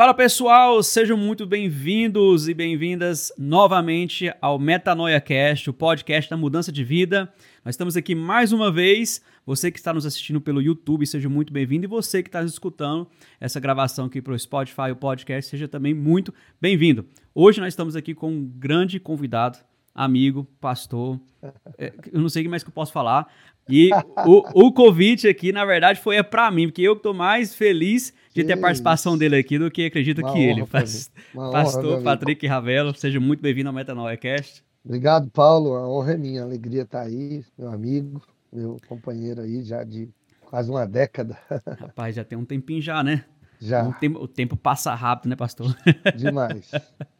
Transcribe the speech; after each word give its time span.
Fala 0.00 0.14
pessoal, 0.14 0.82
sejam 0.82 1.14
muito 1.14 1.44
bem-vindos 1.44 2.48
e 2.48 2.54
bem-vindas 2.54 3.30
novamente 3.36 4.32
ao 4.40 4.58
Metanoia 4.58 5.20
Cast, 5.20 5.68
o 5.68 5.74
podcast 5.74 6.30
da 6.30 6.38
mudança 6.38 6.72
de 6.72 6.82
vida. 6.82 7.30
Nós 7.62 7.74
estamos 7.74 7.98
aqui 7.98 8.14
mais 8.14 8.50
uma 8.50 8.72
vez. 8.72 9.22
Você 9.44 9.70
que 9.70 9.78
está 9.78 9.92
nos 9.92 10.06
assistindo 10.06 10.40
pelo 10.40 10.62
YouTube, 10.62 11.06
seja 11.06 11.28
muito 11.28 11.52
bem-vindo. 11.52 11.84
E 11.84 11.86
você 11.86 12.22
que 12.22 12.30
está 12.30 12.42
escutando 12.42 13.06
essa 13.38 13.60
gravação 13.60 14.06
aqui 14.06 14.22
para 14.22 14.32
o 14.32 14.38
Spotify, 14.38 14.90
o 14.90 14.96
podcast, 14.96 15.50
seja 15.50 15.68
também 15.68 15.92
muito 15.92 16.32
bem-vindo. 16.58 17.04
Hoje 17.34 17.60
nós 17.60 17.74
estamos 17.74 17.94
aqui 17.94 18.14
com 18.14 18.30
um 18.30 18.42
grande 18.42 18.98
convidado, 18.98 19.58
amigo, 19.94 20.48
pastor. 20.62 21.20
É, 21.76 21.92
eu 22.10 22.22
não 22.22 22.30
sei 22.30 22.40
o 22.40 22.44
que 22.46 22.48
mais 22.48 22.62
que 22.62 22.70
eu 22.70 22.74
posso 22.74 22.90
falar. 22.90 23.30
E 23.68 23.90
o, 24.26 24.66
o 24.68 24.72
convite 24.72 25.28
aqui, 25.28 25.52
na 25.52 25.66
verdade, 25.66 26.00
foi 26.00 26.16
é 26.16 26.22
para 26.22 26.50
mim, 26.50 26.68
porque 26.68 26.80
eu 26.80 26.94
estou 26.94 27.12
mais 27.12 27.54
feliz 27.54 28.14
de 28.34 28.44
ter 28.44 28.52
a 28.52 28.56
participação 28.56 29.18
dele 29.18 29.36
aqui 29.36 29.58
do 29.58 29.70
que 29.70 29.86
acredito 29.86 30.20
Uma 30.20 30.32
que 30.32 30.38
ele. 30.38 30.64
Pastor 30.66 31.94
honra, 31.94 32.02
Patrick 32.02 32.46
Ravelo, 32.46 32.94
seja 32.94 33.18
muito 33.18 33.40
bem-vindo 33.40 33.68
ao 33.68 33.74
Metanoia 33.74 34.16
Cast. 34.16 34.64
Obrigado, 34.84 35.30
Paulo. 35.30 35.74
A 35.74 35.88
honra 35.88 36.12
é 36.12 36.16
minha, 36.16 36.42
a 36.42 36.44
alegria 36.44 36.82
estar 36.82 37.00
tá 37.00 37.06
aí, 37.06 37.44
meu 37.58 37.70
amigo, 37.70 38.22
meu 38.52 38.76
companheiro 38.88 39.42
aí 39.42 39.62
já 39.62 39.84
de 39.84 40.08
quase 40.42 40.70
uma 40.70 40.86
década. 40.86 41.36
Rapaz, 41.78 42.16
já 42.16 42.24
tem 42.24 42.38
um 42.38 42.44
tempinho 42.44 42.80
já, 42.80 43.02
né? 43.02 43.24
Já. 43.60 43.82
Um 43.82 43.92
tempo, 43.92 44.18
o 44.18 44.26
tempo 44.26 44.56
passa 44.56 44.94
rápido, 44.94 45.28
né, 45.28 45.36
pastor? 45.36 45.76
Demais. 46.16 46.70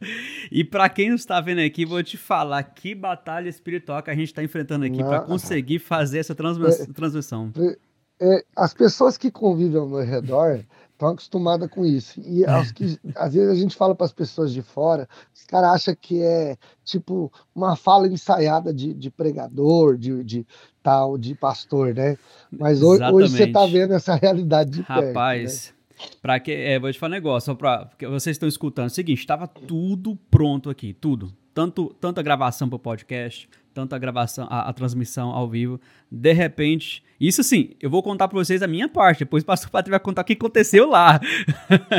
e 0.50 0.64
para 0.64 0.88
quem 0.88 1.10
não 1.10 1.16
está 1.16 1.38
vendo 1.38 1.60
aqui, 1.60 1.84
vou 1.84 2.02
te 2.02 2.16
falar 2.16 2.62
que 2.62 2.94
batalha 2.94 3.48
espiritual 3.48 4.02
que 4.02 4.10
a 4.10 4.14
gente 4.14 4.28
está 4.28 4.42
enfrentando 4.42 4.86
aqui 4.86 5.04
para 5.04 5.20
conseguir 5.20 5.80
fazer 5.80 6.18
essa 6.18 6.34
transmissão. 6.34 6.86
Transmissão. 6.86 7.52
É, 7.58 7.76
é, 8.22 8.44
as 8.56 8.72
pessoas 8.72 9.18
que 9.18 9.30
convivem 9.30 9.78
ao 9.78 9.86
meu 9.86 10.04
redor 10.04 10.64
estão 11.00 11.08
acostumadas 11.08 11.70
com 11.70 11.84
isso. 11.84 12.20
E 12.20 12.44
aos 12.44 12.70
que, 12.70 12.98
às 13.16 13.32
vezes 13.32 13.50
a 13.50 13.54
gente 13.54 13.74
fala 13.74 13.94
para 13.94 14.04
as 14.04 14.12
pessoas 14.12 14.52
de 14.52 14.60
fora, 14.60 15.08
os 15.34 15.44
caras 15.44 15.70
acham 15.70 15.96
que 15.98 16.22
é 16.22 16.56
tipo 16.84 17.32
uma 17.54 17.74
fala 17.74 18.06
ensaiada 18.06 18.72
de, 18.72 18.92
de 18.92 19.10
pregador, 19.10 19.96
de, 19.96 20.22
de, 20.22 20.46
tal, 20.82 21.16
de 21.16 21.34
pastor, 21.34 21.94
né? 21.94 22.18
Mas 22.50 22.82
hoje, 22.82 23.02
hoje 23.10 23.32
você 23.32 23.44
está 23.44 23.64
vendo 23.64 23.94
essa 23.94 24.14
realidade 24.14 24.70
de 24.70 24.80
Rapaz, 24.82 25.00
perto. 25.00 25.16
Rapaz. 25.16 25.68
Né? 25.68 25.80
Para 26.22 26.40
que, 26.40 26.52
é, 26.52 26.78
vou 26.78 26.92
te 26.92 26.98
falar 26.98 27.10
um 27.10 27.14
negócio, 27.14 27.46
só 27.46 27.54
para 27.54 27.90
vocês 28.02 28.34
estão 28.34 28.48
escutando. 28.48 28.84
É 28.84 28.86
o 28.88 28.90
seguinte, 28.90 29.18
estava 29.18 29.46
tudo 29.46 30.16
pronto 30.30 30.70
aqui, 30.70 30.92
tudo. 30.94 31.32
Tanto, 31.52 31.94
tanto 32.00 32.20
a 32.20 32.22
gravação 32.22 32.68
para 32.68 32.76
o 32.76 32.78
podcast, 32.78 33.48
tanto 33.74 33.94
a 33.94 33.98
gravação, 33.98 34.46
a, 34.48 34.68
a, 34.68 34.72
transmissão 34.72 35.30
ao 35.30 35.48
vivo. 35.48 35.80
De 36.10 36.32
repente, 36.32 37.02
isso 37.20 37.42
sim, 37.42 37.70
eu 37.80 37.90
vou 37.90 38.02
contar 38.02 38.28
para 38.28 38.38
vocês 38.38 38.62
a 38.62 38.66
minha 38.66 38.88
parte. 38.88 39.20
Depois 39.20 39.42
o 39.42 39.46
pastor 39.46 39.70
Patrícia 39.70 39.98
vai 39.98 40.00
contar 40.00 40.22
o 40.22 40.24
que 40.24 40.34
aconteceu 40.34 40.88
lá. 40.88 41.20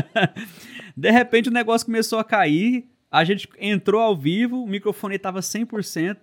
de 0.95 1.11
repente 1.11 1.49
o 1.49 1.53
negócio 1.53 1.85
começou 1.85 2.19
a 2.19 2.23
cair. 2.23 2.88
A 3.09 3.23
gente 3.25 3.49
entrou 3.59 4.02
ao 4.02 4.16
vivo, 4.16 4.63
o 4.63 4.67
microfone 4.67 5.16
estava 5.16 5.39
100% 5.39 6.17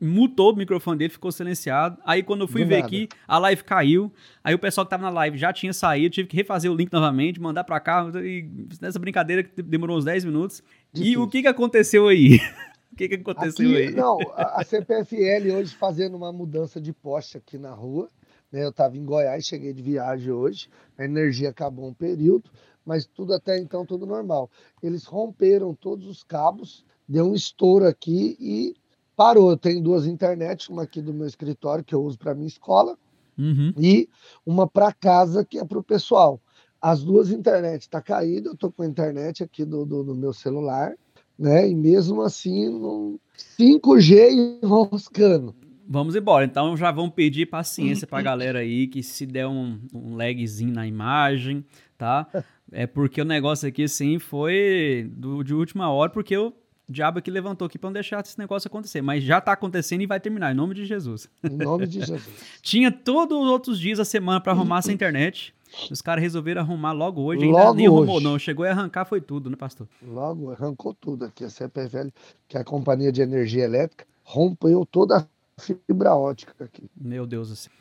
mutou 0.00 0.52
o 0.52 0.56
microfone 0.56 0.98
dele, 0.98 1.10
ficou 1.10 1.32
silenciado. 1.32 1.98
Aí 2.04 2.22
quando 2.22 2.42
eu 2.42 2.48
fui 2.48 2.62
Do 2.62 2.68
ver 2.68 2.76
nada. 2.76 2.86
aqui, 2.86 3.08
a 3.26 3.38
live 3.38 3.64
caiu. 3.64 4.12
Aí 4.42 4.54
o 4.54 4.58
pessoal 4.58 4.84
que 4.86 4.90
tava 4.90 5.02
na 5.02 5.10
live 5.10 5.36
já 5.36 5.52
tinha 5.52 5.72
saído, 5.72 6.14
tive 6.14 6.28
que 6.28 6.36
refazer 6.36 6.70
o 6.70 6.74
link 6.74 6.92
novamente, 6.92 7.40
mandar 7.40 7.64
para 7.64 7.80
cá. 7.80 8.08
E 8.22 8.48
nessa 8.80 8.98
brincadeira 8.98 9.42
que 9.42 9.62
demorou 9.62 9.96
uns 9.96 10.04
10 10.04 10.24
minutos. 10.24 10.62
Difícil. 10.96 11.20
E 11.20 11.22
o 11.22 11.28
que 11.28 11.42
que 11.42 11.48
aconteceu 11.48 12.08
aí? 12.08 12.36
o 12.92 12.96
que 12.96 13.08
que 13.08 13.14
aconteceu 13.16 13.70
aqui, 13.70 13.76
aí? 13.76 13.90
Não, 13.92 14.18
a, 14.34 14.60
a 14.60 14.64
CPFL 14.64 15.52
hoje 15.54 15.74
fazendo 15.74 16.16
uma 16.16 16.32
mudança 16.32 16.80
de 16.80 16.92
poste 16.92 17.36
aqui 17.36 17.58
na 17.58 17.72
rua. 17.72 18.08
Né? 18.50 18.64
Eu 18.64 18.70
estava 18.70 18.96
em 18.96 19.04
Goiás, 19.04 19.44
cheguei 19.44 19.72
de 19.72 19.82
viagem 19.82 20.32
hoje. 20.32 20.68
A 20.96 21.04
energia 21.04 21.50
acabou 21.50 21.86
um 21.86 21.94
período, 21.94 22.50
mas 22.84 23.06
tudo 23.06 23.34
até 23.34 23.58
então 23.58 23.84
tudo 23.84 24.06
normal. 24.06 24.50
Eles 24.82 25.04
romperam 25.04 25.74
todos 25.74 26.06
os 26.06 26.22
cabos, 26.22 26.84
deu 27.08 27.26
um 27.26 27.34
estouro 27.34 27.86
aqui 27.86 28.36
e 28.40 28.74
parou. 29.14 29.50
Eu 29.50 29.56
tenho 29.56 29.82
duas 29.82 30.06
internets, 30.06 30.68
uma 30.68 30.84
aqui 30.84 31.02
do 31.02 31.12
meu 31.12 31.26
escritório, 31.26 31.84
que 31.84 31.94
eu 31.94 32.02
uso 32.02 32.18
para 32.18 32.34
minha 32.34 32.48
escola, 32.48 32.96
uhum. 33.38 33.72
e 33.76 34.08
uma 34.44 34.66
para 34.66 34.92
casa, 34.92 35.44
que 35.44 35.58
é 35.58 35.64
para 35.64 35.78
o 35.78 35.82
pessoal. 35.82 36.40
As 36.86 37.02
duas 37.02 37.32
internets 37.32 37.82
estão 37.82 38.00
tá 38.00 38.06
caídas, 38.06 38.46
eu 38.46 38.52
estou 38.52 38.70
com 38.70 38.84
a 38.84 38.86
internet 38.86 39.42
aqui 39.42 39.64
do, 39.64 39.84
do, 39.84 40.04
do, 40.04 40.14
meu 40.14 40.32
celular, 40.32 40.94
né? 41.36 41.68
E 41.68 41.74
mesmo 41.74 42.22
assim, 42.22 42.68
no 42.68 43.18
5G 43.58 44.60
enroscando. 44.62 45.52
Vamos 45.88 46.14
embora. 46.14 46.44
Então 46.44 46.76
já 46.76 46.92
vamos 46.92 47.14
pedir 47.14 47.46
paciência 47.46 48.06
para 48.06 48.20
a 48.20 48.22
galera 48.30 48.60
aí, 48.60 48.86
que 48.86 49.02
se 49.02 49.26
der 49.26 49.48
um, 49.48 49.80
um 49.92 50.14
lagzinho 50.14 50.72
na 50.72 50.86
imagem, 50.86 51.64
tá? 51.98 52.28
É 52.70 52.86
porque 52.86 53.20
o 53.20 53.24
negócio 53.24 53.68
aqui, 53.68 53.88
sim, 53.88 54.20
foi 54.20 55.10
do, 55.12 55.42
de 55.42 55.54
última 55.54 55.90
hora, 55.90 56.10
porque 56.10 56.36
o 56.36 56.52
diabo 56.88 57.20
que 57.20 57.30
levantou 57.32 57.66
aqui 57.66 57.78
para 57.78 57.88
não 57.88 57.94
deixar 57.94 58.20
esse 58.20 58.38
negócio 58.38 58.68
acontecer. 58.68 59.02
Mas 59.02 59.24
já 59.24 59.38
está 59.38 59.52
acontecendo 59.52 60.02
e 60.02 60.06
vai 60.06 60.20
terminar, 60.20 60.52
em 60.52 60.56
nome 60.56 60.74
de 60.74 60.84
Jesus. 60.84 61.28
Em 61.42 61.56
nome 61.56 61.86
de 61.86 61.98
Jesus. 62.06 62.28
Tinha 62.62 62.92
todos 62.92 63.36
os 63.36 63.46
outros 63.48 63.78
dias 63.78 63.98
da 63.98 64.04
semana 64.04 64.40
para 64.40 64.52
arrumar 64.52 64.78
essa 64.78 64.92
internet. 64.94 65.52
Os 65.90 66.00
caras 66.00 66.22
resolveram 66.22 66.60
arrumar 66.60 66.92
logo 66.92 67.22
hoje. 67.22 67.44
Ainda 67.44 67.58
logo 67.58 67.74
nem 67.74 67.86
arrumou, 67.86 68.20
não. 68.20 68.38
Chegou 68.38 68.64
a 68.64 68.70
arrancar, 68.70 69.04
foi 69.04 69.20
tudo, 69.20 69.50
né, 69.50 69.56
pastor? 69.56 69.88
Logo, 70.02 70.50
arrancou 70.50 70.94
tudo 70.94 71.24
aqui. 71.24 71.44
A 71.44 71.50
CPFL, 71.50 72.08
que 72.48 72.56
é 72.56 72.60
a 72.60 72.64
Companhia 72.64 73.12
de 73.12 73.22
Energia 73.22 73.64
Elétrica, 73.64 74.06
rompeu 74.24 74.86
toda 74.86 75.18
a 75.18 75.60
fibra 75.60 76.14
ótica 76.14 76.64
aqui. 76.64 76.90
Meu 76.96 77.26
Deus 77.26 77.48
do 77.50 77.56
céu. 77.56 77.72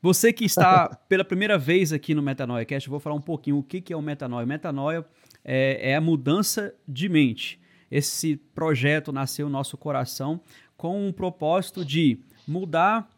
Você 0.00 0.32
que 0.32 0.44
está 0.44 0.88
pela 1.08 1.24
primeira 1.24 1.58
vez 1.58 1.92
aqui 1.92 2.14
no 2.14 2.22
Metanoia 2.22 2.64
Cast, 2.64 2.88
eu 2.88 2.90
vou 2.90 3.00
falar 3.00 3.16
um 3.16 3.20
pouquinho 3.20 3.58
o 3.58 3.62
que 3.62 3.92
é 3.92 3.96
o 3.96 4.02
metanoia. 4.02 4.44
O 4.44 4.48
metanoia 4.48 5.06
é, 5.44 5.90
é 5.92 5.96
a 5.96 6.00
mudança 6.00 6.74
de 6.86 7.08
mente 7.08 7.60
esse 7.90 8.36
projeto 8.54 9.12
nasceu 9.12 9.46
no 9.46 9.52
nosso 9.52 9.76
coração 9.76 10.40
com 10.76 11.08
o 11.08 11.12
propósito 11.12 11.84
de 11.84 12.18
mudar 12.46 13.08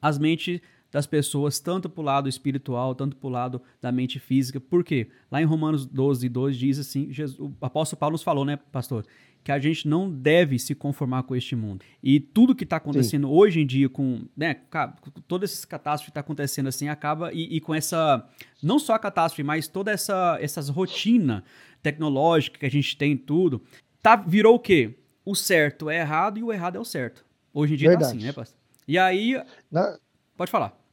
as 0.00 0.18
mentes 0.18 0.60
das 0.94 1.08
pessoas, 1.08 1.58
tanto 1.58 1.90
para 1.90 2.00
o 2.00 2.04
lado 2.04 2.28
espiritual, 2.28 2.94
tanto 2.94 3.16
para 3.16 3.26
o 3.26 3.30
lado 3.30 3.60
da 3.82 3.90
mente 3.90 4.20
física. 4.20 4.60
Por 4.60 4.84
quê? 4.84 5.08
Lá 5.28 5.42
em 5.42 5.44
Romanos 5.44 5.84
12, 5.84 6.28
2 6.28 6.56
diz 6.56 6.78
assim, 6.78 7.12
Jesus, 7.12 7.36
o 7.40 7.52
apóstolo 7.60 7.98
Paulo 7.98 8.12
nos 8.12 8.22
falou, 8.22 8.44
né, 8.44 8.56
pastor? 8.70 9.04
Que 9.42 9.50
a 9.50 9.58
gente 9.58 9.88
não 9.88 10.08
deve 10.08 10.56
se 10.56 10.72
conformar 10.72 11.24
com 11.24 11.34
este 11.34 11.56
mundo. 11.56 11.84
E 12.00 12.20
tudo 12.20 12.54
que 12.54 12.62
está 12.62 12.76
acontecendo 12.76 13.26
Sim. 13.26 13.34
hoje 13.34 13.60
em 13.60 13.66
dia, 13.66 13.88
com 13.88 14.20
né, 14.36 14.54
toda 15.26 15.44
essa 15.44 15.66
catástrofe 15.66 16.04
que 16.04 16.10
está 16.10 16.20
acontecendo 16.20 16.68
assim, 16.68 16.88
acaba 16.88 17.32
e, 17.32 17.56
e, 17.56 17.60
com 17.60 17.74
essa, 17.74 18.24
não 18.62 18.78
só 18.78 18.94
a 18.94 18.98
catástrofe, 19.00 19.42
mas 19.42 19.66
toda 19.66 19.90
essa 19.90 20.38
essas 20.40 20.68
rotina 20.68 21.42
tecnológica 21.82 22.60
que 22.60 22.66
a 22.66 22.70
gente 22.70 22.96
tem 22.96 23.16
tudo, 23.16 23.60
tá, 24.00 24.14
virou 24.14 24.54
o 24.54 24.60
quê? 24.60 24.94
O 25.24 25.34
certo 25.34 25.90
é 25.90 25.98
errado 25.98 26.38
e 26.38 26.42
o 26.44 26.52
errado 26.52 26.76
é 26.76 26.80
o 26.80 26.84
certo. 26.84 27.26
Hoje 27.52 27.74
em 27.74 27.76
dia 27.78 27.88
Verdade. 27.88 28.12
tá 28.12 28.16
assim, 28.16 28.26
né, 28.26 28.32
pastor? 28.32 28.56
E 28.86 28.96
aí. 28.96 29.42
Na, 29.72 29.98
pode 30.36 30.52
falar. 30.52 30.83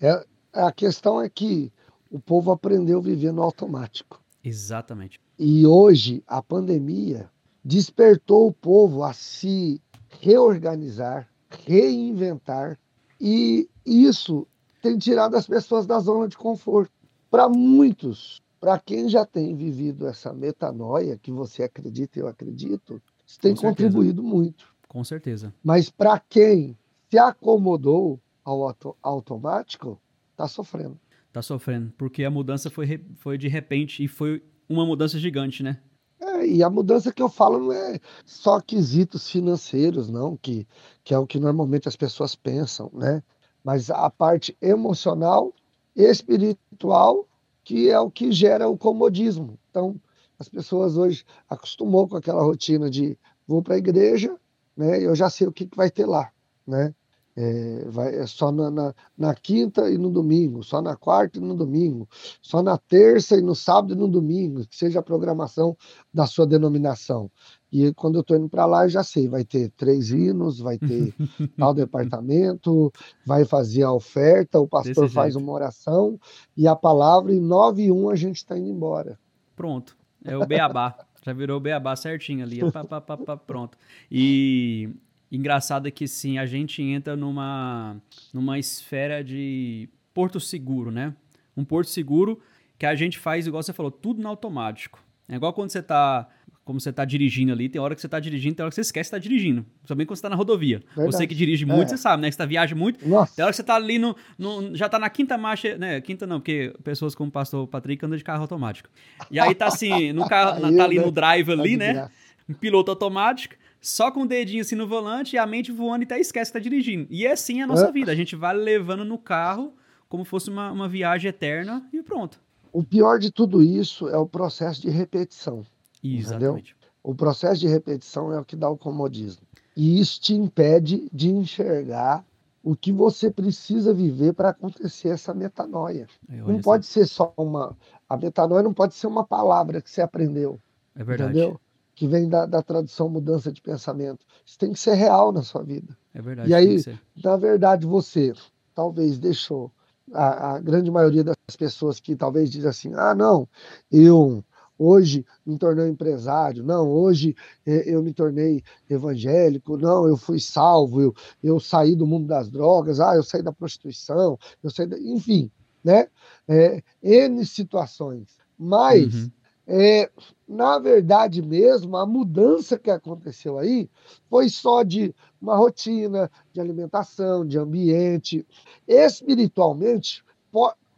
É, 0.00 0.24
a 0.52 0.72
questão 0.72 1.20
é 1.20 1.28
que 1.28 1.72
o 2.10 2.18
povo 2.18 2.50
aprendeu 2.50 2.98
a 2.98 3.02
viver 3.02 3.32
no 3.32 3.42
automático. 3.42 4.20
Exatamente. 4.42 5.20
E 5.38 5.66
hoje 5.66 6.22
a 6.26 6.42
pandemia 6.42 7.30
despertou 7.64 8.48
o 8.48 8.52
povo 8.52 9.02
a 9.02 9.12
se 9.12 9.80
reorganizar, 10.20 11.28
reinventar, 11.66 12.78
e 13.20 13.68
isso 13.84 14.46
tem 14.80 14.96
tirado 14.96 15.36
as 15.36 15.46
pessoas 15.46 15.86
da 15.86 15.98
zona 15.98 16.28
de 16.28 16.36
conforto. 16.36 16.92
Para 17.30 17.48
muitos, 17.48 18.40
para 18.60 18.78
quem 18.78 19.08
já 19.08 19.26
tem 19.26 19.54
vivido 19.54 20.06
essa 20.06 20.32
metanoia, 20.32 21.18
que 21.18 21.30
você 21.30 21.62
acredita 21.62 22.18
e 22.18 22.22
eu 22.22 22.28
acredito, 22.28 23.02
isso 23.26 23.38
tem 23.38 23.54
contribuído 23.54 24.22
muito. 24.22 24.72
Com 24.88 25.04
certeza. 25.04 25.52
Mas 25.62 25.90
para 25.90 26.18
quem 26.18 26.76
se 27.10 27.18
acomodou 27.18 28.18
ao 28.48 28.62
auto 28.62 28.96
automático, 29.02 30.00
está 30.32 30.48
sofrendo. 30.48 30.98
Está 31.26 31.42
sofrendo, 31.42 31.92
porque 31.98 32.24
a 32.24 32.30
mudança 32.30 32.70
foi, 32.70 33.04
foi 33.16 33.36
de 33.36 33.48
repente 33.48 34.02
e 34.02 34.08
foi 34.08 34.42
uma 34.68 34.86
mudança 34.86 35.18
gigante, 35.18 35.62
né? 35.62 35.80
É, 36.20 36.46
e 36.46 36.62
a 36.62 36.70
mudança 36.70 37.12
que 37.12 37.22
eu 37.22 37.28
falo 37.28 37.58
não 37.58 37.72
é 37.72 38.00
só 38.24 38.60
quesitos 38.60 39.30
financeiros, 39.30 40.08
não, 40.08 40.36
que, 40.36 40.66
que 41.04 41.12
é 41.12 41.18
o 41.18 41.26
que 41.26 41.38
normalmente 41.38 41.86
as 41.86 41.96
pessoas 41.96 42.34
pensam, 42.34 42.90
né? 42.94 43.22
Mas 43.62 43.90
a 43.90 44.08
parte 44.08 44.56
emocional, 44.60 45.52
espiritual 45.94 47.28
que 47.62 47.90
é 47.90 48.00
o 48.00 48.10
que 48.10 48.32
gera 48.32 48.66
o 48.66 48.78
comodismo. 48.78 49.58
Então, 49.68 50.00
as 50.38 50.48
pessoas 50.48 50.96
hoje 50.96 51.24
acostumou 51.50 52.08
com 52.08 52.16
aquela 52.16 52.42
rotina 52.42 52.88
de 52.88 53.18
vou 53.46 53.62
para 53.62 53.74
a 53.74 53.78
igreja, 53.78 54.34
né? 54.74 55.04
Eu 55.04 55.14
já 55.14 55.28
sei 55.28 55.46
o 55.46 55.52
que, 55.52 55.66
que 55.66 55.76
vai 55.76 55.90
ter 55.90 56.06
lá, 56.06 56.32
né? 56.66 56.94
É, 57.40 57.84
vai, 57.88 58.16
é 58.16 58.26
só 58.26 58.50
na, 58.50 58.68
na, 58.68 58.94
na, 59.16 59.32
quinta 59.32 59.88
e 59.88 59.96
no 59.96 60.10
domingo, 60.10 60.64
só 60.64 60.82
na 60.82 60.96
quarta 60.96 61.38
e 61.38 61.40
no 61.40 61.54
domingo, 61.54 62.08
só 62.42 62.60
na 62.64 62.76
terça 62.76 63.36
e 63.36 63.40
no 63.40 63.54
sábado 63.54 63.92
e 63.92 63.96
no 63.96 64.08
domingo, 64.08 64.66
que 64.66 64.76
seja 64.76 64.98
a 64.98 65.02
programação 65.04 65.76
da 66.12 66.26
sua 66.26 66.44
denominação. 66.48 67.30
E 67.70 67.94
quando 67.94 68.16
eu 68.16 68.22
estou 68.22 68.36
indo 68.36 68.48
para 68.48 68.66
lá, 68.66 68.86
eu 68.86 68.88
já 68.88 69.04
sei, 69.04 69.28
vai 69.28 69.44
ter 69.44 69.70
três 69.76 70.10
hinos, 70.10 70.58
vai 70.58 70.78
ter 70.78 71.14
tal 71.56 71.72
departamento, 71.72 72.92
vai 73.24 73.44
fazer 73.44 73.84
a 73.84 73.92
oferta, 73.92 74.58
o 74.58 74.66
pastor 74.66 75.08
faz 75.08 75.36
uma 75.36 75.52
oração 75.52 76.18
e 76.56 76.66
a 76.66 76.74
palavra, 76.74 77.32
e 77.32 77.38
nove 77.38 77.84
e 77.84 77.92
um 77.92 78.10
a 78.10 78.16
gente 78.16 78.38
está 78.38 78.58
indo 78.58 78.68
embora. 78.68 79.16
Pronto. 79.54 79.96
É 80.24 80.36
o 80.36 80.44
beabá. 80.44 80.98
Já 81.24 81.32
virou 81.32 81.58
o 81.58 81.60
beabá 81.60 81.94
certinho 81.94 82.44
ali. 82.44 82.58
Pá, 82.72 82.82
pá, 82.82 83.00
pá, 83.00 83.36
pronto. 83.36 83.78
E 84.10 84.90
engraçado 85.30 85.88
é 85.88 85.90
que 85.90 86.06
sim, 86.08 86.38
a 86.38 86.46
gente 86.46 86.82
entra 86.82 87.16
numa, 87.16 87.96
numa 88.32 88.58
esfera 88.58 89.22
de 89.22 89.88
porto 90.14 90.40
seguro, 90.40 90.90
né? 90.90 91.14
Um 91.56 91.64
porto 91.64 91.88
seguro 91.88 92.40
que 92.78 92.86
a 92.86 92.94
gente 92.94 93.18
faz, 93.18 93.46
igual 93.46 93.62
você 93.62 93.72
falou, 93.72 93.90
tudo 93.90 94.22
no 94.22 94.28
automático. 94.28 95.02
É 95.28 95.34
igual 95.34 95.52
quando 95.52 95.70
você 95.70 95.82
tá 95.82 96.28
como 96.68 96.78
você 96.78 96.90
está 96.90 97.02
dirigindo 97.02 97.50
ali, 97.50 97.66
tem 97.66 97.80
hora 97.80 97.94
que 97.94 98.00
você 98.02 98.06
está 98.06 98.20
dirigindo, 98.20 98.56
tem 98.56 98.62
hora 98.62 98.68
que 98.68 98.74
você 98.74 98.82
esquece 98.82 99.08
que 99.08 99.16
está 99.16 99.18
dirigindo. 99.18 99.64
Também 99.86 100.04
quando 100.04 100.16
você 100.16 100.18
está 100.18 100.28
na 100.28 100.36
rodovia. 100.36 100.82
Verdade. 100.94 101.16
Você 101.16 101.26
que 101.26 101.34
dirige 101.34 101.64
muito, 101.64 101.84
é. 101.84 101.88
você 101.88 101.96
sabe, 101.96 102.20
né? 102.20 102.28
Que 102.28 102.34
você 102.34 102.38
tá, 102.38 102.44
viaja 102.44 102.76
muito. 102.76 103.08
Nossa. 103.08 103.34
Tem 103.34 103.42
hora 103.42 103.50
que 103.50 103.56
você 103.56 103.62
está 103.62 103.74
ali 103.74 103.98
no, 103.98 104.14
no, 104.38 104.76
Já 104.76 104.84
está 104.84 104.98
na 104.98 105.08
quinta 105.08 105.38
marcha, 105.38 105.78
né? 105.78 105.98
Quinta 106.02 106.26
não, 106.26 106.40
porque 106.40 106.74
pessoas 106.84 107.14
como 107.14 107.30
o 107.30 107.32
pastor 107.32 107.66
Patrick 107.68 108.04
andam 108.04 108.18
de 108.18 108.22
carro 108.22 108.42
automático. 108.42 108.90
E 109.30 109.40
aí 109.40 109.54
tá 109.54 109.68
assim, 109.68 110.12
no 110.12 110.28
carro, 110.28 110.60
tá 110.76 110.84
ali 110.84 111.00
no 111.00 111.10
drive 111.10 111.52
ali, 111.52 111.78
né? 111.78 112.10
Um 112.46 112.52
piloto 112.52 112.90
automático, 112.90 113.54
só 113.80 114.10
com 114.10 114.22
o 114.22 114.26
dedinho 114.26 114.62
assim 114.62 114.74
no 114.74 114.86
volante 114.86 115.36
e 115.36 115.38
a 115.38 115.46
mente 115.46 115.70
voando 115.70 116.02
e 116.02 116.06
até 116.06 116.18
esquece 116.18 116.50
que 116.50 116.58
está 116.58 116.70
dirigindo. 116.70 117.06
E 117.10 117.26
é 117.26 117.32
assim 117.32 117.62
a 117.62 117.66
nossa 117.66 117.86
é. 117.86 117.92
vida. 117.92 118.12
A 118.12 118.14
gente 118.14 118.34
vai 118.34 118.54
levando 118.54 119.04
no 119.04 119.18
carro 119.18 119.74
como 120.08 120.24
fosse 120.24 120.50
uma, 120.50 120.70
uma 120.72 120.88
viagem 120.88 121.28
eterna 121.28 121.86
e 121.92 122.02
pronto. 122.02 122.40
O 122.72 122.82
pior 122.82 123.18
de 123.18 123.30
tudo 123.30 123.62
isso 123.62 124.08
é 124.08 124.16
o 124.16 124.26
processo 124.26 124.80
de 124.80 124.90
repetição. 124.90 125.64
Exatamente. 126.02 126.72
Entendeu? 126.72 126.78
O 127.02 127.14
processo 127.14 127.60
de 127.60 127.68
repetição 127.68 128.32
é 128.32 128.40
o 128.40 128.44
que 128.44 128.56
dá 128.56 128.68
o 128.68 128.76
comodismo. 128.76 129.42
E 129.76 130.00
isso 130.00 130.20
te 130.20 130.34
impede 130.34 131.08
de 131.12 131.30
enxergar 131.30 132.24
o 132.62 132.76
que 132.76 132.92
você 132.92 133.30
precisa 133.30 133.94
viver 133.94 134.34
para 134.34 134.50
acontecer 134.50 135.08
essa 135.08 135.32
metanoia. 135.32 136.06
Não 136.28 136.60
pode 136.60 136.84
ser 136.84 137.06
só 137.06 137.32
uma. 137.36 137.76
A 138.08 138.16
metanoia 138.16 138.62
não 138.62 138.74
pode 138.74 138.94
ser 138.94 139.06
uma 139.06 139.24
palavra 139.24 139.80
que 139.80 139.90
você 139.90 140.02
aprendeu. 140.02 140.58
É 140.94 141.04
verdade. 141.04 141.30
Entendeu? 141.30 141.60
Que 141.98 142.06
vem 142.06 142.28
da, 142.28 142.46
da 142.46 142.62
tradução 142.62 143.08
mudança 143.08 143.50
de 143.50 143.60
pensamento. 143.60 144.24
Isso 144.46 144.56
tem 144.56 144.72
que 144.72 144.78
ser 144.78 144.94
real 144.94 145.32
na 145.32 145.42
sua 145.42 145.64
vida. 145.64 145.98
É 146.14 146.22
verdade. 146.22 146.48
E 146.48 146.54
aí, 146.54 146.80
na 147.24 147.36
verdade, 147.36 147.86
você 147.86 148.32
talvez 148.72 149.18
deixou 149.18 149.68
a, 150.14 150.52
a 150.52 150.60
grande 150.60 150.92
maioria 150.92 151.24
das 151.24 151.36
pessoas 151.58 151.98
que 151.98 152.14
talvez 152.14 152.52
diz 152.52 152.64
assim: 152.64 152.94
ah, 152.94 153.16
não, 153.16 153.48
eu 153.90 154.44
hoje 154.78 155.26
me 155.44 155.58
tornei 155.58 155.88
empresário, 155.88 156.62
não, 156.62 156.88
hoje 156.88 157.34
é, 157.66 157.92
eu 157.92 158.00
me 158.00 158.14
tornei 158.14 158.62
evangélico, 158.88 159.76
não, 159.76 160.06
eu 160.06 160.16
fui 160.16 160.38
salvo, 160.38 161.00
eu, 161.00 161.14
eu 161.42 161.58
saí 161.58 161.96
do 161.96 162.06
mundo 162.06 162.28
das 162.28 162.48
drogas, 162.48 163.00
ah, 163.00 163.16
eu 163.16 163.24
saí 163.24 163.42
da 163.42 163.52
prostituição, 163.52 164.38
eu 164.62 164.70
saí 164.70 164.86
da... 164.86 164.96
enfim, 165.00 165.50
né? 165.82 166.06
É, 166.46 166.80
N 167.02 167.44
situações. 167.44 168.38
Mas, 168.56 169.14
uhum. 169.14 169.30
É, 169.68 170.10
na 170.48 170.78
verdade 170.78 171.42
mesmo, 171.42 171.96
a 171.96 172.06
mudança 172.06 172.78
que 172.78 172.90
aconteceu 172.90 173.58
aí 173.58 173.88
foi 174.28 174.48
só 174.48 174.82
de 174.82 175.14
uma 175.40 175.56
rotina, 175.56 176.30
de 176.52 176.60
alimentação, 176.60 177.46
de 177.46 177.58
ambiente. 177.58 178.46
Espiritualmente, 178.86 180.24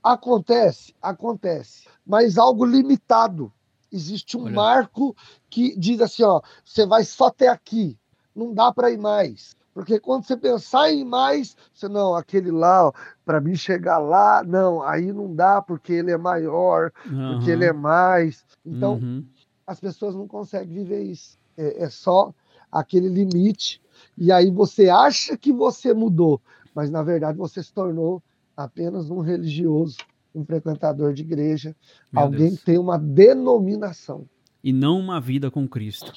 acontece, 0.02 0.94
acontece, 1.02 1.88
mas 2.06 2.38
algo 2.38 2.64
limitado 2.64 3.52
Existe 3.92 4.36
um 4.36 4.44
Olha. 4.44 4.54
marco 4.54 5.16
que 5.48 5.76
diz 5.76 6.00
assim, 6.00 6.22
ó, 6.22 6.40
você 6.64 6.86
vai 6.86 7.04
só 7.04 7.26
até 7.26 7.48
aqui, 7.48 7.98
não 8.34 8.54
dá 8.54 8.72
para 8.72 8.90
ir 8.90 8.98
mais. 8.98 9.56
Porque 9.80 9.98
quando 9.98 10.26
você 10.26 10.36
pensar 10.36 10.92
em 10.92 11.04
mais, 11.04 11.56
você 11.72 11.88
não, 11.88 12.14
aquele 12.14 12.50
lá, 12.50 12.92
para 13.24 13.40
mim 13.40 13.54
chegar 13.54 13.96
lá, 13.96 14.44
não, 14.44 14.82
aí 14.82 15.10
não 15.10 15.34
dá 15.34 15.62
porque 15.62 15.94
ele 15.94 16.10
é 16.10 16.18
maior, 16.18 16.92
uhum. 17.06 17.36
porque 17.36 17.50
ele 17.50 17.64
é 17.64 17.72
mais. 17.72 18.44
Então, 18.64 18.96
uhum. 18.96 19.24
as 19.66 19.80
pessoas 19.80 20.14
não 20.14 20.28
conseguem 20.28 20.74
viver 20.74 21.02
isso. 21.02 21.38
É, 21.56 21.84
é 21.84 21.88
só 21.88 22.34
aquele 22.70 23.08
limite. 23.08 23.80
E 24.18 24.30
aí 24.30 24.50
você 24.50 24.90
acha 24.90 25.34
que 25.34 25.50
você 25.50 25.94
mudou, 25.94 26.42
mas 26.74 26.90
na 26.90 27.02
verdade 27.02 27.38
você 27.38 27.62
se 27.62 27.72
tornou 27.72 28.22
apenas 28.54 29.10
um 29.10 29.20
religioso 29.20 29.96
um 30.34 30.44
frequentador 30.44 31.12
de 31.12 31.22
igreja, 31.22 31.74
Meu 32.12 32.22
alguém 32.22 32.48
Deus. 32.48 32.60
que 32.60 32.66
tem 32.66 32.78
uma 32.78 32.96
denominação. 32.96 34.28
E 34.62 34.72
não 34.72 35.00
uma 35.00 35.20
vida 35.20 35.50
com 35.50 35.66
Cristo. 35.66 36.12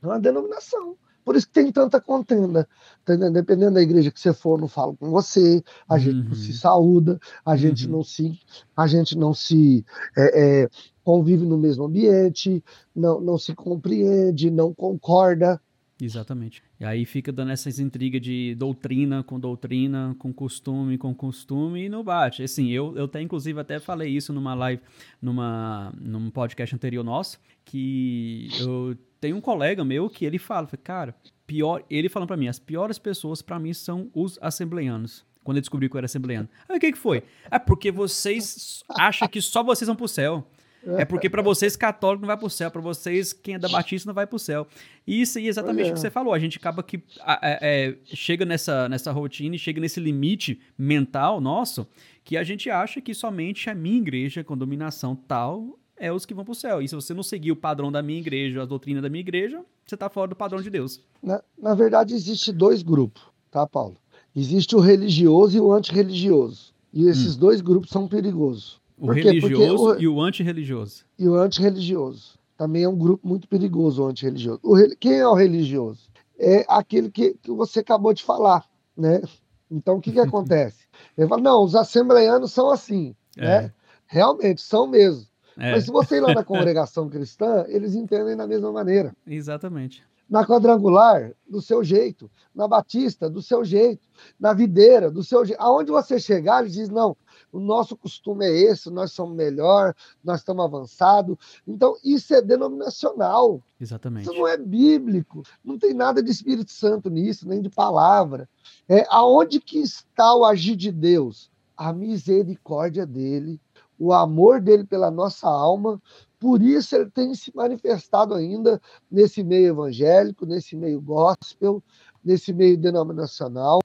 É 0.00 0.06
uma 0.06 0.20
denominação. 0.20 0.96
Por 1.28 1.36
isso 1.36 1.46
que 1.46 1.52
tem 1.52 1.70
tanta 1.70 2.00
contenda. 2.00 2.66
Tá 3.04 3.14
Dependendo 3.14 3.74
da 3.74 3.82
igreja 3.82 4.10
que 4.10 4.18
você 4.18 4.32
for, 4.32 4.58
não 4.58 4.66
falo 4.66 4.96
com 4.96 5.10
você, 5.10 5.62
a 5.86 5.92
uhum. 5.92 6.00
gente 6.00 6.26
não 6.26 6.34
se 6.34 6.52
saúda, 6.54 7.20
a 7.44 7.54
gente 7.54 7.84
uhum. 7.84 7.92
não 7.92 8.02
se, 8.02 8.40
a 8.74 8.86
gente 8.86 9.14
não 9.14 9.34
se 9.34 9.84
é, 10.16 10.62
é, 10.62 10.68
convive 11.04 11.44
no 11.44 11.58
mesmo 11.58 11.84
ambiente, 11.84 12.64
não, 12.96 13.20
não 13.20 13.36
se 13.36 13.54
compreende, 13.54 14.50
não 14.50 14.72
concorda. 14.72 15.60
Exatamente. 16.00 16.62
E 16.78 16.84
aí 16.84 17.04
fica 17.04 17.32
dando 17.32 17.50
essas 17.50 17.80
intrigas 17.80 18.20
de 18.20 18.54
doutrina 18.54 19.22
com 19.24 19.38
doutrina, 19.38 20.14
com 20.18 20.32
costume 20.32 20.96
com 20.96 21.12
costume 21.12 21.86
e 21.86 21.88
não 21.88 22.04
bate. 22.04 22.42
Assim, 22.42 22.68
eu, 22.70 22.96
eu 22.96 23.06
até, 23.06 23.20
inclusive, 23.20 23.58
até 23.58 23.80
falei 23.80 24.08
isso 24.08 24.32
numa 24.32 24.54
live, 24.54 24.80
numa, 25.20 25.92
num 26.00 26.30
podcast 26.30 26.74
anterior 26.74 27.02
nosso, 27.02 27.40
que 27.64 28.48
eu 28.60 28.96
tenho 29.20 29.36
um 29.36 29.40
colega 29.40 29.84
meu 29.84 30.08
que 30.08 30.24
ele 30.24 30.38
fala, 30.38 30.68
cara, 30.82 31.14
pior, 31.46 31.82
ele 31.90 32.08
falando 32.08 32.28
para 32.28 32.36
mim, 32.36 32.46
as 32.46 32.60
piores 32.60 32.98
pessoas 32.98 33.42
para 33.42 33.58
mim 33.58 33.72
são 33.72 34.08
os 34.14 34.38
assembleianos. 34.40 35.26
Quando 35.42 35.56
ele 35.56 35.62
descobriu 35.62 35.88
que 35.88 35.96
eu 35.96 35.98
era 35.98 36.04
assembleiano. 36.04 36.48
Aí 36.68 36.76
o 36.76 36.80
que, 36.80 36.92
que 36.92 36.98
foi? 36.98 37.24
É 37.50 37.58
porque 37.58 37.90
vocês 37.90 38.84
acham 38.90 39.26
que 39.26 39.40
só 39.40 39.64
vocês 39.64 39.86
vão 39.86 39.96
pro 39.96 40.06
céu. 40.06 40.46
É 40.86 41.04
porque 41.04 41.28
para 41.28 41.42
vocês 41.42 41.76
católico 41.76 42.22
não 42.22 42.26
vai 42.26 42.36
para 42.36 42.46
o 42.46 42.50
céu, 42.50 42.70
para 42.70 42.80
vocês 42.80 43.32
quem 43.32 43.54
é 43.54 43.58
da 43.58 43.68
Batista 43.68 44.08
não 44.08 44.14
vai 44.14 44.26
para 44.26 44.36
o 44.36 44.38
céu. 44.38 44.66
E 45.06 45.20
isso 45.20 45.38
aí 45.38 45.46
é 45.46 45.48
exatamente 45.48 45.88
é. 45.88 45.90
o 45.90 45.94
que 45.94 46.00
você 46.00 46.10
falou. 46.10 46.32
A 46.32 46.38
gente 46.38 46.56
acaba 46.56 46.82
que 46.82 47.02
é, 47.42 47.58
é, 47.60 47.96
chega 48.04 48.44
nessa, 48.44 48.88
nessa 48.88 49.10
rotina 49.10 49.56
e 49.56 49.58
chega 49.58 49.80
nesse 49.80 50.00
limite 50.00 50.60
mental 50.76 51.40
nosso 51.40 51.86
que 52.24 52.36
a 52.36 52.44
gente 52.44 52.68
acha 52.70 53.00
que 53.00 53.14
somente 53.14 53.70
a 53.70 53.74
minha 53.74 53.98
igreja 53.98 54.44
com 54.44 54.56
dominação 54.56 55.16
tal 55.16 55.78
é 55.96 56.12
os 56.12 56.24
que 56.24 56.34
vão 56.34 56.44
para 56.44 56.52
o 56.52 56.54
céu. 56.54 56.80
E 56.80 56.88
se 56.88 56.94
você 56.94 57.12
não 57.12 57.22
seguir 57.22 57.52
o 57.52 57.56
padrão 57.56 57.90
da 57.90 58.02
minha 58.02 58.18
igreja, 58.18 58.62
a 58.62 58.66
doutrina 58.66 59.00
da 59.00 59.08
minha 59.08 59.20
igreja, 59.20 59.64
você 59.84 59.94
está 59.94 60.08
fora 60.08 60.28
do 60.28 60.36
padrão 60.36 60.60
de 60.60 60.70
Deus. 60.70 61.00
Na, 61.22 61.42
na 61.58 61.74
verdade, 61.74 62.14
existe 62.14 62.52
dois 62.52 62.82
grupos, 62.82 63.22
tá, 63.50 63.66
Paulo? 63.66 63.96
Existe 64.36 64.76
o 64.76 64.80
religioso 64.80 65.56
e 65.56 65.60
o 65.60 65.72
antirreligioso. 65.72 66.72
E 66.92 67.08
esses 67.08 67.34
hum. 67.34 67.40
dois 67.40 67.60
grupos 67.60 67.90
são 67.90 68.06
perigosos. 68.06 68.80
O 68.98 69.12
religioso 69.12 69.94
o, 69.94 70.00
e 70.00 70.08
o 70.08 70.20
antirreligioso. 70.20 71.04
E 71.18 71.28
o 71.28 71.34
antirreligioso. 71.34 72.38
Também 72.56 72.82
é 72.82 72.88
um 72.88 72.96
grupo 72.96 73.26
muito 73.26 73.46
perigoso, 73.46 74.02
o 74.02 74.06
antirreligioso. 74.06 74.60
O, 74.62 74.76
quem 74.98 75.18
é 75.18 75.26
o 75.26 75.34
religioso? 75.34 76.10
É 76.38 76.64
aquele 76.68 77.10
que, 77.10 77.34
que 77.34 77.50
você 77.52 77.80
acabou 77.80 78.12
de 78.12 78.24
falar, 78.24 78.64
né? 78.96 79.22
Então, 79.70 79.96
o 79.96 80.00
que, 80.00 80.12
que 80.12 80.18
acontece? 80.20 80.86
Ele 81.16 81.28
fala, 81.28 81.40
não, 81.40 81.62
os 81.62 81.74
assembleianos 81.74 82.52
são 82.52 82.70
assim, 82.70 83.14
é. 83.36 83.44
né? 83.44 83.72
Realmente, 84.06 84.60
são 84.60 84.86
mesmo. 84.86 85.26
É. 85.56 85.72
Mas 85.72 85.84
se 85.84 85.90
você 85.90 86.16
ir 86.16 86.20
lá 86.20 86.34
na 86.34 86.42
congregação 86.44 87.08
cristã, 87.08 87.64
eles 87.68 87.94
entendem 87.94 88.36
da 88.36 88.46
mesma 88.46 88.72
maneira. 88.72 89.14
Exatamente. 89.26 90.02
Na 90.28 90.46
quadrangular, 90.46 91.32
do 91.48 91.60
seu 91.60 91.82
jeito. 91.82 92.30
Na 92.54 92.68
batista, 92.68 93.30
do 93.30 93.40
seu 93.40 93.64
jeito. 93.64 94.06
Na 94.38 94.52
videira, 94.52 95.10
do 95.10 95.22
seu 95.22 95.44
jeito. 95.44 95.60
Aonde 95.60 95.90
você 95.90 96.18
chegar, 96.18 96.60
eles 96.60 96.74
dizem, 96.74 96.94
não, 96.94 97.16
o 97.52 97.58
nosso 97.58 97.96
costume 97.96 98.46
é 98.46 98.50
esse, 98.50 98.90
nós 98.90 99.12
somos 99.12 99.36
melhor, 99.36 99.94
nós 100.22 100.40
estamos 100.40 100.64
avançados. 100.64 101.36
Então, 101.66 101.96
isso 102.04 102.34
é 102.34 102.42
denominacional. 102.42 103.62
Exatamente. 103.80 104.24
Isso 104.24 104.34
não 104.34 104.46
é 104.46 104.56
bíblico. 104.56 105.42
Não 105.64 105.78
tem 105.78 105.94
nada 105.94 106.22
de 106.22 106.30
Espírito 106.30 106.70
Santo 106.70 107.08
nisso, 107.08 107.48
nem 107.48 107.60
de 107.62 107.70
palavra. 107.70 108.48
É, 108.88 109.06
aonde 109.08 109.60
que 109.60 109.78
está 109.78 110.34
o 110.34 110.44
agir 110.44 110.76
de 110.76 110.92
Deus? 110.92 111.50
A 111.76 111.92
misericórdia 111.92 113.06
dele, 113.06 113.60
o 113.98 114.12
amor 114.12 114.60
dele 114.60 114.84
pela 114.84 115.10
nossa 115.10 115.48
alma. 115.48 116.00
Por 116.38 116.62
isso 116.62 116.94
ele 116.94 117.10
tem 117.10 117.34
se 117.34 117.54
manifestado 117.54 118.34
ainda 118.34 118.80
nesse 119.10 119.42
meio 119.42 119.68
evangélico, 119.68 120.44
nesse 120.44 120.76
meio 120.76 121.00
gospel, 121.00 121.82
nesse 122.24 122.52
meio 122.52 122.76
denominacional 122.76 123.80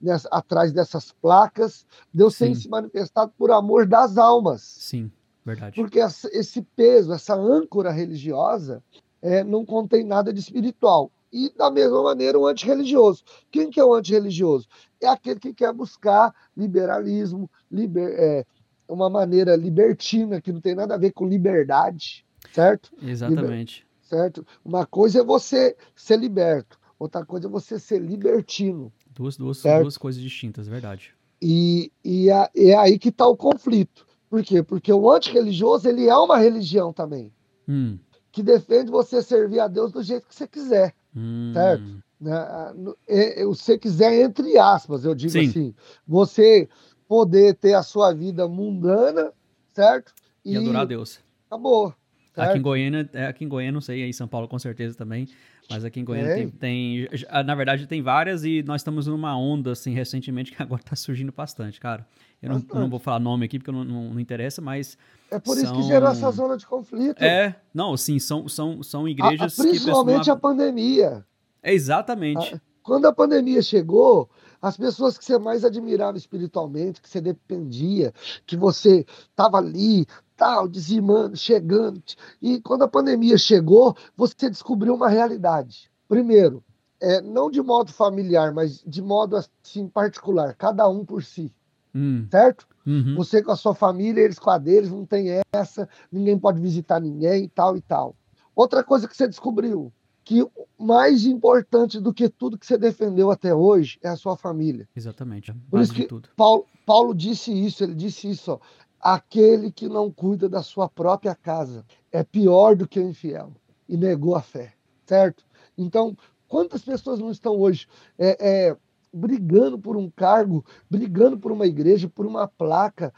nessa, 0.00 0.28
atrás 0.30 0.72
dessas 0.72 1.12
placas, 1.12 1.86
Deus 2.12 2.36
Sim. 2.36 2.46
tem 2.46 2.54
se 2.54 2.68
manifestado 2.68 3.32
por 3.36 3.50
amor 3.50 3.86
das 3.86 4.16
almas. 4.16 4.62
Sim, 4.62 5.10
verdade. 5.44 5.74
Porque 5.74 5.98
esse 5.98 6.62
peso, 6.76 7.12
essa 7.12 7.34
âncora 7.34 7.90
religiosa, 7.90 8.82
é, 9.20 9.42
não 9.42 9.64
contém 9.64 10.04
nada 10.04 10.32
de 10.32 10.40
espiritual. 10.40 11.10
E, 11.30 11.52
da 11.54 11.70
mesma 11.70 12.02
maneira, 12.02 12.38
o 12.38 12.46
antirreligioso. 12.46 13.22
Quem 13.50 13.68
que 13.68 13.78
é 13.78 13.84
o 13.84 13.92
antirreligioso? 13.92 14.66
É 15.00 15.08
aquele 15.08 15.38
que 15.38 15.52
quer 15.52 15.72
buscar 15.74 16.34
liberalismo, 16.56 17.50
liber, 17.70 18.14
é, 18.18 18.46
uma 18.88 19.10
maneira 19.10 19.54
libertina, 19.54 20.40
que 20.40 20.52
não 20.52 20.60
tem 20.60 20.74
nada 20.74 20.94
a 20.94 20.98
ver 20.98 21.12
com 21.12 21.26
liberdade, 21.26 22.24
certo? 22.52 22.90
Exatamente. 23.02 23.80
Liber, 23.80 24.08
certo? 24.08 24.46
Uma 24.64 24.86
coisa 24.86 25.20
é 25.20 25.24
você 25.24 25.76
ser 25.94 26.18
liberto, 26.18 26.78
outra 26.98 27.24
coisa 27.24 27.46
é 27.46 27.50
você 27.50 27.78
ser 27.78 28.00
libertino. 28.00 28.90
Duas, 29.18 29.36
duas, 29.36 29.62
duas 29.62 29.98
coisas 29.98 30.22
distintas, 30.22 30.68
verdade. 30.68 31.12
E, 31.42 31.90
e 32.04 32.30
é, 32.30 32.50
é 32.56 32.74
aí 32.76 32.98
que 32.98 33.08
está 33.10 33.26
o 33.26 33.36
conflito. 33.36 34.06
Por 34.30 34.42
quê? 34.44 34.62
Porque 34.62 34.92
o 34.92 35.10
antirreligioso 35.10 35.88
ele 35.88 36.06
é 36.08 36.16
uma 36.16 36.38
religião 36.38 36.92
também. 36.92 37.32
Hum. 37.68 37.98
que 38.32 38.42
defende 38.42 38.90
você 38.90 39.22
servir 39.22 39.60
a 39.60 39.68
Deus 39.68 39.90
do 39.92 40.02
jeito 40.02 40.26
que 40.26 40.34
você 40.34 40.46
quiser, 40.46 40.94
Hum, 41.14 41.50
certo? 41.52 42.02
Né? 42.20 42.72
No- 42.76 42.96
é- 43.06 43.42
é, 43.42 43.46
o 43.46 43.54
você 43.54 43.76
quiser, 43.76 44.22
entre 44.22 44.56
aspas, 44.56 45.04
eu 45.04 45.14
digo 45.14 45.32
Sim. 45.32 45.48
assim, 45.48 45.74
você 46.06 46.68
poder 47.06 47.54
ter 47.56 47.74
a 47.74 47.82
sua 47.82 48.12
vida 48.14 48.46
mundana, 48.48 49.32
certo? 49.74 50.12
E 50.44 50.56
adorar 50.56 50.82
a 50.82 50.84
Deus. 50.84 51.18
acabou. 51.50 51.92
Aqui 52.42 52.58
em? 52.58 52.62
Goiânia, 52.62 53.10
é, 53.12 53.26
aqui 53.26 53.44
em 53.44 53.48
Goiânia, 53.48 53.72
não 53.72 53.80
sei, 53.80 54.02
aí 54.02 54.10
em 54.10 54.12
São 54.12 54.28
Paulo 54.28 54.46
com 54.48 54.58
certeza 54.58 54.96
também, 54.96 55.28
mas 55.70 55.84
aqui 55.84 56.00
em 56.00 56.04
Goiânia 56.04 56.34
tem, 56.34 56.48
Tem. 56.48 57.08
já- 57.12 57.42
na 57.42 57.54
verdade 57.54 57.86
tem 57.86 58.00
várias 58.02 58.44
e 58.44 58.62
nós 58.62 58.80
estamos 58.80 59.06
numa 59.06 59.36
onda, 59.36 59.72
assim, 59.72 59.92
recentemente, 59.92 60.50
que 60.56 60.62
agora 60.62 60.82
tá 60.82 60.94
surgindo 60.96 61.32
bastante, 61.32 61.80
cara. 61.80 62.06
Eu 62.42 62.50
não, 62.50 62.64
eu 62.72 62.80
não 62.80 62.88
vou 62.88 62.98
falar 63.00 63.18
nome 63.18 63.44
aqui 63.46 63.58
porque 63.58 63.72
não, 63.72 63.84
não, 63.84 64.10
não 64.14 64.20
interessa, 64.20 64.62
mas 64.62 64.96
É 65.30 65.38
por 65.38 65.56
isso 65.56 65.66
são- 65.66 65.76
que 65.76 65.82
gerou 65.82 66.08
essa 66.08 66.30
zona 66.30 66.56
de 66.56 66.66
conflito. 66.66 67.20
é, 67.22 67.56
não, 67.74 67.96
sim, 67.96 68.18
são, 68.18 68.46
são, 68.48 68.82
são 68.82 69.02
A- 69.04 69.06
a- 69.06 69.10
igrejas 69.10 69.56
que 69.56 69.62
principalmente 69.62 70.18
pessoal- 70.18 70.36
a 70.36 70.40
pandemia. 70.40 71.24
É, 71.62 71.72
exatamente. 71.74 72.54
A- 72.54 72.60
Quando 72.82 73.04
a 73.06 73.12
pandemia 73.12 73.60
chegou, 73.60 74.30
as 74.62 74.74
pessoas 74.76 75.18
que 75.18 75.24
você 75.24 75.38
mais 75.38 75.62
admirava 75.62 76.16
espiritualmente, 76.16 77.02
que 77.02 77.08
você 77.08 77.20
dependia, 77.20 78.14
que 78.46 78.56
você 78.56 79.04
estava 79.30 79.58
ali, 79.58 80.06
tal, 80.38 80.68
dizimando, 80.68 81.36
chegando. 81.36 82.00
E 82.40 82.60
quando 82.60 82.82
a 82.82 82.88
pandemia 82.88 83.36
chegou, 83.36 83.94
você 84.16 84.48
descobriu 84.48 84.94
uma 84.94 85.08
realidade. 85.08 85.90
Primeiro, 86.08 86.64
é, 87.00 87.20
não 87.20 87.50
de 87.50 87.60
modo 87.60 87.92
familiar, 87.92 88.54
mas 88.54 88.82
de 88.86 89.02
modo 89.02 89.36
assim 89.36 89.88
particular, 89.88 90.54
cada 90.54 90.88
um 90.88 91.04
por 91.04 91.22
si, 91.22 91.52
Hum, 91.94 92.26
certo? 92.30 92.66
uhum, 92.86 93.14
Você 93.16 93.42
com 93.42 93.50
a 93.50 93.56
sua 93.56 93.74
família, 93.74 94.20
eles 94.22 94.38
com 94.38 94.50
a 94.50 94.58
deles, 94.58 94.90
não 94.90 95.04
tem 95.04 95.26
essa, 95.52 95.88
ninguém 96.12 96.38
pode 96.38 96.60
visitar 96.60 97.00
ninguém 97.00 97.44
e 97.44 97.48
tal 97.48 97.76
e 97.76 97.80
tal. 97.80 98.14
Outra 98.54 98.84
coisa 98.84 99.08
que 99.08 99.16
você 99.16 99.26
descobriu, 99.26 99.92
que 100.24 100.46
mais 100.78 101.24
importante 101.24 101.98
do 101.98 102.12
que 102.12 102.28
tudo 102.28 102.58
que 102.58 102.66
você 102.66 102.76
defendeu 102.76 103.30
até 103.30 103.54
hoje 103.54 103.98
é 104.02 104.08
a 104.08 104.16
sua 104.16 104.36
família. 104.36 104.86
exatamente. 104.94 105.52
Por 105.70 105.80
isso 105.80 105.94
que 105.94 106.04
tudo. 106.04 106.28
Paulo, 106.36 106.66
Paulo 106.84 107.14
disse 107.14 107.50
isso, 107.52 107.82
ele 107.82 107.94
disse 107.94 108.28
isso, 108.28 108.52
ó, 108.52 108.58
aquele 109.00 109.70
que 109.70 109.88
não 109.88 110.10
cuida 110.10 110.48
da 110.48 110.62
sua 110.62 110.88
própria 110.88 111.34
casa 111.34 111.84
é 112.10 112.22
pior 112.22 112.76
do 112.76 112.86
que 112.86 112.98
o 112.98 113.08
infiel 113.08 113.52
e 113.88 113.96
negou 113.96 114.34
a 114.34 114.42
fé, 114.42 114.74
certo? 115.06 115.44
Então, 115.76 116.16
quantas 116.46 116.82
pessoas 116.82 117.20
não 117.20 117.30
estão 117.30 117.58
hoje 117.58 117.86
é, 118.18 118.68
é, 118.68 118.76
brigando 119.12 119.78
por 119.78 119.96
um 119.96 120.10
cargo, 120.10 120.64
brigando 120.90 121.38
por 121.38 121.52
uma 121.52 121.66
igreja, 121.66 122.08
por 122.08 122.26
uma 122.26 122.46
placa, 122.46 123.12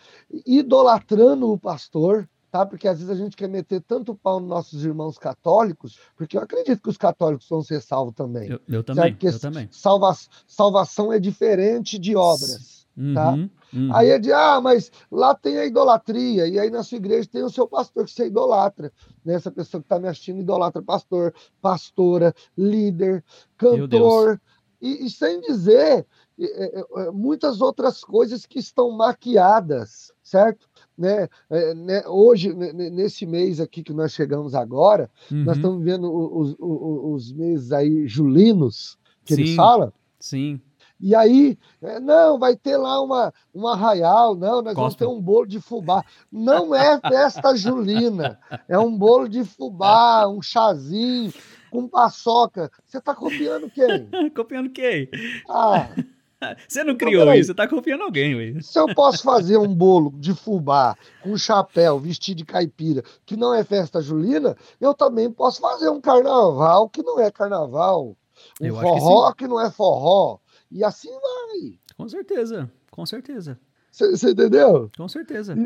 idolatrando 0.46 1.50
o 1.50 1.58
pastor, 1.58 2.28
tá? 2.50 2.66
Porque 2.66 2.86
às 2.88 2.98
vezes 2.98 3.10
a 3.10 3.16
gente 3.16 3.36
quer 3.36 3.48
meter 3.48 3.80
tanto 3.80 4.14
pau 4.14 4.40
nos 4.40 4.48
nossos 4.48 4.84
irmãos 4.84 5.18
católicos, 5.18 5.98
porque 6.16 6.36
eu 6.36 6.42
acredito 6.42 6.82
que 6.82 6.88
os 6.88 6.96
católicos 6.96 7.48
vão 7.48 7.62
ser 7.62 7.80
salvos 7.80 8.14
também. 8.14 8.48
Eu, 8.48 8.60
eu 8.68 8.82
também, 8.82 9.16
eu 9.22 9.40
também. 9.40 9.68
Salva, 9.70 10.14
salvação 10.46 11.12
é 11.12 11.18
diferente 11.18 11.98
de 11.98 12.16
obras. 12.16 12.86
tá? 13.14 13.36
Uhum. 13.72 13.94
Aí 13.94 14.08
é 14.10 14.18
de, 14.18 14.32
ah, 14.32 14.60
mas 14.60 14.90
lá 15.10 15.34
tem 15.34 15.58
a 15.58 15.66
idolatria, 15.66 16.46
e 16.46 16.58
aí 16.58 16.70
na 16.70 16.82
sua 16.82 16.96
igreja 16.96 17.28
tem 17.30 17.42
o 17.42 17.50
seu 17.50 17.66
pastor 17.68 18.04
que 18.04 18.10
você 18.12 18.26
idolatra. 18.26 18.92
Né? 19.24 19.34
Essa 19.34 19.50
pessoa 19.50 19.80
que 19.80 19.86
está 19.86 19.98
me 19.98 20.08
assistindo 20.08 20.40
idolatra 20.40 20.82
pastor, 20.82 21.34
pastora, 21.60 22.34
líder, 22.56 23.24
cantor, 23.56 24.40
e, 24.82 25.06
e 25.06 25.10
sem 25.10 25.40
dizer 25.42 26.06
é, 26.38 26.44
é, 26.44 26.84
é, 26.96 27.10
muitas 27.10 27.60
outras 27.60 28.02
coisas 28.02 28.46
que 28.46 28.58
estão 28.58 28.90
maquiadas, 28.90 30.12
certo? 30.22 30.66
Né? 30.96 31.28
Né, 31.76 32.02
Hoje, 32.06 32.54
ne- 32.54 32.72
ne- 32.72 32.90
nesse 32.90 33.26
mês 33.26 33.60
aqui 33.60 33.82
que 33.82 33.92
nós 33.92 34.12
chegamos 34.12 34.54
agora, 34.54 35.10
nós 35.30 35.46
Uhum. 35.46 35.52
estamos 35.52 35.84
vendo 35.84 36.10
os, 36.12 36.56
o- 36.58 37.12
os 37.14 37.32
meses 37.32 37.72
aí 37.72 38.08
julinos, 38.08 38.98
que 39.24 39.34
eles 39.34 39.50
Sim. 39.50 39.56
falam, 39.56 39.92
Sim, 40.18 40.60
e 41.00 41.14
aí, 41.14 41.58
é, 41.82 41.98
não, 41.98 42.38
vai 42.38 42.56
ter 42.56 42.76
lá 42.76 43.00
uma, 43.00 43.32
uma 43.54 43.72
arraial, 43.72 44.34
não, 44.34 44.62
nós 44.62 44.74
vamos 44.74 44.94
ter 44.94 45.06
um 45.06 45.20
bolo 45.20 45.46
de 45.46 45.60
fubá. 45.60 46.04
Não 46.30 46.74
é 46.74 47.00
festa 47.00 47.54
julina, 47.56 48.38
é 48.68 48.78
um 48.78 48.96
bolo 48.96 49.28
de 49.28 49.44
fubá, 49.44 50.28
um 50.28 50.42
chazinho 50.42 51.32
com 51.70 51.88
paçoca. 51.88 52.70
Você 52.84 52.98
está 52.98 53.14
copiando 53.14 53.70
quem? 53.70 54.10
copiando 54.34 54.70
quem? 54.70 55.08
Ah, 55.48 55.88
Você 56.66 56.82
não 56.82 56.94
Então, 56.94 57.06
criou 57.06 57.24
peraí. 57.24 57.40
isso, 57.40 57.48
você 57.48 57.54
tá 57.54 57.68
copiando 57.68 58.02
alguém, 58.02 58.34
ué. 58.34 58.60
se 58.62 58.78
eu 58.78 58.86
posso 58.94 59.22
fazer 59.22 59.58
um 59.58 59.74
bolo 59.74 60.12
de 60.16 60.34
fubá 60.34 60.96
com 61.22 61.36
chapéu, 61.36 61.98
vestido 61.98 62.38
de 62.38 62.44
caipira, 62.46 63.02
que 63.26 63.36
não 63.36 63.52
é 63.54 63.62
festa 63.62 64.00
julina, 64.00 64.56
eu 64.80 64.94
também 64.94 65.30
posso 65.30 65.60
fazer 65.60 65.90
um 65.90 66.00
carnaval 66.00 66.88
que 66.88 67.02
não 67.02 67.20
é 67.20 67.30
carnaval, 67.30 68.16
um 68.58 68.66
Eu 68.66 68.78
acho 68.78 68.94
que 68.94 69.00
forró 69.00 69.32
que 69.32 69.46
não 69.46 69.60
é 69.60 69.70
forró. 69.70 70.38
E 70.70 70.84
assim 70.84 71.10
vai. 71.10 71.78
Com 71.96 72.08
certeza, 72.08 72.70
com 72.90 73.04
certeza, 73.04 73.58
Você 73.90 74.30
entendeu? 74.30 74.90
com 74.96 75.08
certeza. 75.08 75.56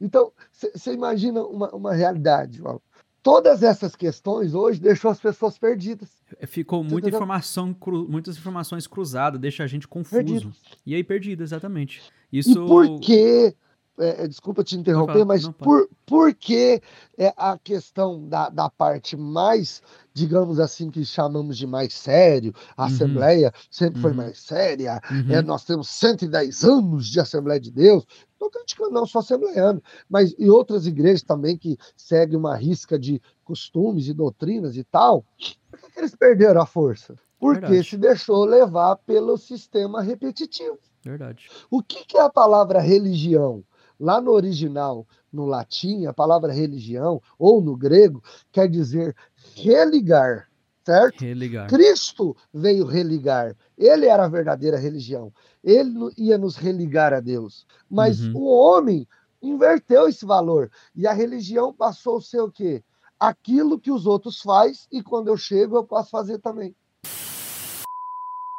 Então, 0.00 0.32
você 0.52 0.92
imagina 0.92 1.42
uma, 1.44 1.70
uma 1.74 1.92
realidade, 1.94 2.60
Val. 2.60 2.82
Todas 3.22 3.62
essas 3.62 3.94
questões 3.96 4.54
hoje 4.54 4.80
deixou 4.80 5.10
as 5.10 5.20
pessoas 5.20 5.58
perdidas. 5.58 6.08
Ficou 6.46 6.82
muita 6.82 7.08
entendeu? 7.08 7.18
informação, 7.18 7.74
cru- 7.74 8.08
muitas 8.08 8.36
informações 8.38 8.86
cruzadas, 8.86 9.40
deixa 9.40 9.64
a 9.64 9.66
gente 9.66 9.86
confuso. 9.88 10.16
Perdido. 10.24 10.52
E 10.86 10.94
aí, 10.94 11.02
perdido, 11.04 11.42
exatamente. 11.42 12.00
E 12.32 12.38
Isso. 12.38 12.64
por 12.66 13.00
que, 13.00 13.54
é, 13.98 14.24
é, 14.24 14.28
desculpa 14.28 14.62
te 14.64 14.76
interromper, 14.76 15.24
mas 15.24 15.42
Não, 15.44 15.52
por, 15.52 15.88
por 16.06 16.34
que 16.34 16.80
é 17.16 17.32
a 17.36 17.58
questão 17.58 18.26
da, 18.28 18.48
da 18.48 18.68
parte 18.70 19.16
mais, 19.16 19.82
digamos 20.14 20.58
assim, 20.60 20.90
que 20.90 21.04
chamamos 21.04 21.56
de 21.58 21.66
mais 21.66 21.92
sério, 21.94 22.52
a 22.76 22.82
Uhum. 22.82 22.88
Assembleia 22.88 23.52
sempre 23.70 24.00
foi 24.00 24.10
Uhum. 24.12 24.16
mais 24.16 24.38
séria, 24.40 25.00
Uhum. 25.10 25.32
é, 25.32 25.42
nós 25.42 25.64
temos 25.64 25.88
110 25.88 26.64
anos 26.64 27.06
de 27.08 27.20
Assembleia 27.20 27.60
de 27.60 27.70
Deus. 27.70 28.04
Estou 28.32 28.50
criticando 28.50 28.90
não 28.92 29.04
só 29.04 29.18
assembleiano, 29.18 29.82
mas 30.08 30.32
e 30.38 30.48
outras 30.48 30.86
igrejas 30.86 31.22
também 31.22 31.56
que 31.56 31.76
seguem 31.96 32.36
uma 32.38 32.56
risca 32.56 32.96
de 32.98 33.20
costumes 33.44 34.06
e 34.06 34.14
doutrinas 34.14 34.76
e 34.76 34.84
tal. 34.84 35.24
Por 35.70 35.78
que, 35.80 35.90
que 35.92 35.98
eles 35.98 36.14
perderam 36.14 36.62
a 36.62 36.66
força? 36.66 37.16
Porque 37.40 37.60
Verdade. 37.60 37.88
se 37.88 37.96
deixou 37.96 38.44
levar 38.44 38.96
pelo 38.96 39.36
sistema 39.36 40.00
repetitivo. 40.02 40.78
Verdade. 41.04 41.48
O 41.70 41.80
que, 41.82 42.04
que 42.04 42.16
é 42.16 42.20
a 42.22 42.28
palavra 42.28 42.80
religião? 42.80 43.62
Lá 43.98 44.20
no 44.20 44.30
original, 44.30 45.06
no 45.32 45.44
latim, 45.46 46.06
a 46.06 46.12
palavra 46.12 46.52
religião, 46.52 47.20
ou 47.38 47.60
no 47.60 47.76
grego, 47.76 48.22
quer 48.52 48.68
dizer 48.68 49.14
religar, 49.56 50.48
certo? 50.84 51.20
Religar. 51.24 51.68
Cristo 51.68 52.36
veio 52.54 52.86
religar. 52.86 53.56
Ele 53.76 54.06
era 54.06 54.24
a 54.24 54.28
verdadeira 54.28 54.78
religião. 54.78 55.32
Ele 55.62 55.92
ia 56.16 56.38
nos 56.38 56.56
religar 56.56 57.12
a 57.12 57.20
Deus. 57.20 57.66
Mas 57.90 58.20
Uhum. 58.20 58.36
o 58.36 58.44
homem 58.46 59.06
inverteu 59.42 60.08
esse 60.08 60.24
valor. 60.24 60.70
E 60.94 61.06
a 61.06 61.12
religião 61.12 61.72
passou 61.74 62.18
a 62.18 62.20
ser 62.22 62.40
o 62.40 62.50
quê? 62.50 62.82
Aquilo 63.18 63.78
que 63.78 63.90
os 63.90 64.06
outros 64.06 64.40
fazem 64.40 64.82
e 64.92 65.02
quando 65.02 65.28
eu 65.28 65.36
chego 65.36 65.76
eu 65.76 65.84
posso 65.84 66.10
fazer 66.10 66.38
também. 66.38 66.74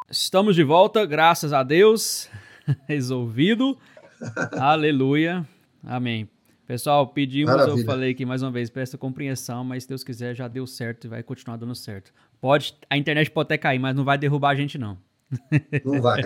Estamos 0.09 0.55
de 0.55 0.63
volta, 0.63 1.05
graças 1.05 1.53
a 1.53 1.63
Deus. 1.63 2.27
Resolvido. 2.87 3.77
Aleluia. 4.59 5.47
Amém. 5.83 6.29
Pessoal, 6.67 7.07
pedimos, 7.07 7.51
eu 7.51 7.57
Maravilha. 7.57 7.85
falei 7.85 8.11
aqui 8.11 8.25
mais 8.25 8.43
uma 8.43 8.51
vez, 8.51 8.69
peço 8.69 8.95
compreensão, 8.97 9.63
mas 9.63 9.83
se 9.83 9.89
Deus 9.89 10.03
quiser 10.03 10.35
já 10.35 10.47
deu 10.47 10.67
certo 10.67 11.05
e 11.05 11.07
vai 11.07 11.23
continuar 11.23 11.57
dando 11.57 11.73
certo. 11.73 12.13
Pode, 12.39 12.75
a 12.89 12.95
internet 12.97 13.31
pode 13.31 13.47
até 13.47 13.57
cair, 13.57 13.79
mas 13.79 13.95
não 13.95 14.03
vai 14.03 14.17
derrubar 14.17 14.49
a 14.51 14.55
gente 14.55 14.77
não. 14.77 14.97
Não 15.85 16.01
vai. 16.01 16.23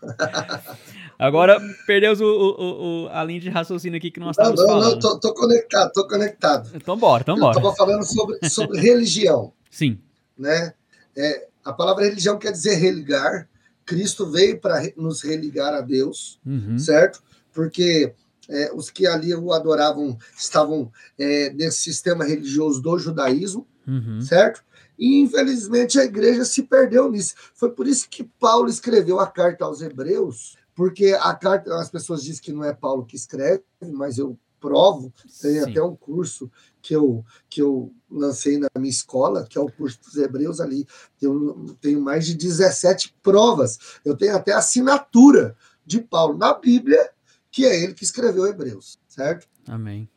Agora, 1.18 1.60
perdemos 1.86 2.20
o, 2.20 2.24
o- 2.24 3.04
o- 3.04 3.08
a 3.10 3.24
linha 3.24 3.40
de 3.40 3.48
raciocínio 3.50 3.96
aqui 3.98 4.10
que 4.10 4.20
nós 4.20 4.36
Não, 4.36 4.52
estávamos 4.52 4.60
não, 4.60 4.68
falando. 4.68 4.92
não, 4.92 4.98
tô, 5.00 5.18
tô 5.20 5.34
conectado, 5.34 5.92
tô 5.92 6.06
conectado. 6.06 6.70
Então 6.74 6.96
bora, 6.96 7.22
então 7.22 7.34
Eu 7.36 7.40
bora. 7.40 7.56
estava 7.58 7.74
falando 7.74 8.04
sobre, 8.04 8.48
sobre 8.48 8.80
religião, 8.80 9.52
Sim. 9.70 9.98
né? 10.38 10.72
É, 11.16 11.48
a 11.64 11.72
palavra 11.72 12.04
religião 12.04 12.38
quer 12.38 12.52
dizer 12.52 12.76
religar. 12.76 13.48
Cristo 13.88 14.30
veio 14.30 14.60
para 14.60 14.82
nos 14.96 15.22
religar 15.22 15.72
a 15.72 15.80
Deus, 15.80 16.38
Uhum. 16.44 16.78
certo? 16.78 17.22
Porque 17.52 18.12
é, 18.48 18.70
os 18.74 18.90
que 18.90 19.06
ali 19.06 19.34
o 19.34 19.50
adoravam 19.52 20.16
estavam 20.36 20.92
é, 21.18 21.50
nesse 21.54 21.78
sistema 21.82 22.24
religioso 22.24 22.82
do 22.82 22.98
judaísmo, 22.98 23.66
Uhum. 23.86 24.20
certo? 24.20 24.62
E 24.98 25.20
infelizmente 25.20 25.98
a 25.98 26.04
igreja 26.04 26.44
se 26.44 26.62
perdeu 26.64 27.10
nisso. 27.10 27.34
Foi 27.54 27.70
por 27.70 27.86
isso 27.86 28.08
que 28.10 28.24
Paulo 28.38 28.68
escreveu 28.68 29.18
a 29.20 29.26
carta 29.26 29.64
aos 29.64 29.80
Hebreus, 29.80 30.56
porque 30.74 31.16
a 31.18 31.34
carta, 31.34 31.74
as 31.80 31.90
pessoas 31.90 32.22
dizem 32.22 32.42
que 32.42 32.52
não 32.52 32.64
é 32.64 32.74
Paulo 32.74 33.06
que 33.06 33.16
escreve, 33.16 33.62
mas 33.94 34.18
eu 34.18 34.38
provo, 34.60 35.12
tem 35.40 35.54
Sim. 35.62 35.70
até 35.70 35.82
um 35.82 35.94
curso 35.96 36.50
que 36.80 36.94
eu, 36.94 37.24
que 37.48 37.60
eu 37.60 37.92
lancei 38.10 38.58
na 38.58 38.68
minha 38.76 38.90
escola, 38.90 39.46
que 39.48 39.58
é 39.58 39.60
o 39.60 39.70
curso 39.70 40.00
dos 40.00 40.16
Hebreus 40.16 40.60
ali. 40.60 40.86
Eu 41.20 41.76
tenho 41.80 42.00
mais 42.00 42.26
de 42.26 42.34
17 42.34 43.14
provas. 43.22 43.78
Eu 44.04 44.16
tenho 44.16 44.36
até 44.36 44.52
assinatura 44.52 45.56
de 45.84 46.00
Paulo 46.00 46.36
na 46.36 46.54
Bíblia, 46.54 47.10
que 47.50 47.64
é 47.64 47.82
ele 47.82 47.94
que 47.94 48.04
escreveu 48.04 48.46
Hebreus, 48.46 48.98
certo? 49.08 49.48
Amém. 49.66 50.08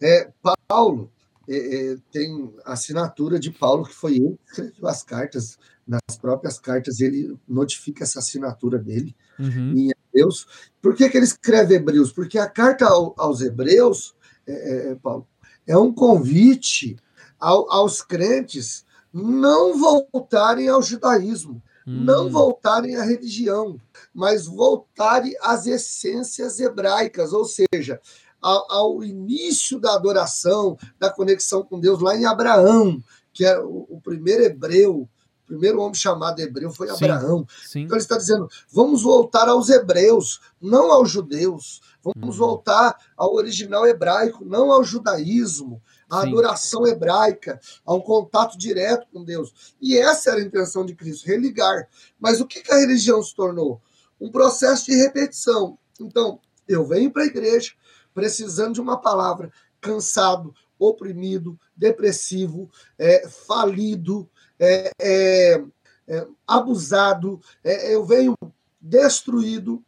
É, 0.00 0.30
Paulo, 0.68 1.10
é, 1.48 1.92
é, 1.92 1.96
tem 2.10 2.52
assinatura 2.64 3.38
de 3.38 3.50
Paulo, 3.50 3.84
que 3.84 3.94
foi 3.94 4.16
ele 4.16 4.38
que 4.44 4.50
escreveu 4.50 4.88
as 4.88 5.02
cartas, 5.02 5.58
nas 5.86 6.16
próprias 6.20 6.58
cartas 6.58 7.00
ele 7.00 7.36
notifica 7.46 8.04
essa 8.04 8.18
assinatura 8.18 8.78
dele 8.78 9.14
uhum. 9.38 9.72
em 9.76 9.90
Hebreus. 9.90 10.46
Por 10.80 10.94
que, 10.94 11.08
que 11.08 11.16
ele 11.16 11.26
escreve 11.26 11.74
Hebreus? 11.74 12.12
Porque 12.12 12.38
a 12.38 12.48
carta 12.48 12.86
ao, 12.86 13.14
aos 13.18 13.40
Hebreus, 13.40 14.14
é, 14.46 14.90
é, 14.90 14.94
Paulo, 14.96 15.26
é 15.66 15.76
um 15.76 15.92
convite 15.92 16.96
ao, 17.38 17.70
aos 17.70 18.02
crentes 18.02 18.84
não 19.12 19.78
voltarem 19.78 20.68
ao 20.68 20.82
judaísmo, 20.82 21.62
hum. 21.86 22.04
não 22.04 22.28
voltarem 22.30 22.96
à 22.96 23.04
religião, 23.04 23.78
mas 24.12 24.46
voltarem 24.46 25.36
às 25.40 25.66
essências 25.66 26.58
hebraicas, 26.58 27.32
ou 27.32 27.44
seja, 27.44 28.00
ao, 28.40 28.72
ao, 28.72 29.04
início 29.04 29.78
da 29.78 29.94
adoração, 29.94 30.76
da 30.98 31.10
conexão 31.10 31.62
com 31.62 31.78
Deus 31.78 32.00
lá 32.00 32.16
em 32.16 32.24
Abraão, 32.24 33.02
que 33.32 33.44
é 33.44 33.58
o, 33.58 33.86
o 33.88 34.00
primeiro 34.00 34.42
hebreu, 34.42 35.08
o 35.44 35.46
primeiro 35.46 35.80
homem 35.80 35.94
chamado 35.94 36.40
hebreu 36.40 36.70
foi 36.70 36.88
sim, 36.88 37.04
Abraão. 37.04 37.46
Sim. 37.66 37.80
Então 37.82 37.96
ele 37.96 38.02
está 38.02 38.16
dizendo: 38.16 38.48
vamos 38.72 39.02
voltar 39.02 39.48
aos 39.48 39.68
hebreus, 39.68 40.40
não 40.60 40.90
aos 40.90 41.10
judeus. 41.10 41.80
Vamos 42.02 42.36
hum. 42.36 42.38
voltar 42.38 42.96
ao 43.16 43.34
original 43.34 43.86
hebraico, 43.86 44.44
não 44.44 44.70
ao 44.70 44.84
judaísmo 44.84 45.82
a 46.08 46.20
Sim. 46.20 46.28
adoração 46.28 46.86
hebraica, 46.86 47.60
a 47.84 47.94
um 47.94 48.00
contato 48.00 48.56
direto 48.58 49.06
com 49.12 49.24
Deus. 49.24 49.74
E 49.80 49.96
essa 49.96 50.30
era 50.30 50.40
a 50.40 50.44
intenção 50.44 50.84
de 50.84 50.94
Cristo, 50.94 51.26
religar. 51.26 51.88
Mas 52.18 52.40
o 52.40 52.46
que, 52.46 52.60
que 52.60 52.72
a 52.72 52.78
religião 52.78 53.22
se 53.22 53.34
tornou? 53.34 53.80
Um 54.20 54.30
processo 54.30 54.86
de 54.86 54.94
repetição. 54.96 55.78
Então, 56.00 56.38
eu 56.68 56.84
venho 56.84 57.10
para 57.10 57.22
a 57.22 57.26
igreja 57.26 57.72
precisando 58.12 58.74
de 58.74 58.80
uma 58.80 59.00
palavra, 59.00 59.50
cansado, 59.80 60.54
oprimido, 60.78 61.58
depressivo, 61.76 62.70
é, 62.96 63.28
falido, 63.28 64.28
é, 64.58 64.90
é, 65.00 65.64
é 66.06 66.26
abusado, 66.46 67.40
é, 67.62 67.94
eu 67.94 68.04
venho 68.04 68.36
destruído, 68.80 69.82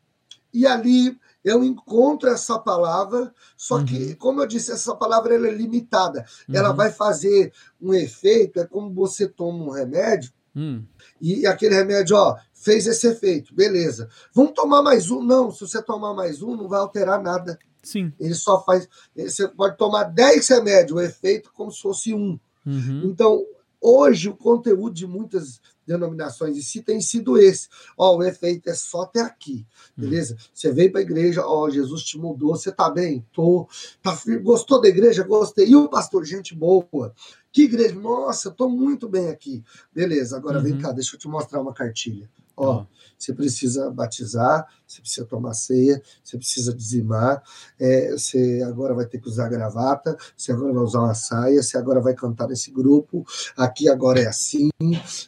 e 0.52 0.66
ali 0.66 1.18
eu 1.44 1.62
encontro 1.62 2.28
essa 2.28 2.58
palavra, 2.58 3.32
só 3.56 3.84
que, 3.84 4.08
uhum. 4.08 4.14
como 4.16 4.40
eu 4.40 4.46
disse, 4.46 4.72
essa 4.72 4.96
palavra 4.96 5.34
ela 5.34 5.46
é 5.46 5.52
limitada. 5.52 6.24
Uhum. 6.48 6.56
Ela 6.56 6.72
vai 6.72 6.90
fazer 6.90 7.52
um 7.80 7.94
efeito, 7.94 8.58
é 8.58 8.66
como 8.66 8.92
você 8.92 9.28
toma 9.28 9.64
um 9.64 9.70
remédio, 9.70 10.32
uhum. 10.54 10.84
e 11.20 11.46
aquele 11.46 11.74
remédio, 11.74 12.16
ó, 12.16 12.36
fez 12.52 12.86
esse 12.86 13.06
efeito, 13.06 13.54
beleza. 13.54 14.08
Vamos 14.34 14.54
tomar 14.54 14.82
mais 14.82 15.10
um? 15.10 15.22
Não, 15.22 15.52
se 15.52 15.60
você 15.60 15.80
tomar 15.82 16.14
mais 16.14 16.42
um, 16.42 16.56
não 16.56 16.68
vai 16.68 16.80
alterar 16.80 17.22
nada. 17.22 17.56
Sim. 17.80 18.12
Ele 18.18 18.34
só 18.34 18.64
faz. 18.64 18.88
Você 19.14 19.46
pode 19.46 19.76
tomar 19.76 20.04
10 20.04 20.48
remédios, 20.48 20.98
o 20.98 21.00
efeito 21.00 21.52
como 21.54 21.70
se 21.70 21.80
fosse 21.80 22.12
um. 22.12 22.36
Uhum. 22.66 23.02
Então, 23.04 23.44
hoje, 23.80 24.28
o 24.28 24.36
conteúdo 24.36 24.94
de 24.94 25.06
muitas 25.06 25.60
denominações 25.86 26.56
em 26.56 26.60
si 26.60 26.82
tem 26.82 27.00
sido 27.00 27.38
esse. 27.38 27.68
Ó, 27.96 28.16
o 28.16 28.22
efeito 28.22 28.68
é 28.68 28.74
só 28.74 29.02
até 29.02 29.20
aqui, 29.20 29.64
hum. 29.96 30.02
beleza? 30.02 30.36
Você 30.52 30.72
veio 30.72 30.90
para 30.90 31.00
a 31.00 31.04
igreja, 31.04 31.46
ó, 31.46 31.70
Jesus 31.70 32.02
te 32.02 32.18
mudou, 32.18 32.56
você 32.56 32.72
tá 32.72 32.90
bem? 32.90 33.24
Tô. 33.32 33.68
Tá, 34.02 34.18
gostou 34.42 34.80
da 34.80 34.88
igreja? 34.88 35.22
Gostei. 35.22 35.68
E 35.68 35.76
o 35.76 35.88
pastor, 35.88 36.24
gente 36.24 36.54
boa. 36.54 37.14
Que 37.52 37.62
igreja? 37.62 37.94
Nossa, 37.94 38.50
tô 38.50 38.68
muito 38.68 39.08
bem 39.08 39.28
aqui. 39.28 39.64
Beleza, 39.94 40.36
agora 40.36 40.58
uhum. 40.58 40.64
vem 40.64 40.78
cá, 40.78 40.92
deixa 40.92 41.16
eu 41.16 41.20
te 41.20 41.28
mostrar 41.28 41.60
uma 41.60 41.72
cartilha. 41.72 42.28
Ó, 42.56 42.80
oh. 42.80 42.86
você 43.18 43.34
precisa 43.34 43.90
batizar, 43.90 44.66
você 44.86 45.00
precisa 45.00 45.26
tomar 45.26 45.54
ceia, 45.54 46.00
você 46.22 46.36
precisa 46.36 46.72
dizimar, 46.72 47.42
é, 47.78 48.12
você 48.12 48.62
agora 48.66 48.94
vai 48.94 49.04
ter 49.06 49.18
que 49.18 49.28
usar 49.28 49.48
gravata, 49.48 50.16
você 50.36 50.52
agora 50.52 50.72
vai 50.72 50.82
usar 50.82 51.00
uma 51.00 51.14
saia, 51.14 51.62
você 51.62 51.76
agora 51.76 52.00
vai 52.00 52.14
cantar 52.14 52.48
nesse 52.48 52.70
grupo, 52.70 53.26
aqui 53.56 53.88
agora 53.88 54.20
é 54.20 54.26
assim, 54.26 54.70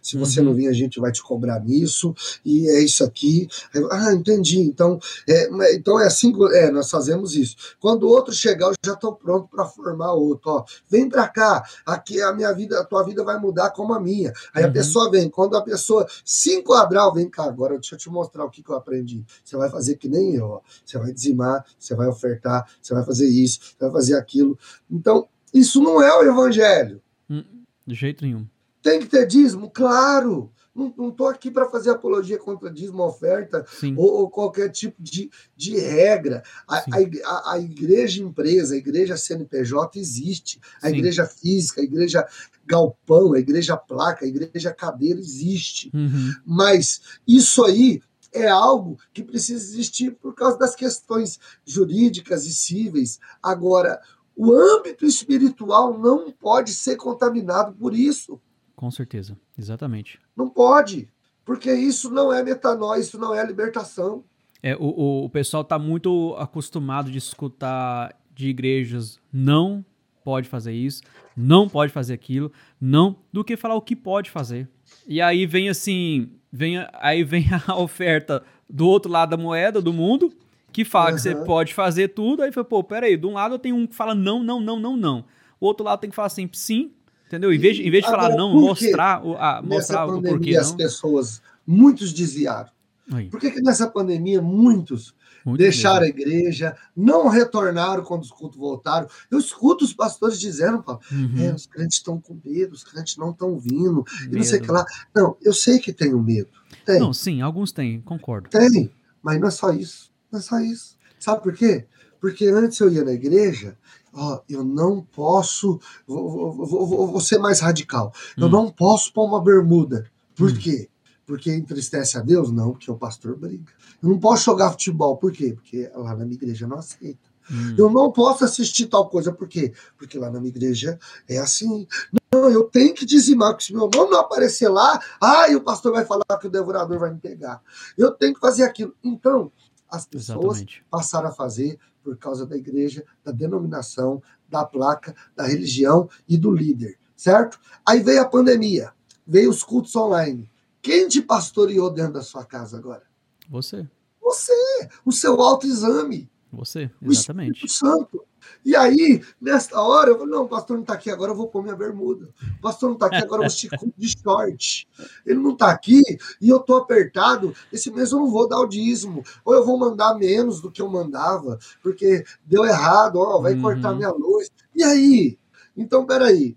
se 0.03 0.17
você 0.17 0.41
uhum. 0.41 0.47
não 0.47 0.55
vir 0.55 0.69
a 0.69 0.73
gente 0.73 1.01
vai 1.01 1.11
te 1.11 1.23
cobrar 1.23 1.61
nisso, 1.61 2.15
e 2.45 2.69
é 2.69 2.81
isso 2.81 3.03
aqui. 3.03 3.49
Ah, 3.91 4.13
entendi, 4.13 4.61
então 4.61 4.99
é, 5.29 5.75
então 5.75 6.01
é 6.01 6.07
assim, 6.07 6.33
é, 6.53 6.71
nós 6.71 6.91
fazemos 6.91 7.35
isso. 7.35 7.57
Quando 7.81 8.05
o 8.05 8.09
outro 8.09 8.33
chegar, 8.33 8.69
eu 8.69 8.75
já 8.85 8.93
estou 8.95 9.15
pronto 9.15 9.49
para 9.49 9.65
formar 9.65 10.13
outro, 10.13 10.51
ó, 10.51 10.65
vem 10.89 11.09
para 11.09 11.29
cá, 11.29 11.65
aqui 11.85 12.23
a 12.23 12.33
minha 12.33 12.53
vida, 12.53 12.81
a 12.81 12.85
tua 12.85 13.03
vida 13.03 13.25
vai 13.25 13.39
mudar 13.39 13.71
como 13.71 13.93
a 13.93 14.01
minha. 14.01 14.33
Aí 14.55 14.63
uhum. 14.63 14.71
a 14.71 14.73
pessoa 14.73 15.11
vem, 15.11 15.29
quando 15.29 15.57
a 15.57 15.63
pessoa 15.63 16.07
se 16.25 16.55
enquadrar, 16.55 17.13
vem 17.13 17.29
cá, 17.29 17.45
agora 17.45 17.75
deixa 17.75 17.95
eu 17.95 17.99
te 17.99 18.09
mostrar 18.09 18.45
o 18.45 18.51
que, 18.51 18.63
que 18.63 18.71
eu 18.71 18.77
aprendi. 18.77 19.25
Você 19.49 19.57
vai 19.57 19.71
fazer 19.71 19.97
que 19.97 20.09
nem 20.09 20.35
eu, 20.35 20.45
ó. 20.45 20.61
você 20.85 20.99
vai 20.99 21.11
dizimar, 21.11 21.65
você 21.79 21.95
vai 21.95 22.07
ofertar, 22.07 22.71
você 22.83 22.93
vai 22.93 23.03
fazer 23.05 23.29
isso, 23.29 23.61
você 23.61 23.85
vai 23.85 23.93
fazer 23.93 24.15
aquilo. 24.15 24.59
Então, 24.91 25.27
isso 25.55 25.83
não 25.83 26.03
é 26.03 26.15
o 26.15 26.23
evangelho. 26.23 27.01
Hum, 27.31 27.45
de 27.87 27.95
jeito 27.95 28.25
nenhum. 28.25 28.47
Tem 28.83 29.01
que 29.01 29.07
ter 29.07 29.27
dízimo? 29.27 29.71
Claro. 29.71 30.53
Não 30.75 31.09
estou 31.09 31.27
aqui 31.27 31.51
para 31.51 31.69
fazer 31.69 31.91
apologia 31.91 32.39
contra 32.39 32.71
dízimo, 32.71 33.03
oferta 33.03 33.67
ou, 33.97 34.21
ou, 34.21 34.31
qualquer 34.31 34.69
tipo 34.69 35.03
de, 35.03 35.29
de 35.57 35.77
regra. 35.77 36.41
A, 36.69 36.77
a, 36.77 37.53
a, 37.55 37.59
igreja 37.59 38.23
empresa, 38.23 38.75
a 38.75 38.79
igreja 38.79 39.17
CNPJ 39.17 39.99
existe. 39.99 40.61
A 40.81 40.89
Sim. 40.89 40.97
igreja 40.97 41.27
física, 41.27 41.81
a 41.81 41.85
igreja 41.85 42.25
galpão, 42.65 43.33
a 43.33 43.41
igreja 43.41 43.77
placa, 43.77 44.25
a 44.25 44.29
igreja 44.29 44.73
cadeira 44.73 45.19
existe. 45.19 45.91
Uhum. 45.93 46.33
Mas 46.47 47.01
isso 47.27 47.65
aí 47.65 48.01
é 48.33 48.49
algo 48.49 48.99
que 49.13 49.23
precisa 49.23 49.65
existir 49.65 50.13
por 50.13 50.35
causa 50.35 50.59
das 50.59 50.75
questões 50.75 51.39
jurídicas 51.65 52.47
e 52.47 52.53
cíveis. 52.53 53.19
Agora, 53.43 54.01
o 54.37 54.53
âmbito 54.53 55.05
espiritual 55.05 55.99
não 55.99 56.31
pode 56.31 56.73
ser 56.73 56.97
contaminado 56.97 57.75
por 57.75 57.95
isso. 57.95 58.41
Com 58.77 58.91
certeza, 58.91 59.37
exatamente. 59.59 60.21
Não 60.37 60.49
pode, 60.49 61.09
porque 61.45 61.73
isso 61.73 62.11
não 62.11 62.33
é 62.33 62.43
metanoia, 62.43 63.01
isso 63.01 63.19
não 63.19 63.35
é 63.35 63.45
libertação. 63.45 64.23
É, 64.63 64.77
o, 64.77 65.25
o 65.25 65.31
pessoal 65.31 65.63
está 65.63 65.79
muito 65.79 66.35
acostumado 66.39 67.11
de 67.11 67.19
escutar 67.19 68.15
de 68.35 68.49
igrejas 68.49 69.19
não 69.33 69.85
pode 70.23 70.49
fazer 70.49 70.73
isso, 70.73 71.03
não 71.37 71.69
pode 71.69 71.93
fazer 71.93 72.15
aquilo, 72.15 72.53
não, 72.81 73.17
do 73.33 73.43
que 73.43 73.57
falar 73.57 73.75
o 73.75 73.83
que 73.83 73.97
pode 73.97 74.31
fazer. 74.31 74.69
E 75.07 75.21
aí 75.21 75.47
vem 75.47 75.69
assim, 75.69 76.31
vem, 76.53 76.77
aí 76.95 77.25
vem 77.25 77.47
a 77.67 77.75
oferta 77.79 78.43
do 78.69 78.87
outro 78.87 79.11
lado 79.11 79.31
da 79.31 79.37
moeda, 79.37 79.81
do 79.81 79.93
mundo, 79.93 80.33
que 80.73 80.85
fala 80.85 81.11
uhum. 81.11 81.17
que 81.17 81.23
você 81.23 81.35
pode 81.35 81.75
fazer 81.75 82.09
tudo, 82.09 82.43
aí 82.43 82.53
fala, 82.53 82.65
pô, 82.65 82.83
peraí, 82.83 83.17
de 83.17 83.27
um 83.27 83.35
lado 83.35 83.55
eu 83.55 83.59
tenho 83.59 83.77
um 83.77 83.87
que 83.87 83.95
fala 83.95 84.15
não, 84.15 84.43
não, 84.43 84.61
não, 84.61 84.79
não, 84.79 84.97
não. 84.97 85.25
O 85.61 85.67
outro 85.67 85.85
lado 85.85 86.01
tem 86.01 86.11
que 86.11 86.17
falar 86.17 86.27
assim, 86.27 86.49
sim, 86.53 86.93
entendeu? 87.27 87.53
Em 87.53 87.59
vez, 87.59 87.77
de, 87.77 87.87
em 87.87 87.91
vez 87.91 88.05
de 88.05 88.11
falar 88.11 88.37
não, 88.37 88.55
mostrar, 88.55 89.25
o, 89.25 89.37
a, 89.37 89.63
mostrar 89.63 90.07
o 90.07 90.23
porquê 90.23 90.53
não. 90.53 90.61
as 90.61 90.73
pessoas, 90.73 91.43
muitos 91.67 92.13
desviaram. 92.13 92.71
Aí. 93.11 93.29
Por 93.29 93.41
que, 93.41 93.51
que 93.51 93.63
nessa 93.63 93.89
pandemia 93.89 94.43
muitos 94.43 95.15
muito 95.45 95.59
deixaram 95.59 96.07
mesmo. 96.07 96.17
a 96.17 96.21
igreja, 96.21 96.77
não 96.97 97.29
retornaram 97.29 98.03
quando 98.03 98.23
os 98.23 98.31
cultos 98.31 98.59
voltaram. 98.59 99.09
Eu 99.31 99.39
escuto 99.39 99.85
os 99.85 99.93
pastores 99.93 100.39
dizendo, 100.39 100.83
Paulo, 100.83 101.01
uhum. 101.11 101.41
é, 101.41 101.55
os 101.55 101.67
crentes 101.67 101.99
estão 101.99 102.21
com 102.21 102.39
medo, 102.45 102.75
os 102.75 102.85
crentes 102.85 103.17
não 103.17 103.31
estão 103.31 103.59
vindo, 103.59 104.05
medo. 104.21 104.35
e 104.35 104.37
não 104.37 104.45
sei 104.45 104.59
o 104.59 104.63
que 104.63 104.71
lá. 104.71 104.85
Não, 105.15 105.37
eu 105.43 105.53
sei 105.53 105.79
que 105.79 105.93
tenho 105.93 106.21
medo. 106.23 106.49
Tem. 106.85 106.99
Não, 106.99 107.13
sim, 107.13 107.41
alguns 107.41 107.73
têm, 107.73 108.01
concordo. 108.01 108.49
Tem, 108.51 108.93
mas 109.23 109.41
não 109.41 109.49
é 109.49 109.51
só 109.51 109.71
isso. 109.71 110.11
Não 110.31 110.39
é 110.39 110.43
só 110.43 110.59
isso. 110.61 110.97
Sabe 111.19 111.43
por 111.43 111.55
quê? 111.55 111.87
Porque 112.21 112.47
antes 112.47 112.81
eu 112.81 112.91
ia 112.91 113.05
na 113.05 113.13
igreja, 113.13 113.77
ó, 114.13 114.41
eu 114.49 114.65
não 114.65 115.03
posso, 115.03 115.81
vou, 116.07 116.53
vou, 116.57 116.67
vou, 116.67 117.07
vou 117.07 117.21
ser 117.21 117.39
mais 117.39 117.61
radical, 117.61 118.13
hum. 118.37 118.43
eu 118.43 118.49
não 118.49 118.71
posso 118.71 119.13
pôr 119.13 119.25
uma 119.27 119.43
bermuda. 119.43 120.07
Por 120.35 120.51
hum. 120.51 120.55
quê? 120.55 120.89
Porque 121.29 121.53
entristece 121.53 122.17
a 122.17 122.23
Deus? 122.23 122.51
Não, 122.51 122.73
porque 122.73 122.91
o 122.91 122.97
pastor 122.97 123.37
briga. 123.37 123.71
Eu 124.03 124.09
não 124.09 124.19
posso 124.19 124.47
jogar 124.47 124.71
futebol. 124.71 125.15
Por 125.19 125.31
quê? 125.31 125.53
Porque 125.53 125.91
lá 125.95 126.17
na 126.17 126.25
minha 126.25 126.37
igreja 126.37 126.67
não 126.67 126.79
aceita. 126.79 127.29
Hum. 127.51 127.75
Eu 127.77 127.91
não 127.91 128.11
posso 128.11 128.47
assistir 128.47 128.87
tal 128.87 129.11
coisa. 129.11 129.31
Por 129.31 129.47
quê? 129.47 129.75
Porque 129.99 130.19
lá 130.19 130.31
na 130.31 130.41
minha 130.41 130.49
igreja 130.49 130.99
é 131.29 131.37
assim. 131.37 131.87
Não, 132.33 132.49
eu 132.49 132.65
tenho 132.65 132.95
que 132.95 133.05
dizimar, 133.05 133.51
porque 133.51 133.67
se 133.67 133.75
meu 133.75 133.91
nome 133.95 134.11
não 134.11 134.21
aparecer 134.21 134.71
lá, 134.71 134.99
ai, 135.21 135.55
o 135.55 135.61
pastor 135.61 135.93
vai 135.93 136.07
falar 136.07 136.25
que 136.41 136.47
o 136.47 136.51
devorador 136.51 136.99
vai 136.99 137.13
me 137.13 137.21
pegar. 137.21 137.61
Eu 137.99 138.11
tenho 138.13 138.33
que 138.33 138.41
fazer 138.41 138.63
aquilo. 138.63 138.95
Então, 139.05 139.53
as 139.87 140.07
pessoas 140.07 140.39
Exatamente. 140.39 140.83
passaram 140.91 141.29
a 141.29 141.33
fazer 141.33 141.79
por 142.03 142.17
causa 142.17 142.47
da 142.47 142.57
igreja, 142.57 143.05
da 143.23 143.33
denominação, 143.33 144.23
da 144.49 144.65
placa, 144.65 145.15
da 145.37 145.45
religião 145.45 146.09
e 146.27 146.39
do 146.39 146.51
líder, 146.51 146.99
certo? 147.15 147.61
Aí 147.87 148.01
veio 148.01 148.23
a 148.23 148.25
pandemia, 148.25 148.93
veio 149.27 149.51
os 149.51 149.63
cultos 149.63 149.95
online. 149.95 150.51
Quem 150.83 151.09
te 151.09 151.21
pastoreou 151.21 151.91
dentro 151.91 152.15
da 152.15 152.23
sua 152.23 152.45
casa 152.45 152.79
agora? 152.79 153.03
Você. 153.49 153.87
Você, 154.21 154.89
o 155.05 155.13
seu 155.13 155.41
autoexame. 155.41 156.31
Você, 156.53 156.91
exatamente. 157.03 157.63
O 157.63 157.67
Espírito 157.67 157.73
Santo. 157.73 158.25
E 158.65 158.75
aí, 158.75 159.23
nesta 159.41 159.81
hora, 159.81 160.11
eu 160.11 160.19
falo, 160.19 160.31
não, 160.31 160.45
o 160.45 160.49
pastor 160.49 160.77
não 160.77 160.83
está 160.83 160.95
aqui 160.95 161.11
agora, 161.11 161.33
eu 161.33 161.37
vou 161.37 161.49
pôr 161.49 161.63
minha 161.63 161.77
bermuda. 161.77 162.29
O 162.59 162.61
pastor 162.61 162.89
não 162.89 162.95
está 162.95 163.07
aqui 163.07 163.17
agora, 163.17 163.43
eu 163.43 163.47
vou 163.47 163.47
esticar 163.47 163.81
de 163.97 164.09
short. 164.09 164.89
Ele 165.25 165.39
não 165.39 165.53
está 165.53 165.71
aqui 165.71 166.03
e 166.41 166.49
eu 166.49 166.59
estou 166.59 166.77
apertado, 166.77 167.55
esse 167.73 167.91
mês 167.91 168.13
eu 168.13 168.19
não 168.19 168.31
vou 168.31 168.49
dar 168.49 168.59
o 168.61 168.67
dízimo. 168.67 169.23
Ou 169.45 169.55
eu 169.55 169.65
vou 169.65 169.79
mandar 169.79 170.15
menos 170.15 170.61
do 170.61 170.71
que 170.71 170.83
eu 170.83 170.89
mandava, 170.89 171.59
porque 171.83 172.25
deu 172.45 172.65
errado, 172.65 173.17
ó, 173.17 173.41
vai 173.41 173.55
uhum. 173.55 173.63
cortar 173.63 173.95
minha 173.95 174.11
luz. 174.11 174.51
E 174.75 174.83
aí? 174.83 175.39
Então, 175.77 176.05
peraí, 176.05 176.57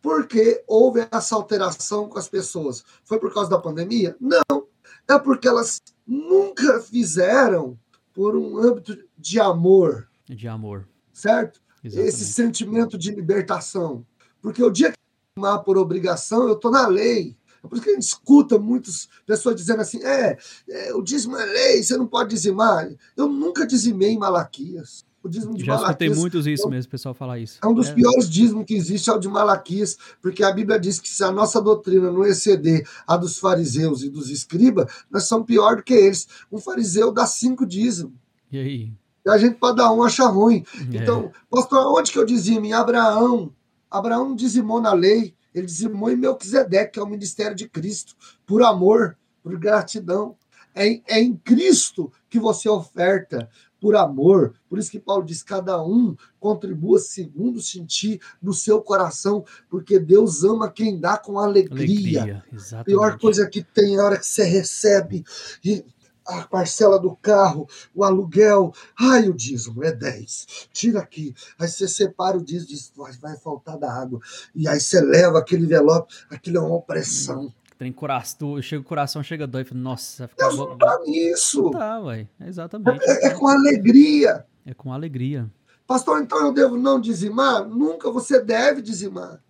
por 0.00 0.26
que 0.26 0.62
houve 0.66 1.06
essa 1.10 1.34
alteração 1.34 2.08
com 2.08 2.18
as 2.18 2.28
pessoas? 2.28 2.84
Foi 3.04 3.18
por 3.18 3.32
causa 3.34 3.50
da 3.50 3.58
pandemia? 3.58 4.16
Não. 4.20 4.68
É 5.08 5.18
porque 5.18 5.48
elas 5.48 5.80
nunca 6.06 6.80
fizeram 6.80 7.78
por 8.12 8.36
um 8.36 8.58
âmbito 8.58 8.96
de 9.18 9.40
amor. 9.40 10.08
De 10.26 10.46
amor. 10.46 10.88
Certo? 11.12 11.60
Exatamente. 11.82 12.08
Esse 12.08 12.24
sentimento 12.24 12.96
de 12.96 13.10
libertação. 13.10 14.06
Porque 14.40 14.62
o 14.62 14.70
dia 14.70 14.92
que 14.92 14.98
eu 15.36 15.62
por 15.62 15.76
obrigação, 15.76 16.46
eu 16.48 16.54
estou 16.54 16.70
na 16.70 16.86
lei. 16.86 17.36
É 17.62 17.68
por 17.68 17.76
isso 17.76 17.84
que 17.84 17.90
a 17.90 17.94
gente 17.94 18.02
escuta 18.02 18.58
muitas 18.58 19.08
pessoas 19.26 19.56
dizendo 19.56 19.80
assim: 19.80 20.02
é, 20.04 20.36
é, 20.68 20.94
o 20.94 21.02
dízimo 21.02 21.36
é 21.36 21.44
lei, 21.44 21.82
você 21.82 21.96
não 21.96 22.06
pode 22.06 22.30
dizimar. 22.30 22.88
Eu 23.16 23.28
nunca 23.28 23.66
dizimei 23.66 24.10
em 24.10 24.18
Malaquias. 24.18 25.04
O 25.24 25.28
dízimo 25.28 25.56
de 25.56 25.64
Já 25.64 25.76
Malaquias, 25.76 25.90
escutei 25.90 26.10
muitos 26.10 26.46
isso 26.46 26.68
é, 26.68 26.70
mesmo, 26.70 26.90
pessoal 26.90 27.14
falar 27.14 27.38
isso. 27.38 27.58
É 27.62 27.66
um 27.66 27.72
dos 27.72 27.88
é. 27.88 27.94
piores 27.94 28.28
dízimos 28.28 28.66
que 28.66 28.74
existe, 28.74 29.08
é 29.08 29.12
o 29.14 29.18
de 29.18 29.26
Malaquias, 29.26 29.96
porque 30.20 30.44
a 30.44 30.52
Bíblia 30.52 30.78
diz 30.78 31.00
que 31.00 31.08
se 31.08 31.24
a 31.24 31.32
nossa 31.32 31.62
doutrina 31.62 32.12
não 32.12 32.26
exceder 32.26 32.86
a 33.06 33.16
dos 33.16 33.38
fariseus 33.38 34.02
e 34.02 34.10
dos 34.10 34.28
escribas, 34.28 34.92
nós 35.10 35.24
somos 35.24 35.46
pior 35.46 35.76
do 35.76 35.82
que 35.82 35.94
eles. 35.94 36.28
Um 36.52 36.58
fariseu 36.58 37.10
dá 37.10 37.24
cinco 37.24 37.64
dízimos. 37.64 38.12
E 38.52 38.58
aí? 38.58 38.92
E 39.24 39.30
a 39.30 39.38
gente, 39.38 39.54
para 39.54 39.74
dar 39.74 39.92
um, 39.92 40.02
acha 40.02 40.26
ruim. 40.26 40.62
É. 40.92 40.98
Então, 40.98 41.32
pastor, 41.48 41.98
onde 41.98 42.12
que 42.12 42.18
eu 42.18 42.26
dizimo? 42.26 42.66
Em 42.66 42.74
Abraão. 42.74 43.50
Abraão 43.90 44.36
dizimou 44.36 44.78
na 44.78 44.92
lei. 44.92 45.34
Ele 45.54 45.64
dizimou 45.64 46.10
em 46.10 46.16
Melquisedeque, 46.16 46.92
que 46.92 46.98
é 46.98 47.02
o 47.02 47.08
ministério 47.08 47.56
de 47.56 47.66
Cristo, 47.66 48.14
por 48.44 48.62
amor, 48.62 49.16
por 49.42 49.56
gratidão. 49.58 50.36
É, 50.74 51.00
é 51.06 51.20
em 51.20 51.34
Cristo 51.34 52.12
que 52.28 52.38
você 52.38 52.68
oferta 52.68 53.48
por 53.84 53.96
amor. 53.96 54.54
Por 54.66 54.78
isso 54.78 54.90
que 54.90 54.98
Paulo 54.98 55.22
diz: 55.22 55.42
cada 55.42 55.84
um 55.84 56.16
contribua 56.40 56.98
segundo 56.98 57.60
sentir 57.60 58.18
no 58.40 58.54
seu 58.54 58.80
coração, 58.80 59.44
porque 59.68 59.98
Deus 59.98 60.42
ama 60.42 60.70
quem 60.70 60.98
dá 60.98 61.18
com 61.18 61.38
alegria. 61.38 62.22
alegria 62.22 62.44
Pior 62.82 63.18
coisa 63.18 63.46
que 63.46 63.62
tem 63.62 63.96
é 63.96 64.00
a 64.00 64.04
hora 64.04 64.18
que 64.18 64.26
você 64.26 64.42
recebe 64.42 65.22
e 65.62 65.84
a 66.26 66.44
parcela 66.44 66.98
do 66.98 67.14
carro, 67.14 67.68
o 67.94 68.02
aluguel, 68.02 68.72
ai, 68.98 69.28
o 69.28 69.34
dízimo 69.34 69.84
é 69.84 69.92
10, 69.92 70.68
tira 70.72 71.00
aqui. 71.00 71.34
Aí 71.58 71.68
você 71.68 71.86
separa 71.86 72.38
o 72.38 72.42
dízimo, 72.42 72.68
diz, 72.68 72.90
vai 73.20 73.36
faltar 73.36 73.76
da 73.76 73.92
água. 73.92 74.18
E 74.54 74.66
aí 74.66 74.80
você 74.80 74.98
leva 75.02 75.40
aquele 75.40 75.64
envelope, 75.64 76.14
aquilo 76.30 76.56
é 76.56 76.60
uma 76.60 76.76
opressão. 76.76 77.52
Tem 77.76 77.92
coração, 77.92 78.62
chega 78.62 78.82
o 78.82 78.84
coração, 78.84 79.22
chega 79.22 79.46
dói, 79.46 79.64
fala, 79.64 79.80
nossa, 79.80 80.28
fica 80.28 80.46
Deus 80.46 80.58
não 80.58 80.78
tá 80.78 81.00
nisso. 81.04 81.70
Tá, 81.70 82.00
é 82.40 82.48
exatamente. 82.48 83.04
É, 83.04 83.26
é, 83.26 83.30
com 83.30 83.48
alegria. 83.48 84.46
É 84.64 84.72
com 84.72 84.92
alegria. 84.92 85.50
Pastor, 85.86 86.22
então 86.22 86.46
eu 86.46 86.52
devo 86.52 86.76
não 86.76 87.00
dizimar? 87.00 87.66
Nunca 87.66 88.10
você 88.10 88.40
deve 88.40 88.80
dizimar. 88.80 89.40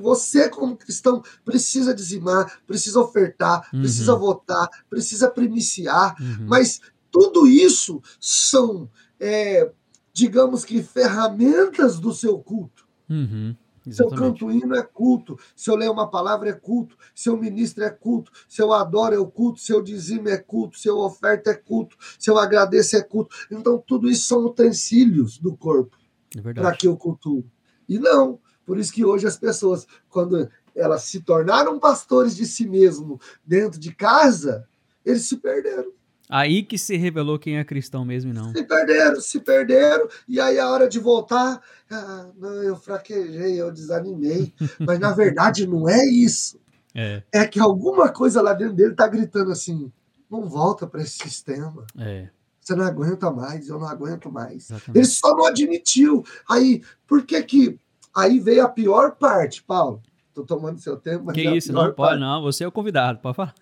Você, 0.00 0.48
como 0.48 0.76
cristão, 0.76 1.22
precisa 1.44 1.94
dizimar, 1.94 2.60
precisa 2.66 3.00
ofertar, 3.00 3.68
uhum. 3.72 3.80
precisa 3.80 4.14
votar, 4.14 4.68
precisa 4.90 5.30
primiciar, 5.30 6.14
uhum. 6.20 6.46
mas 6.46 6.80
tudo 7.10 7.46
isso 7.46 8.02
são, 8.20 8.90
é, 9.18 9.70
digamos 10.12 10.64
que, 10.64 10.82
ferramentas 10.82 11.98
do 11.98 12.12
seu 12.12 12.38
culto. 12.38 12.86
Uhum. 13.08 13.54
Se 13.90 14.02
eu 14.02 14.08
canto 14.10 14.50
hino 14.50 14.74
é 14.76 14.82
culto, 14.82 15.38
se 15.56 15.70
eu 15.70 15.74
leio 15.74 15.92
uma 15.92 16.08
palavra 16.08 16.50
é 16.50 16.52
culto, 16.52 16.96
se 17.14 17.28
eu 17.28 17.36
ministro 17.36 17.82
é 17.82 17.90
culto, 17.90 18.30
se 18.48 18.62
eu 18.62 18.72
adoro 18.72 19.14
é 19.14 19.30
culto, 19.30 19.60
se 19.60 19.72
eu 19.72 19.82
dizimo 19.82 20.28
é 20.28 20.38
culto, 20.38 20.78
se 20.78 20.88
eu 20.88 20.98
oferta 20.98 21.50
é 21.50 21.54
culto, 21.54 21.96
se 22.18 22.30
eu 22.30 22.38
agradeço 22.38 22.96
é 22.96 23.02
culto. 23.02 23.34
Então, 23.50 23.82
tudo 23.84 24.08
isso 24.08 24.28
são 24.28 24.44
utensílios 24.46 25.38
do 25.38 25.56
corpo 25.56 25.96
é 26.36 26.52
para 26.52 26.76
que 26.76 26.86
eu 26.86 26.96
cultue. 26.96 27.44
E 27.88 27.98
não, 27.98 28.38
por 28.64 28.78
isso 28.78 28.92
que 28.92 29.04
hoje 29.04 29.26
as 29.26 29.36
pessoas, 29.36 29.86
quando 30.08 30.48
elas 30.74 31.02
se 31.02 31.20
tornaram 31.20 31.78
pastores 31.78 32.34
de 32.34 32.46
si 32.46 32.66
mesmo 32.66 33.20
dentro 33.44 33.78
de 33.78 33.94
casa, 33.94 34.66
eles 35.04 35.28
se 35.28 35.36
perderam. 35.36 35.92
Aí 36.32 36.62
que 36.62 36.78
se 36.78 36.96
revelou 36.96 37.38
quem 37.38 37.58
é 37.58 37.64
cristão 37.64 38.06
mesmo 38.06 38.30
e 38.30 38.32
não. 38.32 38.54
Se 38.54 38.64
perderam, 38.64 39.20
se 39.20 39.38
perderam, 39.38 40.08
e 40.26 40.40
aí 40.40 40.58
a 40.58 40.70
hora 40.70 40.88
de 40.88 40.98
voltar, 40.98 41.60
ah, 41.90 42.30
não, 42.38 42.54
eu 42.62 42.74
fraquejei, 42.74 43.60
eu 43.60 43.70
desanimei. 43.70 44.54
Mas 44.80 44.98
na 44.98 45.12
verdade 45.12 45.66
não 45.66 45.86
é 45.86 46.02
isso. 46.06 46.58
É. 46.94 47.22
é 47.30 47.46
que 47.46 47.60
alguma 47.60 48.08
coisa 48.08 48.40
lá 48.40 48.54
dentro 48.54 48.72
dele 48.72 48.92
está 48.92 49.06
gritando 49.06 49.52
assim: 49.52 49.92
não 50.30 50.48
volta 50.48 50.86
para 50.86 51.02
esse 51.02 51.18
sistema. 51.18 51.84
É. 51.98 52.30
Você 52.58 52.74
não 52.74 52.86
aguenta 52.86 53.30
mais, 53.30 53.68
eu 53.68 53.78
não 53.78 53.86
aguento 53.86 54.32
mais. 54.32 54.70
Exatamente. 54.70 54.96
Ele 54.96 55.04
só 55.04 55.36
não 55.36 55.44
admitiu. 55.44 56.24
Aí, 56.48 56.82
por 57.06 57.26
que 57.26 57.42
que. 57.42 57.78
Aí 58.16 58.40
veio 58.40 58.64
a 58.64 58.68
pior 58.70 59.16
parte, 59.16 59.62
Paulo. 59.62 60.00
Tô 60.32 60.44
tomando 60.44 60.80
seu 60.80 60.96
tempo, 60.96 61.26
mas. 61.26 61.34
Que 61.34 61.46
é 61.46 61.54
isso, 61.54 61.74
não 61.74 61.92
pode, 61.92 61.96
parte. 61.96 62.20
não. 62.20 62.40
Você 62.40 62.64
é 62.64 62.66
o 62.66 62.72
convidado, 62.72 63.18
pode 63.18 63.36
falar. 63.36 63.54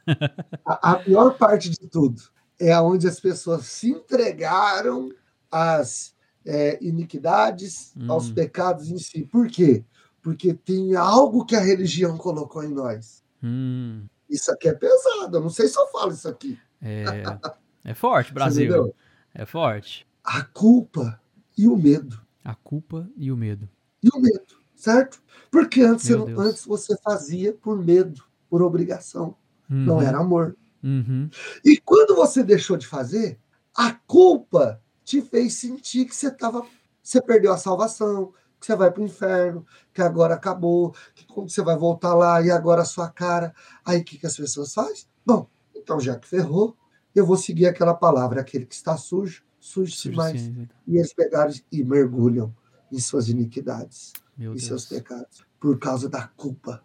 a, 0.65 0.93
a 0.93 0.97
pior 0.97 1.37
parte 1.37 1.69
de 1.69 1.89
tudo 1.89 2.23
é 2.61 2.79
onde 2.79 3.09
as 3.09 3.19
pessoas 3.19 3.65
se 3.67 3.89
entregaram 3.91 5.11
às 5.51 6.15
é, 6.45 6.79
iniquidades, 6.85 7.95
hum. 7.97 8.13
aos 8.13 8.31
pecados 8.31 8.91
em 8.91 8.99
si. 8.99 9.23
Por 9.25 9.49
quê? 9.49 9.83
Porque 10.23 10.53
tem 10.53 10.95
algo 10.95 11.47
que 11.47 11.57
a 11.57 11.61
religião 11.61 12.19
colocou 12.19 12.63
em 12.63 12.73
nós. 12.73 13.25
Hum. 13.43 14.05
Isso 14.29 14.53
aqui 14.53 14.69
é 14.69 14.75
pesado, 14.75 15.39
eu 15.39 15.41
não 15.41 15.49
sei 15.49 15.67
se 15.67 15.79
eu 15.79 15.89
falo 15.89 16.13
isso 16.13 16.29
aqui. 16.29 16.59
É, 16.83 17.05
é 17.85 17.95
forte, 17.95 18.33
Brasil. 18.33 18.95
É 19.35 19.47
forte. 19.47 20.07
A 20.23 20.43
culpa 20.43 21.21
e 21.57 21.67
o 21.67 21.77
medo. 21.77 22.21
A 22.45 22.55
culpa 22.55 23.09
e 23.17 23.33
o 23.33 23.37
medo. 23.37 23.69
E 24.03 24.09
o 24.15 24.21
medo, 24.21 24.61
certo? 24.75 25.23
Porque 25.51 25.81
antes, 25.83 26.09
você, 26.09 26.35
antes 26.37 26.65
você 26.65 26.97
fazia 27.03 27.53
por 27.53 27.83
medo, 27.83 28.23
por 28.49 28.63
obrigação. 28.63 29.37
Uhum. 29.69 29.85
Não 29.85 30.03
era 30.03 30.19
amor. 30.19 30.57
Uhum. 30.83 31.29
E 31.65 31.77
quando 31.79 32.15
você 32.15 32.43
deixou 32.43 32.77
de 32.77 32.87
fazer, 32.87 33.39
a 33.75 33.93
culpa 33.93 34.81
te 35.05 35.21
fez 35.21 35.55
sentir 35.55 36.07
que 36.07 36.15
você 36.15 36.29
estava, 36.29 36.65
você 37.03 37.21
perdeu 37.21 37.53
a 37.53 37.59
salvação, 37.59 38.33
que 38.59 38.67
você 38.67 38.77
vai 38.77 38.91
para 38.91 39.03
o 39.03 39.07
inferno, 39.07 39.65
que 39.93 40.03
agora 40.03 40.35
acabou, 40.35 40.95
que 41.15 41.27
você 41.35 41.63
vai 41.63 41.77
voltar 41.77 42.15
lá 42.15 42.43
e 42.43 42.51
agora 42.51 42.83
a 42.83 42.85
sua 42.85 43.09
cara. 43.09 43.55
Aí 43.85 44.01
o 44.01 44.05
que, 44.05 44.19
que 44.19 44.27
as 44.27 44.37
pessoas 44.37 44.73
fazem? 44.75 45.05
Bom, 45.25 45.49
então 45.75 45.99
já 45.99 46.17
que 46.17 46.29
ferrou, 46.29 46.77
eu 47.15 47.25
vou 47.27 47.37
seguir 47.37 47.67
aquela 47.67 47.95
palavra, 47.95 48.41
aquele 48.41 48.67
que 48.67 48.75
está 48.75 48.97
sujo, 48.97 49.43
suje-se 49.59 50.11
mais. 50.11 50.41
Sim. 50.41 50.69
E 50.87 50.97
eles 50.97 51.13
pegaram 51.13 51.53
e 51.73 51.83
mergulham 51.83 52.55
em 52.93 52.99
suas 52.99 53.29
iniquidades, 53.29 54.13
Meu 54.37 54.53
em 54.53 54.57
Deus. 54.57 54.67
seus 54.67 54.87
pecados, 54.87 55.45
por 55.59 55.79
causa 55.79 56.09
da 56.09 56.27
culpa 56.27 56.83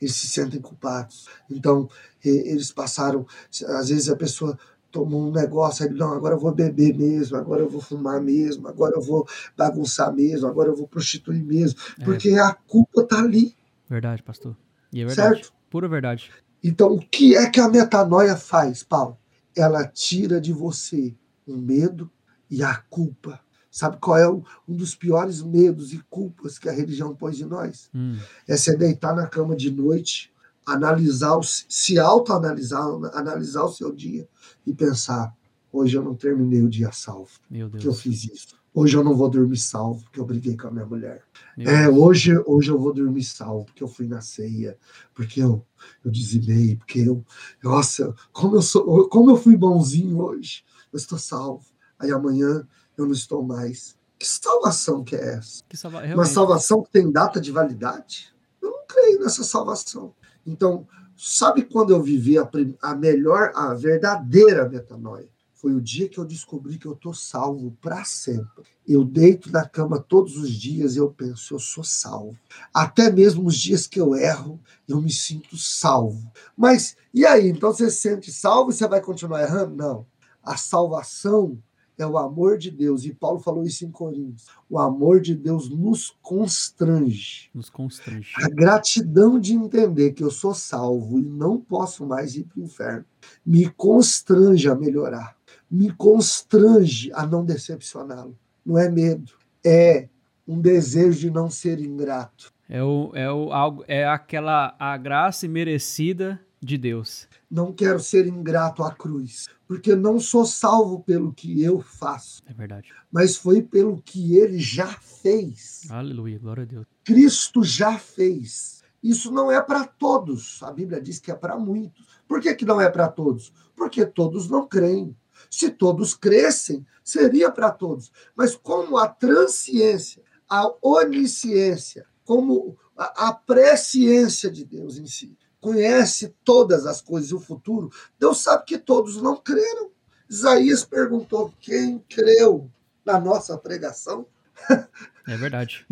eles 0.00 0.14
se 0.16 0.28
sentem 0.28 0.60
culpados. 0.60 1.26
Então, 1.50 1.88
eles 2.24 2.72
passaram, 2.72 3.26
às 3.68 3.88
vezes 3.88 4.08
a 4.08 4.16
pessoa 4.16 4.58
tomou 4.90 5.28
um 5.28 5.32
negócio, 5.32 5.84
aí, 5.84 5.92
não, 5.92 6.12
agora 6.12 6.36
eu 6.36 6.38
vou 6.38 6.54
beber 6.54 6.96
mesmo, 6.96 7.36
agora 7.36 7.62
eu 7.62 7.68
vou 7.68 7.80
fumar 7.80 8.20
mesmo, 8.20 8.68
agora 8.68 8.94
eu 8.94 9.02
vou 9.02 9.26
bagunçar 9.56 10.14
mesmo, 10.14 10.46
agora 10.46 10.68
eu 10.68 10.76
vou 10.76 10.86
prostituir 10.86 11.42
mesmo, 11.42 11.80
é. 11.98 12.04
porque 12.04 12.30
a 12.30 12.52
culpa 12.52 13.02
está 13.02 13.18
ali. 13.18 13.56
Verdade, 13.90 14.22
pastor. 14.22 14.56
E 14.92 15.02
é 15.02 15.06
verdade. 15.06 15.42
Certo? 15.42 15.52
Pura 15.68 15.88
verdade. 15.88 16.30
Então, 16.62 16.92
o 16.92 17.00
que 17.00 17.36
é 17.36 17.50
que 17.50 17.60
a 17.60 17.68
metanoia 17.68 18.36
faz, 18.36 18.84
Paulo? 18.84 19.18
Ela 19.56 19.84
tira 19.86 20.40
de 20.40 20.52
você 20.52 21.14
o 21.46 21.56
medo 21.56 22.10
e 22.48 22.62
a 22.62 22.76
culpa. 22.88 23.40
Sabe 23.74 23.96
qual 24.00 24.16
é 24.16 24.30
um 24.30 24.42
dos 24.68 24.94
piores 24.94 25.42
medos 25.42 25.92
e 25.92 25.98
culpas 26.08 26.60
que 26.60 26.68
a 26.68 26.72
religião 26.72 27.12
pôs 27.12 27.40
em 27.40 27.44
nós? 27.44 27.90
Hum. 27.92 28.16
É 28.46 28.56
você 28.56 28.76
deitar 28.76 29.16
na 29.16 29.26
cama 29.26 29.56
de 29.56 29.68
noite, 29.68 30.32
analisar, 30.64 31.36
se 31.42 31.98
autoanalisar, 31.98 32.86
analisar 33.14 33.64
o 33.64 33.72
seu 33.72 33.92
dia 33.92 34.28
e 34.64 34.72
pensar: 34.72 35.34
hoje 35.72 35.96
eu 35.96 36.04
não 36.04 36.14
terminei 36.14 36.62
o 36.62 36.68
dia 36.68 36.92
salvo, 36.92 37.32
que 37.80 37.88
eu 37.88 37.92
fiz 37.92 38.22
isso. 38.26 38.54
Hoje 38.72 38.96
eu 38.96 39.02
não 39.02 39.16
vou 39.16 39.28
dormir 39.28 39.56
salvo, 39.56 40.04
porque 40.04 40.20
eu 40.20 40.24
briguei 40.24 40.56
com 40.56 40.68
a 40.68 40.70
minha 40.70 40.86
mulher. 40.86 41.24
É, 41.58 41.88
hoje, 41.88 42.32
hoje 42.46 42.70
eu 42.70 42.78
vou 42.78 42.94
dormir 42.94 43.24
salvo, 43.24 43.64
porque 43.64 43.82
eu 43.82 43.88
fui 43.88 44.06
na 44.06 44.20
ceia, 44.20 44.78
porque 45.12 45.42
eu, 45.42 45.66
eu 46.04 46.12
dizimei, 46.12 46.76
porque 46.76 47.00
eu. 47.00 47.24
Nossa, 47.60 48.14
como 48.32 48.54
eu, 48.54 48.62
sou, 48.62 49.08
como 49.08 49.32
eu 49.32 49.36
fui 49.36 49.56
bonzinho 49.56 50.20
hoje. 50.20 50.62
Eu 50.92 50.96
estou 50.96 51.18
salvo. 51.18 51.64
Aí 51.98 52.12
amanhã 52.12 52.64
eu 52.96 53.06
não 53.06 53.12
estou 53.12 53.42
mais. 53.42 53.96
Que 54.18 54.26
salvação 54.26 55.04
que 55.04 55.16
é 55.16 55.34
essa? 55.34 55.62
Que 55.68 55.76
salva... 55.76 56.02
Uma 56.04 56.24
salvação 56.24 56.82
que 56.82 56.90
tem 56.90 57.10
data 57.10 57.40
de 57.40 57.50
validade? 57.50 58.32
Eu 58.62 58.70
não 58.70 58.86
creio 58.86 59.20
nessa 59.20 59.44
salvação. 59.44 60.14
Então, 60.46 60.86
sabe 61.16 61.62
quando 61.62 61.90
eu 61.90 62.02
vivi 62.02 62.38
a, 62.38 62.48
a 62.82 62.94
melhor, 62.94 63.52
a 63.54 63.74
verdadeira 63.74 64.68
metanoia? 64.68 65.28
Foi 65.52 65.72
o 65.72 65.80
dia 65.80 66.08
que 66.08 66.18
eu 66.18 66.26
descobri 66.26 66.76
que 66.76 66.86
eu 66.86 66.92
estou 66.92 67.14
salvo 67.14 67.74
para 67.80 68.04
sempre. 68.04 68.64
Eu 68.86 69.02
deito 69.02 69.50
na 69.50 69.66
cama 69.66 69.98
todos 69.98 70.36
os 70.36 70.50
dias 70.50 70.94
e 70.94 70.98
eu 70.98 71.10
penso, 71.10 71.54
eu 71.54 71.58
sou 71.58 71.82
salvo. 71.82 72.38
Até 72.72 73.10
mesmo 73.10 73.46
os 73.46 73.56
dias 73.56 73.86
que 73.86 73.98
eu 73.98 74.14
erro, 74.14 74.60
eu 74.86 75.00
me 75.00 75.10
sinto 75.10 75.56
salvo. 75.56 76.30
Mas 76.54 76.96
e 77.14 77.24
aí? 77.24 77.48
Então 77.48 77.72
você 77.72 77.90
se 77.90 77.96
sente 77.96 78.30
salvo 78.30 78.70
e 78.70 78.74
você 78.74 78.86
vai 78.86 79.00
continuar 79.00 79.40
errando? 79.40 79.74
Não. 79.74 80.06
A 80.42 80.58
salvação 80.58 81.58
é 81.98 82.06
o 82.06 82.18
amor 82.18 82.58
de 82.58 82.70
Deus. 82.70 83.04
E 83.04 83.14
Paulo 83.14 83.38
falou 83.38 83.64
isso 83.64 83.84
em 83.84 83.90
Coríntios. 83.90 84.46
O 84.68 84.78
amor 84.78 85.20
de 85.20 85.34
Deus 85.34 85.68
nos 85.68 86.16
constrange. 86.22 87.50
Nos 87.54 87.70
constrange. 87.70 88.32
A 88.36 88.48
gratidão 88.48 89.38
de 89.38 89.54
entender 89.54 90.12
que 90.12 90.22
eu 90.22 90.30
sou 90.30 90.54
salvo 90.54 91.18
e 91.18 91.22
não 91.22 91.58
posso 91.58 92.06
mais 92.06 92.34
ir 92.34 92.44
para 92.44 92.60
o 92.60 92.64
inferno 92.64 93.04
me 93.44 93.68
constrange 93.70 94.68
a 94.68 94.74
melhorar. 94.74 95.36
Me 95.70 95.90
constrange 95.90 97.10
a 97.12 97.26
não 97.26 97.44
decepcioná-lo. 97.44 98.36
Não 98.64 98.78
é 98.78 98.88
medo, 98.88 99.32
é 99.64 100.08
um 100.46 100.60
desejo 100.60 101.20
de 101.20 101.30
não 101.30 101.50
ser 101.50 101.78
ingrato. 101.78 102.52
É, 102.68 102.82
o, 102.82 103.10
é, 103.14 103.30
o, 103.30 103.84
é 103.86 104.06
aquela 104.06 104.74
a 104.78 104.96
graça 104.96 105.46
merecida 105.46 106.40
de 106.62 106.78
Deus. 106.78 107.28
Não 107.54 107.72
quero 107.72 108.00
ser 108.00 108.26
ingrato 108.26 108.82
à 108.82 108.92
cruz, 108.92 109.46
porque 109.64 109.94
não 109.94 110.18
sou 110.18 110.44
salvo 110.44 111.04
pelo 111.04 111.32
que 111.32 111.62
eu 111.62 111.80
faço. 111.80 112.42
É 112.46 112.52
verdade. 112.52 112.92
Mas 113.12 113.36
foi 113.36 113.62
pelo 113.62 114.02
que 114.02 114.36
ele 114.36 114.58
já 114.58 114.88
fez. 114.88 115.82
Aleluia, 115.88 116.36
glória 116.36 116.64
a 116.64 116.66
Deus. 116.66 116.84
Cristo 117.04 117.62
já 117.62 117.96
fez. 117.96 118.82
Isso 119.00 119.30
não 119.30 119.52
é 119.52 119.62
para 119.62 119.86
todos. 119.86 120.60
A 120.64 120.72
Bíblia 120.72 121.00
diz 121.00 121.20
que 121.20 121.30
é 121.30 121.34
para 121.36 121.56
muitos. 121.56 122.04
Por 122.26 122.40
que, 122.40 122.52
que 122.56 122.64
não 122.64 122.80
é 122.80 122.90
para 122.90 123.06
todos? 123.06 123.52
Porque 123.76 124.04
todos 124.04 124.50
não 124.50 124.66
creem. 124.66 125.16
Se 125.48 125.70
todos 125.70 126.12
crescem, 126.12 126.84
seria 127.04 127.52
para 127.52 127.70
todos. 127.70 128.10
Mas 128.34 128.56
como 128.56 128.98
a 128.98 129.06
transciência, 129.06 130.24
a 130.50 130.68
onisciência, 130.82 132.04
como 132.24 132.76
a, 132.96 133.28
a 133.28 133.32
presciência 133.32 134.50
de 134.50 134.64
Deus 134.64 134.98
em 134.98 135.06
si, 135.06 135.38
conhece 135.64 136.36
todas 136.44 136.84
as 136.84 137.00
coisas 137.00 137.30
e 137.30 137.34
o 137.34 137.40
futuro, 137.40 137.90
Deus 138.20 138.42
sabe 138.42 138.66
que 138.66 138.76
todos 138.76 139.16
não 139.22 139.34
creram. 139.34 139.90
Isaías 140.28 140.84
perguntou: 140.84 141.54
quem 141.58 142.04
creu 142.06 142.70
na 143.04 143.18
nossa 143.18 143.56
pregação? 143.56 144.26
É 145.26 145.38
verdade. 145.38 145.86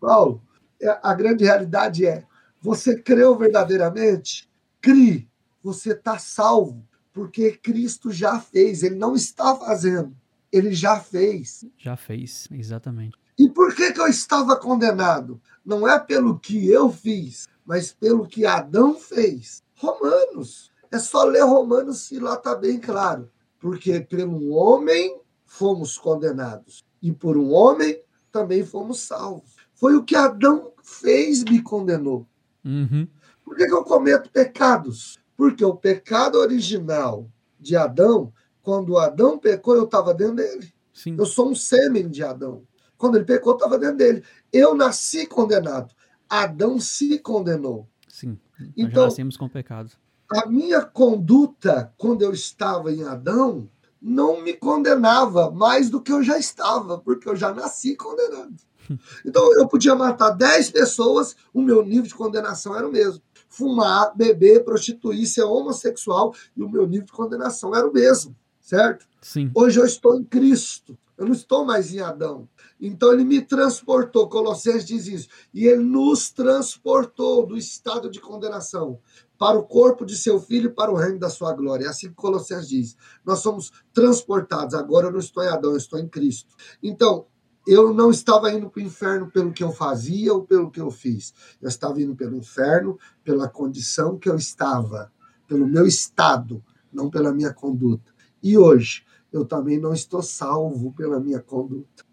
Paulo, 0.00 0.42
é, 0.82 0.98
a 1.00 1.14
grande 1.14 1.44
realidade 1.44 2.04
é: 2.04 2.26
você 2.60 3.00
creu 3.00 3.38
verdadeiramente? 3.38 4.50
Crie, 4.80 5.28
você 5.62 5.92
está 5.92 6.18
salvo, 6.18 6.84
porque 7.12 7.52
Cristo 7.52 8.10
já 8.10 8.40
fez, 8.40 8.82
ele 8.82 8.96
não 8.96 9.14
está 9.14 9.54
fazendo, 9.54 10.16
ele 10.50 10.74
já 10.74 10.98
fez. 10.98 11.64
Já 11.78 11.96
fez, 11.96 12.48
exatamente. 12.50 13.16
E 13.38 13.48
por 13.48 13.72
que, 13.72 13.92
que 13.92 14.00
eu 14.00 14.08
estava 14.08 14.56
condenado? 14.56 15.40
Não 15.64 15.86
é 15.86 15.96
pelo 16.00 16.40
que 16.40 16.66
eu 16.66 16.90
fiz, 16.90 17.46
mas 17.64 17.92
pelo 17.92 18.26
que 18.26 18.46
Adão 18.46 18.94
fez. 18.94 19.62
Romanos. 19.76 20.70
É 20.90 20.98
só 20.98 21.24
ler 21.24 21.42
Romanos 21.42 22.10
e 22.10 22.18
lá 22.18 22.34
está 22.34 22.54
bem 22.54 22.78
claro. 22.78 23.30
Porque 23.58 24.00
pelo 24.00 24.50
homem 24.50 25.20
fomos 25.44 25.96
condenados. 25.96 26.84
E 27.00 27.12
por 27.12 27.36
um 27.36 27.52
homem 27.52 28.00
também 28.30 28.64
fomos 28.64 29.00
salvos. 29.00 29.56
Foi 29.74 29.96
o 29.96 30.04
que 30.04 30.14
Adão 30.14 30.72
fez 30.82 31.42
me 31.44 31.62
condenou. 31.62 32.26
Uhum. 32.64 33.08
Por 33.44 33.56
que, 33.56 33.66
que 33.66 33.72
eu 33.72 33.84
cometo 33.84 34.30
pecados? 34.30 35.18
Porque 35.36 35.64
o 35.64 35.74
pecado 35.74 36.38
original 36.38 37.28
de 37.58 37.76
Adão, 37.76 38.32
quando 38.62 38.98
Adão 38.98 39.38
pecou, 39.38 39.74
eu 39.74 39.84
estava 39.84 40.14
dentro 40.14 40.36
dele. 40.36 40.72
Sim. 40.92 41.16
Eu 41.18 41.26
sou 41.26 41.50
um 41.50 41.54
sêmen 41.54 42.08
de 42.08 42.22
Adão. 42.22 42.62
Quando 42.96 43.16
ele 43.16 43.24
pecou, 43.24 43.54
estava 43.54 43.78
dentro 43.78 43.96
dele. 43.96 44.22
Eu 44.52 44.74
nasci 44.74 45.26
condenado. 45.26 45.92
Adão 46.40 46.80
se 46.80 47.18
condenou. 47.18 47.86
Sim. 48.08 48.38
Nós 48.58 48.70
então, 48.74 49.02
já 49.02 49.04
nascemos 49.04 49.36
com 49.36 49.48
pecado. 49.50 49.92
A 50.30 50.46
minha 50.46 50.80
conduta, 50.80 51.92
quando 51.98 52.22
eu 52.22 52.32
estava 52.32 52.90
em 52.90 53.04
Adão, 53.04 53.68
não 54.00 54.42
me 54.42 54.54
condenava 54.54 55.50
mais 55.50 55.90
do 55.90 56.00
que 56.00 56.10
eu 56.10 56.22
já 56.22 56.38
estava, 56.38 56.98
porque 56.98 57.28
eu 57.28 57.36
já 57.36 57.52
nasci 57.52 57.96
condenado. 57.96 58.54
Então 59.24 59.54
eu 59.54 59.68
podia 59.68 59.94
matar 59.94 60.30
10 60.30 60.70
pessoas, 60.70 61.36
o 61.54 61.62
meu 61.62 61.84
nível 61.84 62.02
de 62.02 62.14
condenação 62.14 62.76
era 62.76 62.86
o 62.86 62.90
mesmo. 62.90 63.22
Fumar, 63.48 64.12
beber, 64.16 64.64
prostituir, 64.64 65.26
ser 65.26 65.44
homossexual, 65.44 66.34
e 66.56 66.62
o 66.62 66.68
meu 66.68 66.86
nível 66.86 67.06
de 67.06 67.12
condenação 67.12 67.74
era 67.74 67.88
o 67.88 67.92
mesmo, 67.92 68.34
certo? 68.60 69.06
Sim. 69.20 69.50
Hoje 69.54 69.78
eu 69.78 69.84
estou 69.84 70.16
em 70.16 70.24
Cristo, 70.24 70.98
eu 71.22 71.26
não 71.26 71.32
estou 71.32 71.64
mais 71.64 71.94
em 71.94 72.00
Adão. 72.00 72.48
Então 72.80 73.12
ele 73.12 73.24
me 73.24 73.40
transportou, 73.40 74.28
Colossenses 74.28 74.84
diz 74.84 75.06
isso, 75.06 75.28
e 75.54 75.66
ele 75.66 75.82
nos 75.82 76.30
transportou 76.30 77.46
do 77.46 77.56
estado 77.56 78.10
de 78.10 78.20
condenação 78.20 78.98
para 79.38 79.56
o 79.56 79.62
corpo 79.62 80.04
de 80.04 80.16
seu 80.16 80.40
filho 80.40 80.70
e 80.70 80.72
para 80.72 80.90
o 80.90 80.96
reino 80.96 81.18
da 81.18 81.30
sua 81.30 81.52
glória. 81.52 81.86
É 81.86 81.88
assim 81.88 82.08
que 82.08 82.14
Colossenses 82.14 82.68
diz. 82.68 82.96
Nós 83.24 83.38
somos 83.38 83.72
transportados. 83.92 84.74
Agora 84.74 85.06
eu 85.06 85.12
não 85.12 85.20
estou 85.20 85.44
em 85.44 85.48
Adão, 85.48 85.70
eu 85.70 85.76
estou 85.76 85.98
em 85.98 86.08
Cristo. 86.08 86.54
Então, 86.82 87.26
eu 87.66 87.94
não 87.94 88.10
estava 88.10 88.52
indo 88.52 88.68
para 88.68 88.80
o 88.80 88.84
inferno 88.84 89.30
pelo 89.30 89.52
que 89.52 89.62
eu 89.62 89.70
fazia 89.70 90.34
ou 90.34 90.44
pelo 90.44 90.70
que 90.70 90.80
eu 90.80 90.90
fiz. 90.90 91.32
Eu 91.60 91.68
estava 91.68 92.00
indo 92.02 92.16
pelo 92.16 92.36
inferno 92.36 92.98
pela 93.22 93.48
condição 93.48 94.18
que 94.18 94.28
eu 94.28 94.34
estava, 94.34 95.12
pelo 95.46 95.66
meu 95.66 95.86
estado, 95.86 96.62
não 96.92 97.08
pela 97.08 97.32
minha 97.32 97.54
conduta. 97.54 98.12
E 98.42 98.58
hoje, 98.58 99.04
eu 99.32 99.44
também 99.44 99.78
não 99.78 99.92
estou 99.92 100.22
salvo 100.22 100.92
pela 100.92 101.18
minha 101.18 101.40
conduta. 101.40 102.04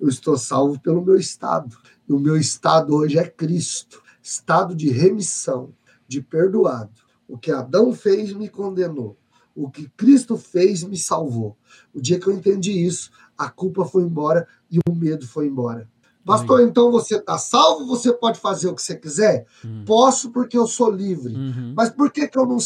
Eu 0.00 0.08
estou 0.08 0.36
salvo 0.36 0.80
pelo 0.80 1.04
meu 1.04 1.16
estado. 1.16 1.76
E 2.08 2.12
o 2.12 2.18
meu 2.18 2.36
estado 2.36 2.94
hoje 2.94 3.18
é 3.18 3.28
Cristo 3.28 4.02
estado 4.24 4.74
de 4.74 4.88
remissão, 4.88 5.74
de 6.08 6.22
perdoado. 6.22 6.90
O 7.28 7.36
que 7.36 7.52
Adão 7.52 7.92
fez 7.92 8.32
me 8.32 8.48
condenou. 8.48 9.18
O 9.54 9.70
que 9.70 9.88
Cristo 9.90 10.36
fez 10.38 10.82
me 10.82 10.96
salvou. 10.96 11.56
O 11.92 12.00
dia 12.00 12.18
que 12.18 12.26
eu 12.26 12.32
entendi 12.32 12.72
isso, 12.72 13.10
a 13.36 13.50
culpa 13.50 13.84
foi 13.84 14.02
embora 14.02 14.48
e 14.70 14.78
o 14.88 14.94
medo 14.94 15.28
foi 15.28 15.46
embora. 15.46 15.88
Pastor, 16.24 16.62
então 16.62 16.90
você 16.90 17.16
está 17.16 17.36
salvo, 17.36 17.84
você 17.86 18.10
pode 18.10 18.40
fazer 18.40 18.68
o 18.68 18.74
que 18.74 18.80
você 18.80 18.96
quiser? 18.96 19.46
Uhum. 19.62 19.84
Posso 19.84 20.30
porque 20.30 20.56
eu 20.56 20.66
sou 20.66 20.90
livre. 20.90 21.34
Uhum. 21.34 21.74
Mas 21.76 21.90
por 21.90 22.10
que, 22.10 22.26
que 22.26 22.38
eu 22.38 22.46
não, 22.46 22.56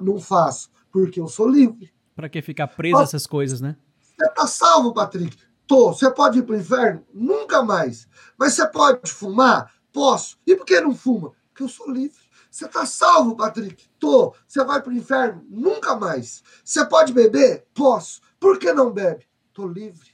não 0.00 0.18
faço? 0.18 0.70
Porque 0.90 1.20
eu 1.20 1.28
sou 1.28 1.46
livre. 1.46 1.92
Para 2.14 2.28
que 2.28 2.42
ficar 2.42 2.68
preso 2.68 2.98
a 2.98 3.02
essas 3.02 3.26
coisas, 3.26 3.60
né? 3.60 3.76
Você 4.00 4.26
está 4.26 4.46
salvo, 4.46 4.92
Patrick? 4.92 5.36
Tô. 5.66 5.92
Você 5.92 6.10
pode 6.10 6.38
ir 6.38 6.42
para 6.42 6.54
o 6.54 6.58
inferno? 6.58 7.06
Nunca 7.12 7.62
mais. 7.62 8.06
Mas 8.38 8.54
você 8.54 8.66
pode 8.66 9.10
fumar? 9.10 9.72
Posso. 9.92 10.38
E 10.46 10.54
por 10.54 10.66
que 10.66 10.80
não 10.80 10.94
fuma? 10.94 11.32
Porque 11.48 11.62
eu 11.62 11.68
sou 11.68 11.90
livre. 11.90 12.18
Você 12.50 12.66
está 12.66 12.84
salvo, 12.84 13.34
Patrick? 13.34 13.88
Tô. 13.98 14.34
Você 14.46 14.62
vai 14.64 14.82
para 14.82 14.90
o 14.90 14.96
inferno? 14.96 15.42
Nunca 15.48 15.96
mais. 15.96 16.42
Você 16.62 16.84
pode 16.84 17.12
beber? 17.12 17.66
Posso. 17.72 18.20
Por 18.38 18.58
que 18.58 18.72
não 18.72 18.92
bebe? 18.92 19.26
Tô 19.54 19.66
livre. 19.66 20.10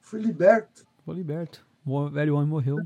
Fui 0.00 0.20
liberto. 0.20 0.86
Tô 1.04 1.12
liberto. 1.12 1.66
O 1.86 2.10
velho 2.10 2.34
homem 2.34 2.48
morreu. 2.48 2.76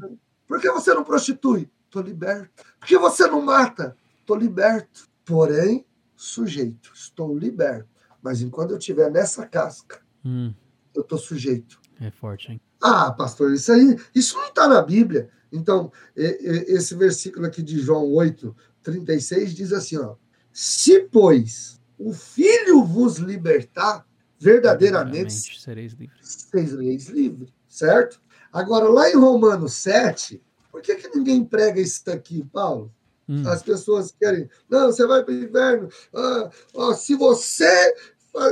Por 0.46 0.61
que 0.61 0.70
você 0.70 0.94
não 0.94 1.03
prostitui? 1.03 1.68
Tô 1.90 2.01
liberto. 2.01 2.64
Por 2.79 2.87
que 2.87 2.96
você 2.96 3.27
não 3.27 3.42
mata? 3.42 3.96
Tô 4.25 4.37
liberto. 4.37 5.09
Porém, 5.25 5.85
sujeito. 6.14 6.92
Estou 6.94 7.37
liberto. 7.37 7.91
Mas 8.22 8.40
enquanto 8.40 8.70
eu 8.70 8.78
estiver 8.78 9.11
nessa 9.11 9.46
casca, 9.46 10.00
hum. 10.24 10.54
eu 10.94 11.02
tô 11.02 11.18
sujeito. 11.18 11.80
É 12.00 12.11
forte, 12.11 12.52
hein? 12.52 12.61
Ah, 12.80 13.12
pastor, 13.12 13.52
isso 13.52 13.72
aí, 13.72 13.96
isso 14.14 14.37
não 14.37 14.48
está 14.48 14.68
na 14.68 14.80
Bíblia. 14.82 15.28
Então, 15.52 15.92
esse 16.16 16.94
versículo 16.94 17.46
aqui 17.46 17.62
de 17.62 17.78
João 17.78 18.11
8, 18.12 18.56
36 18.82 19.54
diz 19.54 19.72
assim: 19.72 19.98
ó, 19.98 20.16
se, 20.52 21.00
pois, 21.00 21.80
o 21.98 22.12
Filho 22.12 22.85
vos 22.85 23.18
libertar, 23.18 24.06
verdadeiramente 24.38 25.61
sereis 25.61 25.92
livres. 25.92 26.48
Sereis 26.50 27.08
livres, 27.08 27.50
certo? 27.68 28.20
Agora, 28.52 28.88
lá 28.88 29.08
em 29.08 29.14
Romanos 29.14 29.74
7, 29.74 30.42
por 30.70 30.82
que, 30.82 30.96
que 30.96 31.16
ninguém 31.16 31.44
prega 31.44 31.80
isso 31.80 32.02
aqui, 32.11 32.44
Paulo? 32.52 32.92
Hum. 33.32 33.48
As 33.48 33.62
pessoas 33.62 34.12
querem, 34.12 34.48
não, 34.68 34.86
você 34.86 35.06
vai 35.06 35.24
para 35.24 35.32
o 35.32 35.36
inferno. 35.42 35.88
Ah, 36.14 36.50
ah, 36.76 36.94
se 36.94 37.14
você 37.14 37.94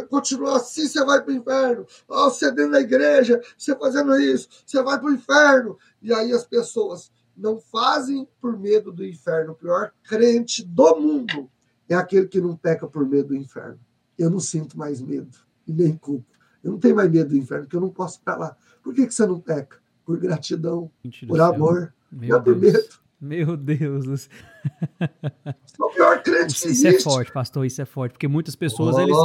continuar 0.08 0.56
assim, 0.56 0.86
você 0.86 1.04
vai 1.04 1.20
para 1.22 1.32
o 1.32 1.36
inferno. 1.36 1.86
Ah, 2.08 2.24
você 2.24 2.50
dentro 2.50 2.72
da 2.72 2.80
igreja, 2.80 3.40
você 3.58 3.76
fazendo 3.76 4.18
isso, 4.18 4.48
você 4.64 4.82
vai 4.82 4.98
para 4.98 5.08
o 5.08 5.12
inferno. 5.12 5.78
E 6.00 6.14
aí 6.14 6.32
as 6.32 6.46
pessoas 6.46 7.12
não 7.36 7.60
fazem 7.60 8.26
por 8.40 8.58
medo 8.58 8.90
do 8.90 9.04
inferno. 9.04 9.52
O 9.52 9.56
pior 9.56 9.92
crente 10.02 10.64
do 10.64 10.96
mundo 10.96 11.50
é 11.86 11.94
aquele 11.94 12.26
que 12.26 12.40
não 12.40 12.56
peca 12.56 12.86
por 12.86 13.06
medo 13.06 13.28
do 13.28 13.36
inferno. 13.36 13.78
Eu 14.18 14.30
não 14.30 14.40
sinto 14.40 14.78
mais 14.78 15.00
medo 15.00 15.36
e 15.66 15.72
nem 15.72 15.96
culpa. 15.96 16.30
Eu 16.62 16.72
não 16.72 16.78
tenho 16.78 16.96
mais 16.96 17.10
medo 17.10 17.30
do 17.30 17.36
inferno, 17.36 17.64
porque 17.64 17.76
eu 17.76 17.80
não 17.80 17.90
posso 17.90 18.18
ir 18.18 18.22
para 18.22 18.36
lá. 18.36 18.56
Por 18.82 18.94
que, 18.94 19.06
que 19.06 19.14
você 19.14 19.26
não 19.26 19.40
peca? 19.40 19.78
Por 20.04 20.18
gratidão, 20.18 20.90
por 21.26 21.40
amor, 21.40 21.94
não 22.10 22.42
por 22.42 22.56
medo. 22.56 22.99
Meu 23.20 23.56
Deus. 23.56 24.28
É 24.98 25.54
o 25.78 25.90
pior 25.90 26.22
crente 26.22 26.54
isso, 26.54 26.66
que 26.66 26.72
isso 26.72 26.88
é 26.88 27.00
forte, 27.00 27.32
pastor, 27.32 27.66
isso 27.66 27.82
é 27.82 27.84
forte, 27.84 28.12
porque 28.12 28.26
muitas 28.26 28.56
pessoas, 28.56 28.96
oh, 28.96 29.00
eles... 29.00 29.16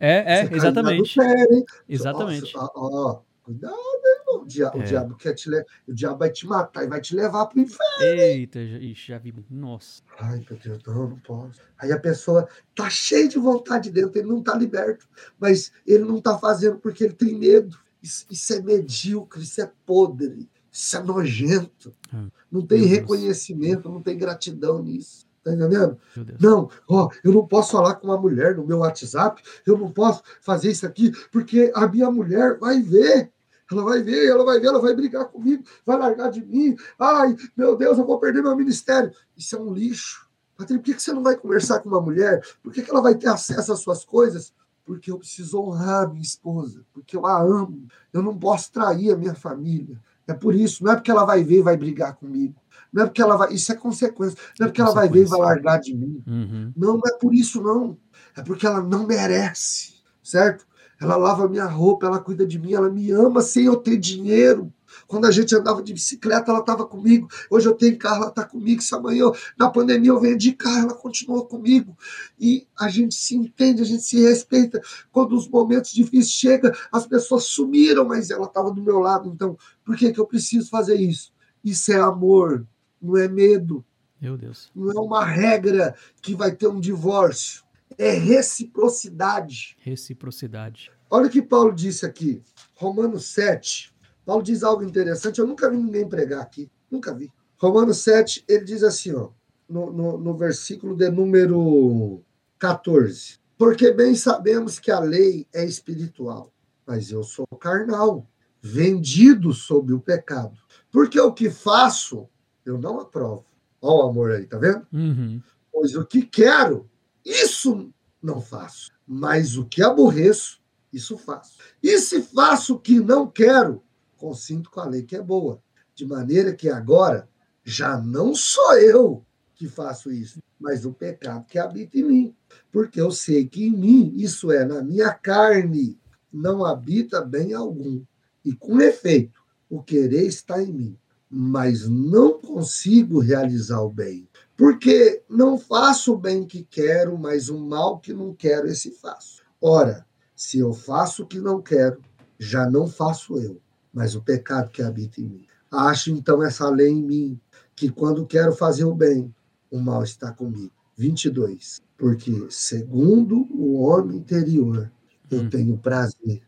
É, 0.00 0.40
é, 0.40 0.56
exatamente. 0.56 1.14
Pé, 1.14 1.64
exatamente. 1.86 2.52
Ó, 2.56 2.70
oh, 2.74 3.22
cuidado, 3.42 3.76
irmão. 3.76 4.42
O, 4.42 4.46
dia, 4.46 4.70
é. 4.72 4.78
o 4.78 4.82
diabo 4.82 5.16
quer 5.16 5.34
te 5.34 5.50
levar. 5.50 5.66
O 5.86 5.92
diabo 5.92 6.18
vai 6.18 6.30
te 6.30 6.46
matar 6.46 6.84
e 6.84 6.88
vai 6.88 7.00
te 7.00 7.14
levar 7.14 7.46
para 7.46 7.58
o 7.58 7.60
inferno. 7.60 8.02
Eita, 8.02 8.66
já, 8.66 8.78
já 8.94 9.18
vi. 9.18 9.34
Nossa. 9.50 10.02
Ai, 10.18 10.42
meu 10.48 10.58
Deus, 10.58 10.78
não, 10.86 11.08
não 11.10 11.18
posso. 11.18 11.60
Aí 11.78 11.92
a 11.92 12.00
pessoa 12.00 12.48
tá 12.74 12.88
cheia 12.88 13.28
de 13.28 13.38
vontade 13.38 13.90
dentro, 13.90 14.18
ele 14.18 14.28
não 14.28 14.42
tá 14.42 14.56
liberto. 14.56 15.06
Mas 15.38 15.70
ele 15.86 16.04
não 16.04 16.18
tá 16.18 16.38
fazendo 16.38 16.78
porque 16.78 17.04
ele 17.04 17.14
tem 17.14 17.38
medo. 17.38 17.78
Isso, 18.02 18.24
isso 18.30 18.54
é 18.54 18.62
medíocre, 18.62 19.42
isso 19.42 19.60
é 19.60 19.70
podre, 19.84 20.48
isso 20.70 20.96
é 20.96 21.02
nojento. 21.02 21.94
Ah, 22.12 22.26
não 22.50 22.66
tem 22.66 22.84
reconhecimento, 22.84 23.88
não 23.88 24.02
tem 24.02 24.16
gratidão 24.16 24.82
nisso. 24.82 25.26
Tá 25.42 25.54
entendendo? 25.54 25.98
Não, 26.38 26.68
ó, 26.86 27.08
eu 27.24 27.32
não 27.32 27.46
posso 27.46 27.72
falar 27.72 27.94
com 27.94 28.06
uma 28.08 28.18
mulher 28.18 28.56
no 28.56 28.66
meu 28.66 28.78
WhatsApp, 28.78 29.42
eu 29.66 29.78
não 29.78 29.90
posso 29.90 30.22
fazer 30.42 30.70
isso 30.70 30.86
aqui, 30.86 31.12
porque 31.32 31.72
a 31.74 31.88
minha 31.88 32.10
mulher 32.10 32.58
vai 32.58 32.80
ver. 32.82 33.32
Ela 33.70 33.84
vai 33.84 34.02
ver, 34.02 34.28
ela 34.28 34.44
vai 34.44 34.58
ver, 34.58 34.66
ela 34.66 34.80
vai 34.80 34.94
brigar 34.94 35.26
comigo, 35.26 35.62
vai 35.86 35.96
largar 35.96 36.30
de 36.30 36.44
mim. 36.44 36.76
Ai, 36.98 37.36
meu 37.56 37.76
Deus, 37.76 37.98
eu 37.98 38.04
vou 38.04 38.18
perder 38.18 38.42
meu 38.42 38.56
ministério. 38.56 39.12
Isso 39.36 39.54
é 39.54 39.60
um 39.60 39.72
lixo. 39.72 40.28
Patrícia, 40.56 40.82
por 40.82 40.84
que 40.84 41.00
você 41.00 41.12
não 41.12 41.22
vai 41.22 41.36
conversar 41.36 41.78
com 41.78 41.88
uma 41.88 42.00
mulher? 42.00 42.44
Por 42.62 42.72
que 42.72 42.84
ela 42.90 43.00
vai 43.00 43.14
ter 43.14 43.28
acesso 43.28 43.72
às 43.72 43.80
suas 43.80 44.04
coisas? 44.04 44.52
Porque 44.84 45.10
eu 45.10 45.18
preciso 45.18 45.60
honrar 45.60 46.04
a 46.04 46.08
minha 46.08 46.20
esposa, 46.20 46.84
porque 46.92 47.16
eu 47.16 47.24
a 47.24 47.40
amo. 47.40 47.86
Eu 48.12 48.22
não 48.22 48.36
posso 48.36 48.72
trair 48.72 49.12
a 49.12 49.16
minha 49.16 49.36
família. 49.36 50.00
É 50.30 50.34
por 50.34 50.54
isso, 50.54 50.84
não 50.84 50.92
é 50.92 50.94
porque 50.94 51.10
ela 51.10 51.24
vai 51.24 51.42
ver 51.42 51.58
e 51.58 51.62
vai 51.62 51.76
brigar 51.76 52.14
comigo. 52.14 52.54
Não 52.92 53.02
é 53.02 53.06
porque 53.06 53.20
ela 53.20 53.36
vai. 53.36 53.52
Isso 53.52 53.72
é 53.72 53.74
consequência. 53.74 54.38
Não 54.58 54.66
é 54.66 54.68
porque 54.68 54.80
ela 54.80 54.92
vai 54.92 55.08
ver 55.08 55.22
e 55.22 55.24
vai 55.24 55.40
largar 55.40 55.80
de 55.80 55.92
mim. 55.92 56.22
Uhum. 56.24 56.72
Não, 56.76 56.92
não 56.94 57.02
é 57.04 57.18
por 57.18 57.34
isso, 57.34 57.60
não. 57.60 57.98
É 58.36 58.42
porque 58.42 58.64
ela 58.64 58.80
não 58.80 59.08
merece. 59.08 59.94
Certo? 60.22 60.64
Ela 61.00 61.16
lava 61.16 61.48
minha 61.48 61.64
roupa, 61.64 62.06
ela 62.06 62.20
cuida 62.20 62.46
de 62.46 62.60
mim, 62.60 62.74
ela 62.74 62.88
me 62.88 63.10
ama 63.10 63.42
sem 63.42 63.64
eu 63.64 63.74
ter 63.74 63.96
dinheiro. 63.96 64.72
Quando 65.06 65.26
a 65.26 65.30
gente 65.30 65.54
andava 65.54 65.82
de 65.82 65.92
bicicleta, 65.92 66.50
ela 66.50 66.60
estava 66.60 66.86
comigo. 66.86 67.28
Hoje 67.50 67.68
eu 67.68 67.74
tenho 67.74 67.98
carro, 67.98 68.22
ela 68.22 68.28
está 68.28 68.44
comigo. 68.44 68.82
Se 68.82 68.94
amanhã, 68.94 69.22
eu, 69.22 69.36
na 69.58 69.70
pandemia, 69.70 70.10
eu 70.10 70.20
vendi 70.20 70.52
carro, 70.52 70.90
ela 70.90 70.94
continua 70.94 71.44
comigo. 71.44 71.96
E 72.38 72.66
a 72.78 72.88
gente 72.88 73.14
se 73.14 73.36
entende, 73.36 73.82
a 73.82 73.86
gente 73.86 74.02
se 74.02 74.20
respeita. 74.20 74.80
Quando 75.12 75.36
os 75.36 75.48
momentos 75.48 75.92
difíceis 75.92 76.30
chegam, 76.30 76.72
as 76.92 77.06
pessoas 77.06 77.44
sumiram, 77.44 78.04
mas 78.04 78.30
ela 78.30 78.46
estava 78.46 78.70
do 78.70 78.82
meu 78.82 78.98
lado. 78.98 79.28
Então, 79.28 79.56
por 79.84 79.96
que, 79.96 80.12
que 80.12 80.20
eu 80.20 80.26
preciso 80.26 80.68
fazer 80.70 80.96
isso? 80.96 81.32
Isso 81.64 81.92
é 81.92 81.96
amor 81.96 82.66
não 83.00 83.16
é 83.16 83.28
medo. 83.28 83.84
Meu 84.20 84.36
Deus. 84.36 84.70
Não 84.74 84.90
é 84.90 85.00
uma 85.00 85.24
regra 85.24 85.94
que 86.20 86.34
vai 86.34 86.54
ter 86.54 86.68
um 86.68 86.80
divórcio. 86.80 87.64
É 87.96 88.10
reciprocidade. 88.10 89.76
Reciprocidade. 89.80 90.92
Olha 91.10 91.26
o 91.26 91.30
que 91.30 91.42
Paulo 91.42 91.72
disse 91.72 92.04
aqui. 92.04 92.42
Romanos 92.74 93.26
7. 93.26 93.89
Paulo 94.24 94.42
diz 94.42 94.62
algo 94.62 94.82
interessante. 94.82 95.38
Eu 95.38 95.46
nunca 95.46 95.70
vi 95.70 95.76
ninguém 95.76 96.08
pregar 96.08 96.42
aqui. 96.42 96.70
Nunca 96.90 97.14
vi. 97.14 97.32
Romanos 97.58 97.98
7, 97.98 98.44
ele 98.48 98.64
diz 98.64 98.82
assim, 98.82 99.14
ó, 99.14 99.30
no, 99.68 99.92
no, 99.92 100.18
no 100.18 100.36
versículo 100.36 100.96
de 100.96 101.10
número 101.10 102.22
14. 102.58 103.38
Porque 103.56 103.92
bem 103.92 104.14
sabemos 104.14 104.78
que 104.78 104.90
a 104.90 104.98
lei 104.98 105.46
é 105.52 105.64
espiritual, 105.64 106.52
mas 106.86 107.10
eu 107.10 107.22
sou 107.22 107.46
carnal, 107.58 108.26
vendido 108.62 109.52
sob 109.52 109.92
o 109.92 110.00
pecado. 110.00 110.58
Porque 110.90 111.20
o 111.20 111.32
que 111.32 111.50
faço, 111.50 112.28
eu 112.64 112.78
não 112.78 112.98
aprovo. 112.98 113.44
Olha 113.82 114.06
o 114.06 114.08
amor 114.08 114.32
aí, 114.32 114.46
tá 114.46 114.58
vendo? 114.58 114.86
Uhum. 114.92 115.42
Pois 115.70 115.94
o 115.94 116.04
que 116.04 116.22
quero, 116.22 116.88
isso 117.24 117.92
não 118.22 118.40
faço. 118.40 118.90
Mas 119.06 119.56
o 119.56 119.64
que 119.64 119.82
aborreço, 119.82 120.60
isso 120.92 121.16
faço. 121.16 121.58
E 121.82 121.98
se 121.98 122.22
faço 122.22 122.74
o 122.74 122.80
que 122.80 122.98
não 122.98 123.26
quero, 123.26 123.82
consinto 124.20 124.70
com 124.70 124.80
a 124.80 124.86
lei 124.86 125.02
que 125.02 125.16
é 125.16 125.22
boa. 125.22 125.62
De 125.94 126.06
maneira 126.06 126.54
que 126.54 126.68
agora 126.68 127.28
já 127.64 127.98
não 127.98 128.34
sou 128.34 128.74
eu 128.74 129.24
que 129.54 129.66
faço 129.66 130.12
isso, 130.12 130.40
mas 130.58 130.84
o 130.84 130.92
pecado 130.92 131.46
que 131.46 131.58
habita 131.58 131.98
em 131.98 132.04
mim. 132.04 132.36
Porque 132.70 133.00
eu 133.00 133.10
sei 133.10 133.46
que 133.46 133.66
em 133.66 133.70
mim, 133.70 134.14
isso 134.16 134.52
é, 134.52 134.64
na 134.64 134.82
minha 134.82 135.12
carne, 135.12 135.98
não 136.32 136.64
habita 136.64 137.22
bem 137.22 137.52
algum. 137.52 138.02
E 138.44 138.52
com 138.54 138.80
efeito, 138.80 139.40
o 139.68 139.82
querer 139.82 140.26
está 140.26 140.62
em 140.62 140.72
mim, 140.72 140.98
mas 141.30 141.88
não 141.88 142.40
consigo 142.40 143.20
realizar 143.20 143.82
o 143.82 143.90
bem. 143.90 144.28
Porque 144.56 145.22
não 145.28 145.58
faço 145.58 146.14
o 146.14 146.18
bem 146.18 146.46
que 146.46 146.62
quero, 146.64 147.18
mas 147.18 147.48
o 147.48 147.58
mal 147.58 147.98
que 147.98 148.12
não 148.12 148.34
quero, 148.34 148.66
esse 148.66 148.90
faço. 148.90 149.42
Ora, 149.60 150.06
se 150.34 150.58
eu 150.58 150.72
faço 150.72 151.22
o 151.22 151.26
que 151.26 151.38
não 151.38 151.60
quero, 151.60 152.00
já 152.38 152.68
não 152.68 152.86
faço 152.86 153.38
eu, 153.38 153.60
mas 153.92 154.14
o 154.14 154.22
pecado 154.22 154.70
que 154.70 154.82
habita 154.82 155.20
em 155.20 155.24
mim. 155.24 155.46
Acho 155.70 156.10
então 156.10 156.42
essa 156.42 156.68
lei 156.68 156.88
em 156.88 157.02
mim, 157.02 157.40
que 157.76 157.90
quando 157.90 158.26
quero 158.26 158.52
fazer 158.52 158.84
o 158.84 158.94
bem, 158.94 159.34
o 159.70 159.78
mal 159.78 160.02
está 160.02 160.32
comigo. 160.32 160.72
22. 160.96 161.80
Porque, 161.96 162.46
segundo 162.50 163.46
o 163.50 163.80
homem 163.80 164.18
interior, 164.18 164.90
eu 165.30 165.40
hum. 165.40 165.50
tenho 165.50 165.78
prazer 165.78 166.42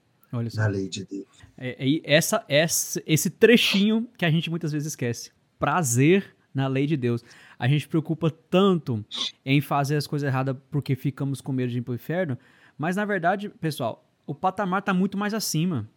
na 0.55 0.67
lei 0.67 0.89
de 0.89 1.05
Deus. 1.05 1.27
É, 1.57 1.77
é, 1.79 2.01
essa, 2.05 2.45
essa, 2.49 3.03
esse 3.07 3.31
trechinho 3.31 4.09
que 4.17 4.25
a 4.25 4.31
gente 4.31 4.51
muitas 4.51 4.73
vezes 4.73 4.89
esquece. 4.89 5.31
Prazer 5.59 6.35
na 6.55 6.67
lei 6.67 6.87
de 6.87 6.97
Deus. 6.97 7.25
A 7.59 7.69
gente 7.69 7.87
preocupa 7.87 8.31
tanto 8.31 9.05
em 9.45 9.61
fazer 9.61 9.97
as 9.97 10.07
coisas 10.07 10.27
erradas 10.27 10.57
porque 10.71 10.97
ficamos 10.97 11.41
com 11.41 11.53
medo 11.53 11.71
de 11.71 11.79
ir 11.79 11.83
para 11.83 11.93
o 11.93 11.95
inferno, 11.95 12.37
mas 12.77 12.97
na 12.97 13.05
verdade, 13.05 13.49
pessoal, 13.49 14.05
o 14.27 14.35
patamar 14.35 14.81
está 14.81 14.93
muito 14.93 15.17
mais 15.17 15.35
acima. 15.35 15.89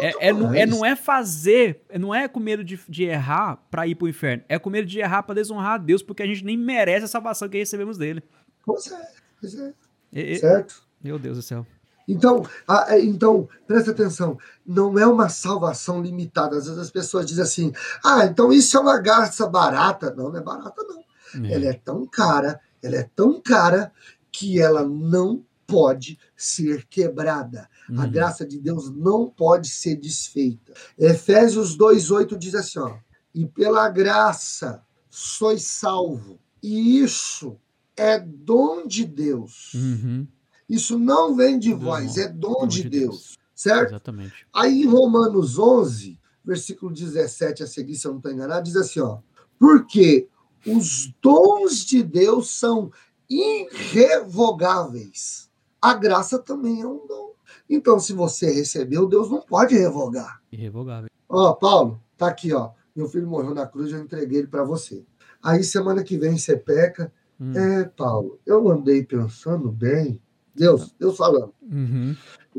É, 0.00 0.28
é, 0.28 0.32
não, 0.32 0.54
é, 0.54 0.66
não 0.66 0.84
é 0.84 0.96
fazer, 0.96 1.82
não 1.98 2.14
é 2.14 2.26
com 2.26 2.40
medo 2.40 2.64
de, 2.64 2.80
de 2.88 3.04
errar 3.04 3.56
para 3.70 3.86
ir 3.86 3.94
para 3.94 4.06
o 4.06 4.08
inferno, 4.08 4.42
é 4.48 4.58
com 4.58 4.70
medo 4.70 4.86
de 4.86 4.98
errar 4.98 5.22
para 5.22 5.34
desonrar 5.34 5.72
a 5.74 5.78
Deus, 5.78 6.02
porque 6.02 6.22
a 6.22 6.26
gente 6.26 6.44
nem 6.44 6.56
merece 6.56 7.04
a 7.04 7.08
salvação 7.08 7.48
que 7.48 7.58
recebemos 7.58 7.98
dele. 7.98 8.22
Pois 8.64 8.90
é, 8.90 9.08
pois 9.38 9.58
é. 9.58 9.74
é 10.14 10.34
certo? 10.36 10.82
Meu 11.02 11.18
Deus 11.18 11.36
do 11.36 11.42
céu. 11.42 11.66
Então, 12.08 12.46
a, 12.66 12.98
então, 12.98 13.48
presta 13.66 13.90
atenção, 13.90 14.38
não 14.64 14.98
é 14.98 15.06
uma 15.06 15.28
salvação 15.28 16.00
limitada. 16.00 16.56
Às 16.56 16.66
vezes 16.66 16.80
as 16.80 16.90
pessoas 16.90 17.26
dizem 17.26 17.42
assim: 17.42 17.72
ah, 18.04 18.24
então 18.24 18.52
isso 18.52 18.76
é 18.76 18.80
uma 18.80 18.98
graça 18.98 19.46
barata. 19.46 20.14
Não, 20.14 20.30
não 20.30 20.38
é 20.38 20.42
barata, 20.42 20.82
não. 20.84 21.44
É. 21.44 21.54
Ela 21.54 21.66
é 21.66 21.72
tão 21.72 22.06
cara, 22.06 22.60
ela 22.82 22.96
é 22.96 23.10
tão 23.14 23.40
cara 23.40 23.92
que 24.30 24.60
ela 24.60 24.84
não 24.84 25.44
pode 25.66 26.18
ser 26.36 26.86
quebrada. 26.86 27.68
Uhum. 27.88 28.00
A 28.00 28.06
graça 28.06 28.46
de 28.46 28.58
Deus 28.58 28.90
não 28.90 29.28
pode 29.28 29.68
ser 29.68 29.96
desfeita. 29.96 30.72
Efésios 30.98 31.76
2,8 31.76 32.36
diz 32.36 32.54
assim: 32.54 32.78
ó, 32.78 32.96
e 33.34 33.46
pela 33.46 33.88
graça 33.88 34.82
sois 35.10 35.64
salvo. 35.64 36.38
E 36.62 37.00
isso 37.00 37.56
é 37.96 38.18
dom 38.18 38.86
de 38.86 39.04
Deus. 39.04 39.72
Uhum 39.74 40.26
isso 40.68 40.98
não 40.98 41.34
vem 41.34 41.58
de 41.58 41.72
vós, 41.72 42.16
é 42.16 42.28
dom, 42.28 42.60
dom 42.60 42.66
de, 42.66 42.82
de 42.82 42.90
Deus, 42.90 43.06
Deus, 43.06 43.38
certo? 43.54 43.90
Exatamente. 43.90 44.46
Aí 44.52 44.82
em 44.82 44.86
Romanos 44.86 45.58
11, 45.58 46.18
versículo 46.44 46.92
17 46.92 47.62
a 47.62 47.66
seguir, 47.66 47.94
se 47.94 48.06
eu 48.06 48.10
não 48.10 48.18
estou 48.18 48.32
enganado, 48.32 48.64
diz 48.64 48.76
assim, 48.76 49.00
ó, 49.00 49.18
porque 49.58 50.28
os 50.66 51.12
dons 51.22 51.84
de 51.84 52.02
Deus 52.02 52.50
são 52.50 52.90
irrevogáveis. 53.30 55.48
A 55.80 55.94
graça 55.94 56.38
também 56.38 56.80
é 56.80 56.86
um 56.86 57.06
dom. 57.06 57.34
Então, 57.68 57.98
se 57.98 58.12
você 58.12 58.50
recebeu, 58.50 59.06
Deus 59.06 59.30
não 59.30 59.40
pode 59.40 59.76
revogar. 59.76 60.40
Irrevogável. 60.52 61.08
Ó, 61.28 61.52
Paulo, 61.54 62.00
tá 62.16 62.28
aqui, 62.28 62.52
ó. 62.52 62.70
Meu 62.94 63.08
filho 63.08 63.26
morreu 63.26 63.54
na 63.54 63.66
cruz, 63.66 63.92
eu 63.92 64.00
entreguei 64.00 64.38
ele 64.38 64.46
para 64.46 64.64
você. 64.64 65.04
Aí 65.42 65.62
semana 65.62 66.02
que 66.02 66.16
vem 66.16 66.38
você 66.38 66.56
peca. 66.56 67.12
Hum. 67.38 67.52
É, 67.54 67.84
Paulo, 67.84 68.38
eu 68.46 68.70
andei 68.70 69.04
pensando 69.04 69.70
bem 69.70 70.20
Deus, 70.56 70.94
Deus 70.98 71.16
falando. 71.16 71.52
Uhum. 71.62 72.16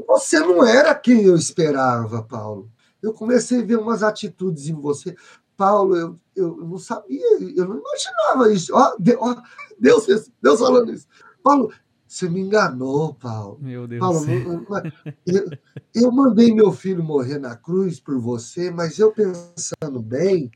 Você 0.08 0.40
não 0.40 0.64
era 0.64 0.94
quem 0.94 1.24
eu 1.24 1.36
esperava, 1.36 2.22
Paulo. 2.22 2.72
Eu 3.02 3.12
comecei 3.12 3.62
a 3.62 3.66
ver 3.66 3.78
umas 3.78 4.04
atitudes 4.04 4.68
em 4.68 4.76
você. 4.76 5.16
Paulo, 5.56 5.96
eu, 5.96 6.20
eu 6.36 6.56
não 6.58 6.78
sabia, 6.78 7.40
eu 7.56 7.68
não 7.68 7.80
imaginava 7.80 8.54
isso. 8.54 8.72
Ó, 8.76 8.96
Deus, 9.00 10.30
Deus 10.42 10.60
falando 10.60 10.94
isso. 10.94 11.08
Paulo, 11.42 11.74
você 12.08 12.30
me 12.30 12.40
enganou, 12.40 13.14
Paulo. 13.14 13.60
Meu 13.62 13.88
Deus 13.88 14.00
Paulo, 14.00 14.26
eu, 15.26 15.50
eu 15.94 16.12
mandei 16.12 16.54
meu 16.54 16.72
filho 16.72 17.04
morrer 17.04 17.38
na 17.38 17.56
cruz 17.56 18.00
por 18.00 18.20
você, 18.20 18.72
mas 18.72 18.98
eu 18.98 19.12
pensando 19.12 20.02
bem, 20.02 20.50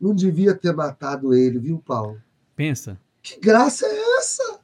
não 0.00 0.14
devia 0.14 0.54
ter 0.54 0.74
matado 0.74 1.34
ele, 1.34 1.58
viu, 1.58 1.78
Paulo? 1.78 2.20
Pensa. 2.56 2.98
Que 3.22 3.38
graça 3.38 3.84
é 3.86 4.18
essa? 4.18 4.60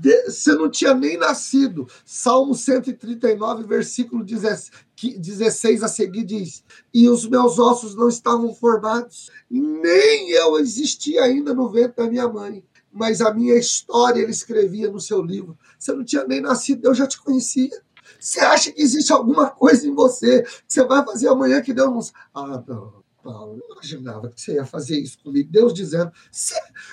De, 0.00 0.24
você 0.24 0.52
não 0.54 0.68
tinha 0.68 0.94
nem 0.94 1.16
nascido. 1.16 1.86
Salmo 2.04 2.56
139, 2.56 3.62
versículo 3.64 4.24
16 4.24 5.82
a 5.84 5.88
seguir 5.88 6.24
diz: 6.24 6.64
E 6.92 7.08
os 7.08 7.24
meus 7.28 7.56
ossos 7.56 7.94
não 7.94 8.08
estavam 8.08 8.52
formados, 8.52 9.30
nem 9.48 10.30
eu 10.30 10.58
existia 10.58 11.22
ainda 11.22 11.54
no 11.54 11.68
ventre 11.68 12.04
da 12.04 12.10
minha 12.10 12.26
mãe. 12.26 12.64
Mas 12.92 13.20
a 13.20 13.32
minha 13.32 13.56
história 13.56 14.20
ele 14.20 14.32
escrevia 14.32 14.90
no 14.90 15.00
seu 15.00 15.22
livro. 15.22 15.56
Você 15.78 15.92
não 15.92 16.04
tinha 16.04 16.26
nem 16.26 16.40
nascido, 16.40 16.84
eu 16.84 16.94
já 16.94 17.06
te 17.06 17.20
conhecia. 17.20 17.70
Você 18.18 18.40
acha 18.40 18.72
que 18.72 18.82
existe 18.82 19.12
alguma 19.12 19.50
coisa 19.50 19.86
em 19.86 19.94
você 19.94 20.42
que 20.42 20.64
você 20.66 20.84
vai 20.84 21.04
fazer 21.04 21.28
amanhã 21.28 21.62
que 21.62 21.72
Deus 21.72 22.12
não. 22.34 22.42
Ah, 22.42 22.62
não. 22.66 23.00
Paulo, 23.22 23.58
não 23.58 23.76
imaginava 23.76 24.30
que 24.30 24.40
você 24.40 24.54
ia 24.54 24.64
fazer 24.64 24.98
isso 24.98 25.18
comigo. 25.22 25.50
Deus 25.50 25.74
dizendo, 25.74 26.10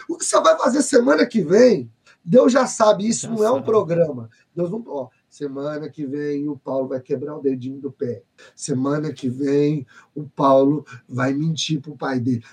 o 0.10 0.18
que 0.18 0.26
você 0.26 0.39
vai 0.41 0.58
fazer 0.58 0.82
semana 0.82 1.26
que 1.26 1.41
vem, 1.41 1.89
Deus 2.24 2.52
já 2.52 2.68
sabe, 2.68 3.08
isso 3.08 3.22
já 3.22 3.30
não 3.30 3.38
sabe. 3.38 3.50
é 3.50 3.52
um 3.52 3.64
programa. 3.64 4.30
Deus 4.54 4.70
não. 4.70 4.84
Ó, 4.88 5.10
semana 5.30 5.89
que 5.89 6.06
vem 6.06 6.48
o 6.50 6.58
Paulo 6.58 6.89
vai 6.89 7.00
quebrar 7.00 7.38
o 7.38 7.41
dedinho 7.41 7.80
do 7.80 7.91
pé. 7.91 8.24
Semana 8.56 9.14
que 9.14 9.30
vem 9.30 9.86
o 10.14 10.28
Paulo 10.28 10.86
vai 11.08 11.34
mentir 11.34 11.82
para 11.82 11.91
o 11.91 11.98
pai 11.98 12.20
dele. 12.20 12.43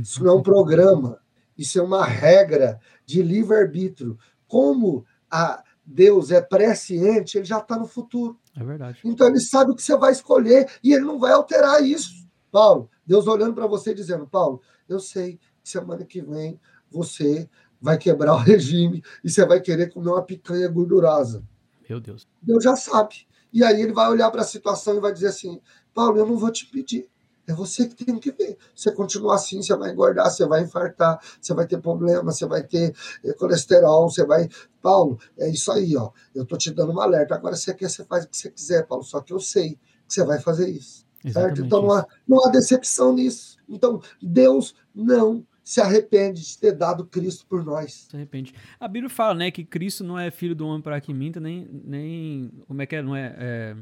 Isso 0.00 0.24
não 0.24 0.32
é 0.32 0.34
um 0.34 0.42
programa. 0.42 1.20
Isso 1.58 1.78
é 1.78 1.82
uma 1.82 2.04
regra 2.04 2.80
de 3.04 3.20
livre-arbítrio. 3.20 4.16
Como 4.46 5.04
a 5.30 5.62
Deus 5.84 6.30
é 6.30 6.40
presciente, 6.40 7.36
ele 7.36 7.44
já 7.44 7.58
está 7.58 7.76
no 7.76 7.86
futuro. 7.86 8.38
É 8.56 8.64
verdade. 8.64 9.00
Então 9.04 9.26
ele 9.26 9.40
sabe 9.40 9.72
o 9.72 9.74
que 9.74 9.82
você 9.82 9.96
vai 9.96 10.12
escolher 10.12 10.70
e 10.82 10.92
ele 10.92 11.04
não 11.04 11.18
vai 11.18 11.32
alterar 11.32 11.82
isso. 11.82 12.28
Paulo, 12.50 12.88
Deus 13.04 13.26
olhando 13.26 13.54
para 13.54 13.66
você 13.66 13.92
dizendo: 13.92 14.26
Paulo, 14.26 14.60
eu 14.88 15.00
sei 15.00 15.38
que 15.62 15.70
semana 15.70 16.04
que 16.04 16.20
vem 16.22 16.60
você 16.90 17.48
vai 17.80 17.98
quebrar 17.98 18.34
o 18.34 18.38
regime 18.38 19.02
e 19.24 19.30
você 19.30 19.44
vai 19.44 19.60
querer 19.60 19.92
comer 19.92 20.10
uma 20.10 20.22
picanha 20.22 20.68
gordurosa. 20.68 21.44
Meu 21.88 22.00
Deus. 22.00 22.26
Deus 22.40 22.62
já 22.62 22.76
sabe. 22.76 23.26
E 23.52 23.64
aí 23.64 23.80
ele 23.80 23.92
vai 23.92 24.10
olhar 24.10 24.30
para 24.30 24.42
a 24.42 24.46
situação 24.46 24.96
e 24.96 25.00
vai 25.00 25.12
dizer 25.12 25.28
assim: 25.28 25.60
Paulo, 25.94 26.18
eu 26.18 26.26
não 26.26 26.36
vou 26.36 26.50
te 26.50 26.66
pedir. 26.66 27.08
É 27.48 27.54
você 27.54 27.88
que 27.88 28.04
tem 28.04 28.18
que 28.18 28.30
ver. 28.30 28.58
Você 28.76 28.92
continuar 28.92 29.36
assim, 29.36 29.62
você 29.62 29.74
vai 29.74 29.90
engordar, 29.90 30.30
você 30.30 30.46
vai 30.46 30.62
infartar, 30.62 31.18
você 31.40 31.54
vai 31.54 31.66
ter 31.66 31.80
problema, 31.80 32.30
você 32.30 32.44
vai 32.44 32.62
ter 32.62 32.94
eh, 33.24 33.32
colesterol, 33.32 34.10
você 34.10 34.26
vai. 34.26 34.46
Paulo, 34.82 35.18
é 35.38 35.48
isso 35.48 35.72
aí, 35.72 35.96
ó. 35.96 36.10
Eu 36.34 36.44
tô 36.44 36.58
te 36.58 36.70
dando 36.70 36.92
um 36.92 37.00
alerta. 37.00 37.34
Agora 37.34 37.56
você 37.56 37.72
quer, 37.72 37.88
você 37.88 38.04
faz 38.04 38.24
o 38.24 38.28
que 38.28 38.36
você 38.36 38.50
quiser, 38.50 38.86
Paulo. 38.86 39.02
Só 39.02 39.22
que 39.22 39.32
eu 39.32 39.40
sei 39.40 39.78
que 40.06 40.12
você 40.12 40.22
vai 40.24 40.38
fazer 40.38 40.68
isso. 40.68 41.06
Certo? 41.32 41.62
Então 41.62 41.82
não 41.82 41.92
há, 41.92 42.06
não 42.28 42.46
há 42.46 42.50
decepção 42.50 43.14
nisso. 43.14 43.56
Então, 43.66 44.00
Deus 44.22 44.74
não 44.94 45.44
se 45.64 45.80
arrepende 45.80 46.42
de 46.46 46.58
ter 46.58 46.72
dado 46.72 47.06
Cristo 47.06 47.46
por 47.46 47.64
nós. 47.64 48.08
Se 48.10 48.16
arrepende. 48.16 48.54
A 48.78 48.86
Bíblia 48.86 49.10
fala, 49.10 49.34
né, 49.34 49.50
que 49.50 49.64
Cristo 49.64 50.04
não 50.04 50.18
é 50.18 50.30
filho 50.30 50.54
do 50.54 50.66
homem 50.66 50.82
para 50.82 51.00
que 51.00 51.12
minta, 51.12 51.40
nem, 51.40 51.68
nem 51.84 52.50
como 52.66 52.80
é 52.80 52.86
que 52.86 52.96
é, 52.96 53.02
não 53.02 53.16
é, 53.16 53.34
é 53.38 53.76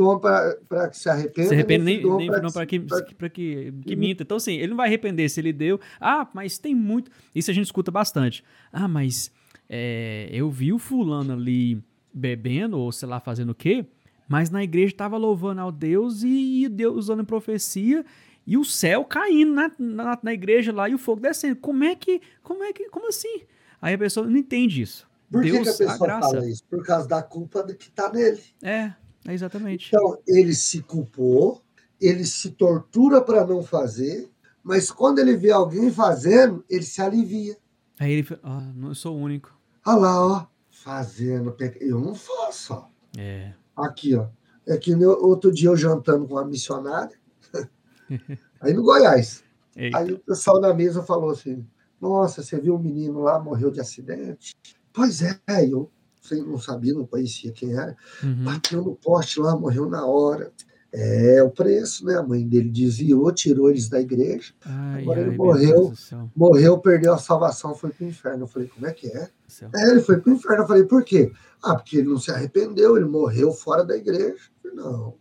homem 0.00 0.20
para 0.68 0.88
que 0.88 0.98
se 0.98 1.08
arrependa. 1.08 1.48
Se 1.48 1.54
arrepende 1.54 1.84
nem, 1.84 2.02
nem 2.02 2.30
filho 2.30 2.52
para 2.52 2.66
que, 2.66 2.80
pra, 2.80 3.28
que, 3.28 3.72
que 3.84 3.96
minta. 3.96 4.22
Então, 4.22 4.36
assim, 4.36 4.54
ele 4.54 4.68
não 4.68 4.76
vai 4.76 4.88
arrepender 4.88 5.28
se 5.28 5.40
ele 5.40 5.52
deu. 5.52 5.80
Ah, 6.00 6.28
mas 6.32 6.58
tem 6.58 6.74
muito. 6.74 7.10
Isso 7.34 7.50
a 7.50 7.54
gente 7.54 7.66
escuta 7.66 7.90
bastante. 7.90 8.44
Ah, 8.72 8.88
mas 8.88 9.30
é, 9.68 10.28
eu 10.30 10.50
vi 10.50 10.72
o 10.72 10.78
fulano 10.78 11.32
ali 11.32 11.82
bebendo, 12.12 12.78
ou 12.78 12.92
sei 12.92 13.08
lá, 13.08 13.20
fazendo 13.20 13.50
o 13.50 13.54
quê, 13.54 13.86
mas 14.28 14.50
na 14.50 14.62
igreja 14.62 14.92
estava 14.92 15.16
louvando 15.16 15.60
ao 15.60 15.72
Deus 15.72 16.22
e, 16.22 16.64
e 16.64 16.68
Deus 16.68 16.96
usando 16.96 17.24
profecia 17.24 18.04
e 18.46 18.56
o 18.56 18.64
céu 18.64 19.04
caindo 19.04 19.52
na, 19.52 19.70
na, 19.78 20.18
na, 20.22 20.32
igreja 20.32 20.72
lá 20.72 20.88
e 20.88 20.94
o 20.94 20.98
fogo 20.98 21.20
descendo. 21.20 21.56
Como 21.56 21.84
é 21.84 21.94
que. 21.94 22.20
Como 22.42 22.62
é 22.62 22.72
que. 22.72 22.88
Como 22.88 23.08
assim? 23.08 23.42
Aí 23.80 23.94
a 23.94 23.98
pessoa 23.98 24.26
não 24.26 24.36
entende 24.36 24.82
isso. 24.82 25.08
Por 25.30 25.42
Deus, 25.42 25.56
que, 25.56 25.62
que 25.64 25.68
a 25.70 25.72
pessoa 25.72 25.92
a 25.92 25.98
graça, 25.98 26.28
fala 26.28 26.48
isso? 26.48 26.64
Por 26.64 26.84
causa 26.84 27.08
da 27.08 27.22
culpa 27.22 27.64
que 27.64 27.88
está 27.88 28.12
nele. 28.12 28.42
É, 28.62 28.92
é, 29.26 29.34
exatamente. 29.34 29.88
Então, 29.88 30.18
ele 30.26 30.54
se 30.54 30.82
culpou, 30.82 31.62
ele 32.00 32.24
se 32.24 32.50
tortura 32.50 33.20
para 33.20 33.46
não 33.46 33.62
fazer, 33.62 34.30
mas 34.62 34.90
quando 34.90 35.18
ele 35.18 35.36
vê 35.36 35.50
alguém 35.50 35.90
fazendo, 35.90 36.64
ele 36.68 36.84
se 36.84 37.00
alivia. 37.00 37.56
Aí 37.98 38.12
ele 38.12 38.28
ah, 38.42 38.72
não 38.74 38.94
sou 38.94 39.16
o 39.16 39.20
único. 39.20 39.56
Olha 39.86 39.96
lá, 39.96 40.26
ó, 40.26 40.46
fazendo. 40.70 41.54
Eu 41.80 42.00
não 42.00 42.14
faço, 42.14 42.74
ó. 42.74 42.86
É. 43.18 43.54
Aqui, 43.76 44.14
ó. 44.14 44.28
É 44.66 44.76
que 44.76 44.94
outro 45.04 45.52
dia 45.52 45.68
eu 45.68 45.76
jantando 45.76 46.26
com 46.26 46.34
uma 46.34 46.44
missionária, 46.44 47.16
aí 48.60 48.72
no 48.72 48.82
Goiás. 48.82 49.42
Eita. 49.76 49.98
Aí 49.98 50.12
o 50.12 50.18
pessoal 50.18 50.60
na 50.60 50.72
mesa 50.72 51.02
falou 51.02 51.30
assim: 51.30 51.66
Nossa, 52.00 52.42
você 52.42 52.60
viu 52.60 52.76
um 52.76 52.78
menino 52.78 53.20
lá, 53.22 53.40
morreu 53.40 53.70
de 53.70 53.80
acidente? 53.80 54.54
Pois 54.92 55.22
é, 55.22 55.40
eu 55.68 55.90
não 56.30 56.58
sabia, 56.58 56.94
não 56.94 57.06
conhecia 57.06 57.52
quem 57.52 57.72
era. 57.72 57.96
Uhum. 58.22 58.44
Bateu 58.44 58.82
no 58.82 58.94
poste 58.94 59.40
lá, 59.40 59.56
morreu 59.56 59.88
na 59.88 60.06
hora. 60.06 60.52
É 60.94 61.42
o 61.42 61.48
preço, 61.48 62.04
né? 62.04 62.16
A 62.16 62.22
mãe 62.22 62.46
dele 62.46 62.68
desviou, 62.68 63.32
tirou 63.32 63.70
eles 63.70 63.88
da 63.88 63.98
igreja. 63.98 64.52
Ai, 64.62 65.02
Agora 65.02 65.20
ai, 65.20 65.26
ele 65.26 65.36
morreu, 65.36 65.92
morreu, 66.36 66.78
perdeu 66.78 67.14
a 67.14 67.18
salvação, 67.18 67.74
foi 67.74 67.90
para 67.90 68.04
o 68.04 68.08
inferno. 68.08 68.42
Eu 68.44 68.46
falei, 68.46 68.68
como 68.68 68.86
é 68.86 68.92
que 68.92 69.06
é? 69.08 69.30
É, 69.74 69.90
ele 69.90 70.02
foi 70.02 70.20
para 70.20 70.30
o 70.30 70.34
inferno. 70.34 70.64
Eu 70.64 70.66
falei, 70.66 70.84
por 70.84 71.02
quê? 71.02 71.32
Ah, 71.62 71.74
porque 71.74 71.98
ele 71.98 72.08
não 72.08 72.18
se 72.18 72.30
arrependeu, 72.30 72.96
ele 72.96 73.06
morreu 73.06 73.52
fora 73.52 73.82
da 73.84 73.96
igreja. 73.96 74.36
Falei, 74.62 74.76
não, 74.76 75.14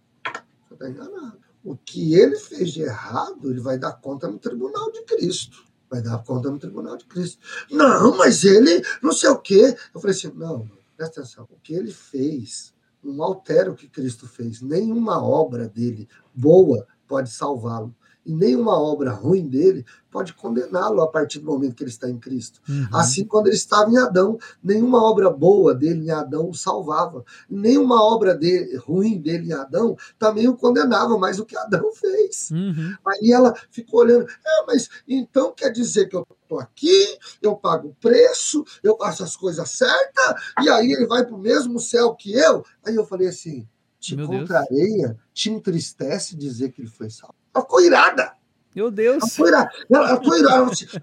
você 0.68 0.74
está 0.74 0.89
enganado. 0.89 1.38
O 1.64 1.78
que 1.78 2.16
ele 2.16 2.36
fez 2.36 2.72
de 2.72 2.82
errado, 2.82 3.49
ele 3.49 3.62
vai 3.62 3.78
dar 3.78 3.93
conta 3.93 4.28
no 4.28 4.39
tribunal 4.39 4.91
de 4.91 5.04
Cristo. 5.06 5.64
Vai 5.89 6.02
dar 6.02 6.22
conta 6.24 6.49
no 6.49 6.60
tribunal 6.60 6.97
de 6.97 7.06
Cristo. 7.06 7.39
Não, 7.70 8.18
mas 8.18 8.43
ele 8.43 8.82
não 9.02 9.14
sei 9.14 9.30
o 9.30 9.38
quê. 9.38 9.76
Eu 9.93 10.02
falei 10.02 10.16
assim, 10.16 10.32
não, 10.36 10.68
presta 11.02 11.22
atenção, 11.22 11.47
o 11.49 11.60
que 11.60 11.74
ele 11.74 11.91
fez 11.91 12.74
não 13.04 13.24
altera 13.24 13.72
o 13.72 13.76
que 13.76 13.89
Cristo 13.89 14.28
fez. 14.28 14.62
Nenhuma 14.62 15.24
obra 15.24 15.68
dele 15.68 16.08
boa 16.34 16.88
pode 17.08 17.32
salvá-lo 17.32 17.95
e 18.26 18.34
nenhuma 18.34 18.80
obra 18.80 19.12
ruim 19.12 19.48
dele 19.48 19.86
pode 20.12 20.34
condená-lo 20.34 21.02
a 21.02 21.08
partir 21.08 21.40
do 21.40 21.46
momento 21.46 21.76
que 21.76 21.84
ele 21.84 21.90
está 21.90 22.10
em 22.10 22.20
Cristo. 22.20 22.60
Uhum. 22.68 22.88
Assim, 22.94 23.26
quando 23.26 23.48
ele 23.48 23.56
estava 23.56 23.90
em 23.90 23.98
Adão, 23.98 24.38
nenhuma 24.62 25.02
obra 25.02 25.30
boa 25.30 25.74
dele 25.74 26.06
em 26.06 26.12
Adão 26.12 26.50
o 26.50 26.54
salvava. 26.54 27.24
Nenhuma 27.50 28.04
obra 28.04 28.36
de, 28.36 28.76
ruim 28.78 29.18
dele 29.18 29.50
em 29.50 29.54
Adão 29.54 29.96
também 30.20 30.48
o 30.48 30.56
condenava, 30.56 31.18
mas 31.18 31.40
o 31.40 31.46
que 31.46 31.58
Adão 31.58 31.92
fez. 31.96 32.52
Uhum. 32.52 32.96
Aí 33.08 33.32
ela 33.32 33.56
ficou 33.72 34.02
olhando, 34.02 34.28
é, 34.28 34.66
mas 34.68 34.90
então 35.08 35.54
quer 35.54 35.72
dizer 35.72 36.08
que 36.08 36.16
eu 36.16 36.28
estou 36.44 36.60
aqui, 36.60 37.18
eu 37.42 37.56
pago 37.56 37.90
o 37.90 37.96
preço, 37.96 38.64
eu 38.84 38.98
faço 38.98 39.24
as 39.24 39.36
coisas 39.36 39.70
certas, 39.72 40.36
e 40.62 40.70
aí 40.70 40.92
ele 40.92 41.08
vai 41.08 41.26
para 41.26 41.36
o 41.36 41.40
mesmo 41.40 41.80
céu 41.80 42.14
que 42.14 42.34
eu? 42.34 42.64
Aí 42.86 42.96
eu 42.96 43.06
falei 43.06 43.30
assim, 43.30 43.68
te 44.00 44.16
Meu 44.16 44.28
contraria, 44.28 45.08
Deus. 45.08 45.20
te 45.34 45.50
entristece 45.50 46.36
dizer 46.36 46.72
que 46.72 46.82
ele 46.82 46.90
foi 46.90 47.10
salvo. 47.10 47.41
Ela 47.54 47.64
ficou 47.64 47.82
irada. 47.82 48.34
Meu 48.76 48.89
Deus. 48.89 49.22
Ela 49.22 49.28
ficou 49.30 49.47
irada. 49.47 49.72
Ela 49.89 50.18
ficou 50.18 50.36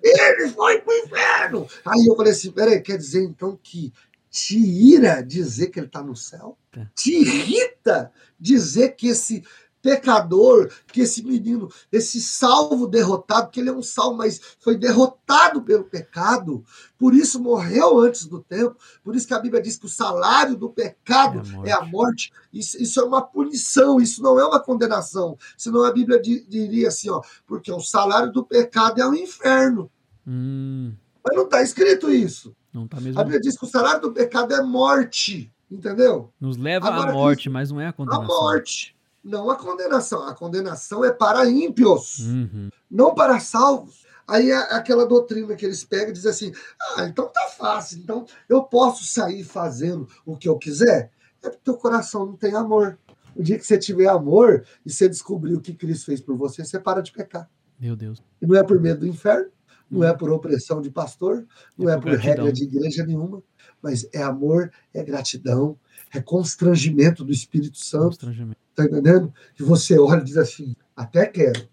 ele 0.02 0.48
foi 0.50 0.80
pro 0.80 0.94
inferno. 0.94 1.66
Aí 1.84 2.06
eu 2.06 2.16
falei 2.16 2.32
assim: 2.32 2.50
peraí, 2.50 2.80
quer 2.80 2.96
dizer 2.96 3.22
então 3.22 3.58
que 3.62 3.92
te 4.30 4.58
ira 4.58 5.22
dizer 5.22 5.68
que 5.68 5.78
ele 5.78 5.86
está 5.86 6.02
no 6.02 6.16
céu? 6.16 6.56
É. 6.76 6.86
Te 6.94 7.12
irrita 7.12 8.12
dizer 8.38 8.90
que 8.94 9.08
esse 9.08 9.42
pecador, 9.88 10.70
que 10.92 11.00
esse 11.00 11.24
menino, 11.24 11.70
esse 11.90 12.20
salvo 12.20 12.86
derrotado, 12.86 13.50
que 13.50 13.58
ele 13.58 13.70
é 13.70 13.72
um 13.72 13.82
salvo, 13.82 14.18
mas 14.18 14.38
foi 14.58 14.76
derrotado 14.76 15.62
pelo 15.62 15.84
pecado, 15.84 16.62
por 16.98 17.14
isso 17.14 17.40
morreu 17.40 17.98
antes 17.98 18.26
do 18.26 18.42
tempo, 18.42 18.76
por 19.02 19.16
isso 19.16 19.26
que 19.26 19.32
a 19.32 19.38
Bíblia 19.38 19.62
diz 19.62 19.78
que 19.78 19.86
o 19.86 19.88
salário 19.88 20.56
do 20.56 20.68
pecado 20.68 21.38
é 21.38 21.40
a 21.40 21.44
morte. 21.44 21.68
É 21.68 21.72
a 21.72 21.84
morte. 21.84 22.32
Isso, 22.52 22.82
isso, 22.82 23.00
é 23.00 23.04
uma 23.04 23.22
punição, 23.22 23.98
isso 23.98 24.22
não 24.22 24.38
é 24.38 24.44
uma 24.44 24.60
condenação. 24.60 25.38
Senão 25.56 25.84
a 25.84 25.92
Bíblia 25.92 26.20
diria 26.20 26.88
assim, 26.88 27.08
ó, 27.08 27.22
porque 27.46 27.72
o 27.72 27.80
salário 27.80 28.30
do 28.30 28.44
pecado 28.44 29.00
é 29.00 29.08
o 29.08 29.14
inferno. 29.14 29.90
Hum. 30.26 30.92
Mas 31.24 31.34
não 31.34 31.44
está 31.44 31.62
escrito 31.62 32.10
isso. 32.10 32.54
Não 32.72 32.86
tá. 32.86 32.98
A 32.98 33.00
Bíblia 33.00 33.40
diz 33.40 33.56
que 33.56 33.64
o 33.64 33.68
salário 33.68 34.02
do 34.02 34.12
pecado 34.12 34.52
é 34.52 34.62
morte. 34.62 35.50
Entendeu? 35.70 36.32
Nos 36.40 36.56
leva 36.56 36.88
Agora, 36.88 37.10
à 37.10 37.12
morte, 37.12 37.50
mas 37.50 37.70
não 37.70 37.78
é 37.78 37.88
a 37.88 37.92
condenação. 37.92 38.24
A 38.24 38.26
morte 38.26 38.97
não 39.28 39.50
a 39.50 39.56
condenação. 39.56 40.26
A 40.26 40.34
condenação 40.34 41.04
é 41.04 41.12
para 41.12 41.48
ímpios, 41.48 42.20
uhum. 42.20 42.70
não 42.90 43.14
para 43.14 43.38
salvos. 43.38 44.06
Aí 44.26 44.50
é 44.50 44.56
aquela 44.74 45.06
doutrina 45.06 45.54
que 45.54 45.64
eles 45.64 45.84
pegam 45.84 46.10
e 46.10 46.12
dizem 46.12 46.30
assim: 46.30 46.52
ah, 46.96 47.04
então 47.04 47.28
tá 47.28 47.48
fácil, 47.56 47.98
então 47.98 48.26
eu 48.48 48.62
posso 48.64 49.04
sair 49.04 49.44
fazendo 49.44 50.08
o 50.24 50.36
que 50.36 50.48
eu 50.48 50.58
quiser. 50.58 51.10
É 51.42 51.48
porque 51.48 51.62
teu 51.64 51.76
coração 51.76 52.26
não 52.26 52.36
tem 52.36 52.54
amor. 52.54 52.98
O 53.36 53.42
dia 53.42 53.58
que 53.58 53.66
você 53.66 53.78
tiver 53.78 54.08
amor 54.08 54.64
e 54.84 54.90
você 54.90 55.08
descobrir 55.08 55.54
o 55.54 55.60
que 55.60 55.72
Cristo 55.72 56.06
fez 56.06 56.20
por 56.20 56.36
você, 56.36 56.64
você 56.64 56.80
para 56.80 57.00
de 57.00 57.12
pecar. 57.12 57.48
Meu 57.78 57.94
Deus. 57.94 58.20
E 58.42 58.46
não 58.46 58.56
é 58.56 58.64
por 58.64 58.80
medo 58.80 59.00
do 59.00 59.06
inferno, 59.06 59.50
não 59.88 60.02
é 60.02 60.12
por 60.12 60.30
opressão 60.30 60.80
de 60.80 60.90
pastor, 60.90 61.46
não 61.76 61.88
é, 61.88 61.92
é 61.92 61.96
por, 61.96 62.10
por 62.10 62.18
regra 62.18 62.52
de 62.52 62.64
igreja 62.64 63.06
nenhuma, 63.06 63.40
mas 63.80 64.08
é 64.12 64.22
amor, 64.22 64.72
é 64.92 65.04
gratidão, 65.04 65.78
é 66.12 66.20
constrangimento 66.20 67.24
do 67.24 67.32
Espírito 67.32 67.78
Santo. 67.78 68.08
Constrangimento. 68.08 68.67
Tá 68.78 68.84
entendendo? 68.84 69.34
Que 69.56 69.64
você 69.64 69.98
olha 69.98 70.20
e 70.20 70.24
diz 70.24 70.36
assim: 70.36 70.76
até 70.94 71.26
quero. 71.26 71.68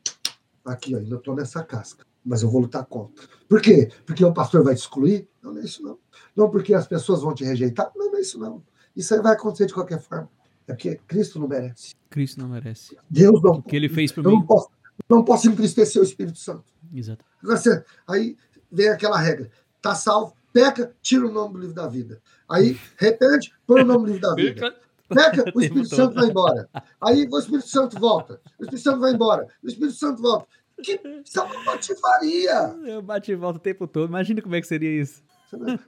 Aqui, 0.66 0.96
ó, 0.96 0.98
ainda 0.98 1.18
estou 1.18 1.36
nessa 1.36 1.64
casca, 1.64 2.04
mas 2.26 2.42
eu 2.42 2.50
vou 2.50 2.62
lutar 2.62 2.84
contra. 2.84 3.24
Por 3.48 3.62
quê? 3.62 3.92
Porque 4.08 4.26
o 4.26 4.34
pastor 4.34 4.64
vai 4.64 4.74
te 4.74 4.80
excluir? 4.80 5.28
Não, 5.44 5.54
não 5.54 5.62
é 5.62 5.66
isso 5.66 5.84
não. 5.84 6.00
Não 6.36 6.50
porque 6.50 6.74
as 6.74 6.88
pessoas 6.88 7.22
vão 7.22 7.36
te 7.36 7.44
rejeitar? 7.44 7.92
Não, 7.96 8.08
não 8.08 8.18
é 8.18 8.22
isso 8.22 8.40
não. 8.40 8.64
Isso 8.96 9.14
aí 9.14 9.22
vai 9.22 9.34
acontecer 9.34 9.68
de 9.68 9.76
qualquer 9.76 10.02
forma. 10.02 10.28
É 10.68 10.74
porque 10.74 11.00
Cristo 11.08 11.40
não 11.40 11.48
merece. 11.48 11.94
Cristo 12.10 12.42
não 12.42 12.50
merece. 12.50 12.98
Deus 13.08 13.40
não. 13.44 13.60
O 13.60 13.62
que 13.62 13.76
ele 13.76 13.88
fez 13.88 14.12
por 14.12 14.26
eu 14.26 14.32
mim. 14.32 14.38
Não 14.38 14.46
posso, 14.48 14.70
não 15.08 15.24
posso 15.24 15.48
entristecer 15.48 16.02
o 16.02 16.06
Espírito 16.06 16.40
Santo. 16.40 16.66
Exato. 16.92 17.24
Agora, 17.44 17.60
você, 17.60 17.86
aí 18.08 18.36
vem 18.72 18.90
aquela 18.90 19.20
regra: 19.20 19.52
tá 19.80 19.94
salvo, 19.94 20.34
peca, 20.52 20.92
tira 21.04 21.28
o 21.28 21.32
nome 21.32 21.54
do 21.54 21.60
livro 21.60 21.76
da 21.76 21.88
vida. 21.88 22.20
Aí, 22.50 22.80
repente, 22.98 23.54
põe 23.68 23.84
o 23.84 23.86
nome 23.86 24.06
do 24.06 24.14
livro 24.14 24.22
da 24.22 24.34
vida. 24.34 24.76
Peca, 25.10 25.46
o 25.54 25.62
Espírito 25.62 25.96
Santo 25.96 26.16
vai 26.16 26.28
embora. 26.28 26.70
Aí 27.02 27.28
o 27.32 27.40
Espírito 27.40 27.68
Santo 27.68 28.00
volta. 28.00 28.42
O 28.60 28.64
Espírito 28.64 28.84
Santo 28.84 29.00
vai 29.00 29.14
embora. 29.14 29.48
O 29.64 29.68
Espírito 29.68 29.96
Santo 29.96 30.22
volta. 30.22 30.48
Que, 30.84 31.00
isso 31.24 31.40
é 31.40 31.42
uma 31.42 31.64
patifaria. 31.64 32.76
Eu 32.86 33.02
bate 33.02 33.32
e 33.32 33.36
volta 33.36 33.58
o 33.58 33.62
tempo 33.62 33.88
todo. 33.88 34.10
Imagina 34.10 34.42
como 34.42 34.56
é 34.56 34.62
que 34.62 34.68
seria 34.68 35.02
isso. 35.02 35.24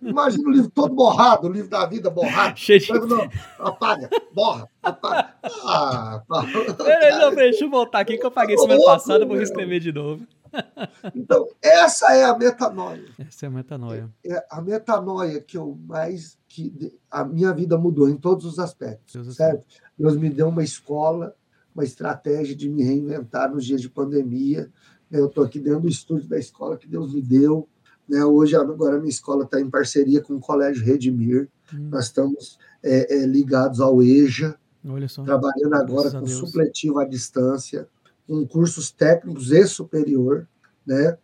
Imagina 0.01 0.47
o 0.47 0.51
livro 0.51 0.70
todo 0.70 0.93
borrado, 0.93 1.47
o 1.47 1.51
livro 1.51 1.70
da 1.70 1.86
vida 1.86 2.09
borrado. 2.09 2.55
Cheio 2.57 2.80
de... 2.80 3.07
Não, 3.07 3.30
apaga, 3.59 4.09
borra, 4.34 4.70
apaga. 4.82 5.34
Ah, 5.65 6.24
Peraí, 6.78 7.20
não, 7.20 7.36
deixa 7.36 7.65
eu 7.65 7.70
voltar 7.70 7.99
aqui 7.99 8.18
que 8.18 8.26
eu 8.26 8.32
paguei 8.32 8.57
semana 8.57 8.84
passada, 8.86 9.26
vou 9.26 9.41
escrever 9.41 9.80
de 9.80 9.91
novo. 9.91 10.26
Então, 11.13 11.45
essa 11.61 12.13
é 12.15 12.24
a 12.24 12.36
metanoia. 12.36 13.05
Essa 13.20 13.45
é 13.45 13.47
a 13.47 13.51
metanoia. 13.51 14.09
É 14.26 14.45
a 14.49 14.61
metanoia 14.61 15.41
que 15.41 15.57
eu 15.57 15.78
mais. 15.86 16.38
Que 16.64 16.93
A 17.10 17.24
minha 17.24 17.53
vida 17.53 17.78
mudou 17.78 18.10
em 18.10 18.16
todos 18.16 18.45
os 18.45 18.60
aspectos, 18.60 19.14
Deus 19.14 19.36
certo? 19.36 19.66
Deus 19.97 20.16
me 20.16 20.30
deu 20.30 20.47
uma 20.47 20.64
escola, 20.64 21.36
uma 21.74 21.84
estratégia 21.84 22.55
de 22.55 22.70
me 22.70 22.84
reinventar 22.84 23.51
nos 23.51 23.66
dias 23.66 23.82
de 23.82 23.89
pandemia. 23.89 24.72
Eu 25.12 25.28
estou 25.28 25.43
aqui 25.43 25.60
dentro 25.60 25.82
do 25.82 25.88
estúdio 25.88 26.28
da 26.28 26.38
escola 26.38 26.78
que 26.78 26.88
Deus 26.88 27.14
me 27.14 27.22
deu 27.22 27.68
né? 28.08 28.24
Hoje, 28.24 28.55
agora, 28.55 28.95
a 28.95 28.99
minha 28.99 29.10
escola 29.10 29.43
está 29.43 29.60
em 29.60 29.70
parceria 29.70 30.22
com 30.22 30.36
o 30.36 30.39
Colégio 30.39 30.86
Redimir. 30.86 31.49
Hum. 31.74 31.89
Nós 31.91 32.05
estamos 32.05 32.58
é, 32.82 33.18
é, 33.18 33.26
ligados 33.26 33.82
ao 33.82 34.01
EJA, 34.01 34.58
trabalhando 35.26 35.74
agora 35.74 36.12
com 36.12 36.26
supletivo 36.26 36.99
à 36.99 37.05
distância, 37.05 37.88
com 38.26 38.47
cursos 38.47 38.91
técnicos 38.91 39.51
e 39.51 39.68
superior, 39.68 40.47
né? 40.86 41.18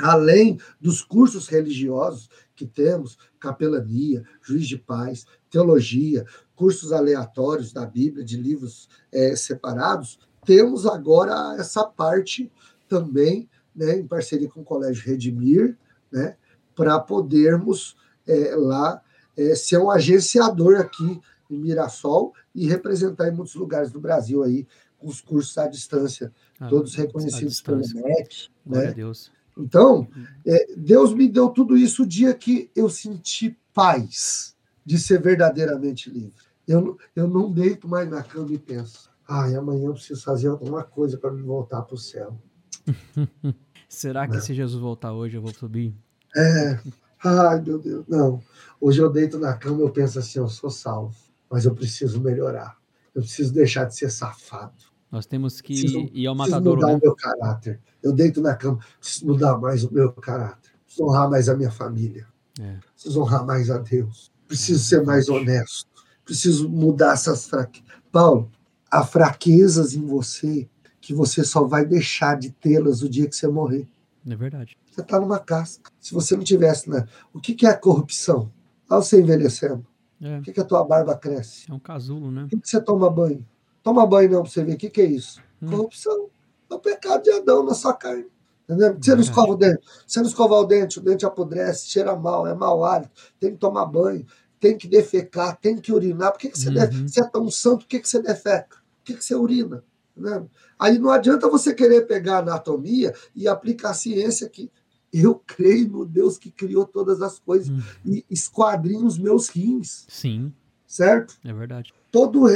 além 0.00 0.58
dos 0.80 1.02
cursos 1.02 1.46
religiosos 1.46 2.28
que 2.54 2.66
temos, 2.66 3.18
capelania, 3.38 4.24
juiz 4.42 4.66
de 4.66 4.78
paz, 4.78 5.26
teologia, 5.50 6.24
cursos 6.54 6.92
aleatórios 6.92 7.72
da 7.72 7.84
Bíblia, 7.84 8.24
de 8.24 8.36
livros 8.36 8.88
é, 9.12 9.34
separados, 9.34 10.18
temos 10.44 10.86
agora 10.86 11.56
essa 11.58 11.84
parte 11.84 12.50
também, 12.88 13.48
né, 13.74 13.96
em 13.96 14.06
parceria 14.06 14.48
com 14.48 14.60
o 14.60 14.64
Colégio 14.64 15.04
Redimir, 15.04 15.76
né, 16.12 16.36
para 16.76 16.98
podermos 17.00 17.96
é, 18.26 18.54
lá 18.54 19.00
é, 19.36 19.54
ser 19.54 19.78
um 19.78 19.90
agenciador 19.90 20.76
aqui 20.76 21.20
em 21.50 21.58
Mirassol 21.58 22.32
e 22.54 22.66
representar 22.66 23.28
em 23.28 23.34
muitos 23.34 23.54
lugares 23.54 23.90
do 23.90 24.00
Brasil 24.00 24.42
aí 24.42 24.66
com 24.98 25.08
os 25.08 25.20
cursos 25.20 25.56
à 25.58 25.66
distância, 25.66 26.32
ah, 26.58 26.68
todos 26.68 26.94
reconhecidos 26.94 27.60
pelo 27.60 27.78
MEC. 27.78 28.48
Né? 28.64 28.92
Deus. 28.92 29.30
Então, 29.56 30.08
é, 30.44 30.74
Deus 30.76 31.14
me 31.14 31.28
deu 31.28 31.48
tudo 31.48 31.76
isso 31.76 32.02
o 32.02 32.06
dia 32.06 32.34
que 32.34 32.70
eu 32.74 32.88
senti 32.88 33.56
paz 33.72 34.56
de 34.84 34.98
ser 34.98 35.20
verdadeiramente 35.20 36.10
livre. 36.10 36.34
Eu, 36.66 36.98
eu 37.14 37.28
não 37.28 37.52
deito 37.52 37.86
mais 37.86 38.08
na 38.08 38.22
cama 38.22 38.52
e 38.52 38.58
penso, 38.58 39.10
ai, 39.28 39.54
amanhã 39.54 39.86
eu 39.86 39.94
preciso 39.94 40.22
fazer 40.22 40.48
alguma 40.48 40.82
coisa 40.82 41.18
para 41.18 41.30
me 41.30 41.42
voltar 41.42 41.82
para 41.82 41.94
o 41.94 41.98
céu. 41.98 42.38
Será 43.88 44.26
que 44.26 44.34
não. 44.34 44.40
se 44.40 44.54
Jesus 44.54 44.80
voltar 44.80 45.12
hoje 45.12 45.36
eu 45.36 45.42
vou 45.42 45.54
subir? 45.54 45.94
É. 46.36 46.80
Ai, 47.24 47.60
meu 47.60 47.78
Deus. 47.78 48.04
Não. 48.08 48.42
Hoje 48.80 49.00
eu 49.00 49.10
deito 49.10 49.38
na 49.38 49.54
cama 49.54 49.78
e 49.78 49.82
eu 49.82 49.90
penso 49.90 50.18
assim: 50.18 50.38
eu 50.38 50.48
sou 50.48 50.68
salvo, 50.68 51.16
mas 51.48 51.64
eu 51.64 51.74
preciso 51.74 52.20
melhorar. 52.20 52.76
Eu 53.14 53.22
preciso 53.22 53.52
deixar 53.52 53.84
de 53.84 53.96
ser 53.96 54.10
safado. 54.10 54.93
Nós 55.14 55.26
temos 55.26 55.60
que 55.60 55.80
preciso, 55.80 56.10
ir 56.12 56.26
ao 56.26 56.34
matador. 56.34 56.74
mudar 56.74 56.88
né? 56.88 56.94
o 56.94 57.00
meu 57.00 57.14
caráter. 57.14 57.80
Eu 58.02 58.12
deito 58.12 58.40
na 58.40 58.56
cama, 58.56 58.80
preciso 58.98 59.24
mudar 59.28 59.56
mais 59.58 59.84
o 59.84 59.94
meu 59.94 60.12
caráter. 60.12 60.72
Preciso 60.84 61.06
honrar 61.06 61.30
mais 61.30 61.48
a 61.48 61.56
minha 61.56 61.70
família. 61.70 62.26
É. 62.58 62.78
Preciso 62.92 63.22
honrar 63.22 63.46
mais 63.46 63.70
a 63.70 63.78
Deus. 63.78 64.32
Preciso 64.48 64.80
é. 64.80 64.98
ser 64.98 65.06
mais 65.06 65.28
honesto. 65.28 65.86
Preciso 66.24 66.68
mudar 66.68 67.12
essas 67.12 67.46
fraquezas. 67.46 67.88
Paulo, 68.10 68.50
há 68.90 69.04
fraquezas 69.04 69.94
em 69.94 70.04
você 70.04 70.68
que 71.00 71.14
você 71.14 71.44
só 71.44 71.62
vai 71.62 71.86
deixar 71.86 72.36
de 72.36 72.50
tê-las 72.50 73.00
o 73.02 73.08
dia 73.08 73.28
que 73.28 73.36
você 73.36 73.46
morrer. 73.46 73.86
É 74.28 74.34
verdade. 74.34 74.76
Você 74.90 75.00
está 75.00 75.20
numa 75.20 75.38
casca. 75.38 75.92
Se 76.00 76.12
você 76.12 76.36
não 76.36 76.42
tivesse, 76.42 76.90
né? 76.90 77.06
O 77.32 77.38
que, 77.38 77.54
que 77.54 77.66
é 77.66 77.70
a 77.70 77.78
corrupção? 77.78 78.50
Ao 78.88 79.00
você 79.00 79.20
envelhecendo. 79.20 79.86
É. 80.20 80.38
Por 80.38 80.44
que, 80.46 80.52
que 80.54 80.60
a 80.60 80.64
tua 80.64 80.82
barba 80.82 81.16
cresce? 81.16 81.70
É 81.70 81.72
um 81.72 81.78
casulo, 81.78 82.32
né? 82.32 82.42
Por 82.42 82.50
que, 82.50 82.60
que 82.60 82.68
você 82.68 82.80
toma 82.80 83.08
banho? 83.08 83.46
Toma 83.84 84.06
banho 84.06 84.30
não 84.30 84.42
para 84.42 84.50
você 84.50 84.64
ver. 84.64 84.74
O 84.74 84.78
que, 84.78 84.88
que 84.88 85.02
é 85.02 85.04
isso? 85.04 85.40
Hum. 85.62 85.68
Corrupção. 85.68 86.30
É 86.70 86.74
o 86.74 86.80
pecado 86.80 87.22
de 87.22 87.30
Adão 87.30 87.62
na 87.62 87.74
sua 87.74 87.92
carne. 87.92 88.26
Entendeu? 88.64 88.96
Você 88.98 89.14
não 89.14 89.20
escova 89.20 89.52
o 89.52 89.56
dente. 89.56 89.80
Você 90.06 90.20
não 90.20 90.26
escovar 90.26 90.58
o 90.58 90.64
dente, 90.64 90.98
o 90.98 91.02
dente 91.02 91.26
apodrece, 91.26 91.86
cheira 91.86 92.16
mal, 92.16 92.46
é 92.46 92.54
mau 92.54 92.82
hálito. 92.82 93.12
Tem 93.38 93.52
que 93.52 93.58
tomar 93.58 93.84
banho, 93.84 94.26
tem 94.58 94.76
que 94.76 94.88
defecar, 94.88 95.58
tem 95.60 95.76
que 95.76 95.92
urinar. 95.92 96.32
Por 96.32 96.40
que, 96.40 96.48
que 96.48 96.58
você, 96.58 96.70
uhum. 96.70 97.06
você 97.06 97.20
é 97.20 97.28
tão 97.28 97.50
santo? 97.50 97.80
Por 97.80 97.88
que, 97.88 98.00
que 98.00 98.08
você 98.08 98.22
defeca? 98.22 98.76
Por 98.76 99.04
que, 99.04 99.14
que 99.14 99.24
você 99.24 99.34
urina? 99.34 99.84
Né? 100.16 100.42
Aí 100.78 100.98
não 100.98 101.10
adianta 101.10 101.46
você 101.50 101.74
querer 101.74 102.06
pegar 102.06 102.36
a 102.36 102.38
anatomia 102.38 103.14
e 103.36 103.46
aplicar 103.46 103.90
a 103.90 103.94
ciência 103.94 104.48
que 104.48 104.72
eu 105.12 105.40
creio 105.46 105.88
no 105.90 106.06
Deus 106.06 106.38
que 106.38 106.50
criou 106.50 106.86
todas 106.86 107.20
as 107.20 107.38
coisas 107.38 107.68
hum. 107.68 107.82
e 108.06 108.24
esquadrinha 108.30 109.04
os 109.04 109.18
meus 109.18 109.48
rins. 109.48 110.06
Sim. 110.08 110.50
Certo? 110.86 111.36
É 111.44 111.52
verdade. 111.52 111.92
Todo 112.10 112.40
o 112.42 112.46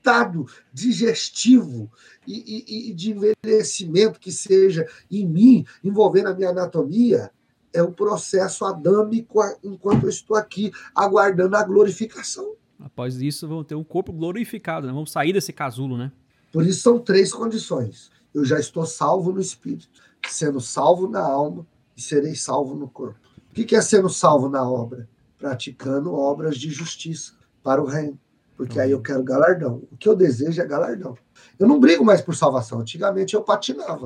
resultado 0.00 0.46
digestivo 0.72 1.90
e, 2.26 2.64
e, 2.66 2.90
e 2.90 2.94
de 2.94 3.12
envelhecimento 3.12 4.18
que 4.18 4.32
seja 4.32 4.86
em 5.10 5.26
mim, 5.26 5.64
envolvendo 5.84 6.28
a 6.28 6.34
minha 6.34 6.50
anatomia, 6.50 7.30
é 7.72 7.82
o 7.82 7.92
processo 7.92 8.64
adâmico 8.64 9.40
enquanto 9.62 10.04
eu 10.04 10.10
estou 10.10 10.36
aqui 10.36 10.72
aguardando 10.94 11.56
a 11.56 11.62
glorificação. 11.62 12.54
Após 12.80 13.20
isso, 13.20 13.46
vão 13.46 13.62
ter 13.62 13.74
um 13.74 13.84
corpo 13.84 14.12
glorificado, 14.12 14.86
né? 14.86 14.92
Vamos 14.92 15.12
sair 15.12 15.32
desse 15.32 15.52
casulo, 15.52 15.96
né? 15.96 16.10
Por 16.50 16.66
isso 16.66 16.80
são 16.80 16.98
três 16.98 17.32
condições. 17.32 18.10
Eu 18.34 18.44
já 18.44 18.58
estou 18.58 18.84
salvo 18.86 19.32
no 19.32 19.40
espírito, 19.40 19.88
sendo 20.28 20.60
salvo 20.60 21.08
na 21.08 21.20
alma 21.20 21.66
e 21.96 22.00
serei 22.00 22.34
salvo 22.34 22.74
no 22.74 22.88
corpo. 22.88 23.18
O 23.50 23.54
que 23.54 23.76
é 23.76 23.80
sendo 23.82 24.08
salvo 24.08 24.48
na 24.48 24.68
obra? 24.68 25.08
Praticando 25.38 26.14
obras 26.14 26.56
de 26.56 26.70
justiça 26.70 27.34
para 27.62 27.82
o 27.82 27.86
reino. 27.86 28.18
Porque 28.60 28.78
aí 28.78 28.90
eu 28.90 29.00
quero 29.00 29.24
galardão. 29.24 29.88
O 29.90 29.96
que 29.96 30.06
eu 30.06 30.14
desejo 30.14 30.60
é 30.60 30.66
galardão. 30.66 31.16
Eu 31.58 31.66
não 31.66 31.80
brigo 31.80 32.04
mais 32.04 32.20
por 32.20 32.36
salvação. 32.36 32.80
Antigamente 32.80 33.32
eu 33.32 33.42
patinava. 33.42 34.04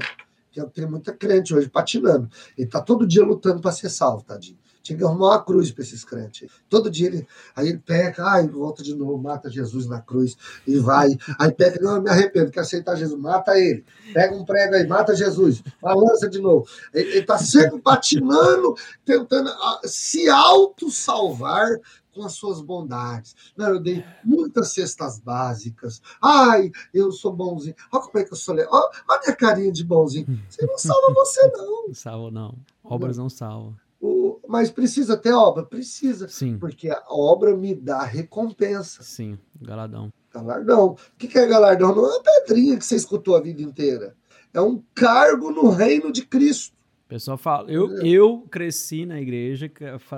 Tem 0.72 0.86
muita 0.86 1.12
crente 1.12 1.52
hoje 1.52 1.68
patinando. 1.68 2.30
Ele 2.56 2.68
está 2.68 2.80
todo 2.80 3.04
dia 3.04 3.24
lutando 3.24 3.60
para 3.60 3.72
ser 3.72 3.90
salvo, 3.90 4.22
tadinho. 4.22 4.56
Tinha 4.84 4.98
que 4.98 5.04
arrumar 5.04 5.28
uma 5.28 5.42
cruz 5.42 5.72
para 5.72 5.82
esses 5.82 6.04
crentes. 6.04 6.46
Todo 6.68 6.90
dia 6.90 7.06
ele, 7.06 7.26
aí 7.56 7.70
ele 7.70 7.78
peca, 7.78 8.22
ai, 8.22 8.46
volta 8.46 8.82
de 8.82 8.94
novo, 8.94 9.16
mata 9.16 9.50
Jesus 9.50 9.86
na 9.86 9.98
cruz 10.02 10.36
e 10.66 10.78
vai. 10.78 11.08
Aí 11.38 11.50
peca, 11.50 11.82
não, 11.82 11.96
eu 11.96 12.02
me 12.02 12.10
arrependo, 12.10 12.50
quer 12.50 12.60
aceitar 12.60 12.94
Jesus, 12.94 13.18
mata 13.18 13.58
ele. 13.58 13.82
Pega 14.12 14.36
um 14.36 14.44
prego 14.44 14.74
aí, 14.74 14.86
mata 14.86 15.16
Jesus, 15.16 15.64
balança 15.80 16.28
de 16.28 16.38
novo. 16.38 16.68
Ele 16.92 17.20
está 17.20 17.38
sempre 17.38 17.80
patinando, 17.80 18.74
tentando 19.06 19.48
ah, 19.48 19.80
se 19.84 20.28
auto-salvar 20.28 21.66
com 22.14 22.22
as 22.22 22.34
suas 22.34 22.60
bondades. 22.60 23.34
Não, 23.56 23.70
eu 23.70 23.80
dei 23.80 24.04
muitas 24.22 24.74
cestas 24.74 25.18
básicas. 25.18 26.02
Ai, 26.22 26.70
eu 26.92 27.10
sou 27.10 27.32
bonzinho. 27.32 27.74
Olha 27.90 28.02
como 28.02 28.18
é 28.18 28.24
que 28.24 28.34
eu 28.34 28.36
sou. 28.36 28.54
Olha, 28.54 28.68
olha 28.70 28.90
a 29.08 29.20
minha 29.20 29.34
carinha 29.34 29.72
de 29.72 29.82
bonzinho. 29.82 30.26
Você 30.46 30.66
não 30.66 30.76
salva 30.76 31.14
você, 31.14 31.50
não. 31.52 31.74
Não 31.88 31.94
salva, 31.94 32.30
não. 32.30 32.54
Obras 32.82 33.16
não 33.16 33.28
salvam. 33.28 33.74
O, 34.00 34.33
mas 34.48 34.70
precisa 34.70 35.16
ter 35.16 35.32
obra? 35.32 35.64
Precisa. 35.64 36.28
Sim. 36.28 36.58
Porque 36.58 36.90
a 36.90 37.02
obra 37.08 37.56
me 37.56 37.74
dá 37.74 38.02
recompensa. 38.02 39.02
Sim, 39.02 39.38
galardão. 39.60 40.12
Galardão. 40.32 40.86
O 40.86 40.96
que 41.16 41.38
é 41.38 41.46
galardão? 41.46 41.94
Não 41.94 42.04
é 42.04 42.08
uma 42.08 42.22
pedrinha 42.22 42.76
que 42.76 42.84
você 42.84 42.96
escutou 42.96 43.36
a 43.36 43.40
vida 43.40 43.62
inteira. 43.62 44.16
É 44.52 44.60
um 44.60 44.82
cargo 44.94 45.50
no 45.50 45.68
reino 45.70 46.12
de 46.12 46.24
Cristo. 46.24 46.74
O 47.06 47.08
pessoal 47.08 47.36
fala, 47.36 47.70
eu, 47.70 47.98
eu 47.98 48.46
cresci 48.50 49.04
na 49.04 49.20
igreja 49.20 49.70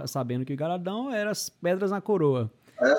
sabendo 0.07 0.45
que 0.45 0.55
galardão 0.55 1.13
era 1.13 1.31
as 1.31 1.49
pedras 1.49 1.91
na 1.91 2.01
coroa. 2.01 2.51
É, 2.81 2.95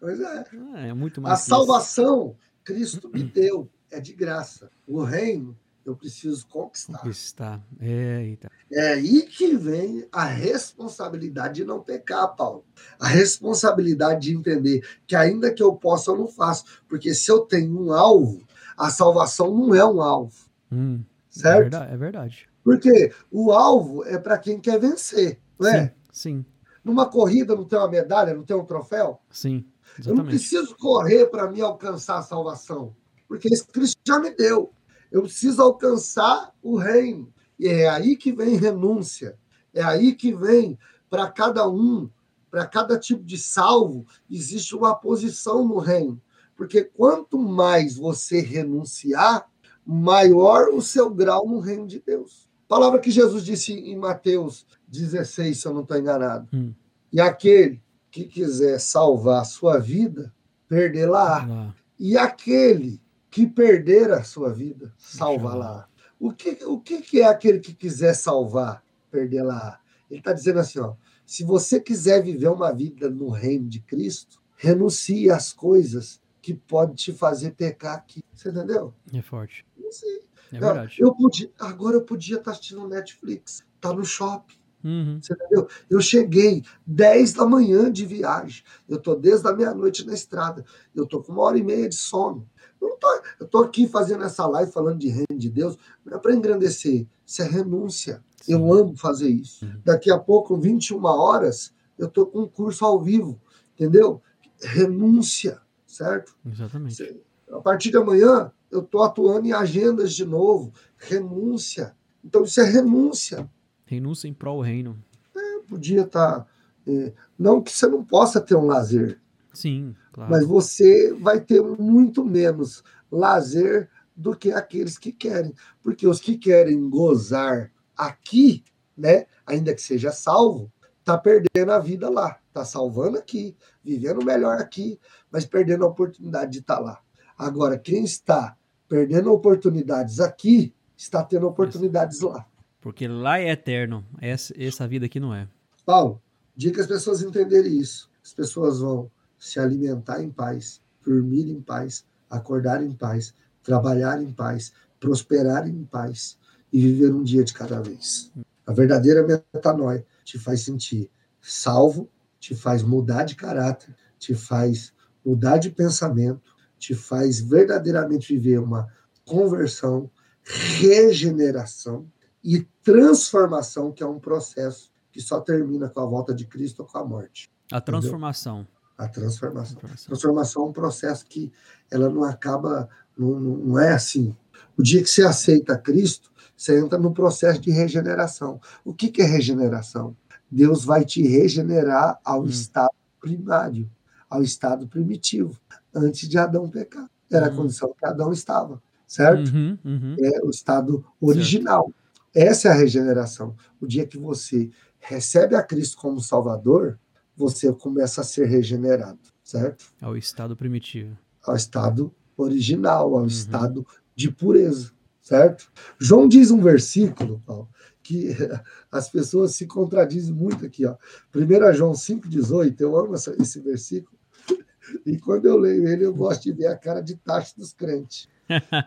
pois 0.00 0.20
é. 0.20 0.44
Ah, 0.74 0.86
é 0.86 0.94
muito 0.94 1.20
mais. 1.20 1.34
A 1.34 1.42
salvação, 1.42 2.36
Cristo 2.64 3.10
me 3.12 3.22
deu, 3.22 3.68
é 3.90 4.00
de 4.00 4.12
graça. 4.12 4.70
O 4.86 5.02
reino 5.02 5.56
eu 5.88 5.96
preciso 5.96 6.46
conquistar. 6.46 6.98
Conquistar. 6.98 7.62
Eita. 7.80 8.50
É 8.70 8.88
aí 8.92 9.22
que 9.22 9.56
vem 9.56 10.06
a 10.12 10.24
responsabilidade 10.24 11.54
de 11.54 11.64
não 11.64 11.82
pecar, 11.82 12.36
Paulo. 12.36 12.64
A 13.00 13.08
responsabilidade 13.08 14.28
de 14.28 14.36
entender 14.36 14.86
que 15.06 15.16
ainda 15.16 15.52
que 15.52 15.62
eu 15.62 15.74
possa, 15.74 16.10
eu 16.10 16.16
não 16.16 16.28
faço. 16.28 16.64
Porque 16.86 17.14
se 17.14 17.30
eu 17.30 17.40
tenho 17.40 17.86
um 17.86 17.92
alvo, 17.92 18.46
a 18.76 18.90
salvação 18.90 19.54
não 19.54 19.74
é 19.74 19.84
um 19.84 20.02
alvo. 20.02 20.36
Hum, 20.70 21.02
certo? 21.30 21.56
É 21.56 21.60
verdade, 21.62 21.92
é 21.92 21.96
verdade. 21.96 22.48
Porque 22.62 23.12
o 23.30 23.50
alvo 23.50 24.04
é 24.04 24.18
para 24.18 24.36
quem 24.36 24.60
quer 24.60 24.78
vencer, 24.78 25.40
não 25.58 25.68
é? 25.68 25.86
Sim, 25.86 25.92
sim. 26.12 26.44
Numa 26.84 27.06
corrida 27.06 27.56
não 27.56 27.64
tem 27.64 27.78
uma 27.78 27.88
medalha, 27.88 28.34
não 28.34 28.44
tem 28.44 28.56
um 28.56 28.64
troféu? 28.64 29.20
Sim. 29.30 29.64
Exatamente. 29.98 30.08
Eu 30.08 30.14
não 30.14 30.24
preciso 30.26 30.76
correr 30.76 31.26
para 31.26 31.50
me 31.50 31.62
alcançar 31.62 32.18
a 32.18 32.22
salvação, 32.22 32.94
porque 33.26 33.48
esse 33.48 33.66
Cristo 33.66 33.98
já 34.06 34.18
me 34.18 34.30
deu. 34.30 34.70
Eu 35.10 35.22
preciso 35.22 35.62
alcançar 35.62 36.52
o 36.62 36.76
reino. 36.76 37.32
E 37.58 37.66
é 37.66 37.88
aí 37.88 38.16
que 38.16 38.32
vem 38.32 38.56
renúncia. 38.56 39.38
É 39.72 39.82
aí 39.82 40.14
que 40.14 40.32
vem, 40.32 40.78
para 41.10 41.30
cada 41.30 41.68
um, 41.68 42.08
para 42.50 42.66
cada 42.66 42.98
tipo 42.98 43.22
de 43.22 43.36
salvo, 43.36 44.06
existe 44.30 44.74
uma 44.74 44.94
posição 44.94 45.66
no 45.66 45.78
reino. 45.78 46.20
Porque 46.56 46.82
quanto 46.82 47.38
mais 47.38 47.96
você 47.96 48.40
renunciar, 48.40 49.48
maior 49.86 50.68
o 50.68 50.82
seu 50.82 51.08
grau 51.10 51.48
no 51.48 51.60
reino 51.60 51.86
de 51.86 52.00
Deus. 52.00 52.48
Palavra 52.66 53.00
que 53.00 53.10
Jesus 53.10 53.44
disse 53.44 53.72
em 53.72 53.96
Mateus 53.96 54.66
16, 54.88 55.58
se 55.58 55.66
eu 55.66 55.72
não 55.72 55.82
estou 55.82 55.96
enganado. 55.96 56.46
Hum. 56.52 56.74
E 57.10 57.20
aquele 57.20 57.80
que 58.10 58.24
quiser 58.24 58.78
salvar 58.78 59.42
a 59.42 59.44
sua 59.44 59.78
vida, 59.78 60.34
perdê-la. 60.68 61.46
Ah. 61.48 61.74
E 61.98 62.16
aquele 62.16 63.00
que 63.30 63.46
perder 63.46 64.10
a 64.12 64.22
sua 64.22 64.52
vida, 64.52 64.92
salva-la. 64.96 65.88
O 66.18 66.32
que, 66.32 66.58
o 66.64 66.80
que 66.80 67.20
é 67.20 67.24
aquele 67.24 67.60
que 67.60 67.74
quiser 67.74 68.14
salvar, 68.14 68.82
perdê-la? 69.10 69.80
Ele 70.10 70.20
está 70.20 70.32
dizendo 70.32 70.58
assim: 70.58 70.80
ó, 70.80 70.94
se 71.24 71.44
você 71.44 71.80
quiser 71.80 72.22
viver 72.22 72.48
uma 72.48 72.72
vida 72.72 73.08
no 73.10 73.28
reino 73.28 73.68
de 73.68 73.80
Cristo, 73.80 74.40
renuncie 74.56 75.30
às 75.30 75.52
coisas 75.52 76.20
que 76.40 76.54
podem 76.54 76.94
te 76.94 77.12
fazer 77.12 77.52
pecar 77.52 77.96
aqui. 77.96 78.24
Você 78.34 78.48
entendeu? 78.48 78.94
É 79.12 79.22
forte. 79.22 79.66
Não 79.76 79.92
sei. 79.92 80.22
É 80.52 80.58
verdade. 80.58 80.96
Eu 80.98 81.14
podia, 81.14 81.50
agora 81.58 81.96
eu 81.96 82.02
podia 82.02 82.38
estar 82.38 82.52
assistindo 82.52 82.88
Netflix, 82.88 83.64
tá 83.80 83.92
no 83.92 84.04
shopping. 84.04 84.56
Uhum. 84.82 85.20
Você 85.20 85.34
entendeu? 85.34 85.68
Eu 85.90 86.00
cheguei 86.00 86.62
10 86.86 87.34
da 87.34 87.46
manhã 87.46 87.90
de 87.90 88.06
viagem. 88.06 88.64
Eu 88.88 88.98
tô 88.98 89.14
desde 89.14 89.46
a 89.46 89.52
meia-noite 89.52 90.06
na 90.06 90.14
estrada. 90.14 90.64
Eu 90.94 91.06
tô 91.06 91.22
com 91.22 91.32
uma 91.32 91.42
hora 91.42 91.58
e 91.58 91.62
meia 91.62 91.88
de 91.88 91.96
sono. 91.96 92.48
Eu, 92.80 92.96
tô, 92.96 93.22
eu 93.40 93.46
tô 93.46 93.58
aqui 93.58 93.86
fazendo 93.86 94.24
essa 94.24 94.46
live 94.46 94.70
falando 94.70 94.98
de 94.98 95.08
reino 95.08 95.36
de 95.36 95.50
Deus, 95.50 95.76
não 96.04 96.16
é 96.16 96.18
para 96.18 96.34
engrandecer, 96.34 97.06
isso 97.26 97.42
é 97.42 97.46
renúncia. 97.46 98.22
Eu 98.46 98.72
amo 98.72 98.96
fazer 98.96 99.28
isso. 99.28 99.64
Uhum. 99.64 99.80
Daqui 99.84 100.10
a 100.10 100.18
pouco, 100.18 100.56
21 100.56 101.04
horas, 101.04 101.74
eu 101.98 102.08
tô 102.08 102.26
com 102.26 102.42
um 102.42 102.48
curso 102.48 102.84
ao 102.84 103.00
vivo, 103.00 103.40
entendeu? 103.74 104.22
Renúncia, 104.60 105.60
certo? 105.86 106.36
Exatamente. 106.46 107.20
A 107.50 107.60
partir 107.60 107.90
de 107.90 107.96
amanhã, 107.96 108.52
eu 108.70 108.82
tô 108.82 109.02
atuando 109.02 109.46
em 109.46 109.52
agendas 109.52 110.14
de 110.14 110.24
novo. 110.24 110.72
Renúncia. 110.96 111.96
Então, 112.24 112.44
isso 112.44 112.60
é 112.60 112.64
renúncia. 112.64 113.48
Renúncia 113.84 114.28
em 114.28 114.34
prol 114.34 114.60
reino. 114.60 114.96
É, 115.36 115.58
podia 115.60 116.02
estar. 116.02 116.40
Tá, 116.40 116.46
é, 116.86 117.12
não 117.38 117.62
que 117.62 117.70
você 117.70 117.86
não 117.86 118.04
possa 118.04 118.40
ter 118.40 118.54
um 118.54 118.66
lazer. 118.66 119.20
Sim, 119.52 119.94
claro. 120.18 120.30
Mas 120.32 120.44
você 120.44 121.12
vai 121.14 121.40
ter 121.40 121.62
muito 121.62 122.24
menos 122.24 122.82
lazer 123.10 123.88
do 124.16 124.36
que 124.36 124.50
aqueles 124.50 124.98
que 124.98 125.12
querem. 125.12 125.54
Porque 125.80 126.06
os 126.06 126.20
que 126.20 126.36
querem 126.36 126.90
gozar 126.90 127.70
aqui, 127.96 128.64
né, 128.96 129.26
ainda 129.46 129.72
que 129.72 129.80
seja 129.80 130.10
salvo, 130.10 130.72
tá 131.04 131.16
perdendo 131.16 131.70
a 131.70 131.78
vida 131.78 132.10
lá. 132.10 132.38
Tá 132.52 132.64
salvando 132.64 133.16
aqui, 133.16 133.56
vivendo 133.84 134.24
melhor 134.24 134.58
aqui, 134.58 134.98
mas 135.30 135.46
perdendo 135.46 135.84
a 135.84 135.88
oportunidade 135.88 136.50
de 136.50 136.58
estar 136.58 136.76
tá 136.76 136.82
lá. 136.82 137.00
Agora, 137.38 137.78
quem 137.78 138.02
está 138.02 138.56
perdendo 138.88 139.32
oportunidades 139.32 140.18
aqui, 140.18 140.74
está 140.96 141.22
tendo 141.22 141.46
oportunidades 141.46 142.20
lá. 142.20 142.44
Porque 142.80 143.06
lá 143.06 143.38
é 143.38 143.50
eterno, 143.50 144.04
essa, 144.20 144.52
essa 144.60 144.88
vida 144.88 145.06
aqui 145.06 145.20
não 145.20 145.32
é. 145.32 145.46
Paulo, 145.86 146.20
dia 146.56 146.72
que 146.72 146.80
as 146.80 146.86
pessoas 146.86 147.22
entenderem 147.22 147.78
isso, 147.78 148.10
as 148.24 148.32
pessoas 148.32 148.80
vão 148.80 149.10
se 149.38 149.60
alimentar 149.60 150.22
em 150.22 150.30
paz, 150.30 150.80
dormir 151.04 151.48
em 151.48 151.60
paz, 151.60 152.04
acordar 152.28 152.82
em 152.82 152.92
paz, 152.92 153.34
trabalhar 153.62 154.22
em 154.22 154.32
paz, 154.32 154.72
prosperar 154.98 155.68
em 155.68 155.84
paz 155.84 156.38
e 156.72 156.80
viver 156.80 157.14
um 157.14 157.22
dia 157.22 157.44
de 157.44 157.54
cada 157.54 157.80
vez. 157.80 158.30
A 158.66 158.72
verdadeira 158.72 159.26
metanoia 159.54 160.04
te 160.24 160.38
faz 160.38 160.62
sentir 160.62 161.10
salvo, 161.40 162.10
te 162.38 162.54
faz 162.54 162.82
mudar 162.82 163.24
de 163.24 163.34
caráter, 163.34 163.94
te 164.18 164.34
faz 164.34 164.92
mudar 165.24 165.58
de 165.58 165.70
pensamento, 165.70 166.54
te 166.78 166.94
faz 166.94 167.40
verdadeiramente 167.40 168.32
viver 168.34 168.58
uma 168.58 168.92
conversão, 169.24 170.10
regeneração 170.42 172.06
e 172.42 172.66
transformação, 172.82 173.92
que 173.92 174.02
é 174.02 174.06
um 174.06 174.18
processo 174.18 174.90
que 175.10 175.20
só 175.20 175.40
termina 175.40 175.88
com 175.88 176.00
a 176.00 176.06
volta 176.06 176.34
de 176.34 176.46
Cristo 176.46 176.80
ou 176.80 176.86
com 176.86 176.98
a 176.98 177.04
morte. 177.04 177.50
A 177.72 177.80
transformação. 177.80 178.60
Entendeu? 178.60 178.77
A 178.98 179.06
transformação. 179.06 179.78
A 179.78 180.06
transformação 180.08 180.62
é 180.64 180.66
um 180.66 180.72
processo 180.72 181.24
que 181.24 181.52
ela 181.88 182.10
não 182.10 182.24
acaba, 182.24 182.88
não, 183.16 183.38
não 183.38 183.78
é 183.78 183.92
assim. 183.92 184.34
O 184.76 184.82
dia 184.82 185.00
que 185.00 185.08
você 185.08 185.22
aceita 185.22 185.78
Cristo, 185.78 186.32
você 186.56 186.80
entra 186.80 186.98
no 186.98 187.14
processo 187.14 187.60
de 187.60 187.70
regeneração. 187.70 188.60
O 188.84 188.92
que, 188.92 189.08
que 189.08 189.22
é 189.22 189.24
regeneração? 189.24 190.16
Deus 190.50 190.84
vai 190.84 191.04
te 191.04 191.22
regenerar 191.22 192.18
ao 192.24 192.42
hum. 192.42 192.46
estado 192.46 192.90
primário, 193.20 193.88
ao 194.28 194.42
estado 194.42 194.88
primitivo, 194.88 195.56
antes 195.94 196.28
de 196.28 196.36
Adão 196.36 196.68
pecar. 196.68 197.08
Era 197.30 197.46
a 197.46 197.50
hum. 197.50 197.56
condição 197.56 197.94
que 197.96 198.04
Adão 198.04 198.32
estava, 198.32 198.82
certo? 199.06 199.52
Uhum, 199.54 199.78
uhum. 199.84 200.16
É 200.20 200.44
o 200.44 200.50
estado 200.50 201.04
original. 201.20 201.92
Certo. 202.34 202.50
Essa 202.50 202.68
é 202.68 202.70
a 202.72 202.74
regeneração. 202.74 203.54
O 203.80 203.86
dia 203.86 204.06
que 204.06 204.18
você 204.18 204.70
recebe 204.98 205.54
a 205.54 205.62
Cristo 205.62 205.96
como 205.98 206.20
Salvador, 206.20 206.98
você 207.38 207.72
começa 207.72 208.20
a 208.20 208.24
ser 208.24 208.46
regenerado, 208.46 209.20
certo? 209.44 209.86
Ao 210.02 210.16
estado 210.16 210.56
primitivo. 210.56 211.16
Ao 211.46 211.54
estado 211.54 212.12
original, 212.36 213.14
ao 213.14 213.20
uhum. 213.20 213.26
estado 213.26 213.86
de 214.14 214.28
pureza, 214.28 214.90
certo? 215.22 215.70
João 216.00 216.26
diz 216.26 216.50
um 216.50 216.60
versículo, 216.60 217.40
Paulo, 217.46 217.68
que 218.02 218.36
as 218.90 219.08
pessoas 219.08 219.54
se 219.54 219.66
contradizem 219.66 220.34
muito 220.34 220.66
aqui, 220.66 220.84
ó. 220.84 220.96
1 221.32 221.74
João 221.74 221.92
5,18, 221.92 222.80
eu 222.80 222.98
amo 222.98 223.14
essa, 223.14 223.34
esse 223.40 223.60
versículo, 223.60 224.18
e 225.06 225.16
quando 225.18 225.46
eu 225.46 225.56
leio 225.56 225.86
ele, 225.86 226.04
eu 226.04 226.14
gosto 226.14 226.42
de 226.42 226.52
ver 226.52 226.66
a 226.66 226.76
cara 226.76 227.00
de 227.00 227.14
taxa 227.14 227.54
dos 227.56 227.72
crentes, 227.72 228.28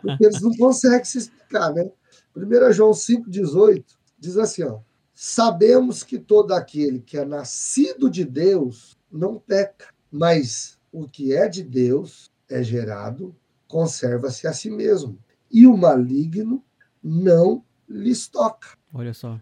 porque 0.02 0.26
eles 0.26 0.42
não 0.42 0.52
conseguem 0.58 1.04
se 1.04 1.18
explicar, 1.18 1.72
né? 1.72 1.90
1 2.36 2.72
João 2.72 2.90
5,18 2.90 3.82
diz 4.18 4.36
assim: 4.36 4.62
ó, 4.64 4.80
sabemos 5.14 6.02
que 6.02 6.18
todo 6.18 6.52
aquele 6.52 7.00
que 7.00 7.16
é 7.16 7.24
nascido 7.24 8.10
de 8.10 8.24
Deus 8.24 8.98
não 9.10 9.38
peca, 9.38 9.92
mas 10.10 10.78
o 10.90 11.08
que 11.08 11.34
é 11.34 11.48
de 11.48 11.62
Deus 11.62 12.30
é 12.48 12.62
gerado, 12.62 13.34
conserva-se 13.66 14.46
a 14.46 14.52
si 14.52 14.70
mesmo, 14.70 15.18
e 15.50 15.66
o 15.66 15.76
maligno 15.76 16.62
não 17.02 17.64
lhes 17.88 18.28
toca. 18.28 18.68
Olha 18.92 19.14
só. 19.14 19.40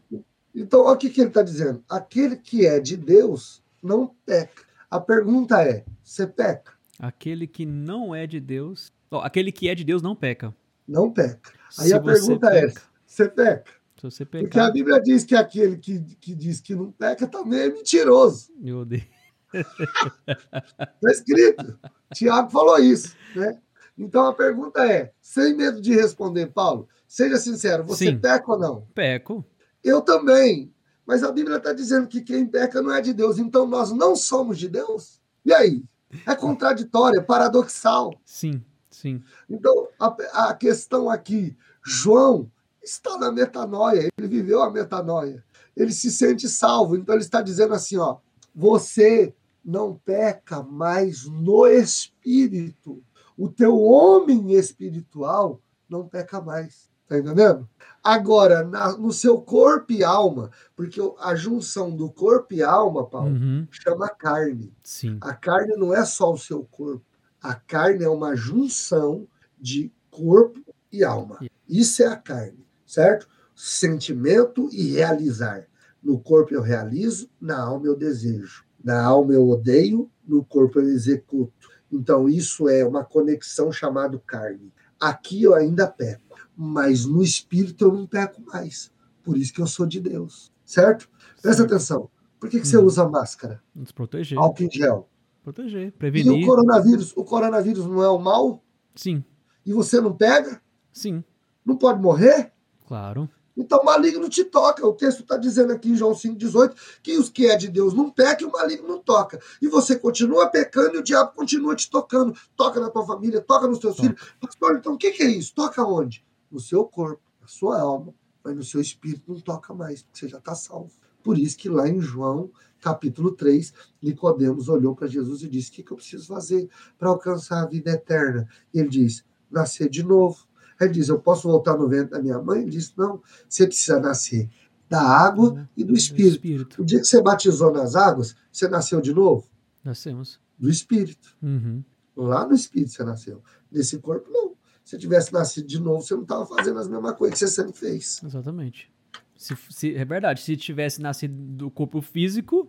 Então, 0.55 0.85
olha 0.85 0.95
o 0.95 0.99
que, 0.99 1.11
que 1.11 1.21
ele 1.21 1.29
está 1.29 1.43
dizendo. 1.43 1.85
Aquele 1.89 2.37
que 2.37 2.67
é 2.67 2.81
de 2.81 2.97
Deus 2.97 3.63
não 3.83 4.15
peca. 4.25 4.65
A 4.91 4.99
pergunta 4.99 5.63
é: 5.63 5.85
você 6.03 6.27
peca? 6.27 6.73
Aquele 6.99 7.47
que 7.47 7.65
não 7.65 8.15
é 8.15 8.27
de 8.27 8.41
Deus. 8.41 8.93
Oh, 9.11 9.19
aquele 9.19 9.51
que 9.51 9.69
é 9.69 9.75
de 9.75 9.85
Deus 9.85 10.03
não 10.03 10.15
peca 10.15 10.55
não 10.91 11.11
peca. 11.11 11.53
Aí 11.79 11.89
Se 11.89 11.95
a 11.95 12.01
pergunta 12.01 12.49
é: 12.53 12.73
você 13.07 13.29
peca? 13.29 13.71
Se 14.01 14.05
você 14.05 14.25
pecar... 14.25 14.45
Porque 14.45 14.59
a 14.59 14.71
Bíblia 14.71 14.99
diz 15.03 15.25
que 15.25 15.37
aquele 15.37 15.77
que, 15.77 16.01
que 16.19 16.35
diz 16.35 16.59
que 16.59 16.75
não 16.75 16.91
peca 16.91 17.27
também 17.27 17.61
é 17.61 17.69
mentiroso. 17.69 18.51
Meu 18.57 18.79
odeio. 18.79 19.05
Está 19.53 21.11
escrito. 21.11 21.79
Tiago 22.15 22.51
falou 22.51 22.79
isso. 22.79 23.15
Né? 23.37 23.61
Então 23.99 24.27
a 24.27 24.33
pergunta 24.33 24.91
é: 24.91 25.13
sem 25.21 25.55
medo 25.55 25.83
de 25.83 25.95
responder, 25.95 26.47
Paulo, 26.47 26.89
seja 27.07 27.37
sincero, 27.37 27.85
você 27.85 28.07
Sim. 28.07 28.19
peca 28.19 28.51
ou 28.51 28.59
não? 28.59 28.89
Peco. 28.95 29.45
Eu 29.85 30.01
também. 30.01 30.73
Mas 31.05 31.23
a 31.23 31.31
Bíblia 31.31 31.59
está 31.59 31.75
dizendo 31.75 32.09
que 32.09 32.23
quem 32.23 32.47
peca 32.47 32.81
não 32.81 32.95
é 32.95 33.03
de 33.03 33.13
Deus. 33.13 33.39
Então 33.39 33.67
nós 33.67 33.93
não 33.93 34.17
somos 34.17 34.59
de 34.59 34.69
Deus? 34.71 35.21
E 35.45 35.53
aí? 35.53 35.85
É 36.27 36.35
contraditório, 36.35 37.19
é 37.19 37.23
paradoxal. 37.23 38.19
Sim. 38.25 38.65
Sim. 38.89 39.23
Então, 39.49 39.89
a, 39.99 40.49
a 40.49 40.55
questão 40.55 41.11
aqui, 41.11 41.55
João 41.85 42.51
está 42.83 43.19
na 43.19 43.31
metanoia, 43.31 44.09
ele 44.19 44.29
viveu 44.29 44.63
a 44.63 44.71
metanoia. 44.71 45.45
Ele 45.77 45.93
se 45.93 46.11
sente 46.11 46.49
salvo, 46.49 46.97
então 46.97 47.15
ele 47.15 47.25
está 47.25 47.43
dizendo 47.43 47.75
assim, 47.75 47.97
ó, 47.97 48.19
você 48.55 49.35
não 49.65 49.95
peca 49.95 50.63
mais 50.63 51.27
no 51.27 51.67
espírito. 51.67 53.03
O 53.37 53.49
teu 53.49 53.79
homem 53.81 54.53
espiritual 54.53 55.61
não 55.89 56.07
peca 56.07 56.41
mais. 56.41 56.91
Tá 57.11 57.19
entendendo? 57.19 57.69
Agora, 58.05 58.63
na, 58.63 58.97
no 58.97 59.13
seu 59.13 59.41
corpo 59.41 59.93
e 59.93 60.05
alma, 60.05 60.49
porque 60.77 61.01
a 61.19 61.35
junção 61.35 61.91
do 61.91 62.09
corpo 62.09 62.55
e 62.55 62.63
alma, 62.63 63.05
Paulo, 63.05 63.33
uhum. 63.33 63.67
chama 63.69 64.09
carne. 64.09 64.73
Sim. 64.85 65.19
A 65.21 65.35
carne 65.35 65.75
não 65.75 65.93
é 65.93 66.05
só 66.05 66.33
o 66.33 66.39
seu 66.39 66.63
corpo. 66.71 67.05
A 67.43 67.53
carne 67.55 68.05
é 68.05 68.09
uma 68.09 68.37
junção 68.37 69.27
de 69.59 69.93
corpo 70.09 70.61
e 70.93 71.03
alma. 71.03 71.41
Isso 71.69 72.01
é 72.03 72.07
a 72.07 72.17
carne, 72.17 72.65
certo? 72.91 73.29
Sentimento 73.55 74.69
e 74.73 74.93
realizar. 74.95 75.67
No 76.03 76.19
corpo 76.19 76.53
eu 76.53 76.61
realizo, 76.61 77.31
na 77.41 77.63
alma 77.63 77.87
eu 77.87 77.97
desejo. 77.97 78.65
Na 78.83 79.05
alma 79.05 79.33
eu 79.33 79.49
odeio, 79.49 80.11
no 80.27 80.45
corpo 80.45 80.81
eu 80.81 80.89
executo. 80.89 81.53
Então 81.93 82.29
isso 82.29 82.69
é 82.69 82.85
uma 82.85 83.05
conexão 83.05 83.71
chamada 83.71 84.19
carne. 84.27 84.73
Aqui 84.99 85.45
eu 85.45 85.55
ainda 85.55 85.87
peco, 85.87 86.37
mas 86.57 87.05
no 87.05 87.23
espírito 87.23 87.85
eu 87.85 87.93
não 87.93 88.07
peco 88.07 88.43
mais. 88.47 88.91
Por 89.23 89.37
isso 89.37 89.53
que 89.53 89.61
eu 89.61 89.67
sou 89.67 89.87
de 89.87 90.01
Deus, 90.01 90.53
certo? 90.65 91.09
Presta 91.41 91.63
atenção. 91.63 92.11
Por 92.41 92.49
que, 92.49 92.59
que 92.59 92.67
você 92.67 92.79
hum. 92.79 92.85
usa 92.85 93.09
máscara? 93.09 93.63
Nos 93.75 93.93
proteger. 93.93 94.39
Álcool 94.39 94.65
em 94.65 94.71
gel. 94.71 95.09
Proteger, 95.45 95.93
prevenir. 95.93 96.41
E 96.41 96.45
o 96.45 96.47
coronavírus, 96.47 97.13
o 97.17 97.25
coronavírus 97.25 97.87
não 97.87 98.03
é 98.03 98.09
o 98.09 98.19
mal? 98.19 98.65
Sim. 98.95 99.23
E 99.65 99.73
você 99.73 100.01
não 100.01 100.17
pega? 100.17 100.61
Sim. 100.93 101.23
Não 101.65 101.77
pode 101.77 102.01
morrer? 102.01 102.53
Claro. 102.91 103.31
Então, 103.57 103.79
o 103.79 103.85
maligno 103.85 104.29
te 104.29 104.43
toca. 104.43 104.85
O 104.85 104.93
texto 104.93 105.21
está 105.21 105.37
dizendo 105.37 105.73
aqui 105.73 105.91
em 105.91 105.95
João 105.95 106.11
5,18 106.11 106.75
que 107.01 107.17
os 107.17 107.29
que 107.29 107.47
é 107.47 107.57
de 107.57 107.69
Deus 107.69 107.95
não 107.95 108.11
pecam 108.11 108.49
e 108.49 108.51
o 108.51 108.53
maligno 108.53 108.89
não 108.89 108.99
toca. 108.99 109.41
E 109.63 109.69
você 109.69 109.97
continua 109.97 110.49
pecando 110.49 110.97
e 110.97 110.99
o 110.99 111.03
diabo 111.03 111.33
continua 111.33 111.77
te 111.77 111.89
tocando. 111.89 112.37
Toca 112.57 112.81
na 112.81 112.91
tua 112.91 113.07
família, 113.07 113.41
toca 113.41 113.69
nos 113.69 113.79
teus 113.79 113.95
toca. 113.95 114.09
filhos. 114.09 114.35
Pastor, 114.41 114.77
então 114.77 114.95
o 114.95 114.99
que, 114.99 115.13
que 115.13 115.23
é 115.23 115.31
isso? 115.31 115.55
Toca 115.55 115.85
onde? 115.85 116.27
No 116.51 116.59
seu 116.59 116.85
corpo, 116.85 117.23
na 117.41 117.47
sua 117.47 117.81
alma, 117.81 118.13
mas 118.43 118.57
no 118.57 118.65
seu 118.65 118.81
espírito 118.81 119.23
não 119.33 119.39
toca 119.39 119.73
mais, 119.73 120.03
porque 120.03 120.19
você 120.19 120.29
já 120.29 120.39
está 120.39 120.57
salvo. 120.57 120.91
Por 121.23 121.39
isso 121.39 121.57
que 121.57 121.69
lá 121.69 121.89
em 121.89 122.01
João, 122.01 122.51
capítulo 122.81 123.31
3, 123.31 123.73
Nicodemos 124.03 124.69
olhou 124.69 124.97
para 124.97 125.07
Jesus 125.07 125.45
e 125.45 125.49
disse: 125.49 125.71
O 125.71 125.75
que, 125.75 125.85
que 125.85 125.93
eu 125.93 125.97
preciso 125.97 126.27
fazer 126.27 126.69
para 126.99 127.09
alcançar 127.09 127.63
a 127.63 127.67
vida 127.67 127.93
eterna? 127.93 128.49
E 128.75 128.81
ele 128.81 128.89
diz: 128.89 129.25
nascer 129.51 129.89
de 129.89 130.03
novo. 130.03 130.50
Ele 130.81 130.91
diz: 130.91 131.09
Eu 131.09 131.21
posso 131.21 131.49
voltar 131.49 131.77
no 131.77 131.89
ventre 131.89 132.11
da 132.11 132.23
minha 132.23 132.39
mãe? 132.39 132.63
Ele 132.63 132.71
disse: 132.71 132.93
Não, 132.97 133.23
você 133.49 133.67
precisa 133.67 134.01
nascer 134.01 134.49
da 134.89 135.01
água 135.01 135.53
uhum. 135.53 135.67
e 135.77 135.85
do 135.85 135.95
espírito. 135.95 136.35
espírito. 136.35 136.83
O 136.83 136.85
dia 136.85 136.99
que 136.99 137.05
você 137.05 137.23
batizou 137.23 137.73
nas 137.73 137.95
águas, 137.95 138.35
você 138.51 138.69
nasceu 138.69 139.01
de 139.01 139.15
novo? 139.15 139.49
Nascemos. 139.85 140.41
Do 140.59 140.69
espírito. 140.69 141.37
Uhum. 141.41 141.85
Lá 142.17 142.47
no 142.47 142.55
espírito 142.55 142.91
você 142.91 143.05
nasceu. 143.05 143.41
Nesse 143.71 143.99
corpo, 143.99 144.29
não. 144.31 144.55
Se 144.85 144.99
tivesse 144.99 145.33
nascido 145.33 145.69
de 145.69 145.79
novo, 145.79 146.03
você 146.03 146.15
não 146.15 146.23
estava 146.23 146.45
fazendo 146.45 146.81
as 146.81 146.89
mesmas 146.89 147.17
coisas 147.17 147.39
que 147.39 147.47
você 147.47 147.55
sempre 147.55 147.73
fez. 147.73 148.21
Exatamente. 148.25 148.93
Se, 149.37 149.57
se, 149.71 149.95
é 149.95 150.05
verdade, 150.05 150.43
se 150.43 150.57
tivesse 150.57 151.01
nascido 151.01 151.33
do 151.35 151.71
corpo 151.71 152.03
físico, 152.03 152.69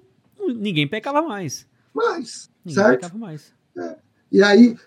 ninguém 0.55 0.87
pecava 0.87 1.23
mais. 1.23 1.67
Mais, 1.93 2.51
ninguém 2.63 2.83
certo? 2.83 3.01
pecava 3.01 3.17
mais. 3.17 3.51
É. 3.77 3.97
E 4.31 4.41
aí, 4.41 4.77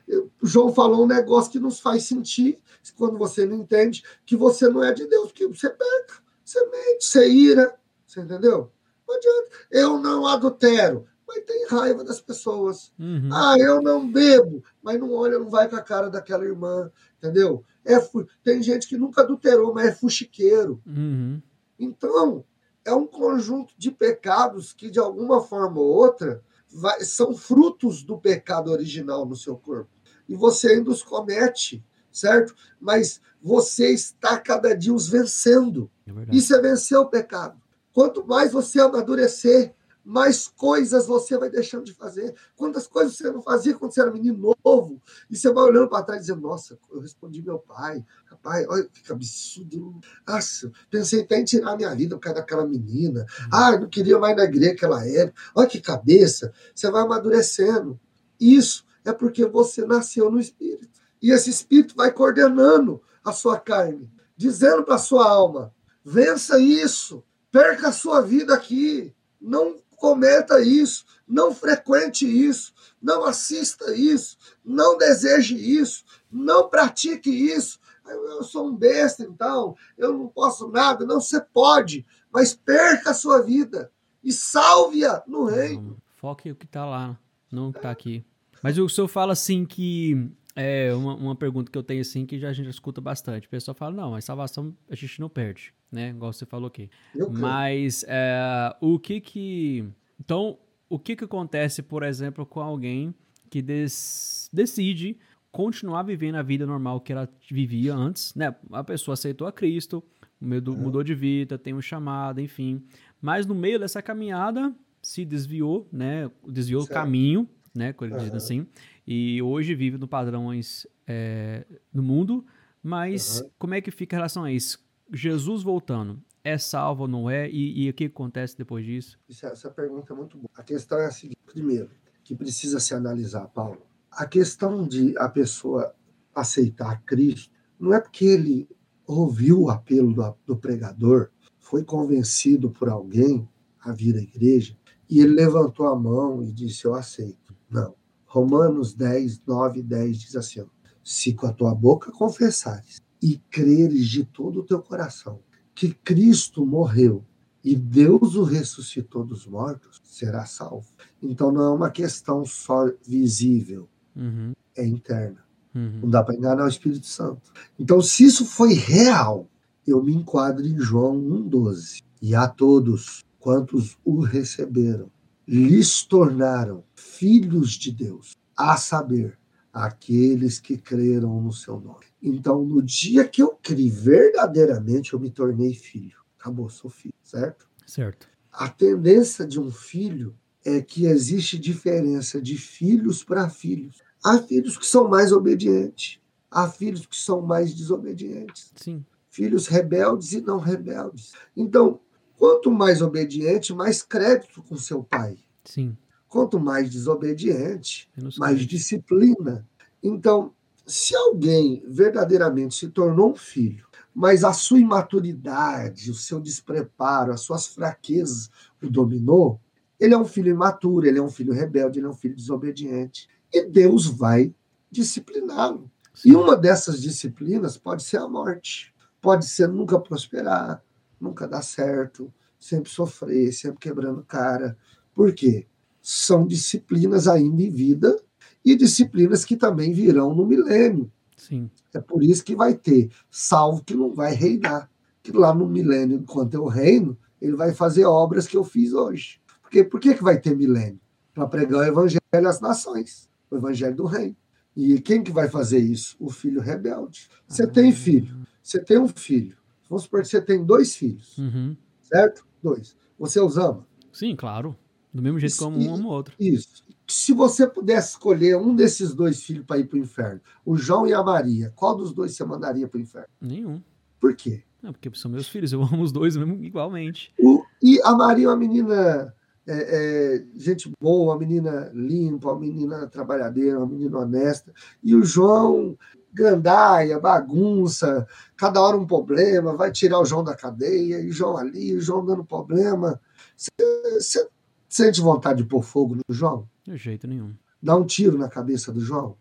o 0.41 0.47
João 0.47 0.73
falou 0.73 1.05
um 1.05 1.07
negócio 1.07 1.53
que 1.53 1.59
nos 1.59 1.79
faz 1.79 2.05
sentir, 2.05 2.59
quando 2.97 3.19
você 3.19 3.45
não 3.45 3.57
entende, 3.57 4.03
que 4.25 4.37
você 4.37 4.69
não 4.69 4.83
é 4.83 4.93
de 4.93 5.07
Deus, 5.07 5.27
porque 5.27 5.47
você 5.47 5.69
peca, 5.69 6.23
você 6.45 6.65
mente, 6.67 7.05
você 7.05 7.29
ira, 7.29 7.75
você 8.07 8.21
entendeu? 8.21 8.71
Não 9.07 9.17
adianta. 9.17 9.51
Eu 9.71 9.99
não 9.99 10.27
adultero, 10.27 11.07
mas 11.27 11.45
tem 11.45 11.67
raiva 11.67 12.03
das 12.03 12.21
pessoas. 12.21 12.93
Uhum. 12.99 13.29
Ah, 13.33 13.57
eu 13.59 13.83
não 13.83 14.11
bebo, 14.11 14.63
mas 14.83 14.99
não 14.99 15.13
olha, 15.13 15.39
não 15.39 15.51
vai 15.51 15.69
com 15.69 15.77
a 15.77 15.83
cara 15.83 16.09
daquela 16.09 16.45
irmã, 16.45 16.91
entendeu? 17.19 17.63
É, 17.85 17.99
tem 18.43 18.63
gente 18.63 18.89
que 18.89 18.97
nunca 18.97 19.23
adulterou, 19.23 19.75
mas 19.75 19.87
é 19.87 19.93
fuxiqueiro. 19.93 20.81
Uhum. 20.87 21.41
Então, 21.79 22.45
é 22.85 22.95
um 22.95 23.07
conjunto 23.07 23.75
de 23.77 23.91
pecados 23.91 24.73
que, 24.73 24.91
de 24.91 24.99
alguma 24.99 25.43
forma 25.43 25.81
ou 25.81 25.87
outra, 25.87 26.43
vai, 26.75 27.01
são 27.05 27.37
frutos 27.37 28.03
do 28.03 28.19
pecado 28.19 28.71
original 28.71 29.25
no 29.25 29.37
seu 29.37 29.57
corpo. 29.57 29.91
E 30.29 30.35
você 30.35 30.73
ainda 30.73 30.91
os 30.91 31.03
comete, 31.03 31.85
certo? 32.11 32.55
Mas 32.81 33.21
você 33.41 33.91
está 33.93 34.39
cada 34.39 34.75
dia 34.77 34.93
os 34.93 35.09
vencendo. 35.09 35.91
É 36.07 36.13
Isso 36.35 36.55
é 36.55 36.61
vencer 36.61 36.99
o 36.99 37.09
pecado. 37.09 37.61
Quanto 37.93 38.27
mais 38.27 38.53
você 38.53 38.81
amadurecer, 38.81 39.73
mais 40.05 40.47
coisas 40.47 41.07
você 41.07 41.39
vai 41.39 41.49
deixando 41.49 41.85
de 41.85 41.95
fazer. 41.95 42.35
Quantas 42.55 42.87
coisas 42.87 43.17
você 43.17 43.31
não 43.31 43.41
fazia 43.41 43.75
quando 43.75 43.93
você 43.93 44.03
era 44.03 44.11
menino 44.11 44.55
novo, 44.65 45.01
e 45.31 45.37
você 45.37 45.51
vai 45.53 45.65
olhando 45.65 45.89
para 45.89 46.05
trás 46.05 46.21
e 46.21 46.27
dizendo, 46.27 46.43
nossa, 46.43 46.79
eu 46.93 47.01
respondi 47.01 47.43
meu 47.43 47.59
pai, 47.59 48.05
rapaz, 48.27 48.67
olha 48.69 48.85
que 48.85 49.11
absurdo. 49.11 50.01
Nossa, 50.27 50.71
pensei 50.91 51.23
até 51.23 51.41
em 51.41 51.45
tirar 51.45 51.77
minha 51.77 51.95
vida 51.95 52.17
por 52.17 52.23
causa 52.23 52.41
daquela 52.41 52.67
menina. 52.67 53.25
Ah, 53.51 53.79
não 53.79 53.89
queria 53.89 54.19
mais 54.19 54.37
na 54.37 54.45
igreja 54.45 54.73
aquela 54.73 55.07
época. 55.07 55.41
Olha 55.55 55.67
que 55.67 55.81
cabeça. 55.81 56.53
Você 56.75 56.91
vai 56.91 57.03
amadurecendo. 57.03 57.99
Isso 58.39 58.85
é 59.05 59.13
porque 59.13 59.47
você 59.47 59.87
nasceu 59.87 60.31
no 60.31 60.39
Espírito. 60.41 61.01
E 61.23 61.31
esse 61.31 61.49
Espírito 61.49 61.95
vai 61.97 62.13
coordenando 62.13 63.01
a 63.25 63.33
sua 63.33 63.59
carne, 63.59 64.11
dizendo 64.37 64.85
para 64.85 64.99
sua 64.99 65.27
alma, 65.27 65.75
vença 66.05 66.59
isso, 66.59 67.25
perca 67.51 67.89
a 67.89 67.93
sua 67.93 68.21
vida 68.21 68.55
aqui, 68.55 69.15
não 69.41 69.77
cometa 69.95 70.61
isso, 70.61 71.05
não 71.27 71.55
frequente 71.55 72.27
isso, 72.27 72.73
não 73.01 73.25
assista 73.25 73.95
isso, 73.95 74.37
não 74.65 74.99
deseje 74.99 75.57
isso, 75.57 76.05
não 76.31 76.69
pratique 76.69 77.31
isso. 77.31 77.79
Eu 78.07 78.43
sou 78.43 78.69
um 78.69 78.75
besta, 78.75 79.23
então, 79.23 79.75
eu 79.97 80.13
não 80.13 80.29
posso 80.29 80.69
nada. 80.69 81.07
Não, 81.07 81.21
você 81.21 81.41
pode, 81.41 82.05
mas 82.31 82.55
perca 82.55 83.11
a 83.11 83.15
sua 83.15 83.41
vida 83.41 83.91
e 84.23 84.33
salve-a 84.33 85.23
no 85.27 85.47
reino. 85.47 85.97
Foque 86.17 86.51
o 86.51 86.57
que 86.57 86.67
está 86.67 86.85
lá, 86.85 87.19
não 87.51 87.69
o 87.69 87.73
que 87.73 87.79
está 87.79 87.91
aqui. 87.91 88.25
Mas 88.63 88.79
o 88.79 88.89
senhor 88.89 89.09
fala 89.09 89.33
assim 89.33 89.65
que 89.65 90.31
é 90.57 90.95
uma, 90.95 91.15
uma 91.15 91.37
pergunta 91.37 91.71
que 91.71 91.77
eu 91.77 91.83
tenho 91.83 92.01
assim 92.01 92.25
que 92.25 92.39
já 92.39 92.49
a 92.49 92.53
gente 92.53 92.69
escuta 92.69 93.01
bastante. 93.01 93.47
O 93.47 93.51
pessoal 93.51 93.75
fala, 93.75 93.95
não, 93.95 94.11
mas 94.13 94.25
salvação 94.25 94.75
a 94.89 94.95
gente 94.95 95.21
não 95.21 95.29
perde, 95.29 95.75
né? 95.91 96.11
Igual 96.11 96.33
você 96.33 96.47
falou 96.47 96.69
aqui. 96.69 96.89
Mas 97.31 98.05
é, 98.07 98.75
o 98.81 98.99
que 98.99 99.21
que... 99.21 99.85
Então, 100.21 100.59
o 100.89 100.99
que 100.99 101.17
que 101.17 101.25
acontece, 101.25 101.83
por 101.83 102.03
exemplo, 102.03 102.47
com 102.47 102.61
alguém 102.61 103.15
que 103.51 103.61
des, 103.61 104.49
decide 104.53 105.19
continuar 105.51 106.03
vivendo 106.03 106.37
a 106.37 106.43
vida 106.43 106.67
normal 106.67 107.01
que 107.01 107.13
ela 107.13 107.29
vivia 107.49 107.95
antes, 107.95 108.35
né? 108.35 108.55
A 108.73 108.83
pessoa 108.83 109.15
aceitou 109.15 109.47
a 109.47 109.53
Cristo, 109.53 110.03
mudou, 110.41 110.77
mudou 110.77 111.03
de 111.03 111.15
vida, 111.15 111.57
tem 111.57 111.73
um 111.73 111.81
chamado, 111.81 112.41
enfim. 112.41 112.83
Mas 113.21 113.47
no 113.47 113.55
meio 113.55 113.79
dessa 113.79 114.03
caminhada 114.03 114.75
se 115.01 115.25
desviou, 115.25 115.89
né? 115.93 116.31
Desviou 116.47 116.83
certo. 116.83 116.91
o 116.91 116.95
caminho, 116.95 117.49
né? 117.75 117.95
Uhum. 118.01 118.37
assim. 118.37 118.67
E 119.07 119.41
hoje 119.43 119.75
vive 119.75 119.99
no 119.99 120.09
padrões 120.09 120.87
é, 121.07 121.65
no 121.93 122.03
mundo. 122.03 122.45
Mas 122.83 123.41
uhum. 123.41 123.51
como 123.59 123.75
é 123.75 123.81
que 123.81 123.91
fica 123.91 124.17
a 124.17 124.19
relação 124.19 124.45
a 124.45 124.53
isso? 124.53 124.79
Jesus 125.13 125.63
voltando, 125.63 126.23
é 126.43 126.59
salvo 126.59 127.03
ou 127.03 127.09
não 127.09 127.31
é? 127.31 127.49
E, 127.51 127.85
e, 127.85 127.91
o 127.91 127.95
que 127.95 128.05
acontece 128.05 128.57
depois 128.57 128.85
disso? 128.85 129.19
Essa, 129.29 129.49
essa 129.49 129.71
pergunta 129.71 130.13
é 130.13 130.17
muito 130.17 130.37
boa. 130.37 130.51
A 130.55 130.63
questão 130.63 130.99
é 130.99 131.07
a 131.07 131.11
seguinte: 131.11 131.39
primeiro, 131.47 131.91
que 132.23 132.35
precisa 132.35 132.79
se 132.81 132.95
analisar, 132.95 133.49
Paulo. 133.49 133.83
A 134.11 134.27
questão 134.27 134.87
de 134.87 135.17
a 135.19 135.29
pessoa 135.29 135.95
aceitar 136.35 137.03
Cristo 137.05 137.51
não 137.79 137.95
é 137.95 138.01
porque 138.01 138.25
ele 138.25 138.69
ouviu 139.07 139.63
o 139.63 139.71
apelo 139.71 140.13
do, 140.13 140.37
do 140.47 140.57
pregador, 140.57 141.31
foi 141.59 141.85
convencido 141.85 142.71
por 142.71 142.89
alguém 142.89 143.49
a 143.81 143.93
vir 143.93 144.17
à 144.17 144.21
igreja 144.21 144.77
e 145.09 145.21
ele 145.21 145.35
levantou 145.35 145.87
a 145.87 145.97
mão 145.97 146.43
e 146.43 146.53
disse: 146.53 146.85
Eu 146.85 146.95
aceito. 146.95 147.55
Não. 147.71 147.95
Romanos 148.35 148.93
10, 148.95 149.43
9 149.47 149.79
e 149.79 149.83
10 149.83 150.19
diz 150.19 150.35
assim: 150.35 150.61
ó, 150.61 150.67
Se 151.05 151.33
com 151.33 151.47
a 151.47 151.53
tua 151.53 151.73
boca 151.73 152.11
confessares 152.11 153.01
e 153.23 153.39
creres 153.49 154.09
de 154.09 154.25
todo 154.25 154.61
o 154.61 154.65
teu 154.65 154.83
coração 154.83 155.39
que 155.73 155.95
Cristo 155.95 156.67
morreu 156.67 157.25
e 157.63 157.77
Deus 157.77 158.35
o 158.35 158.43
ressuscitou 158.43 159.25
dos 159.25 159.47
mortos, 159.47 160.01
será 160.03 160.45
salvo. 160.47 160.89
Então 161.23 161.53
não 161.53 161.63
é 161.63 161.71
uma 161.71 161.91
questão 161.91 162.45
só 162.45 162.91
visível, 163.07 163.89
uhum. 164.17 164.53
é 164.77 164.85
interna. 164.85 165.45
Uhum. 165.73 166.01
Não 166.03 166.11
dá 166.11 166.23
para 166.23 166.35
enganar 166.35 166.65
o 166.65 166.69
Espírito 166.69 167.07
Santo. 167.07 167.53
Então, 167.79 168.01
se 168.01 168.25
isso 168.25 168.45
foi 168.45 168.75
real, 168.75 169.49
eu 169.87 170.03
me 170.03 170.15
enquadro 170.15 170.67
em 170.67 170.79
João 170.79 171.17
1,12. 171.17 172.03
E 172.21 172.35
a 172.35 172.47
todos 172.47 173.25
quantos 173.41 173.97
o 174.05 174.21
receberam, 174.21 175.11
lhes 175.47 176.03
tornaram 176.03 176.85
filhos 176.95 177.73
de 177.73 177.93
Deus, 177.93 178.37
a 178.57 178.77
saber, 178.77 179.39
aqueles 179.73 180.61
que 180.61 180.77
creram 180.77 181.41
no 181.41 181.53
seu 181.53 181.81
nome. 181.81 182.07
Então, 182.23 182.65
no 182.65 182.81
dia 182.81 183.27
que 183.27 183.43
eu 183.43 183.59
criei 183.61 183.91
verdadeiramente, 183.91 185.13
eu 185.13 185.21
me 185.21 185.31
tornei 185.31 185.75
filho. 185.75 186.17
Acabou, 186.39 186.71
sou 186.71 186.89
filho, 186.89 187.15
certo? 187.23 187.69
Certo. 187.87 188.29
A 188.53 188.69
tendência 188.69 189.45
de 189.45 189.59
um 189.59 189.71
filho 189.71 190.37
é 190.65 190.81
que 190.81 191.07
existe 191.07 191.59
diferença 191.59 192.41
de 192.41 192.57
filhos 192.57 193.25
para 193.25 193.51
filhos. 193.51 193.99
Há 194.25 194.39
filhos 194.39 194.79
que 194.79 194.87
são 194.87 195.09
mais 195.09 195.33
obedientes, 195.33 196.21
há 196.51 196.71
filhos 196.71 197.05
que 197.05 197.17
são 197.17 197.43
mais 197.43 197.75
desobedientes. 197.75 198.73
Sim. 198.77 199.05
Filhos 199.29 199.67
rebeldes 199.67 200.33
e 200.33 200.41
não 200.41 200.59
rebeldes. 200.59 201.33
Então, 201.57 202.01
quanto 202.45 202.71
mais 202.71 203.01
obediente, 203.01 203.73
mais 203.73 204.03
crédito 204.03 204.63
com 204.63 204.77
seu 204.77 205.03
pai. 205.03 205.39
Sim. 205.65 205.97
Quanto 206.29 206.61
mais 206.61 206.91
desobediente, 206.91 208.07
mais 208.37 208.61
disciplina. 208.67 209.67
Então, 210.03 210.53
se 210.85 211.17
alguém 211.17 211.83
verdadeiramente 211.87 212.75
se 212.75 212.89
tornou 212.91 213.33
um 213.33 213.35
filho, 213.35 213.87
mas 214.15 214.45
a 214.45 214.53
sua 214.53 214.79
imaturidade, 214.79 216.11
o 216.11 216.15
seu 216.15 216.39
despreparo, 216.39 217.33
as 217.33 217.41
suas 217.41 217.67
fraquezas 217.67 218.51
o 218.83 218.91
dominou, 218.91 219.59
ele 219.99 220.13
é 220.13 220.19
um 220.19 220.27
filho 220.27 220.51
imaturo, 220.51 221.07
ele 221.07 221.19
é 221.19 221.23
um 221.23 221.31
filho 221.31 221.55
rebelde, 221.55 221.99
ele 221.99 222.07
é 222.07 222.11
um 222.11 222.15
filho 222.15 222.37
desobediente. 222.37 223.27
E 223.51 223.65
Deus 223.65 224.05
vai 224.05 224.55
discipliná-lo. 224.91 225.91
E 226.23 226.37
uma 226.37 226.55
dessas 226.55 227.01
disciplinas 227.01 227.79
pode 227.79 228.03
ser 228.03 228.19
a 228.19 228.29
morte. 228.29 228.95
Pode 229.19 229.47
ser 229.47 229.67
nunca 229.67 229.99
prosperar, 229.99 230.85
nunca 231.25 231.49
dar 231.49 231.63
certo, 231.63 232.33
sempre 232.59 232.91
sofrer, 232.91 233.53
sempre 233.53 233.79
quebrando 233.81 234.23
cara. 234.23 234.77
Por 235.15 235.35
quê? 235.35 235.67
são 236.05 236.47
disciplinas 236.47 237.27
ainda 237.27 237.63
em 237.63 237.71
vida 237.71 238.15
e 238.63 238.77
disciplinas 238.77 239.43
que 239.43 239.57
também 239.57 239.91
virão 239.91 240.35
no 240.35 240.45
milênio. 240.45 241.11
Sim. 241.35 241.71
É 241.95 241.99
por 241.99 242.23
isso 242.23 242.45
que 242.45 242.55
vai 242.55 242.75
ter 242.75 243.11
salvo 243.31 243.83
que 243.83 243.95
não 243.95 244.13
vai 244.13 244.35
reinar. 244.35 244.91
Que 245.23 245.33
lá 245.33 245.55
no 245.55 245.67
milênio, 245.67 246.19
enquanto 246.19 246.53
eu 246.53 246.67
reino, 246.67 247.17
ele 247.41 247.57
vai 247.57 247.73
fazer 247.73 248.05
obras 248.05 248.47
que 248.47 248.55
eu 248.55 248.63
fiz 248.63 248.93
hoje. 248.93 249.41
Porque, 249.63 249.83
por 249.83 249.99
que, 249.99 250.13
que 250.13 250.23
vai 250.23 250.39
ter 250.39 250.55
milênio? 250.55 251.01
Para 251.33 251.47
pregar 251.47 251.81
o 251.81 251.85
evangelho 251.85 252.21
às 252.33 252.61
nações, 252.61 253.27
o 253.51 253.57
evangelho 253.57 253.97
do 253.97 254.05
reino. 254.05 254.37
E 254.77 255.01
quem 255.01 255.23
que 255.23 255.33
vai 255.33 255.49
fazer 255.49 255.79
isso? 255.79 256.17
O 256.21 256.29
filho 256.29 256.61
rebelde. 256.61 257.31
Você 257.49 257.67
tem 257.67 257.89
ah. 257.89 257.95
filho, 257.95 258.47
você 258.63 258.79
tem 258.79 258.99
um 258.99 259.09
filho. 259.09 259.57
Vamos 259.95 260.03
supor 260.03 260.23
que 260.23 260.29
você 260.29 260.41
tem 260.41 260.65
dois 260.65 260.97
filhos, 260.97 261.39
uhum. 261.39 261.77
certo? 262.03 262.45
Dois. 262.61 262.97
Você 263.17 263.39
os 263.39 263.57
ama? 263.57 263.87
Sim, 264.13 264.35
claro. 264.35 264.77
Do 265.13 265.23
mesmo 265.23 265.39
jeito 265.39 265.57
como 265.57 265.79
um 265.79 265.95
ama 265.95 266.09
o 266.09 266.11
outro. 266.11 266.35
Isso. 266.41 266.83
Se 267.07 267.33
você 267.33 267.65
pudesse 267.65 268.11
escolher 268.11 268.57
um 268.57 268.75
desses 268.75 269.15
dois 269.15 269.45
filhos 269.45 269.65
para 269.65 269.79
ir 269.79 269.85
para 269.85 269.97
o 269.97 270.01
inferno, 270.01 270.41
o 270.67 270.77
João 270.77 271.07
e 271.07 271.15
a 271.15 271.23
Maria, 271.23 271.73
qual 271.77 271.97
dos 271.97 272.13
dois 272.13 272.33
você 272.33 272.45
mandaria 272.45 272.89
para 272.89 272.99
o 272.99 273.01
inferno? 273.01 273.29
Nenhum. 273.41 273.81
Por 274.19 274.35
quê? 274.35 274.65
Não, 274.83 274.93
porque 274.93 275.09
são 275.15 275.31
meus 275.31 275.47
filhos, 275.47 275.73
eu 275.73 275.81
amo 275.85 276.03
os 276.03 276.11
dois 276.11 276.37
mesmo, 276.37 276.61
igualmente. 276.65 277.33
O, 277.39 277.63
e 277.81 278.01
a 278.03 278.17
Maria 278.17 278.47
é 278.47 278.49
uma 278.49 278.57
menina 278.57 279.33
é, 279.65 279.75
é, 279.75 280.45
gente 280.57 280.91
boa, 281.01 281.35
uma 281.35 281.39
menina 281.39 281.89
limpa, 281.95 282.51
uma 282.51 282.59
menina 282.59 283.07
trabalhadeira, 283.07 283.79
uma 283.79 283.87
menina 283.87 284.19
honesta. 284.19 284.73
E 285.05 285.15
o 285.15 285.23
João, 285.25 285.97
gandaia, 286.35 287.19
bagunça, 287.21 288.27
cada 288.57 288.81
hora 288.83 288.97
um 288.97 289.07
problema, 289.07 289.77
vai 289.77 289.93
tirar 289.93 290.19
o 290.19 290.25
João 290.25 290.43
da 290.43 290.55
cadeia, 290.55 291.21
e 291.21 291.29
o 291.29 291.33
João 291.33 291.57
ali, 291.57 291.95
o 291.95 292.01
João 292.01 292.25
dando 292.27 292.45
problema. 292.45 293.21
Você 293.57 294.49
sente 294.89 295.21
vontade 295.21 295.63
de 295.63 295.69
pôr 295.69 295.83
fogo 295.83 296.17
no 296.17 296.35
João? 296.35 296.69
De 296.85 296.97
jeito 296.97 297.27
nenhum. 297.27 297.55
Dar 297.81 297.97
um 297.97 298.05
tiro 298.05 298.37
na 298.37 298.49
cabeça 298.49 298.93
do 298.93 299.01
João? 299.01 299.37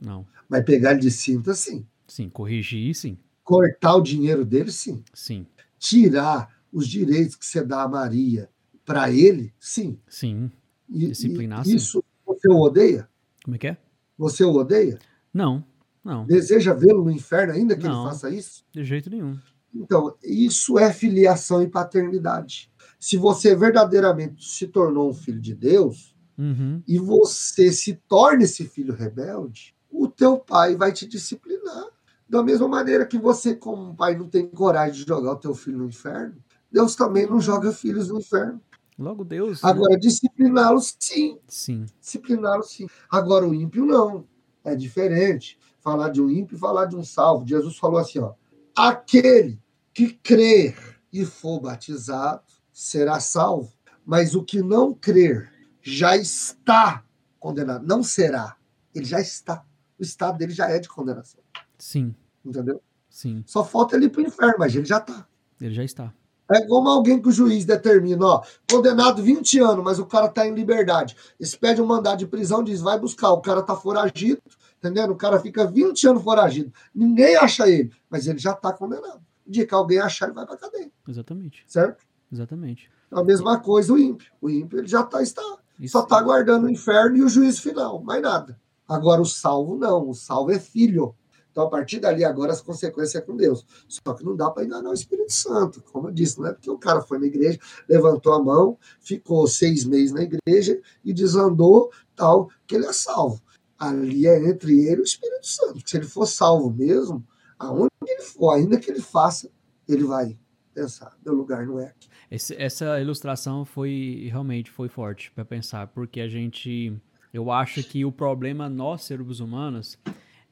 Não. 0.00 0.26
Vai 0.48 0.62
pegar 0.62 0.92
ele 0.92 1.00
de 1.00 1.10
cinta, 1.10 1.54
sim. 1.54 1.86
Sim, 2.06 2.28
corrigir, 2.28 2.94
sim. 2.94 3.16
Cortar 3.42 3.96
o 3.96 4.02
dinheiro 4.02 4.44
dele, 4.44 4.70
sim. 4.70 5.02
Sim. 5.14 5.46
Tirar 5.78 6.54
os 6.72 6.86
direitos 6.86 7.36
que 7.36 7.46
você 7.46 7.64
dá 7.64 7.82
a 7.82 7.88
Maria 7.88 8.48
para 8.84 9.10
ele, 9.10 9.52
sim. 9.58 9.98
Sim. 10.08 10.50
E, 10.88 11.08
Disciplinar, 11.08 11.66
e 11.66 11.76
isso 11.76 11.98
sim. 11.98 12.04
você 12.26 12.48
o 12.48 12.60
odeia? 12.60 13.08
Como 13.44 13.54
é 13.54 13.58
que 13.58 13.68
é? 13.68 13.76
Você 14.18 14.44
o 14.44 14.52
odeia? 14.52 14.98
Não, 15.32 15.64
não. 16.04 16.24
Deseja 16.26 16.72
vê-lo 16.72 17.04
no 17.04 17.10
inferno 17.10 17.52
ainda 17.52 17.76
que 17.76 17.84
não, 17.84 18.02
ele 18.02 18.10
faça 18.10 18.30
isso? 18.30 18.64
De 18.72 18.84
jeito 18.84 19.10
nenhum. 19.10 19.38
Então, 19.74 20.14
isso 20.24 20.78
é 20.78 20.92
filiação 20.92 21.62
e 21.62 21.68
paternidade. 21.68 22.70
Se 22.98 23.16
você 23.16 23.54
verdadeiramente 23.54 24.44
se 24.48 24.66
tornou 24.66 25.10
um 25.10 25.14
filho 25.14 25.40
de 25.40 25.54
Deus 25.54 26.14
uhum. 26.36 26.82
e 26.86 26.98
você 26.98 27.72
se 27.72 27.94
torna 28.08 28.44
esse 28.44 28.66
filho 28.66 28.94
rebelde, 28.94 29.74
o 29.90 30.08
teu 30.08 30.38
pai 30.38 30.74
vai 30.76 30.92
te 30.92 31.06
disciplinar. 31.06 31.86
Da 32.28 32.42
mesma 32.42 32.68
maneira 32.68 33.06
que 33.06 33.18
você, 33.18 33.54
como 33.54 33.94
pai, 33.94 34.16
não 34.16 34.28
tem 34.28 34.46
coragem 34.46 35.02
de 35.02 35.08
jogar 35.08 35.32
o 35.32 35.36
teu 35.36 35.54
filho 35.54 35.78
no 35.78 35.88
inferno, 35.88 36.36
Deus 36.70 36.94
também 36.94 37.26
não 37.26 37.40
joga 37.40 37.72
filhos 37.72 38.08
no 38.08 38.18
inferno. 38.18 38.60
Logo 38.96 39.24
Deus. 39.24 39.64
Agora, 39.64 39.94
né? 39.94 39.98
discipliná-los, 39.98 40.94
sim. 41.00 41.38
Sim. 41.48 41.86
Discipliná-los, 42.00 42.70
sim. 42.70 42.86
Agora, 43.10 43.48
o 43.48 43.54
ímpio, 43.54 43.84
não. 43.86 44.24
É 44.62 44.76
diferente. 44.76 45.58
Falar 45.80 46.10
de 46.10 46.20
um 46.20 46.30
ímpio 46.30 46.56
e 46.56 46.58
falar 46.58 46.86
de 46.86 46.96
um 46.96 47.04
salvo. 47.04 47.46
Jesus 47.46 47.76
falou 47.76 47.98
assim: 47.98 48.18
ó, 48.18 48.34
aquele 48.76 49.60
que 49.92 50.12
crer 50.12 50.76
e 51.12 51.24
for 51.24 51.60
batizado 51.60 52.42
será 52.72 53.18
salvo, 53.20 53.72
mas 54.04 54.34
o 54.34 54.44
que 54.44 54.62
não 54.62 54.94
crer 54.94 55.50
já 55.82 56.16
está 56.16 57.04
condenado. 57.38 57.86
Não 57.86 58.02
será. 58.02 58.56
Ele 58.94 59.04
já 59.04 59.20
está. 59.20 59.64
O 59.98 60.02
estado 60.02 60.38
dele 60.38 60.52
já 60.52 60.68
é 60.68 60.78
de 60.78 60.88
condenação. 60.88 61.40
Sim. 61.78 62.14
Entendeu? 62.44 62.82
Sim. 63.08 63.42
Só 63.46 63.64
falta 63.64 63.96
ele 63.96 64.06
ir 64.06 64.10
para 64.10 64.22
o 64.22 64.26
inferno, 64.26 64.56
mas 64.58 64.74
ele 64.74 64.84
já 64.84 64.98
está. 64.98 65.26
Ele 65.60 65.74
já 65.74 65.84
está. 65.84 66.12
É 66.50 66.66
como 66.66 66.88
alguém 66.88 67.22
que 67.22 67.28
o 67.28 67.32
juiz 67.32 67.64
determina, 67.64 68.26
ó, 68.26 68.42
condenado 68.68 69.22
20 69.22 69.60
anos, 69.60 69.84
mas 69.84 70.00
o 70.00 70.06
cara 70.06 70.28
tá 70.28 70.46
em 70.46 70.54
liberdade. 70.54 71.16
Eles 71.38 71.54
pedem 71.54 71.82
um 71.82 71.86
mandado 71.86 72.18
de 72.18 72.26
prisão, 72.26 72.64
diz, 72.64 72.80
vai 72.80 72.98
buscar, 72.98 73.30
o 73.30 73.40
cara 73.40 73.62
tá 73.62 73.76
foragido, 73.76 74.42
entendendo? 74.80 75.12
O 75.12 75.16
cara 75.16 75.38
fica 75.38 75.66
20 75.66 76.08
anos 76.08 76.22
foragido. 76.24 76.72
Ninguém 76.94 77.36
acha 77.36 77.68
ele, 77.68 77.92
mas 78.08 78.26
ele 78.26 78.38
já 78.38 78.54
tá 78.54 78.72
condenado. 78.72 79.20
O 79.46 79.50
dia 79.50 79.66
que 79.66 79.74
alguém 79.74 79.98
achar, 79.98 80.26
ele 80.26 80.34
vai 80.34 80.46
pra 80.46 80.56
cadeia. 80.56 80.90
Exatamente. 81.06 81.62
Certo? 81.66 82.04
Exatamente. 82.32 82.90
A 83.10 83.22
mesma 83.22 83.60
coisa 83.60 83.92
o 83.92 83.98
ímpio. 83.98 84.32
O 84.40 84.48
ímpio 84.48 84.78
ele 84.78 84.88
já 84.88 85.02
tá, 85.02 85.22
está, 85.22 85.42
Isso. 85.78 85.92
só 85.92 86.02
tá 86.02 86.18
aguardando 86.18 86.66
o 86.66 86.70
inferno 86.70 87.16
e 87.16 87.22
o 87.22 87.28
juízo 87.28 87.62
final, 87.62 88.02
mais 88.02 88.22
nada. 88.22 88.58
Agora 88.88 89.20
o 89.20 89.26
salvo 89.26 89.76
não, 89.76 90.08
o 90.08 90.14
salvo 90.14 90.50
é 90.52 90.58
filho. 90.58 91.14
Então, 91.50 91.64
a 91.64 91.68
partir 91.68 91.98
dali, 91.98 92.24
agora 92.24 92.52
as 92.52 92.60
consequências 92.60 93.16
é 93.16 93.20
com 93.20 93.36
Deus. 93.36 93.66
Só 93.88 94.14
que 94.14 94.24
não 94.24 94.36
dá 94.36 94.50
para 94.50 94.64
enganar 94.64 94.90
o 94.90 94.94
Espírito 94.94 95.32
Santo, 95.32 95.82
como 95.92 96.08
eu 96.08 96.12
disse, 96.12 96.38
não 96.38 96.46
é 96.46 96.52
porque 96.52 96.70
o 96.70 96.78
cara 96.78 97.02
foi 97.02 97.18
na 97.18 97.26
igreja, 97.26 97.58
levantou 97.88 98.32
a 98.32 98.42
mão, 98.42 98.78
ficou 99.00 99.46
seis 99.48 99.84
meses 99.84 100.12
na 100.12 100.22
igreja 100.22 100.80
e 101.04 101.12
desandou, 101.12 101.90
tal, 102.14 102.48
que 102.66 102.76
ele 102.76 102.86
é 102.86 102.92
salvo. 102.92 103.42
Ali 103.80 104.26
é 104.26 104.48
entre 104.48 104.72
ele 104.86 104.98
e 104.98 105.00
o 105.00 105.02
Espírito 105.02 105.46
Santo. 105.46 105.80
Se 105.84 105.96
ele 105.96 106.06
for 106.06 106.26
salvo 106.26 106.70
mesmo, 106.70 107.26
aonde 107.58 107.88
ele 108.06 108.22
for, 108.22 108.52
ainda 108.52 108.78
que 108.78 108.90
ele 108.90 109.00
faça, 109.00 109.50
ele 109.88 110.04
vai 110.04 110.38
pensar, 110.74 111.16
meu 111.24 111.34
lugar 111.34 111.66
não 111.66 111.80
é 111.80 111.86
aqui. 111.86 112.08
Esse, 112.30 112.54
essa 112.56 113.00
ilustração 113.00 113.64
foi 113.64 114.28
realmente 114.30 114.70
foi 114.70 114.88
forte 114.88 115.30
para 115.32 115.44
pensar, 115.44 115.86
porque 115.88 116.20
a 116.20 116.28
gente, 116.28 116.92
eu 117.32 117.50
acho 117.50 117.82
que 117.82 118.04
o 118.04 118.12
problema 118.12 118.68
nós 118.68 119.02
seres 119.02 119.40
humanos 119.40 119.98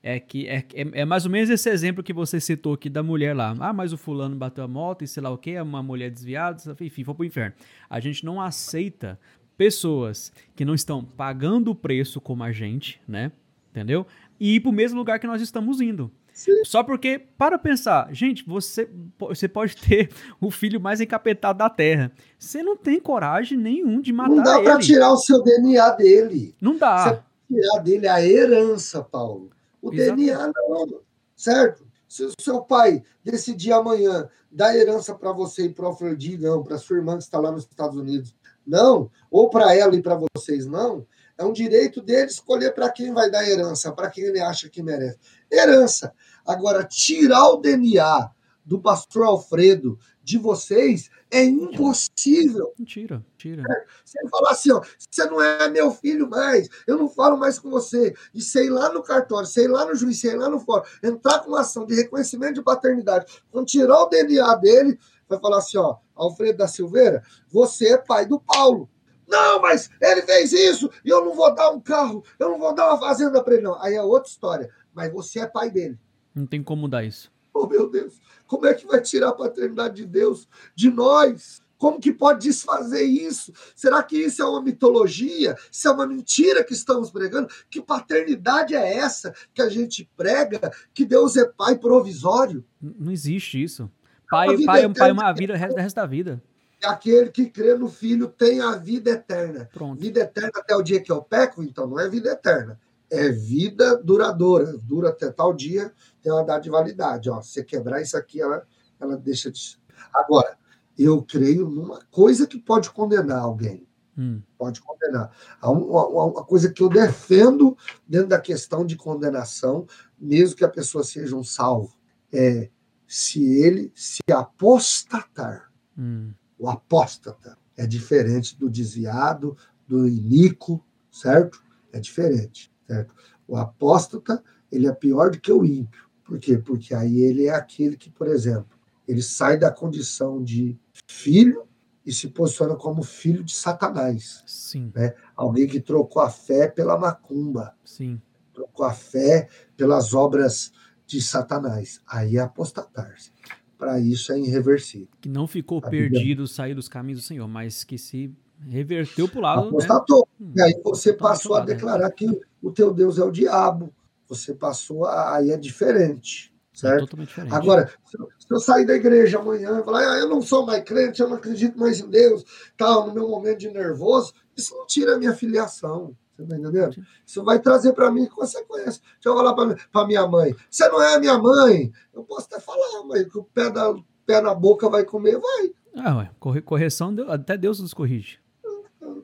é 0.03 0.19
que 0.21 0.47
é, 0.47 0.65
é, 0.75 1.01
é, 1.01 1.05
mais 1.05 1.25
ou 1.25 1.31
menos 1.31 1.51
esse 1.51 1.69
exemplo 1.69 2.03
que 2.03 2.13
você 2.13 2.41
citou 2.41 2.75
aqui 2.75 2.89
da 2.89 3.03
mulher 3.03 3.35
lá. 3.35 3.55
Ah, 3.59 3.73
mas 3.73 3.93
o 3.93 3.99
fulano 3.99 4.37
bateu 4.37 4.65
a 4.65 4.69
moto 4.69 5.03
e 5.03 5.09
sei 5.09 5.23
lá 5.23 5.31
o 5.31 5.39
que, 5.39 5.51
é 5.51 5.63
uma 5.63 5.83
mulher 5.83 6.11
desviada, 6.11 6.57
enfim, 6.81 7.05
foi 7.05 7.15
pro 7.15 7.25
inferno. 7.25 7.55
A 7.91 8.01
gente 8.01 8.25
não 8.25 8.41
aceita 8.41 9.19
pessoas 9.59 10.33
que 10.55 10.65
não 10.65 10.75
estão 10.75 11.05
pagando 11.05 11.73
o 11.73 11.75
preço 11.75 12.21
como 12.21 12.45
a 12.45 12.53
gente, 12.53 13.03
né? 13.07 13.33
Entendeu? 13.71 14.07
E 14.41 14.55
ir 14.55 14.61
pro 14.61 14.73
mesmo 14.73 14.97
lugar 14.97 15.19
que 15.19 15.27
nós 15.27 15.43
estamos 15.43 15.81
indo. 15.81 16.11
Sim. 16.33 16.65
Só 16.65 16.85
porque, 16.85 17.19
para 17.37 17.59
pensar, 17.59 18.15
gente, 18.15 18.45
você, 18.47 18.89
você 19.19 19.49
pode 19.49 19.77
ter 19.77 20.11
o 20.41 20.53
filho 20.53 20.81
mais 20.81 21.01
encapetado 21.01 21.59
da 21.59 21.69
terra. 21.69 22.13
Você 22.39 22.63
não 22.63 22.77
tem 22.77 23.01
coragem 23.01 23.59
nenhum 23.59 24.01
de 24.01 24.13
matar 24.13 24.31
ele. 24.31 24.37
Não 24.37 24.45
dá 24.45 24.63
para 24.63 24.79
tirar 24.79 25.13
o 25.13 25.17
seu 25.17 25.43
DNA 25.43 25.91
dele. 25.91 26.55
Não 26.61 26.77
dá. 26.77 27.25
Você 27.49 27.55
tirar 27.55 27.83
dele 27.83 28.07
a 28.07 28.25
herança, 28.25 29.03
Paulo. 29.03 29.51
O 29.83 29.93
Exatamente. 29.93 30.27
DNA 30.27 30.47
não, 30.47 31.01
certo? 31.35 31.85
Se 32.09 32.25
o 32.25 32.33
seu 32.41 32.63
pai 32.63 33.03
decidir 33.25 33.73
amanhã 33.73 34.29
dar 34.51 34.75
herança 34.75 35.15
para 35.15 35.33
você 35.33 35.65
e 35.65 35.69
para 35.69 35.87
o 35.87 35.89
Afrodite, 35.89 36.43
não, 36.43 36.63
para 36.63 36.79
sua 36.79 36.97
irmã 36.97 37.19
que 37.19 37.25
está 37.25 37.39
lá 37.39 37.51
nos 37.51 37.65
Estados 37.65 37.97
Unidos, 37.97 38.35
não, 38.69 39.11
ou 39.31 39.49
para 39.49 39.75
ela 39.75 39.97
e 39.97 40.03
para 40.03 40.21
vocês, 40.37 40.67
não, 40.67 41.07
é 41.39 41.45
um 41.45 41.53
direito 41.53 42.03
dele 42.03 42.27
escolher 42.27 42.75
para 42.75 42.91
quem 42.91 43.13
vai 43.15 43.31
dar 43.31 43.49
herança, 43.49 43.93
para 43.93 44.11
quem 44.11 44.25
ele 44.25 44.41
acha 44.41 44.69
que 44.69 44.83
merece. 44.83 45.19
Herança. 45.51 46.13
Agora, 46.45 46.85
tirar 46.85 47.49
o 47.49 47.57
DNA 47.57 48.31
do 48.65 48.79
pastor 48.79 49.25
Alfredo 49.25 49.99
de 50.23 50.37
vocês 50.37 51.09
é 51.31 51.43
impossível. 51.43 52.75
Mentira, 52.79 53.25
tira. 53.39 53.63
Se 54.05 54.19
ele 54.19 54.29
falar 54.29 54.51
assim, 54.51 54.71
ó, 54.73 54.83
você 54.99 55.25
não 55.25 55.41
é 55.41 55.71
meu 55.71 55.91
filho 55.91 56.29
mais, 56.29 56.69
eu 56.87 56.99
não 56.99 57.09
falo 57.09 57.39
mais 57.39 57.59
com 57.59 57.71
você, 57.71 58.15
e 58.35 58.43
sei 58.43 58.69
lá 58.69 58.93
no 58.93 59.03
cartório, 59.03 59.47
sei 59.47 59.69
lá 59.69 59.87
no 59.87 59.95
juiz, 59.95 60.21
sei 60.21 60.37
lá 60.37 60.51
no 60.51 60.61
fórum, 60.61 60.85
entrar 61.03 61.39
com 61.41 61.51
uma 61.51 61.61
ação 61.61 61.87
de 61.87 61.95
reconhecimento 61.95 62.55
de 62.55 62.63
paternidade, 62.63 63.25
quando 63.51 63.67
tirar 63.67 64.03
o 64.03 64.09
DNA 64.09 64.55
dele, 64.57 64.99
vai 65.29 65.39
falar 65.39 65.59
assim, 65.59 65.79
ó, 65.79 65.97
Alfredo 66.15 66.59
da 66.59 66.69
Silveira, 66.69 67.23
você 67.51 67.95
é 67.95 67.99
pai 67.99 68.27
do 68.27 68.41
Paulo. 68.41 68.89
Não, 69.29 69.61
mas 69.61 69.91
ele 70.01 70.23
fez 70.23 70.53
isso 70.53 70.91
e 71.05 71.11
eu 71.11 71.25
não 71.25 71.35
vou 71.35 71.55
dar 71.55 71.71
um 71.71 71.81
carro, 71.81 72.25
eu 72.39 72.49
não 72.49 72.59
vou 72.59 72.75
dar 72.75 72.89
uma 72.89 72.99
fazenda 72.99 73.43
para 73.45 73.55
ele, 73.55 73.63
não. 73.63 73.81
Aí 73.83 73.95
é 73.95 74.03
outra 74.03 74.29
história. 74.29 74.71
Mas 74.95 75.13
você 75.13 75.41
é 75.41 75.47
pai 75.47 75.71
dele. 75.71 75.99
Não 76.35 76.47
tem 76.47 76.63
como 76.63 76.83
mudar 76.83 77.05
isso. 77.05 77.31
Oh, 77.53 77.67
meu 77.67 77.91
Deus. 77.91 78.21
Como 78.47 78.67
é 78.67 78.75
que 78.75 78.87
vai 78.87 79.01
tirar 79.01 79.29
a 79.29 79.35
paternidade 79.35 79.97
de 79.97 80.07
Deus 80.07 80.49
de 80.75 80.91
nós? 80.91 81.61
Como 81.77 82.01
que 82.01 82.13
pode 82.13 82.49
desfazer 82.49 83.05
isso? 83.05 83.53
Será 83.77 84.03
que 84.03 84.17
isso 84.17 84.43
é 84.43 84.45
uma 84.45 84.61
mitologia? 84.61 85.55
Isso 85.71 85.87
é 85.87 85.91
uma 85.91 86.07
mentira 86.07 86.65
que 86.65 86.73
estamos 86.73 87.11
pregando? 87.11 87.49
Que 87.71 87.81
paternidade 87.81 88.75
é 88.75 88.97
essa 88.97 89.33
que 89.55 89.63
a 89.63 89.69
gente 89.69 90.11
prega? 90.17 90.73
Que 90.93 91.05
Deus 91.05 91.37
é 91.37 91.45
pai 91.45 91.79
provisório? 91.79 92.65
Não 92.81 93.13
existe 93.13 93.63
isso. 93.63 93.89
Pai, 94.31 94.63
pai, 94.65 94.85
é 94.85 94.89
pai 94.89 95.11
é 95.11 95.13
uma 95.13 95.33
vida, 95.33 95.57
resto, 95.57 95.77
resto 95.77 95.97
da 95.97 96.07
vida. 96.07 96.43
Aquele 96.85 97.31
que 97.31 97.47
crê 97.47 97.75
no 97.75 97.89
filho 97.89 98.29
tem 98.29 98.61
a 98.61 98.77
vida 98.77 99.11
eterna. 99.11 99.69
Pronto. 99.73 99.99
Vida 100.01 100.21
eterna 100.21 100.53
até 100.57 100.77
o 100.77 100.83
dia 100.83 101.01
que 101.01 101.11
eu 101.11 101.23
peco, 101.23 101.63
então 101.63 101.87
não 101.87 101.99
é 101.99 102.09
vida 102.09 102.31
eterna. 102.31 102.79
É 103.11 103.31
vida 103.31 103.97
duradoura. 103.97 104.77
Dura 104.79 105.09
até 105.09 105.31
tal 105.31 105.53
dia 105.53 105.93
tem 106.23 106.31
uma 106.31 106.45
data 106.45 106.61
de 106.61 106.71
validade. 106.71 107.31
Ó, 107.31 107.41
se 107.41 107.53
você 107.53 107.65
quebrar 107.65 108.01
isso 108.03 108.17
aqui, 108.17 108.41
ela, 108.41 108.65
ela 109.01 109.17
deixa 109.17 109.51
de. 109.51 109.79
Agora, 110.13 110.57
eu 110.97 111.23
creio 111.23 111.69
numa 111.69 112.01
coisa 112.11 112.47
que 112.47 112.59
pode 112.59 112.91
condenar 112.91 113.41
alguém. 113.41 113.87
Hum. 114.17 114.43
Pode 114.59 114.81
condenar. 114.81 115.33
Uma, 115.63 116.07
uma, 116.07 116.25
uma, 116.25 116.45
coisa 116.45 116.71
que 116.71 116.83
eu 116.83 116.89
defendo 116.89 117.77
dentro 118.07 118.29
da 118.29 118.41
questão 118.41 118.85
de 118.85 118.97
condenação, 118.97 119.87
mesmo 120.19 120.57
que 120.57 120.65
a 120.65 120.69
pessoa 120.69 121.03
seja 121.03 121.37
um 121.37 121.45
salvo, 121.45 121.95
é 122.33 122.69
se 123.09 123.43
ele 123.43 123.91
se 123.95 124.21
apostatar. 124.31 125.73
Hum. 125.97 126.31
O 126.59 126.69
apóstata 126.69 127.57
é 127.75 127.87
diferente 127.87 128.59
do 128.59 128.69
desviado, 128.69 129.57
do 129.87 130.07
inico, 130.07 130.85
certo? 131.11 131.63
É 131.91 131.99
diferente, 131.99 132.71
certo? 132.87 133.15
O 133.47 133.57
apóstata, 133.57 134.45
ele 134.71 134.87
é 134.87 134.93
pior 134.93 135.31
do 135.31 135.41
que 135.41 135.51
o 135.51 135.65
ímpio. 135.65 136.07
Por 136.23 136.39
quê? 136.39 136.59
Porque 136.59 136.95
aí 136.95 137.23
ele 137.23 137.47
é 137.47 137.55
aquele 137.55 137.97
que, 137.97 138.11
por 138.11 138.29
exemplo, 138.29 138.79
ele 139.07 139.23
sai 139.23 139.57
da 139.57 139.71
condição 139.71 140.45
de 140.45 140.79
filho 141.11 141.67
e 142.05 142.13
se 142.13 142.29
posiciona 142.29 142.77
como 142.77 143.03
filho 143.03 143.43
de 143.43 143.55
Satanás. 143.55 144.43
Sim. 144.47 144.93
Né? 144.95 145.15
Alguém 145.35 145.67
que 145.67 145.81
trocou 145.81 146.21
a 146.21 146.29
fé 146.29 146.69
pela 146.69 146.99
macumba. 146.99 147.75
Sim. 147.85 148.21
Trocou 148.53 148.85
a 148.85 148.93
fé 148.93 149.49
pelas 149.77 150.13
obras 150.13 150.73
de 151.09 151.23
Satanás. 151.23 152.01
Aí 152.07 152.37
é 152.37 152.41
apostatar-se. 152.41 153.33
Para 153.79 153.99
isso 153.99 154.33
é 154.33 154.39
irreversível. 154.39 155.09
Que 155.21 155.29
não 155.29 155.47
ficou 155.47 155.79
a 155.79 155.89
perdido, 155.89 156.43
Bíblia... 156.43 156.47
saiu 156.47 156.75
dos 156.75 156.89
caminhos 156.89 157.23
do 157.23 157.27
Senhor, 157.27 157.49
mas 157.49 157.83
que 157.83 157.97
se 157.97 158.31
reverteu 158.69 159.27
para 159.27 159.39
o 159.39 159.43
lado. 159.43 159.63
Né? 159.63 159.69
Apostatou. 159.69 160.29
Né? 160.39 160.53
E 160.57 160.63
aí 160.63 160.81
você 160.85 161.13
passou 161.13 161.57
a 161.57 161.61
declarar 161.61 162.11
que 162.11 162.27
o 162.63 162.71
teu 162.71 162.93
Deus 162.93 163.19
é 163.19 163.25
o 163.25 163.31
diabo. 163.31 163.93
Você 164.29 164.53
passou 164.53 165.07
a. 165.07 165.37
Aí 165.37 165.51
é 165.51 165.57
diferente. 165.57 166.53
É 166.75 166.79
certo? 166.79 166.97
É 166.97 167.01
totalmente 167.01 167.29
diferente. 167.29 167.55
Agora, 167.55 167.91
se 168.05 168.19
eu, 168.19 168.29
se 168.39 168.55
eu 168.55 168.61
sair 168.61 168.85
da 168.85 168.95
igreja 168.95 169.39
amanhã 169.39 169.81
e 169.81 169.85
falar, 169.85 170.01
ah, 170.01 170.19
eu 170.19 170.29
não 170.29 170.43
sou 170.43 170.67
mais 170.67 170.85
crente, 170.85 171.23
eu 171.23 171.29
não 171.29 171.37
acredito 171.37 171.79
mais 171.79 172.01
em 172.01 172.11
Deus, 172.11 172.45
tal, 172.77 173.07
no 173.07 173.15
meu 173.15 173.29
momento 173.29 173.61
de 173.61 173.71
nervoso, 173.71 174.35
isso 174.57 174.75
não 174.77 174.87
tira 174.87 175.15
a 175.15 175.19
minha 175.19 175.33
filiação. 175.33 176.15
Você 176.39 176.47
tá 176.47 176.57
entendendo? 176.57 177.05
Isso 177.27 177.43
vai 177.43 177.59
trazer 177.59 177.93
para 177.93 178.11
mim 178.11 178.27
consequências. 178.27 179.01
Deixa 179.01 179.29
eu 179.29 179.35
falar 179.35 179.55
para 179.55 180.07
minha 180.07 180.27
mãe. 180.27 180.55
Você 180.71 180.89
não 180.89 181.03
é 181.03 181.19
minha 181.19 181.37
mãe. 181.37 181.93
Eu 182.15 182.23
posso 182.23 182.47
até 182.47 182.61
falar, 182.61 183.05
mas 183.07 183.25
que 183.25 183.39
o 183.39 183.43
pé, 183.43 183.71
da, 183.71 183.95
pé 184.25 184.41
na 184.41 184.55
boca 184.55 184.89
vai 184.89 185.05
comer, 185.05 185.39
vai. 185.39 185.73
Ah, 185.97 186.17
ué. 186.19 186.31
Correção, 186.63 187.15
até 187.29 187.57
Deus 187.57 187.81
nos 187.81 187.93
corrige. 187.93 188.39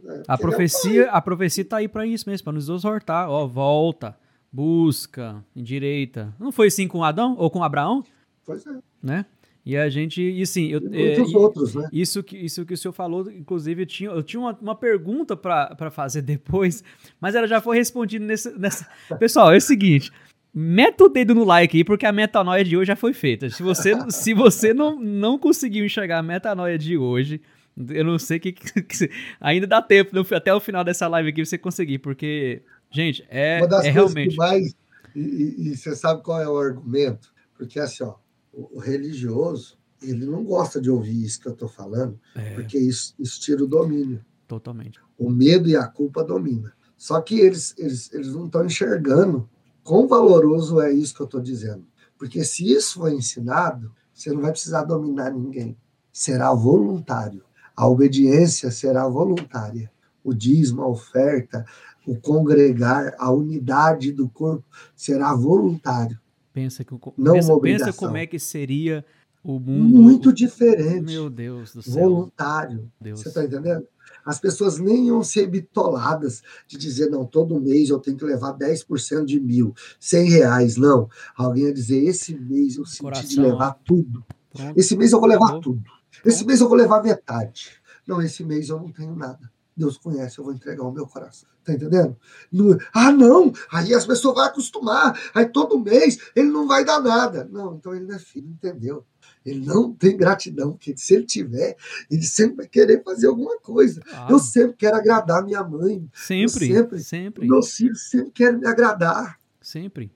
É, 0.07 0.23
a 0.27 0.37
profecia, 0.37 1.11
a 1.11 1.21
profecia 1.23 1.65
tá 1.65 1.77
aí 1.77 1.89
para 1.89 2.05
isso 2.05 2.29
mesmo, 2.29 2.45
para 2.45 2.53
nos 2.53 2.69
exortar. 2.69 3.31
Ó, 3.31 3.47
volta 3.47 4.17
busca, 4.55 5.45
direita. 5.55 6.33
Não 6.39 6.53
foi 6.53 6.69
assim 6.69 6.87
com 6.87 7.03
Adão 7.03 7.35
ou 7.37 7.51
com 7.51 7.65
Abraão? 7.65 8.05
Pois 8.47 8.65
é. 8.65 8.79
Né? 9.03 9.27
E 9.65 9.77
a 9.77 9.89
gente, 9.89 10.21
e 10.21 10.47
sim, 10.47 10.69
eu, 10.69 10.81
é, 10.93 11.37
outros, 11.37 11.75
né? 11.75 11.89
isso, 11.91 12.23
que, 12.23 12.37
isso 12.37 12.67
que 12.67 12.75
o 12.75 12.77
senhor 12.77 12.93
falou, 12.93 13.31
inclusive, 13.31 13.83
eu 13.83 13.87
tinha, 13.87 14.11
eu 14.11 14.23
tinha 14.23 14.41
uma, 14.41 14.59
uma 14.61 14.75
pergunta 14.75 15.35
para 15.37 15.91
fazer 15.91 16.21
depois, 16.23 16.85
mas 17.21 17.35
ela 17.35 17.47
já 17.47 17.61
foi 17.61 17.77
respondida 17.77 18.25
nesse, 18.25 18.57
nessa. 18.59 18.87
Pessoal, 19.19 19.53
é 19.53 19.57
o 19.57 19.61
seguinte: 19.61 20.13
meta 20.53 21.05
o 21.05 21.09
dedo 21.09 21.35
no 21.35 21.45
like 21.45 21.77
aí, 21.77 21.85
porque 21.85 22.05
a 22.05 22.13
metanoia 22.13 22.63
de 22.63 22.77
hoje 22.77 22.89
já 22.89 22.97
foi 22.97 23.15
feita. 23.15 23.49
Se 23.49 23.63
você, 23.63 23.95
se 24.11 24.35
você 24.35 24.75
não, 24.75 25.01
não 25.01 25.39
conseguiu 25.39 25.85
enxergar 25.85 26.19
a 26.19 26.23
metanoia 26.23 26.77
de 26.77 26.99
hoje, 26.99 27.41
eu 27.89 28.05
não 28.05 28.19
sei 28.19 28.39
que, 28.39 28.53
que, 28.53 28.83
que 28.83 29.11
ainda 29.41 29.67
dá 29.67 29.81
tempo 29.81 30.15
até 30.35 30.55
o 30.55 30.61
final 30.61 30.85
dessa 30.85 31.09
live 31.09 31.31
aqui 31.31 31.45
você 31.45 31.57
conseguir, 31.57 31.99
porque 32.01 32.63
Gente, 32.95 33.27
é, 33.29 33.59
Uma 33.59 33.67
das 33.67 33.85
é 33.85 33.93
coisas 33.93 34.15
realmente. 34.15 34.31
Que 34.31 34.37
mais, 34.37 34.77
e, 35.17 35.71
e, 35.71 35.77
você 35.77 35.97
sabe 35.97 36.23
qual 36.23 36.41
é 36.41 36.49
o 36.49 36.57
argumento? 36.57 37.35
Porque 37.59 37.81
assim, 37.81 38.05
ó, 38.05 38.15
o, 38.57 38.79
religioso, 38.79 39.79
ele 40.03 40.27
não 40.27 40.45
gosta 40.45 40.81
de 40.81 40.91
ouvir 40.91 41.25
isso 41.25 41.41
que 41.41 41.49
eu 41.49 41.53
estou 41.53 41.69
falando, 41.69 42.19
é. 42.35 42.55
porque 42.55 42.79
isso, 42.79 43.15
isso 43.19 43.41
tira 43.41 43.65
o 43.65 43.67
domínio. 43.67 44.25
Totalmente. 44.47 45.01
O 45.19 45.31
medo 45.31 45.69
e 45.69 45.77
a 45.77 45.87
culpa 45.87 46.23
domina. 46.23 46.73
Só 46.97 47.21
que 47.21 47.39
eles, 47.39 47.75
eles, 47.79 48.13
eles 48.13 48.35
não 48.35 48.47
estão 48.47 48.65
enxergando 48.65 49.49
quão 49.83 50.07
valoroso 50.07 50.81
é 50.81 50.93
isso 50.93 51.15
que 51.15 51.21
eu 51.21 51.27
estou 51.27 51.41
dizendo. 51.41 51.87
Porque 52.19 52.45
se 52.45 52.71
isso 52.71 53.01
for 53.01 53.13
ensinado, 53.13 53.93
você 54.13 54.31
não 54.33 54.41
vai 54.41 54.53
precisar 54.53 54.85
dominar 54.85 55.31
ninguém. 55.31 55.77
Será 56.13 56.55
voluntário. 56.55 57.43
A 57.77 57.89
obediência 57.89 58.71
será 58.71 59.09
voluntária. 59.09 59.91
O 60.23 60.33
dízimo, 60.33 60.83
a 60.83 60.89
oferta, 60.89 61.65
o 62.07 62.17
congregar, 62.19 63.15
a 63.19 63.31
unidade 63.31 64.13
do 64.13 64.29
corpo 64.29 64.65
será 64.95 65.35
voluntário. 65.35 66.19
Pensa, 66.55 66.85
que, 66.85 66.95
não 67.19 67.35
pensa, 67.35 67.61
pensa 67.61 67.93
como 67.93 68.17
é 68.17 68.27
que 68.27 68.39
seria 68.39 69.05
o 69.43 69.59
mundo. 69.59 70.01
Muito 70.01 70.33
diferente. 70.33 71.03
Meu 71.03 71.29
Deus 71.29 71.75
do 71.75 71.83
céu. 71.83 72.09
Voluntário. 72.09 72.89
Deus. 73.01 73.21
Você 73.21 73.29
está 73.29 73.45
entendendo? 73.45 73.85
As 74.25 74.39
pessoas 74.39 74.79
nem 74.79 75.09
iam 75.09 75.23
ser 75.25 75.49
bitoladas 75.49 76.43
de 76.69 76.79
dizer, 76.79 77.11
não, 77.11 77.27
todo 77.27 77.61
mês 77.61 77.91
eu 77.91 77.99
tenho 77.99 78.17
que 78.17 78.25
levar 78.25 78.57
10% 78.57 79.25
de 79.25 79.41
mil, 79.41 79.75
100 79.99 80.31
reais. 80.31 80.77
Não. 80.77 81.11
Alguém 81.37 81.65
ia 81.65 81.75
dizer, 81.75 82.05
esse 82.05 82.35
mês 82.39 82.77
eu 82.77 82.87
senti 82.87 83.03
Coração, 83.03 83.29
de 83.29 83.41
levar 83.41 83.73
tudo. 83.85 84.25
Pronto. 84.53 84.79
Esse 84.79 84.97
mês 84.97 85.11
eu 85.11 85.19
vou 85.19 85.29
levar 85.29 85.59
tudo. 85.59 85.83
Esse 86.25 86.47
mês 86.47 86.61
eu 86.61 86.69
vou 86.69 86.79
levar 86.79 87.03
metade. 87.03 87.73
Não, 88.07 88.23
esse 88.23 88.45
mês 88.45 88.69
eu 88.69 88.79
não 88.79 88.93
tenho 88.93 89.17
nada. 89.17 89.51
Deus 89.77 89.99
conhece, 89.99 90.39
eu 90.39 90.45
vou 90.45 90.55
entregar 90.55 90.85
o 90.85 90.93
meu 90.93 91.07
coração. 91.07 91.49
Tá 91.65 91.73
entendendo? 91.73 92.17
No, 92.53 92.79
ah, 92.93 93.11
não! 93.11 93.51
Aí 93.73 93.95
as 93.95 94.07
pessoas 94.07 94.35
vão 94.35 94.45
acostumar. 94.45 95.19
Aí 95.35 95.47
todo 95.47 95.81
mês 95.81 96.19
ele 96.37 96.49
não 96.49 96.69
vai 96.69 96.85
dar 96.85 97.01
nada. 97.01 97.49
Não, 97.51 97.77
então 97.77 97.95
ele 97.95 98.05
não 98.05 98.15
é 98.15 98.19
filho, 98.19 98.49
entendeu? 98.49 99.05
Ele 99.45 99.65
não 99.65 99.93
tem 99.93 100.17
gratidão, 100.17 100.73
porque 100.73 100.95
se 100.97 101.15
ele 101.15 101.25
tiver, 101.25 101.77
ele 102.11 102.23
sempre 102.23 102.57
vai 102.57 102.69
querer 102.69 103.03
fazer 103.03 103.27
alguma 103.27 103.59
coisa. 103.61 104.03
Ah. 104.13 104.29
Eu 104.31 104.39
sempre 104.39 104.77
quero 104.77 104.97
agradar 104.97 105.45
minha 105.45 105.65
mãe. 105.65 106.07
Sempre, 106.13 106.67
sempre. 106.67 106.99
sempre. 107.01 107.49
Meus 107.49 107.75
filhos 107.75 108.03
sempre 108.09 108.31
querem 108.31 108.61
me 108.61 108.67
agradar. 108.67 109.39
Sempre. 109.61 110.13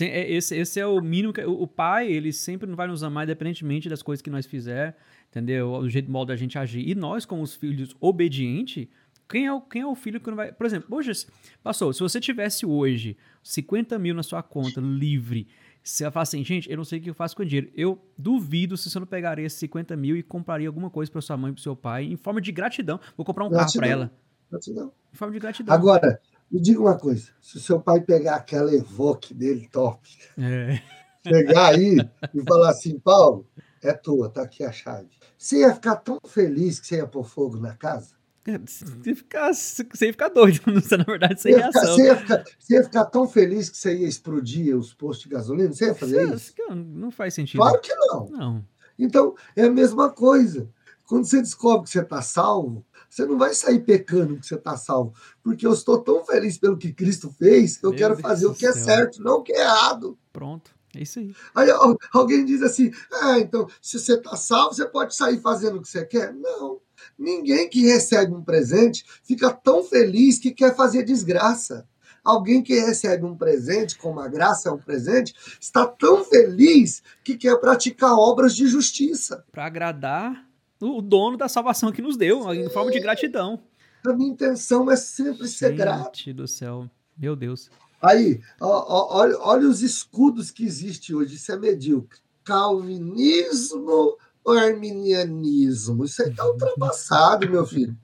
É, 0.00 0.32
esse, 0.32 0.56
esse 0.56 0.80
é 0.80 0.86
o 0.86 1.00
mínimo. 1.02 1.34
Que, 1.34 1.44
o 1.44 1.66
pai, 1.66 2.10
ele 2.10 2.32
sempre 2.32 2.66
não 2.66 2.76
vai 2.76 2.86
nos 2.86 3.02
amar, 3.02 3.24
independentemente 3.24 3.88
das 3.88 4.02
coisas 4.02 4.22
que 4.22 4.30
nós 4.30 4.46
fizer 4.46 4.96
entendeu? 5.30 5.70
O 5.70 5.88
jeito 5.88 6.10
modo 6.10 6.28
da 6.28 6.36
gente 6.36 6.58
agir. 6.58 6.88
E 6.88 6.94
nós, 6.94 7.24
como 7.24 7.42
os 7.42 7.54
filhos 7.54 7.94
obedientes, 8.00 8.88
quem 9.28 9.46
é, 9.46 9.52
o, 9.52 9.60
quem 9.60 9.82
é 9.82 9.86
o 9.86 9.94
filho 9.94 10.20
que 10.20 10.28
não 10.28 10.36
vai. 10.36 10.52
Por 10.52 10.66
exemplo, 10.66 10.96
hoje, 10.96 11.12
passou, 11.62 11.92
se 11.92 12.00
você 12.00 12.20
tivesse 12.20 12.64
hoje 12.64 13.16
50 13.42 13.98
mil 13.98 14.14
na 14.14 14.22
sua 14.22 14.42
conta, 14.42 14.80
livre, 14.80 15.48
você 15.82 16.04
vai 16.04 16.12
falar 16.12 16.22
assim, 16.24 16.44
gente, 16.44 16.70
eu 16.70 16.76
não 16.76 16.84
sei 16.84 16.98
o 16.98 17.02
que 17.02 17.10
eu 17.10 17.14
faço 17.14 17.36
com 17.36 17.42
o 17.42 17.46
dinheiro. 17.46 17.70
Eu 17.74 17.98
duvido 18.16 18.76
se 18.76 18.90
você 18.90 18.98
não 18.98 19.06
pegaria 19.06 19.46
esses 19.46 19.58
50 19.58 19.96
mil 19.96 20.16
e 20.16 20.22
compraria 20.22 20.68
alguma 20.68 20.90
coisa 20.90 21.10
para 21.10 21.20
sua 21.20 21.36
mãe, 21.36 21.52
para 21.52 21.62
seu 21.62 21.76
pai, 21.76 22.04
em 22.04 22.16
forma 22.16 22.40
de 22.40 22.52
gratidão. 22.52 23.00
Vou 23.16 23.24
comprar 23.24 23.44
um 23.44 23.50
gratidão, 23.50 23.72
carro 23.72 23.80
para 23.80 23.88
ela. 23.88 24.12
Gratidão. 24.50 24.92
Em 25.12 25.16
forma 25.16 25.34
de 25.34 25.40
gratidão. 25.40 25.74
Agora, 25.74 26.20
me 26.50 26.60
diga 26.60 26.80
uma 26.80 26.96
coisa: 26.96 27.30
se 27.40 27.56
o 27.56 27.60
seu 27.60 27.80
pai 27.80 28.00
pegar 28.00 28.36
aquela 28.36 28.72
Evoque 28.72 29.34
dele 29.34 29.68
top, 29.70 30.08
é. 30.38 30.80
chegar 31.26 31.74
aí 31.74 31.96
e 32.34 32.42
falar 32.42 32.70
assim, 32.70 32.98
Paulo, 32.98 33.46
é 33.86 33.92
tua, 33.92 34.28
tá 34.28 34.42
aqui 34.42 34.64
a 34.64 34.72
chave. 34.72 35.08
Você 35.36 35.60
ia 35.60 35.74
ficar 35.74 35.96
tão 35.96 36.18
feliz 36.26 36.78
que 36.78 36.86
você 36.86 36.96
ia 36.96 37.06
pôr 37.06 37.24
fogo 37.24 37.58
na 37.58 37.74
casa? 37.74 38.16
Você 38.64 39.10
ia 39.10 39.16
ficar, 39.16 39.52
você 39.52 40.06
ia 40.06 40.12
ficar 40.12 40.28
doido, 40.28 40.60
na 40.96 41.04
verdade, 41.04 41.40
sem 41.40 41.54
reação. 41.54 41.82
Ficar, 41.82 41.94
você, 41.94 42.02
ia 42.04 42.16
ficar, 42.16 42.44
você 42.58 42.74
ia 42.74 42.84
ficar 42.84 43.04
tão 43.06 43.28
feliz 43.28 43.68
que 43.68 43.76
você 43.76 43.96
ia 43.96 44.06
explodir 44.06 44.76
os 44.76 44.94
postos 44.94 45.24
de 45.24 45.30
gasolina? 45.30 45.72
Você 45.72 45.86
ia 45.86 45.94
fazer 45.94 46.32
isso? 46.32 46.54
Não 46.70 47.10
faz 47.10 47.34
sentido. 47.34 47.60
Claro 47.60 47.80
que 47.80 47.92
não. 47.94 48.28
Não. 48.28 48.64
Então, 48.98 49.34
é 49.56 49.64
a 49.64 49.70
mesma 49.70 50.10
coisa. 50.10 50.70
Quando 51.06 51.24
você 51.24 51.40
descobre 51.40 51.84
que 51.84 51.90
você 51.90 52.00
está 52.00 52.22
salvo, 52.22 52.84
você 53.08 53.24
não 53.24 53.38
vai 53.38 53.54
sair 53.54 53.80
pecando 53.80 54.36
que 54.36 54.46
você 54.46 54.56
está 54.56 54.76
salvo. 54.76 55.14
Porque 55.42 55.66
eu 55.66 55.72
estou 55.72 55.98
tão 55.98 56.24
feliz 56.24 56.58
pelo 56.58 56.76
que 56.76 56.92
Cristo 56.92 57.30
fez 57.30 57.76
que 57.76 57.86
eu 57.86 57.90
Meu 57.90 57.98
quero 57.98 58.14
Deus 58.14 58.22
fazer 58.22 58.46
o 58.46 58.54
que 58.54 58.66
é 58.66 58.72
certo, 58.72 59.22
não 59.22 59.38
o 59.38 59.42
que 59.42 59.52
é 59.52 59.60
errado. 59.60 60.18
Pronto. 60.32 60.75
É 60.96 61.02
isso 61.02 61.18
aí. 61.18 61.34
Aí 61.54 61.68
alguém 62.12 62.44
diz 62.44 62.62
assim: 62.62 62.90
ah, 63.12 63.38
então, 63.38 63.68
se 63.80 63.98
você 63.98 64.14
está 64.14 64.36
salvo, 64.36 64.74
você 64.74 64.86
pode 64.86 65.14
sair 65.14 65.40
fazendo 65.40 65.78
o 65.78 65.82
que 65.82 65.88
você 65.88 66.04
quer? 66.04 66.32
Não. 66.32 66.80
Ninguém 67.18 67.68
que 67.68 67.82
recebe 67.82 68.32
um 68.32 68.42
presente 68.42 69.04
fica 69.22 69.52
tão 69.52 69.82
feliz 69.82 70.38
que 70.38 70.50
quer 70.50 70.74
fazer 70.74 71.02
desgraça. 71.02 71.86
Alguém 72.24 72.60
que 72.60 72.74
recebe 72.74 73.24
um 73.24 73.36
presente, 73.36 73.96
como 73.96 74.18
a 74.18 74.26
graça 74.26 74.68
é 74.68 74.72
um 74.72 74.78
presente, 74.78 75.32
está 75.60 75.86
tão 75.86 76.24
feliz 76.24 77.00
que 77.22 77.36
quer 77.36 77.56
praticar 77.60 78.18
obras 78.18 78.54
de 78.54 78.66
justiça. 78.66 79.44
Para 79.52 79.66
agradar 79.66 80.44
o 80.80 81.00
dono 81.00 81.36
da 81.36 81.48
salvação 81.48 81.92
que 81.92 82.02
nos 82.02 82.16
deu, 82.16 82.42
Sim. 82.42 82.64
em 82.64 82.68
forma 82.68 82.90
de 82.90 82.98
gratidão. 82.98 83.60
A 84.04 84.12
minha 84.12 84.30
intenção 84.30 84.90
é 84.90 84.96
sempre 84.96 85.46
ser 85.46 85.74
grato. 85.74 86.18
Gente 86.18 86.32
do 86.32 86.48
céu. 86.48 86.90
Meu 87.16 87.34
Deus. 87.36 87.70
Aí, 88.00 88.40
ó, 88.60 89.18
olha, 89.18 89.38
olha 89.40 89.68
os 89.68 89.82
escudos 89.82 90.50
que 90.50 90.64
existe 90.64 91.14
hoje. 91.14 91.36
Isso 91.36 91.52
é 91.52 91.58
medíocre. 91.58 92.20
Calvinismo 92.44 94.16
ou 94.44 94.52
arminianismo? 94.52 96.04
Isso 96.04 96.22
aí 96.22 96.30
está 96.30 96.46
ultrapassado, 96.46 97.50
meu 97.50 97.66
filho. 97.66 97.96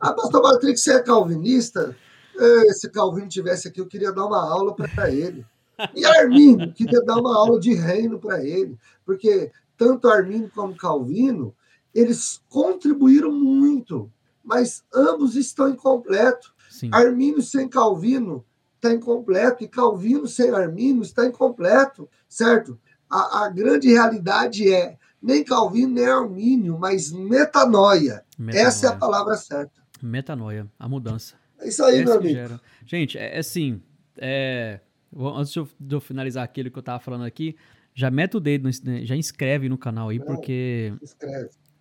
Ah, 0.00 0.12
pastor 0.12 0.42
Patrick, 0.42 0.78
você 0.78 0.94
é 0.94 1.02
calvinista? 1.02 1.96
É, 2.36 2.72
se 2.72 2.90
Calvino 2.90 3.28
tivesse 3.28 3.68
aqui, 3.68 3.80
eu 3.80 3.86
queria 3.86 4.10
dar 4.10 4.26
uma 4.26 4.42
aula 4.42 4.74
para 4.74 5.10
ele. 5.10 5.46
E 5.94 6.04
Arminio, 6.04 6.72
queria 6.72 7.00
dar 7.02 7.16
uma 7.16 7.36
aula 7.36 7.60
de 7.60 7.72
reino 7.74 8.18
para 8.18 8.44
ele. 8.44 8.76
Porque 9.06 9.52
tanto 9.76 10.08
Arminio 10.08 10.50
como 10.52 10.76
Calvino, 10.76 11.54
eles 11.94 12.40
contribuíram 12.48 13.30
muito 13.30 14.10
mas 14.44 14.84
ambos 14.94 15.34
estão 15.34 15.70
incompletos. 15.70 16.52
Sim. 16.70 16.90
Armínio 16.92 17.40
sem 17.40 17.66
Calvino 17.66 18.44
está 18.84 18.92
incompleto, 18.92 19.64
e 19.64 19.68
Calvino 19.68 20.26
sem 20.28 20.50
Armínio 20.50 21.02
está 21.02 21.26
incompleto, 21.26 22.08
certo? 22.28 22.78
A, 23.08 23.44
a 23.44 23.48
grande 23.48 23.88
realidade 23.88 24.72
é 24.72 24.98
nem 25.22 25.42
Calvino 25.42 25.94
nem 25.94 26.06
Armínio, 26.06 26.78
mas 26.78 27.10
metanoia. 27.10 28.22
metanoia. 28.38 28.66
Essa 28.66 28.86
é 28.86 28.90
a 28.90 28.96
palavra 28.96 29.36
certa. 29.36 29.82
Metanoia, 30.02 30.70
a 30.78 30.88
mudança. 30.88 31.34
É 31.58 31.68
isso 31.68 31.82
aí, 31.82 32.04
meu 32.04 32.14
amigo. 32.14 32.60
Gente, 32.84 33.16
é, 33.16 33.36
é 33.36 33.38
assim, 33.38 33.80
é, 34.18 34.80
antes 35.16 35.52
de 35.52 35.58
eu, 35.58 35.68
de 35.80 35.94
eu, 35.94 36.00
finalizar 36.00 36.44
aquilo 36.44 36.70
que 36.70 36.78
eu 36.78 36.82
tava 36.82 37.00
falando 37.00 37.24
aqui, 37.24 37.56
já 37.94 38.10
mete 38.10 38.36
o 38.36 38.40
dedo, 38.40 38.68
já 39.02 39.16
inscreve 39.16 39.68
no 39.68 39.78
canal 39.78 40.10
aí, 40.10 40.18
Não, 40.18 40.26
porque 40.26 40.92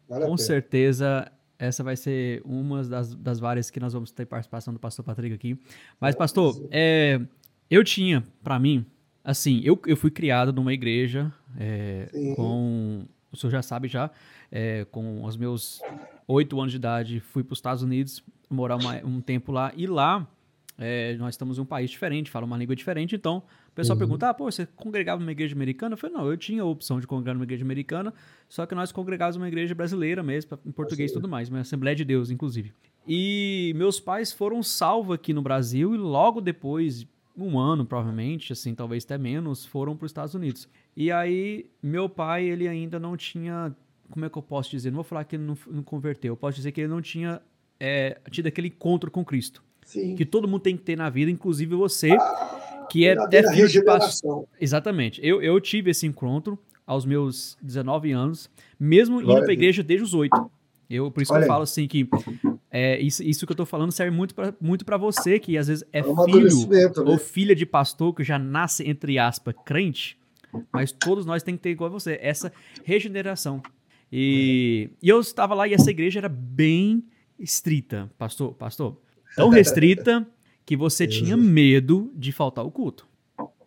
com 0.07 0.37
certeza 0.37 1.29
essa 1.63 1.83
vai 1.83 1.95
ser 1.95 2.41
uma 2.43 2.83
das, 2.83 3.15
das 3.15 3.39
várias 3.39 3.69
que 3.69 3.79
nós 3.79 3.93
vamos 3.93 4.11
ter 4.11 4.25
participação 4.25 4.73
do 4.73 4.79
pastor 4.79 5.05
Patrick 5.05 5.33
aqui. 5.33 5.57
Mas, 5.99 6.15
pastor, 6.15 6.67
é, 6.69 7.21
eu 7.69 7.83
tinha, 7.83 8.23
para 8.43 8.59
mim, 8.59 8.85
assim, 9.23 9.61
eu, 9.63 9.79
eu 9.85 9.95
fui 9.95 10.11
criado 10.11 10.51
numa 10.51 10.73
igreja 10.73 11.31
é, 11.57 12.09
com. 12.35 13.05
O 13.31 13.37
senhor 13.37 13.49
já 13.49 13.61
sabe 13.63 13.87
já, 13.87 14.11
é, 14.51 14.85
com 14.91 15.23
os 15.23 15.35
meus 15.35 15.81
oito 16.27 16.59
anos 16.59 16.71
de 16.71 16.77
idade, 16.77 17.19
fui 17.19 17.43
para 17.43 17.53
os 17.53 17.57
Estados 17.57 17.81
Unidos 17.81 18.23
morar 18.47 18.75
uma, 18.75 18.97
um 19.03 19.21
tempo 19.21 19.51
lá. 19.51 19.71
E 19.75 19.87
lá, 19.87 20.27
é, 20.77 21.15
nós 21.17 21.35
estamos 21.35 21.57
em 21.57 21.61
um 21.61 21.65
país 21.65 21.91
diferente, 21.91 22.31
fala 22.31 22.45
uma 22.45 22.57
língua 22.57 22.75
diferente, 22.75 23.15
então 23.15 23.43
o 23.67 23.75
pessoal 23.75 23.95
uhum. 23.95 23.99
pergunta, 23.99 24.29
ah, 24.29 24.33
pô, 24.33 24.51
você 24.51 24.65
congregava 24.65 25.19
numa 25.19 25.31
igreja 25.31 25.55
americana? 25.55 25.93
Eu 25.93 25.97
falei, 25.97 26.15
não, 26.15 26.27
eu 26.27 26.37
tinha 26.37 26.61
a 26.61 26.65
opção 26.65 26.99
de 26.99 27.07
congregar 27.07 27.35
numa 27.35 27.43
igreja 27.43 27.63
americana, 27.63 28.13
só 28.49 28.65
que 28.65 28.73
nós 28.73 28.91
congregávamos 28.91 29.37
numa 29.37 29.47
igreja 29.47 29.73
brasileira 29.75 30.23
mesmo, 30.23 30.57
em 30.65 30.71
português 30.71 31.11
e 31.11 31.13
tudo 31.13 31.27
mais, 31.27 31.49
uma 31.49 31.59
Assembleia 31.59 31.95
de 31.95 32.03
Deus, 32.03 32.29
inclusive. 32.29 32.73
E 33.07 33.73
meus 33.75 33.99
pais 33.99 34.31
foram 34.31 34.63
salvos 34.63 35.15
aqui 35.15 35.33
no 35.33 35.41
Brasil 35.41 35.93
e 35.93 35.97
logo 35.97 36.41
depois, 36.41 37.05
um 37.37 37.59
ano 37.59 37.85
provavelmente, 37.85 38.53
assim, 38.53 38.73
talvez 38.73 39.03
até 39.03 39.17
menos, 39.17 39.65
foram 39.65 39.95
para 39.95 40.05
os 40.05 40.09
Estados 40.09 40.33
Unidos. 40.33 40.67
E 40.95 41.11
aí, 41.11 41.69
meu 41.81 42.07
pai, 42.07 42.45
ele 42.45 42.67
ainda 42.67 42.99
não 42.99 43.17
tinha, 43.17 43.75
como 44.09 44.25
é 44.25 44.29
que 44.29 44.37
eu 44.37 44.43
posso 44.43 44.71
dizer? 44.71 44.89
Não 44.89 44.97
vou 44.97 45.03
falar 45.03 45.23
que 45.25 45.35
ele 45.35 45.43
não, 45.43 45.57
não 45.67 45.83
converteu, 45.83 46.33
eu 46.33 46.37
posso 46.37 46.55
dizer 46.55 46.71
que 46.71 46.81
ele 46.81 46.87
não 46.87 47.01
tinha 47.01 47.41
é, 47.79 48.19
tido 48.31 48.47
aquele 48.47 48.67
encontro 48.69 49.11
com 49.11 49.25
Cristo. 49.25 49.63
Sim. 49.85 50.15
Que 50.15 50.25
todo 50.25 50.47
mundo 50.47 50.61
tem 50.61 50.77
que 50.77 50.83
ter 50.83 50.95
na 50.95 51.09
vida, 51.09 51.29
inclusive 51.29 51.75
você. 51.75 52.11
Ah 52.11 52.63
que 52.93 53.07
é 53.07 53.13
até 53.13 53.41
filho 53.51 53.67
de 53.67 53.83
pastor. 53.83 54.45
Exatamente. 54.61 55.19
Eu, 55.23 55.41
eu 55.41 55.59
tive 55.59 55.89
esse 55.89 56.05
encontro 56.05 56.59
aos 56.85 57.05
meus 57.05 57.57
19 57.59 58.11
anos, 58.11 58.51
mesmo 58.79 59.19
Glória 59.19 59.39
indo 59.39 59.43
para 59.43 59.51
a 59.51 59.53
igreja 59.53 59.81
desde 59.81 60.03
os 60.03 60.13
8. 60.13 60.51
Eu, 60.89 61.09
por 61.09 61.23
isso 61.23 61.33
Olha 61.33 61.41
que 61.41 61.45
eu 61.45 61.47
falo 61.47 61.63
assim 61.63 61.87
que 61.87 62.07
é, 62.69 62.99
isso, 62.99 63.23
isso 63.23 63.47
que 63.47 63.51
eu 63.51 63.55
estou 63.55 63.65
falando 63.65 63.91
serve 63.91 64.15
muito 64.15 64.35
para 64.35 64.53
muito 64.61 64.85
você, 64.99 65.39
que 65.39 65.57
às 65.57 65.67
vezes 65.67 65.83
é, 65.91 65.99
é 65.99 66.03
filho 66.03 66.67
né? 66.67 66.91
ou 67.03 67.17
filha 67.17 67.55
de 67.55 67.65
pastor 67.65 68.13
que 68.13 68.23
já 68.23 68.37
nasce, 68.37 68.87
entre 68.87 69.17
aspas, 69.17 69.55
crente, 69.65 70.15
mas 70.71 70.91
todos 70.91 71.25
nós 71.25 71.41
temos 71.41 71.59
que 71.59 71.63
ter 71.63 71.71
igual 71.71 71.89
a 71.89 71.93
você, 71.93 72.19
essa 72.21 72.51
regeneração. 72.83 73.59
E, 74.11 74.91
e 75.01 75.09
eu 75.09 75.19
estava 75.19 75.55
lá 75.55 75.67
e 75.67 75.73
essa 75.73 75.89
igreja 75.89 76.19
era 76.19 76.29
bem 76.29 77.03
estrita, 77.39 78.11
pastor, 78.19 78.53
pastor, 78.53 78.99
tão 79.35 79.49
restrita 79.49 80.27
que 80.65 80.77
você 80.77 81.07
tinha 81.07 81.35
medo 81.35 82.11
de 82.15 82.31
faltar 82.31 82.65
o 82.65 82.71
culto. 82.71 83.07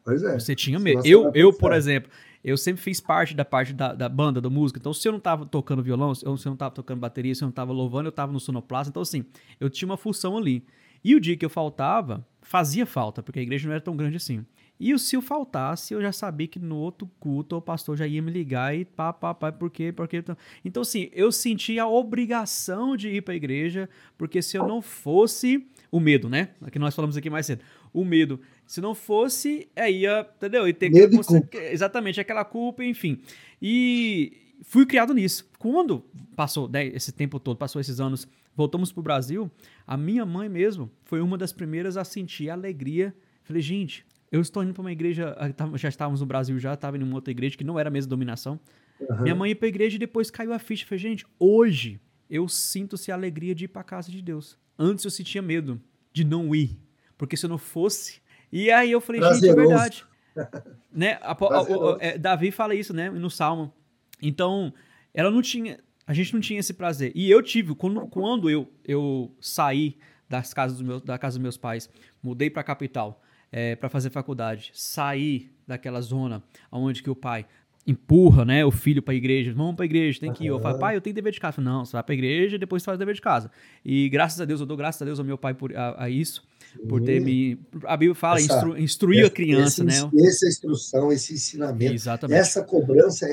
Pois 0.05 0.23
é. 0.23 0.39
Você 0.39 0.55
tinha 0.55 0.79
medo. 0.79 1.03
Eu, 1.05 1.33
eu, 1.35 1.53
por 1.53 1.73
exemplo, 1.73 2.11
eu 2.45 2.57
sempre 2.57 2.81
fiz 2.81 3.01
parte 3.01 3.35
da 3.35 3.45
parte 3.45 3.73
da, 3.73 3.93
da 3.93 4.09
banda, 4.09 4.41
da 4.41 4.49
música. 4.49 4.79
Então, 4.79 4.95
se 4.95 5.07
eu 5.07 5.11
não 5.11 5.19
tava 5.19 5.45
tocando 5.45 5.83
violão, 5.83 6.15
se 6.15 6.25
eu 6.25 6.39
não 6.47 6.57
tava 6.57 6.73
tocando 6.73 7.01
bateria, 7.01 7.35
se 7.35 7.43
eu 7.43 7.47
não 7.47 7.53
tava 7.53 7.73
louvando, 7.73 8.07
eu 8.07 8.13
tava 8.13 8.33
no 8.33 8.39
sonoplasta. 8.39 8.89
Então, 8.89 9.03
assim, 9.03 9.25
eu 9.59 9.69
tinha 9.69 9.89
uma 9.89 9.97
função 9.97 10.39
ali. 10.39 10.65
E 11.03 11.15
o 11.17 11.21
dia 11.21 11.37
que 11.37 11.45
eu 11.45 11.51
faltava, 11.51 12.25
fazia 12.41 12.87
falta, 12.87 13.21
porque 13.21 13.41
a 13.41 13.43
igreja 13.43 13.67
não 13.67 13.73
era 13.73 13.81
tão 13.81 13.97
grande 13.97 14.17
assim. 14.17 14.47
E 14.79 14.97
se 14.99 15.17
eu 15.17 15.23
faltasse, 15.23 15.95
eu 15.95 16.03
já 16.03 16.13
sabia 16.13 16.47
que 16.47 16.59
no 16.59 16.77
outro 16.77 17.11
culto 17.19 17.57
o 17.57 17.63
pastor 17.63 17.97
já 17.97 18.07
ia 18.07 18.21
me 18.21 18.31
ligar 18.31 18.77
e 18.77 18.85
pá, 18.85 19.13
pá, 19.13 19.33
pá, 19.35 19.51
por 19.51 19.71
quê? 19.71 19.93
Por 19.93 20.07
quê? 20.07 20.23
Então, 20.65 20.83
assim, 20.83 21.09
eu 21.13 21.33
sentia 21.33 21.85
a 21.85 21.89
obrigação 21.89 22.97
de 22.97 23.09
ir 23.09 23.23
para 23.23 23.33
a 23.33 23.37
igreja, 23.37 23.89
porque 24.19 24.43
se 24.43 24.57
eu 24.57 24.67
não 24.67 24.83
fosse, 24.83 25.67
o 25.91 25.99
medo, 25.99 26.29
né? 26.29 26.51
Que 26.71 26.79
nós 26.79 26.95
falamos 26.95 27.17
aqui 27.17 27.31
mais 27.31 27.47
cedo. 27.47 27.63
O 27.93 28.05
medo. 28.05 28.41
Se 28.67 28.81
não 28.81 28.95
fosse, 28.95 29.69
aí 29.75 30.03
ia, 30.03 30.29
entendeu? 30.37 30.69
E 30.69 30.73
ter 30.73 30.91
medo 30.91 31.17
você, 31.17 31.43
exatamente 31.71 32.21
aquela 32.21 32.45
culpa, 32.45 32.85
enfim. 32.85 33.21
E 33.63 34.33
fui 34.63 34.85
criado 34.85 35.15
nisso. 35.15 35.49
Quando 35.59 36.05
passou 36.35 36.69
né, 36.69 36.87
esse 36.87 37.13
tempo 37.13 37.41
todo, 37.41 37.57
passou 37.57 37.81
esses 37.81 37.99
anos, 37.99 38.29
voltamos 38.55 38.93
para 38.93 39.01
o 39.01 39.05
Brasil, 39.05 39.51
a 39.87 39.97
minha 39.97 40.27
mãe 40.27 40.49
mesmo 40.49 40.91
foi 41.05 41.21
uma 41.21 41.39
das 41.39 41.53
primeiras 41.53 41.97
a 41.97 42.05
sentir 42.05 42.51
a 42.51 42.55
alegria. 42.55 43.15
Falei, 43.45 43.63
gente, 43.63 44.05
eu 44.37 44.43
estou 44.43 44.63
indo 44.63 44.73
para 44.73 44.81
uma 44.81 44.93
igreja, 44.93 45.37
ah, 45.39 45.77
já 45.77 45.89
estávamos 45.89 46.21
no 46.21 46.27
Brasil 46.27 46.59
já, 46.59 46.75
estava 46.75 46.97
em 46.97 47.03
uma 47.03 47.15
outra 47.15 47.31
igreja 47.31 47.57
que 47.57 47.65
não 47.65 47.79
era 47.79 47.89
a 47.89 47.93
mesma 47.93 48.11
dominação. 48.11 48.61
Uhum. 49.01 49.23
Minha 49.23 49.35
mãe 49.35 49.51
ia 49.51 49.57
para 49.57 49.67
a 49.67 49.69
igreja 49.69 49.97
e 49.97 49.99
depois 49.99 50.31
caiu 50.31 50.53
a 50.53 50.59
ficha. 50.59 50.87
Falei, 50.87 50.99
gente, 50.99 51.27
hoje 51.39 52.01
eu 52.29 52.49
sinto-se 52.49 53.13
a 53.13 53.15
alegria 53.15 53.55
de 53.55 53.65
ir 53.65 53.69
para 53.69 53.83
a 53.83 53.85
casa 53.85 54.11
de 54.11 54.21
Deus. 54.23 54.59
Antes 54.79 55.05
eu 55.05 55.11
sentia 55.11 55.43
medo 55.43 55.81
de 56.13 56.25
não 56.25 56.55
ir, 56.55 56.79
porque 57.17 57.37
se 57.37 57.47
eu 57.47 57.51
não 57.51 57.59
fosse. 57.59 58.21
E 58.51 58.71
aí 58.71 58.91
eu 58.91 59.01
falei, 59.01 59.21
Prazeroso. 59.21 59.47
gente, 59.47 59.53
é 59.53 59.67
verdade. 59.67 60.07
né? 60.93 61.19
A, 61.23 61.33
a, 61.33 61.61
a, 61.61 61.97
é, 62.01 62.19
Davi 62.19 62.51
fala 62.51 62.75
isso, 62.75 62.93
né, 62.93 63.11
no 63.11 63.31
Salmo. 63.31 63.73
Então, 64.21 64.73
ela 65.13 65.31
não 65.31 65.43
tinha, 65.43 65.79
a 66.07 66.15
gente 66.15 66.33
não 66.33 66.41
tinha 66.41 66.61
esse 66.61 66.75
prazer. 66.75 67.13
E 67.15 67.31
eu 67.31 67.43
tive, 67.43 67.75
quando, 67.75 68.07
quando 68.09 68.51
eu, 68.51 68.71
eu 68.85 69.35
saí 69.41 69.99
das 70.29 70.53
casas 70.53 70.79
do 70.79 70.85
meu, 70.85 71.01
da 71.01 71.19
casa 71.19 71.39
dos 71.39 71.43
meus 71.43 71.57
pais, 71.57 71.89
mudei 72.23 72.51
para 72.51 72.61
a 72.61 72.65
capital 72.65 73.23
é, 73.51 73.77
para 73.77 73.89
fazer 73.89 74.11
faculdade, 74.11 74.71
saí 74.75 75.51
daquela 75.67 76.01
zona 76.01 76.43
onde 76.71 77.03
que 77.03 77.11
o 77.11 77.17
pai 77.17 77.47
empurra, 77.87 78.45
né, 78.45 78.65
o 78.65 78.71
filho 78.73 79.01
para 79.01 79.15
a 79.15 79.17
igreja, 79.17 79.53
vamos 79.55 79.77
para 79.77 79.85
a 79.85 79.87
igreja, 79.87 80.19
tem 80.19 80.33
que 80.33 80.45
ir. 80.45 80.49
Eu 80.49 80.59
falo, 80.59 80.79
pai, 80.79 80.97
eu 80.97 81.01
tenho 81.01 81.15
dever 81.15 81.33
de 81.33 81.39
casa. 81.39 81.61
Não, 81.61 81.85
você 81.85 81.93
vai 81.93 82.03
para 82.03 82.13
a 82.13 82.17
igreja 82.17 82.57
e 82.57 82.59
depois 82.59 82.83
você 82.83 82.87
faz 82.87 82.97
o 82.97 82.99
dever 82.99 83.15
de 83.15 83.21
casa. 83.21 83.49
E 83.85 84.09
graças 84.09 84.41
a 84.41 84.45
Deus, 84.45 84.61
eu 84.61 84.67
dou 84.67 84.77
graças 84.77 85.01
a 85.01 85.05
Deus 85.05 85.21
ao 85.21 85.25
meu 85.25 85.39
pai 85.39 85.55
por 85.55 85.75
a, 85.77 86.05
a 86.05 86.11
isso, 86.11 86.43
por 86.89 87.01
ter 87.01 87.21
me. 87.21 87.61
A 87.85 87.97
Bíblia 87.97 88.17
fala, 88.17 88.41
essa, 88.41 88.57
instru, 88.57 88.77
instruir 88.77 89.21
essa, 89.21 89.29
a 89.29 89.31
criança, 89.31 89.85
né? 89.85 89.95
Essa 89.95 90.49
instrução, 90.49 91.13
esse 91.13 91.35
ensinamento, 91.35 91.95
Exatamente. 91.95 92.41
essa 92.41 92.65
cobrança, 92.65 93.29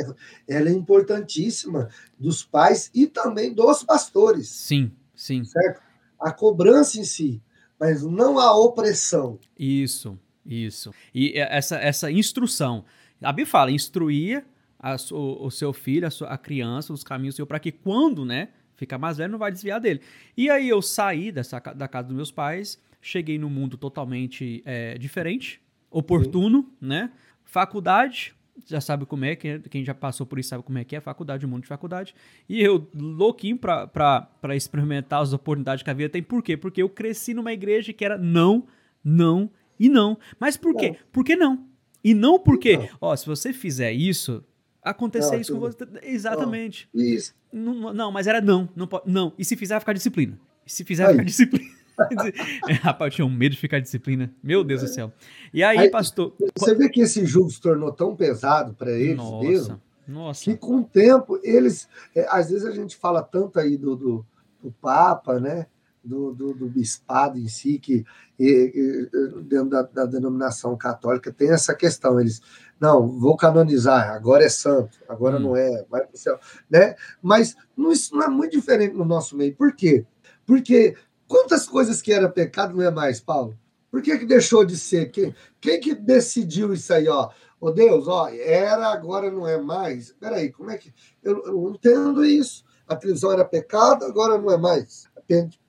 ela 0.47 0.69
é 0.69 0.71
importantíssima 0.71 1.89
dos 2.19 2.43
pais 2.43 2.91
e 2.93 3.07
também 3.07 3.51
dos 3.51 3.83
pastores. 3.83 4.49
Sim, 4.49 4.91
sim. 5.15 5.43
Certo? 5.43 5.81
A 6.19 6.31
cobrança 6.31 6.99
em 6.99 7.03
si, 7.03 7.41
mas 7.83 8.01
não 8.01 8.39
a 8.39 8.57
opressão. 8.57 9.37
Isso, 9.59 10.17
isso. 10.45 10.93
E 11.13 11.33
essa, 11.35 11.75
essa 11.75 12.09
instrução. 12.09 12.85
A 13.21 13.29
Bíblia 13.33 13.45
fala, 13.45 13.71
instruir 13.71 14.45
a, 14.79 14.95
o, 15.11 15.47
o, 15.47 15.51
seu 15.51 15.73
filho, 15.73 16.07
a, 16.07 16.09
sua, 16.09 16.29
a 16.29 16.37
criança, 16.37 16.93
os 16.93 17.03
caminhos 17.03 17.35
do 17.35 17.37
Senhor, 17.37 17.45
para 17.45 17.59
que 17.59 17.73
quando, 17.73 18.23
né, 18.23 18.47
ficar 18.77 18.97
mais 18.97 19.17
velho, 19.17 19.33
não 19.33 19.37
vai 19.37 19.51
desviar 19.51 19.81
dele. 19.81 19.99
E 20.37 20.49
aí 20.49 20.69
eu 20.69 20.81
saí 20.81 21.29
dessa, 21.29 21.59
da 21.59 21.85
casa 21.89 22.07
dos 22.07 22.15
meus 22.15 22.31
pais, 22.31 22.81
cheguei 23.01 23.37
num 23.37 23.49
mundo 23.49 23.75
totalmente 23.75 24.63
é, 24.65 24.97
diferente, 24.97 25.61
oportuno, 25.91 26.61
Sim. 26.61 26.87
né? 26.87 27.11
Faculdade, 27.43 28.33
já 28.65 28.79
sabe 28.79 29.05
como 29.05 29.25
é, 29.25 29.35
quem 29.35 29.83
já 29.83 29.93
passou 29.93 30.25
por 30.25 30.39
isso 30.39 30.49
sabe 30.49 30.63
como 30.63 30.77
é 30.77 30.83
que 30.83 30.95
é, 30.95 31.01
faculdade, 31.01 31.45
um 31.45 31.49
mundo 31.49 31.63
de 31.63 31.67
faculdade. 31.67 32.13
E 32.47 32.61
eu, 32.61 32.87
louquinho 32.93 33.57
para 33.57 34.55
experimentar 34.55 35.21
as 35.21 35.33
oportunidades 35.33 35.83
que 35.83 35.89
a 35.89 35.93
vida 35.93 36.09
tem. 36.09 36.21
Por 36.21 36.43
quê? 36.43 36.55
Porque 36.55 36.81
eu 36.81 36.89
cresci 36.89 37.33
numa 37.33 37.51
igreja 37.51 37.91
que 37.93 38.05
era 38.05 38.17
não, 38.17 38.67
não 39.03 39.49
e 39.79 39.89
não. 39.89 40.17
Mas 40.39 40.55
por 40.55 40.75
quê? 40.75 40.89
Não. 40.89 40.97
Por 41.11 41.23
que 41.23 41.35
não? 41.35 41.67
E 42.03 42.13
não 42.13 42.37
porque, 42.37 42.77
não. 42.77 42.89
ó, 42.99 43.15
se 43.15 43.25
você 43.25 43.53
fizer 43.53 43.91
isso, 43.91 44.43
acontecer 44.81 45.33
não, 45.33 45.41
isso 45.41 45.53
com 45.53 45.59
você. 45.59 45.77
Exatamente. 46.03 46.89
Não, 46.93 47.03
isso. 47.03 47.33
Não, 47.51 47.93
não, 47.93 48.11
mas 48.11 48.27
era 48.27 48.41
não, 48.41 48.69
não 48.75 48.87
pode. 48.87 49.09
Não. 49.09 49.33
E 49.37 49.45
se 49.45 49.55
fizer, 49.55 49.75
vai 49.75 49.79
ficar 49.79 49.93
disciplina. 49.93 50.37
E 50.65 50.71
se 50.71 50.83
fizer, 50.83 51.05
vai 51.05 51.13
ficar 51.13 51.23
disciplina. 51.25 51.82
Rapaz, 52.81 53.11
eu 53.11 53.15
tinha 53.15 53.25
um 53.25 53.29
medo 53.29 53.53
de 53.53 53.61
ficar 53.61 53.79
disciplina. 53.79 54.33
Meu 54.43 54.63
Deus 54.63 54.81
é. 54.81 54.85
do 54.85 54.93
céu. 54.93 55.13
E 55.53 55.63
aí, 55.63 55.77
aí, 55.77 55.89
pastor. 55.89 56.33
Você 56.57 56.73
vê 56.75 56.89
que 56.89 57.01
esse 57.01 57.25
jogo 57.25 57.49
se 57.49 57.61
tornou 57.61 57.91
tão 57.91 58.15
pesado 58.15 58.73
para 58.73 58.91
eles 58.91 59.17
nossa, 59.17 59.47
mesmo. 59.47 59.81
Nossa. 60.07 60.43
Que 60.43 60.57
com 60.57 60.77
o 60.77 60.83
tempo, 60.83 61.39
eles. 61.43 61.87
É, 62.15 62.27
às 62.29 62.49
vezes 62.49 62.65
a 62.65 62.71
gente 62.71 62.97
fala 62.97 63.21
tanto 63.21 63.59
aí 63.59 63.77
do, 63.77 63.95
do, 63.95 64.25
do 64.61 64.71
Papa, 64.81 65.39
né? 65.39 65.67
do, 66.03 66.33
do, 66.33 66.53
do 66.53 66.67
bispado 66.67 67.39
em 67.39 67.47
si, 67.47 67.79
que 67.79 68.03
e, 68.37 68.49
e, 68.75 69.41
dentro 69.43 69.69
da, 69.69 69.83
da, 69.83 70.05
denominação 70.05 70.75
católica 70.75 71.31
tem 71.31 71.51
essa 71.51 71.73
questão. 71.73 72.19
Eles, 72.19 72.41
não, 72.79 73.07
vou 73.07 73.37
canonizar, 73.37 74.09
agora 74.11 74.43
é 74.43 74.49
santo, 74.49 74.99
agora 75.07 75.37
hum. 75.37 75.39
não 75.39 75.55
é, 75.55 75.85
vai 75.89 76.01
para 76.01 76.13
o 76.13 76.17
céu. 76.17 76.37
Né? 76.69 76.95
Mas 77.21 77.55
não, 77.77 77.91
isso 77.91 78.13
não 78.13 78.23
é 78.23 78.27
muito 78.27 78.51
diferente 78.51 78.95
no 78.95 79.05
nosso 79.05 79.37
meio. 79.37 79.55
Por 79.55 79.73
quê? 79.73 80.05
Porque 80.45 80.95
quantas 81.33 81.67
coisas 81.67 81.99
que 81.99 82.13
era 82.13 82.29
pecado 82.29 82.75
não 82.75 82.83
é 82.83 82.91
mais, 82.91 83.19
Paulo? 83.19 83.57
Por 83.89 84.03
que, 84.03 84.19
que 84.19 84.25
deixou 84.25 84.63
de 84.63 84.77
ser? 84.77 85.09
Quem, 85.09 85.35
quem 85.59 85.79
que 85.79 85.95
decidiu 85.95 86.71
isso 86.73 86.93
aí, 86.93 87.07
ó? 87.07 87.31
Ô 87.59 87.71
Deus, 87.71 88.07
ó, 88.07 88.29
era, 88.29 88.87
agora 88.87 89.31
não 89.31 89.47
é 89.47 89.59
mais. 89.59 90.13
Peraí, 90.19 90.51
como 90.51 90.69
é 90.69 90.77
que. 90.77 90.93
Eu, 91.23 91.43
eu 91.45 91.53
não 91.53 91.69
entendo 91.71 92.23
isso. 92.23 92.63
A 92.87 92.95
televisão 92.95 93.31
era 93.31 93.43
pecado, 93.43 94.05
agora 94.05 94.37
não 94.37 94.51
é 94.51 94.57
mais 94.57 95.09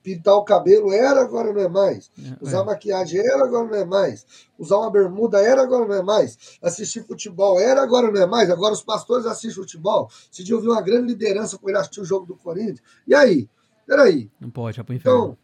pintar 0.03 0.35
o 0.35 0.43
cabelo 0.43 0.91
era, 0.91 1.21
agora 1.21 1.51
não 1.51 1.61
é 1.61 1.67
mais. 1.67 2.11
É, 2.19 2.37
Usar 2.41 2.61
é. 2.61 2.65
maquiagem 2.65 3.19
era, 3.19 3.43
agora 3.43 3.67
não 3.67 3.75
é 3.75 3.85
mais. 3.85 4.25
Usar 4.59 4.77
uma 4.77 4.91
bermuda 4.91 5.41
era, 5.41 5.63
agora 5.63 5.87
não 5.87 5.95
é 5.95 6.03
mais. 6.03 6.57
Assistir 6.61 7.03
futebol 7.03 7.59
era, 7.59 7.81
agora 7.81 8.11
não 8.11 8.21
é 8.21 8.25
mais. 8.25 8.49
Agora 8.49 8.73
os 8.73 8.83
pastores 8.83 9.25
assistem 9.25 9.63
futebol. 9.63 10.09
Se 10.29 10.43
dia 10.43 10.53
eu 10.53 10.61
vi 10.61 10.67
uma 10.67 10.81
grande 10.81 11.07
liderança 11.07 11.57
com 11.57 11.69
ele 11.69 11.77
assistir 11.77 12.01
o 12.01 12.05
jogo 12.05 12.25
do 12.25 12.35
Corinthians. 12.35 12.81
E 13.07 13.15
aí? 13.15 13.49
Peraí. 13.87 14.29
Não 14.39 14.49
pode, 14.49 14.77
vai 14.77 14.85
pro 14.85 14.95
inferno. 14.95 15.17
Então, 15.17 15.37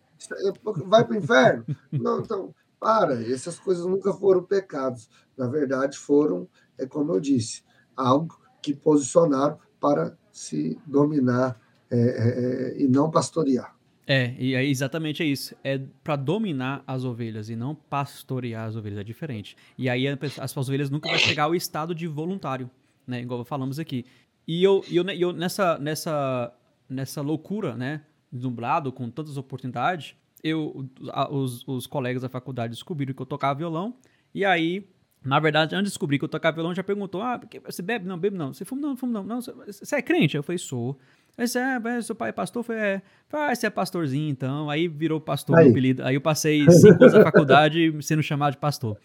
vai 0.86 1.06
pro 1.06 1.16
inferno? 1.16 1.66
não, 1.92 2.20
então, 2.20 2.54
para. 2.80 3.22
Essas 3.32 3.60
coisas 3.60 3.86
nunca 3.86 4.12
foram 4.14 4.44
pecados. 4.44 5.10
Na 5.38 5.48
verdade, 5.48 5.98
foram, 5.98 6.48
é 6.78 6.86
como 6.86 7.14
eu 7.14 7.20
disse, 7.20 7.64
algo 7.96 8.40
que 8.62 8.74
posicionaram 8.74 9.60
para 9.80 10.18
se 10.32 10.80
dominar 10.86 11.60
é, 11.90 11.98
é, 11.98 12.78
é, 12.78 12.82
e 12.82 12.88
não 12.88 13.10
pastorear. 13.10 13.76
É, 14.08 14.36
e 14.38 14.56
é 14.56 14.66
exatamente 14.66 15.24
isso. 15.24 15.56
É 15.64 15.80
para 16.04 16.16
dominar 16.16 16.84
as 16.88 17.04
ovelhas 17.04 17.50
e 17.50 17.56
não 17.56 17.76
pastorear 17.76 18.68
as 18.68 18.76
ovelhas. 18.76 19.00
É 19.00 19.04
diferente. 19.04 19.56
E 19.78 19.90
aí 19.90 20.06
as 20.08 20.58
ovelhas 20.58 20.90
nunca 20.90 21.10
vão 21.10 21.18
chegar 21.18 21.44
ao 21.44 21.56
estado 21.56 21.94
de 21.94 22.08
voluntário, 22.08 22.70
né? 23.06 23.22
Igual 23.22 23.46
falamos 23.46 23.80
aqui. 23.80 24.06
E 24.48 24.64
eu, 24.64 24.84
eu, 24.92 25.04
eu 25.10 25.34
nessa, 25.34 25.78
nessa, 25.78 26.54
nessa 26.90 27.22
loucura, 27.22 27.76
né? 27.76 28.02
Nublado, 28.32 28.92
com 28.92 29.10
tantas 29.10 29.38
oportunidades, 29.38 30.16
eu, 30.44 30.88
os, 31.30 31.68
os 31.68 31.86
colegas 31.86 32.22
da 32.22 32.30
faculdade 32.30 32.74
descobriram 32.74 33.14
que 33.14 33.22
eu 33.22 33.26
tocava 33.26 33.58
violão. 33.58 33.96
E 34.34 34.46
aí 34.46 34.88
na 35.24 35.40
verdade, 35.40 35.76
antes 35.76 35.90
de 35.90 35.92
descobrir 35.92 36.18
que 36.18 36.26
eu 36.26 36.30
tocava 36.30 36.56
violão, 36.56 36.74
já 36.74 36.84
perguntou: 36.84 37.22
ah, 37.22 37.40
você 37.66 37.82
bebe? 37.84 38.08
Não, 38.08 38.18
bebe 38.18 38.36
não. 38.36 38.52
Você 38.52 38.66
fuma? 38.66 38.82
Não, 38.82 38.98
fuma 38.98 39.14
não. 39.14 39.24
não 39.24 39.40
você 39.40 39.96
é 39.96 40.02
crente? 40.02 40.36
Eu 40.36 40.42
falei: 40.42 40.58
sou. 40.58 40.98
Aí 41.38 41.48
você 41.48 41.60
é, 41.60 42.02
seu 42.02 42.16
pai 42.16 42.30
é 42.30 42.32
pastor? 42.32 42.62
Eu 42.62 42.64
falei: 42.64 42.82
é. 42.82 43.02
Ah, 43.32 43.54
você 43.54 43.68
é 43.68 43.70
pastorzinho 43.70 44.30
então. 44.30 44.68
Aí 44.68 44.88
virou 44.88 45.22
pastor 45.22 45.60
aí. 45.60 45.70
apelido. 45.70 46.04
Aí 46.04 46.16
eu 46.16 46.22
passei 46.22 46.68
cinco 46.72 47.04
anos 47.04 47.14
na 47.14 47.24
faculdade 47.24 47.96
sendo 48.02 48.24
chamado 48.24 48.54
de 48.54 48.58
pastor. 48.58 48.98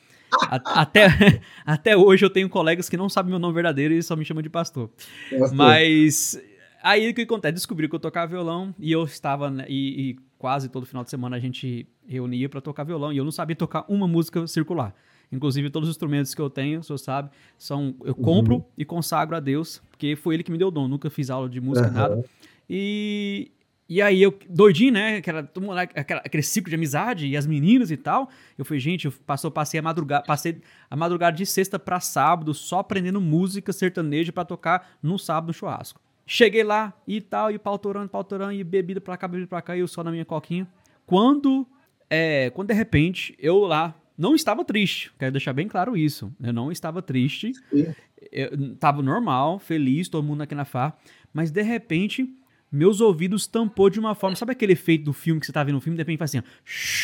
até, 0.51 1.07
até 1.67 1.95
hoje 1.95 2.25
eu 2.25 2.31
tenho 2.31 2.49
colegas 2.49 2.89
que 2.89 2.97
não 2.97 3.11
sabem 3.11 3.31
meu 3.31 3.39
nome 3.39 3.53
verdadeiro 3.53 3.93
e 3.93 4.03
só 4.03 4.17
me 4.17 4.25
chamam 4.25 4.43
de 4.43 4.49
pastor. 4.49 4.89
pastor. 5.31 5.55
Mas 5.55 6.41
aí 6.87 7.11
o 7.11 7.15
que 7.15 7.23
acontece? 7.23 7.55
Descobri 7.55 7.89
que 7.89 7.95
eu 7.95 8.01
tocava 8.01 8.29
violão 8.29 8.75
e 8.79 8.93
eu 8.93 9.05
estava. 9.05 9.51
Né, 9.51 9.67
e, 9.69 10.11
e 10.11 10.17
quase 10.39 10.69
todo 10.69 10.87
final 10.87 11.03
de 11.03 11.11
semana 11.11 11.37
a 11.37 11.41
gente 11.41 11.87
reunia 12.07 12.49
para 12.49 12.61
tocar 12.61 12.85
violão 12.85 13.13
e 13.13 13.17
eu 13.17 13.25
não 13.25 13.33
sabia 13.33 13.57
tocar 13.57 13.85
uma 13.89 14.07
música 14.07 14.47
circular. 14.47 14.95
Inclusive, 15.33 15.71
todos 15.71 15.89
os 15.89 15.97
instrumentos 15.97 16.35
que 16.35 16.41
eu 16.41 16.49
tenho, 16.49 16.79
o 16.79 16.83
senhor 16.85 16.99
sabe, 16.99 17.31
são 17.59 17.97
eu 18.05 18.15
compro 18.15 18.57
uhum. 18.57 18.65
e 18.79 18.85
consagro 18.85 19.35
a 19.35 19.41
Deus, 19.41 19.83
porque 19.91 20.15
foi 20.15 20.35
ele 20.35 20.45
que 20.45 20.53
me 20.53 20.59
deu 20.59 20.69
o 20.69 20.71
dom. 20.71 20.87
Nunca 20.87 21.11
fiz 21.11 21.31
aula 21.31 21.49
de 21.49 21.61
música, 21.61 21.89
uhum. 21.89 21.95
nada. 21.95 22.25
E, 22.71 23.51
e 23.89 24.01
aí 24.01 24.23
eu, 24.23 24.39
doidinho, 24.49 24.93
né? 24.93 25.17
Aquela, 25.17 25.51
aquela, 25.97 26.21
aquele 26.25 26.43
ciclo 26.45 26.71
de 26.71 26.77
amizade 26.77 27.27
e 27.27 27.37
as 27.37 27.45
meninas 27.45 27.91
e 27.91 27.97
tal. 27.97 28.31
Eu 28.57 28.65
falei, 28.65 28.79
gente, 28.79 29.07
eu 29.07 29.13
passou, 29.27 29.51
passei 29.51 29.81
a 29.81 29.83
madrugada, 29.83 30.25
passei 30.25 30.61
a 30.89 30.95
madrugada 30.95 31.37
de 31.37 31.45
sexta 31.45 31.77
para 31.77 31.99
sábado 31.99 32.55
só 32.55 32.79
aprendendo 32.79 33.21
música 33.21 33.73
sertaneja 33.73 34.33
para 34.33 34.45
tocar 34.45 34.97
no 35.03 35.19
sábado 35.19 35.49
no 35.49 35.55
churrasco. 35.55 36.01
Cheguei 36.27 36.65
lá 36.65 36.93
e 37.07 37.21
tal, 37.21 37.51
e 37.51 37.59
pautorando, 37.59 38.09
pautorando, 38.09 38.53
e 38.53 38.65
bebida 38.65 39.01
pra 39.01 39.17
cá, 39.17 39.29
bebida 39.29 39.47
pra 39.47 39.63
cá, 39.63 39.77
e 39.77 39.81
eu 39.81 39.89
só 39.89 40.03
na 40.03 40.11
minha 40.11 40.25
coquinha. 40.25 40.67
Quando, 41.07 41.67
é, 42.11 42.51
quando 42.51 42.69
de 42.69 42.75
repente, 42.75 43.37
eu 43.39 43.61
lá, 43.61 43.95
não 44.19 44.35
estava 44.35 44.65
triste, 44.65 45.13
quero 45.19 45.33
deixar 45.33 45.53
bem 45.53 45.69
claro 45.69 45.97
isso. 45.97 46.35
Eu 46.43 46.53
não 46.53 46.73
estava 46.73 47.01
triste, 47.01 47.53
estava 48.33 49.03
normal, 49.03 49.59
feliz, 49.59 50.09
todo 50.09 50.25
mundo 50.25 50.43
aqui 50.43 50.55
na 50.55 50.65
FA, 50.65 50.93
mas 51.33 51.51
de 51.51 51.63
repente 51.63 52.29
meus 52.71 53.01
ouvidos 53.01 53.47
tampou 53.47 53.89
de 53.89 54.01
uma 54.01 54.15
forma. 54.15 54.37
Sabe 54.37 54.53
aquele 54.53 54.73
efeito 54.73 55.05
do 55.05 55.13
filme 55.13 55.41
que 55.41 55.47
você 55.47 55.53
tá 55.53 55.63
vendo 55.63 55.77
no 55.77 55.81
filme, 55.81 55.97
de 55.97 56.01
repente 56.01 56.19
faz 56.19 56.35
assim, 56.35 56.43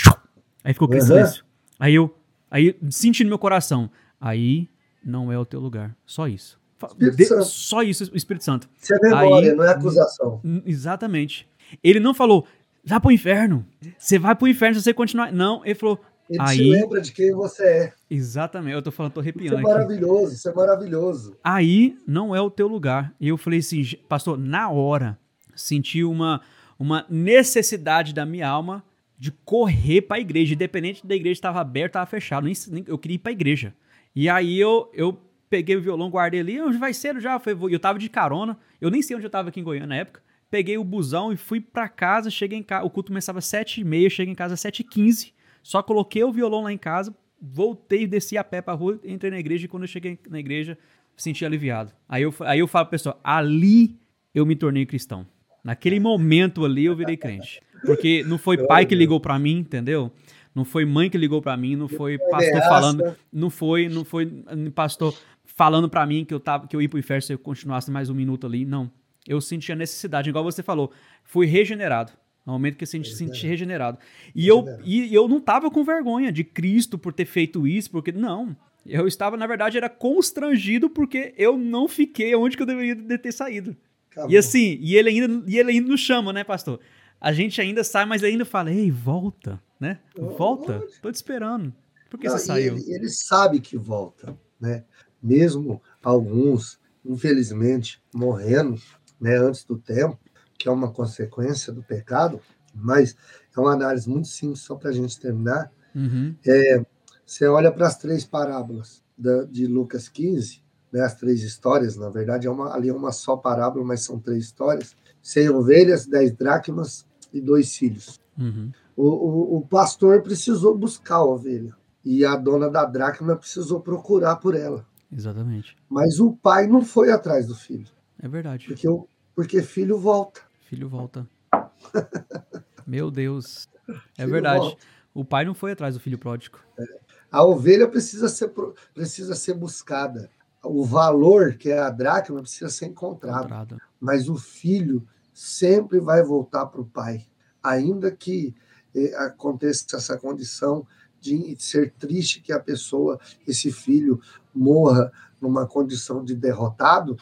ó, 0.08 0.16
aí 0.64 0.72
ficou 0.72 0.86
aquele 0.86 1.02
uhum. 1.02 1.32
Aí 1.78 1.94
eu, 1.94 2.16
aí 2.50 2.76
senti 2.90 3.24
no 3.24 3.28
meu 3.28 3.38
coração, 3.38 3.90
aí 4.20 4.68
não 5.04 5.32
é 5.32 5.38
o 5.38 5.44
teu 5.44 5.60
lugar, 5.60 5.96
só 6.04 6.28
isso. 6.28 6.60
De, 6.96 7.44
só 7.44 7.82
isso, 7.82 8.10
o 8.12 8.16
Espírito 8.16 8.44
Santo. 8.44 8.68
Isso 8.80 8.94
é 8.94 8.98
memória, 9.00 9.50
aí, 9.50 9.56
não 9.56 9.64
é 9.64 9.70
acusação. 9.70 10.40
Exatamente. 10.66 11.48
Ele 11.82 12.00
não 12.00 12.14
falou, 12.14 12.46
vai 12.84 13.00
pro 13.00 13.10
inferno. 13.10 13.64
Você 13.98 14.18
vai 14.18 14.34
pro 14.34 14.48
inferno 14.48 14.76
se 14.76 14.82
você 14.82 14.94
continuar. 14.94 15.32
Não, 15.32 15.64
ele 15.64 15.74
falou, 15.74 16.00
ele 16.28 16.40
aí, 16.40 16.56
te 16.56 16.70
lembra 16.70 17.00
de 17.00 17.12
quem 17.12 17.32
você 17.32 17.64
é. 17.64 17.92
Exatamente, 18.10 18.74
eu 18.74 18.82
tô 18.82 18.90
falando, 18.90 19.12
tô 19.12 19.20
arrepiando. 19.20 19.58
Isso 19.58 19.68
é 19.68 19.72
maravilhoso, 19.72 20.26
aqui. 20.26 20.34
isso 20.34 20.48
é 20.48 20.54
maravilhoso. 20.54 21.36
Aí 21.42 21.96
não 22.06 22.34
é 22.34 22.40
o 22.40 22.50
teu 22.50 22.68
lugar. 22.68 23.12
E 23.20 23.28
eu 23.28 23.36
falei 23.36 23.60
assim, 23.60 23.82
pastor, 24.08 24.38
na 24.38 24.70
hora, 24.70 25.18
senti 25.54 26.02
uma, 26.02 26.40
uma 26.78 27.06
necessidade 27.08 28.12
da 28.12 28.24
minha 28.24 28.48
alma 28.48 28.84
de 29.18 29.30
correr 29.44 30.02
para 30.02 30.16
a 30.16 30.20
igreja, 30.20 30.54
independente 30.54 31.06
da 31.06 31.14
igreja 31.14 31.34
estava 31.34 31.60
aberta, 31.60 31.98
estava 32.00 32.06
fechada, 32.06 32.48
eu 32.86 32.98
queria 32.98 33.14
ir 33.14 33.18
para 33.18 33.30
a 33.30 33.32
igreja. 33.32 33.72
E 34.16 34.28
aí 34.28 34.58
eu, 34.58 34.90
eu 34.92 35.16
peguei 35.52 35.76
o 35.76 35.82
violão, 35.82 36.08
guardei 36.08 36.40
ali, 36.40 36.58
onde 36.58 36.78
vai 36.78 36.94
ser 36.94 37.20
já? 37.20 37.38
Eu 37.70 37.78
tava 37.78 37.98
de 37.98 38.08
carona, 38.08 38.56
eu 38.80 38.90
nem 38.90 39.02
sei 39.02 39.14
onde 39.14 39.26
eu 39.26 39.30
tava 39.30 39.50
aqui 39.50 39.60
em 39.60 39.64
Goiânia 39.64 39.86
na 39.86 39.96
época. 39.96 40.22
Peguei 40.50 40.78
o 40.78 40.84
busão 40.84 41.30
e 41.30 41.36
fui 41.36 41.60
para 41.60 41.88
casa, 41.88 42.30
cheguei 42.30 42.58
em 42.58 42.62
casa, 42.62 42.86
o 42.86 42.90
culto 42.90 43.08
começava 43.08 43.38
às 43.38 43.44
7h30, 43.44 44.10
cheguei 44.10 44.32
em 44.32 44.36
casa 44.36 44.54
às 44.54 44.60
7h15 44.60 45.32
só 45.62 45.82
coloquei 45.82 46.24
o 46.24 46.32
violão 46.32 46.62
lá 46.62 46.72
em 46.72 46.78
casa, 46.78 47.14
voltei, 47.40 48.06
desci 48.06 48.36
a 48.36 48.44
pé 48.44 48.60
pra 48.60 48.74
rua, 48.74 49.00
entrei 49.04 49.30
na 49.30 49.38
igreja 49.38 49.64
e 49.64 49.68
quando 49.68 49.84
eu 49.84 49.88
cheguei 49.88 50.18
na 50.28 50.40
igreja, 50.40 50.76
senti 51.16 51.44
aliviado. 51.44 51.92
Aí 52.08 52.22
eu, 52.22 52.34
aí 52.40 52.58
eu 52.58 52.66
falo 52.66 52.86
pra 52.86 52.90
pessoa, 52.90 53.18
ali 53.22 53.96
eu 54.34 54.44
me 54.44 54.56
tornei 54.56 54.84
cristão. 54.84 55.26
Naquele 55.62 56.00
momento 56.00 56.64
ali 56.64 56.86
eu 56.86 56.96
virei 56.96 57.16
crente. 57.16 57.60
Porque 57.86 58.24
não 58.24 58.38
foi 58.38 58.66
pai 58.66 58.84
que 58.84 58.94
ligou 58.94 59.20
para 59.20 59.38
mim, 59.38 59.58
entendeu? 59.58 60.10
Não 60.54 60.64
foi 60.64 60.84
mãe 60.84 61.08
que 61.08 61.16
ligou 61.16 61.40
para 61.40 61.56
mim, 61.56 61.76
não 61.76 61.88
foi 61.88 62.18
pastor 62.18 62.60
falando, 62.60 63.16
não 63.32 63.48
foi, 63.48 63.88
não 63.88 64.04
foi 64.04 64.26
pastor 64.74 65.16
falando 65.62 65.88
para 65.88 66.04
mim 66.04 66.24
que 66.24 66.34
eu 66.34 66.40
tava 66.40 66.66
que 66.66 66.74
eu 66.74 66.82
ia 66.82 66.88
pro 66.88 66.98
inferno 66.98 67.22
se 67.22 67.32
eu 67.32 67.38
continuasse 67.38 67.88
mais 67.88 68.10
um 68.10 68.14
minuto 68.14 68.48
ali, 68.48 68.64
não. 68.64 68.90
Eu 69.24 69.40
senti 69.40 69.70
a 69.70 69.76
necessidade, 69.76 70.28
igual 70.28 70.42
você 70.42 70.60
falou, 70.60 70.90
fui 71.22 71.46
regenerado. 71.46 72.10
No 72.44 72.54
momento 72.54 72.76
que 72.76 72.84
você 72.84 73.02
se 73.04 73.14
sente 73.14 73.46
regenerado. 73.46 73.96
E 74.34 74.48
eu, 74.48 74.64
e 74.84 75.14
eu 75.14 75.28
não 75.28 75.40
tava 75.40 75.70
com 75.70 75.84
vergonha 75.84 76.32
de 76.32 76.42
Cristo 76.42 76.98
por 76.98 77.12
ter 77.12 77.26
feito 77.26 77.68
isso, 77.68 77.88
porque. 77.92 78.10
Não. 78.10 78.56
Eu 78.84 79.06
estava, 79.06 79.36
na 79.36 79.46
verdade, 79.46 79.76
era 79.76 79.88
constrangido 79.88 80.90
porque 80.90 81.32
eu 81.38 81.56
não 81.56 81.86
fiquei 81.86 82.34
onde 82.34 82.56
que 82.56 82.64
eu 82.64 82.66
deveria 82.66 83.16
ter 83.16 83.30
saído. 83.30 83.76
Acabou. 84.10 84.32
E 84.32 84.36
assim, 84.36 84.76
e 84.80 84.96
ele, 84.96 85.10
ainda, 85.10 85.44
e 85.46 85.56
ele 85.56 85.70
ainda 85.70 85.88
nos 85.88 86.00
chama, 86.00 86.32
né, 86.32 86.42
pastor? 86.42 86.80
A 87.20 87.32
gente 87.32 87.60
ainda 87.60 87.84
sai, 87.84 88.04
mas 88.04 88.24
ele 88.24 88.32
ainda 88.32 88.44
fala: 88.44 88.72
Ei, 88.72 88.90
volta, 88.90 89.62
né? 89.78 90.00
Volta, 90.16 90.84
tô 91.00 91.12
te 91.12 91.14
esperando. 91.14 91.72
Por 92.10 92.18
que 92.18 92.26
não, 92.26 92.36
você 92.36 92.46
saiu? 92.46 92.76
Ele, 92.76 92.92
ele 92.92 93.08
sabe 93.08 93.60
que 93.60 93.76
volta, 93.76 94.36
né? 94.60 94.82
Mesmo 95.22 95.80
alguns, 96.02 96.78
infelizmente, 97.04 98.02
morrendo 98.12 98.80
né, 99.20 99.36
antes 99.36 99.64
do 99.64 99.78
tempo, 99.78 100.18
que 100.58 100.68
é 100.68 100.72
uma 100.72 100.90
consequência 100.92 101.72
do 101.72 101.82
pecado, 101.82 102.40
mas 102.74 103.16
é 103.56 103.60
uma 103.60 103.72
análise 103.72 104.08
muito 104.08 104.28
simples, 104.28 104.60
só 104.60 104.74
para 104.74 104.90
a 104.90 104.92
gente 104.92 105.18
terminar. 105.20 105.70
Uhum. 105.94 106.34
É, 106.46 106.84
você 107.24 107.46
olha 107.46 107.70
para 107.70 107.86
as 107.86 107.98
três 107.98 108.24
parábolas 108.24 109.02
da, 109.16 109.44
de 109.44 109.66
Lucas 109.66 110.08
15, 110.08 110.62
né, 110.92 111.00
as 111.00 111.14
três 111.14 111.42
histórias, 111.42 111.96
na 111.96 112.10
verdade, 112.10 112.46
é 112.46 112.50
uma, 112.50 112.74
ali 112.74 112.88
é 112.88 112.92
uma 112.92 113.12
só 113.12 113.36
parábola, 113.36 113.84
mas 113.84 114.04
são 114.04 114.18
três 114.18 114.44
histórias: 114.44 114.94
cem 115.22 115.48
ovelhas, 115.48 116.06
dez 116.06 116.32
dracmas 116.32 117.06
e 117.32 117.40
dois 117.40 117.74
filhos. 117.74 118.20
Uhum. 118.38 118.70
O, 118.94 119.06
o, 119.06 119.56
o, 119.56 119.66
pastor 119.66 120.22
precisou 120.22 120.76
buscar 120.76 121.16
a 121.16 121.24
ovelha 121.24 121.74
e 122.04 122.24
a 122.24 122.36
dona 122.36 122.68
da 122.68 122.84
dracma 122.84 123.36
precisou 123.36 123.80
procurar 123.80 124.36
por 124.36 124.54
ela. 124.54 124.86
Exatamente. 125.12 125.76
Mas 125.88 126.18
o 126.18 126.32
pai 126.32 126.66
não 126.66 126.82
foi 126.82 127.10
atrás 127.10 127.46
do 127.46 127.54
filho. 127.54 127.88
É 128.18 128.28
verdade. 128.28 128.66
Porque, 128.66 128.88
porque 129.34 129.62
filho 129.62 129.98
volta 129.98 130.40
filho 130.72 130.88
volta. 130.88 131.28
Meu 132.86 133.10
Deus. 133.10 133.68
É 134.16 134.26
verdade. 134.26 134.60
Volta. 134.60 134.82
O 135.12 135.24
pai 135.24 135.44
não 135.44 135.54
foi 135.54 135.72
atrás 135.72 135.94
do 135.94 136.00
filho 136.00 136.18
pródigo. 136.18 136.58
É. 136.78 136.84
A 137.30 137.44
ovelha 137.44 137.86
precisa 137.86 138.26
ser, 138.28 138.50
precisa 138.94 139.34
ser 139.34 139.52
buscada. 139.52 140.30
O 140.64 140.82
valor, 140.84 141.54
que 141.54 141.70
é 141.70 141.78
a 141.78 141.90
dracma, 141.90 142.40
precisa 142.40 142.70
ser 142.70 142.86
encontrado. 142.86 143.40
Encontrado. 143.40 143.76
Mas 144.00 144.30
o 144.30 144.36
filho 144.36 145.06
sempre 145.34 146.00
vai 146.00 146.22
voltar 146.22 146.64
para 146.66 146.80
o 146.80 146.86
pai. 146.86 147.26
Ainda 147.62 148.10
que 148.10 148.54
eh, 148.94 149.14
aconteça 149.16 149.96
essa 149.96 150.16
condição 150.16 150.86
de 151.20 151.54
ser 151.58 151.92
triste 151.92 152.40
que 152.40 152.52
a 152.52 152.58
pessoa, 152.58 153.20
esse 153.46 153.70
filho, 153.70 154.20
morra 154.54 155.10
numa 155.40 155.66
condição 155.66 156.24
de 156.24 156.34
derrotado, 156.34 157.16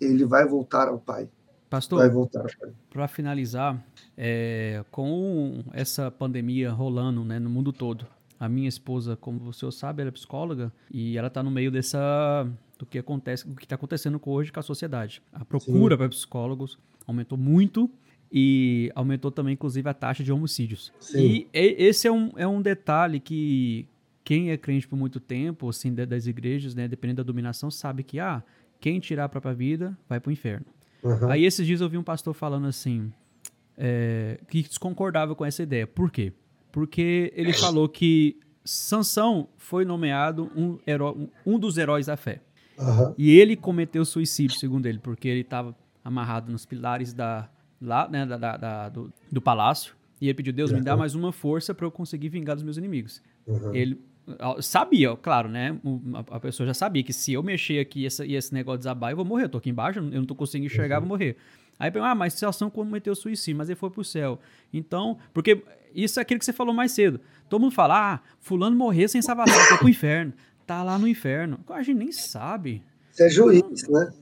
ele 0.00 0.24
vai 0.24 0.46
voltar 0.46 0.88
ao 0.88 0.98
pai. 0.98 1.28
Pastor, 1.68 1.98
vai 1.98 2.08
voltar. 2.08 2.46
Para 2.90 3.06
finalizar, 3.08 3.82
é, 4.16 4.82
com 4.90 5.62
essa 5.72 6.10
pandemia 6.10 6.70
rolando 6.70 7.22
né, 7.24 7.38
no 7.38 7.50
mundo 7.50 7.72
todo, 7.72 8.06
a 8.40 8.48
minha 8.48 8.68
esposa, 8.68 9.16
como 9.16 9.48
o 9.48 9.52
senhor 9.52 9.72
sabe, 9.72 10.00
ela 10.00 10.08
é 10.08 10.12
psicóloga 10.12 10.72
e 10.90 11.18
ela 11.18 11.28
está 11.28 11.42
no 11.42 11.50
meio 11.50 11.70
dessa 11.70 12.48
do 12.78 12.86
que 12.86 12.98
acontece, 12.98 13.44
o 13.46 13.54
que 13.56 13.64
está 13.64 13.74
acontecendo 13.74 14.20
hoje 14.24 14.52
com 14.52 14.60
a 14.60 14.62
sociedade. 14.62 15.20
A 15.32 15.44
procura 15.44 15.98
para 15.98 16.08
psicólogos 16.08 16.78
aumentou 17.06 17.36
muito 17.36 17.90
e 18.32 18.92
aumentou 18.94 19.30
também, 19.30 19.54
inclusive, 19.54 19.88
a 19.88 19.94
taxa 19.94 20.22
de 20.22 20.30
homicídios. 20.30 20.92
Sim. 21.00 21.18
E 21.18 21.48
esse 21.52 22.06
é 22.06 22.12
um, 22.12 22.30
é 22.36 22.46
um 22.46 22.62
detalhe 22.62 23.18
que 23.18 23.86
quem 24.28 24.50
é 24.50 24.58
crente 24.58 24.86
por 24.86 24.94
muito 24.94 25.18
tempo, 25.18 25.70
assim, 25.70 25.94
das 25.94 26.26
igrejas, 26.26 26.74
né, 26.74 26.86
dependendo 26.86 27.24
da 27.24 27.26
dominação, 27.26 27.70
sabe 27.70 28.02
que, 28.02 28.20
ah, 28.20 28.42
quem 28.78 29.00
tirar 29.00 29.24
a 29.24 29.28
própria 29.30 29.54
vida 29.54 29.96
vai 30.06 30.20
para 30.20 30.28
o 30.28 30.32
inferno. 30.32 30.66
Uhum. 31.02 31.30
Aí 31.30 31.46
esses 31.46 31.66
dias 31.66 31.80
eu 31.80 31.88
vi 31.88 31.96
um 31.96 32.02
pastor 32.02 32.34
falando 32.34 32.66
assim, 32.66 33.10
é, 33.74 34.38
que 34.50 34.60
desconcordava 34.60 35.34
com 35.34 35.46
essa 35.46 35.62
ideia. 35.62 35.86
Por 35.86 36.10
quê? 36.10 36.34
Porque 36.70 37.32
ele 37.34 37.54
falou 37.54 37.88
que 37.88 38.38
Sansão 38.62 39.48
foi 39.56 39.86
nomeado 39.86 40.52
um, 40.54 40.78
herói, 40.86 41.30
um 41.46 41.58
dos 41.58 41.78
heróis 41.78 42.04
da 42.04 42.16
fé. 42.18 42.42
Uhum. 42.78 43.14
E 43.16 43.30
ele 43.30 43.56
cometeu 43.56 44.04
suicídio, 44.04 44.58
segundo 44.58 44.84
ele, 44.84 44.98
porque 44.98 45.26
ele 45.26 45.40
estava 45.40 45.74
amarrado 46.04 46.52
nos 46.52 46.66
pilares 46.66 47.14
da, 47.14 47.48
lá, 47.80 48.06
né, 48.06 48.26
da, 48.26 48.36
da, 48.36 48.56
da 48.58 48.88
do, 48.90 49.10
do, 49.32 49.40
palácio. 49.40 49.96
E 50.20 50.26
ele 50.26 50.34
pediu, 50.34 50.52
Deus, 50.52 50.70
me 50.70 50.82
dá 50.82 50.94
mais 50.94 51.14
uma 51.14 51.32
força 51.32 51.72
para 51.72 51.86
eu 51.86 51.90
conseguir 51.90 52.28
vingar 52.28 52.56
dos 52.56 52.62
meus 52.62 52.76
inimigos. 52.76 53.22
Uhum. 53.46 53.74
Ele 53.74 54.07
sabia, 54.60 55.16
claro, 55.16 55.48
né? 55.48 55.78
A 56.30 56.40
pessoa 56.40 56.66
já 56.66 56.74
sabia 56.74 57.02
que 57.02 57.12
se 57.12 57.32
eu 57.32 57.42
mexer 57.42 57.78
aqui 57.78 58.02
e 58.02 58.34
esse, 58.34 58.52
negócio 58.52 58.78
desabar, 58.78 59.10
eu 59.10 59.16
vou 59.16 59.24
morrer. 59.24 59.44
Eu 59.44 59.48
tô 59.48 59.58
aqui 59.58 59.70
embaixo, 59.70 59.98
eu 59.98 60.02
não 60.02 60.24
tô 60.24 60.34
conseguindo 60.34 60.72
enxergar, 60.72 60.96
uhum. 60.96 61.02
vou 61.02 61.08
morrer. 61.08 61.36
Aí, 61.78 61.92
ah, 62.02 62.14
mas 62.14 62.32
situação 62.32 62.68
cometeu 62.68 63.14
suicídio, 63.14 63.56
mas 63.56 63.68
ele 63.68 63.76
foi 63.76 63.90
pro 63.90 64.02
céu. 64.02 64.40
Então, 64.72 65.18
porque 65.32 65.62
isso 65.94 66.18
é 66.18 66.22
aquilo 66.22 66.38
que 66.38 66.44
você 66.44 66.52
falou 66.52 66.74
mais 66.74 66.92
cedo. 66.92 67.20
Todo 67.48 67.60
mundo 67.60 67.72
fala, 67.72 68.14
ah, 68.14 68.20
fulano 68.40 68.76
morreu 68.76 69.08
sem 69.08 69.22
salvação, 69.22 69.58
foi 69.68 69.78
pro 69.78 69.88
inferno. 69.88 70.32
Tá 70.66 70.82
lá 70.82 70.98
no 70.98 71.06
inferno. 71.06 71.60
A 71.68 71.82
gente 71.82 71.98
nem 71.98 72.12
sabe. 72.12 72.82
Você 73.12 73.24
é 73.24 73.30
juiz, 73.30 73.88
né? 73.88 74.12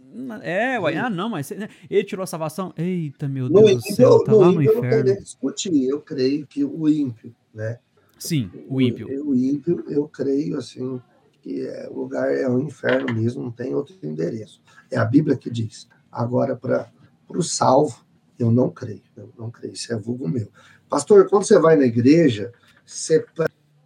É, 0.43 0.81
ué, 0.81 0.97
ah, 0.97 1.11
não, 1.11 1.29
mas 1.29 1.51
ele 1.51 2.05
tirou 2.05 2.23
a 2.23 2.27
salvação? 2.27 2.73
Eita, 2.77 3.29
meu 3.29 3.49
Deus 3.49 3.71
no 3.71 3.75
do 3.77 3.95
céu, 3.95 4.25
tá 4.25 4.33
no 4.33 4.39
lá 4.39 4.53
no 4.53 4.63
inferno. 4.63 4.87
Eu 4.87 5.05
não 5.05 5.23
discutir, 5.23 5.89
eu 5.89 6.01
creio 6.01 6.47
que 6.47 6.65
o 6.65 6.89
ímpio, 6.89 7.35
né? 7.53 7.79
Sim, 8.19 8.51
o 8.69 8.81
ímpio. 8.81 9.25
O, 9.25 9.31
o 9.31 9.35
ímpio, 9.35 9.85
eu 9.89 10.09
creio, 10.09 10.57
assim, 10.57 11.01
que 11.43 11.67
é, 11.67 11.89
o 11.91 12.01
lugar 12.01 12.33
é 12.35 12.49
o 12.49 12.59
inferno 12.59 13.15
mesmo, 13.15 13.43
não 13.43 13.51
tem 13.51 13.75
outro 13.75 13.95
endereço. 14.03 14.61
É 14.91 14.97
a 14.97 15.05
Bíblia 15.05 15.37
que 15.37 15.51
diz. 15.51 15.89
Agora, 16.11 16.57
para 16.57 16.91
o 17.29 17.43
salvo, 17.43 18.05
eu 18.39 18.51
não 18.51 18.71
creio, 18.71 19.03
eu 19.17 19.33
não 19.39 19.51
creio, 19.51 19.75
isso 19.75 19.93
é 19.93 19.97
vulgo 19.97 20.29
meu. 20.29 20.49
Pastor, 20.89 21.29
quando 21.29 21.45
você 21.45 21.59
vai 21.59 21.77
na 21.77 21.85
igreja, 21.85 22.53
você 22.85 23.25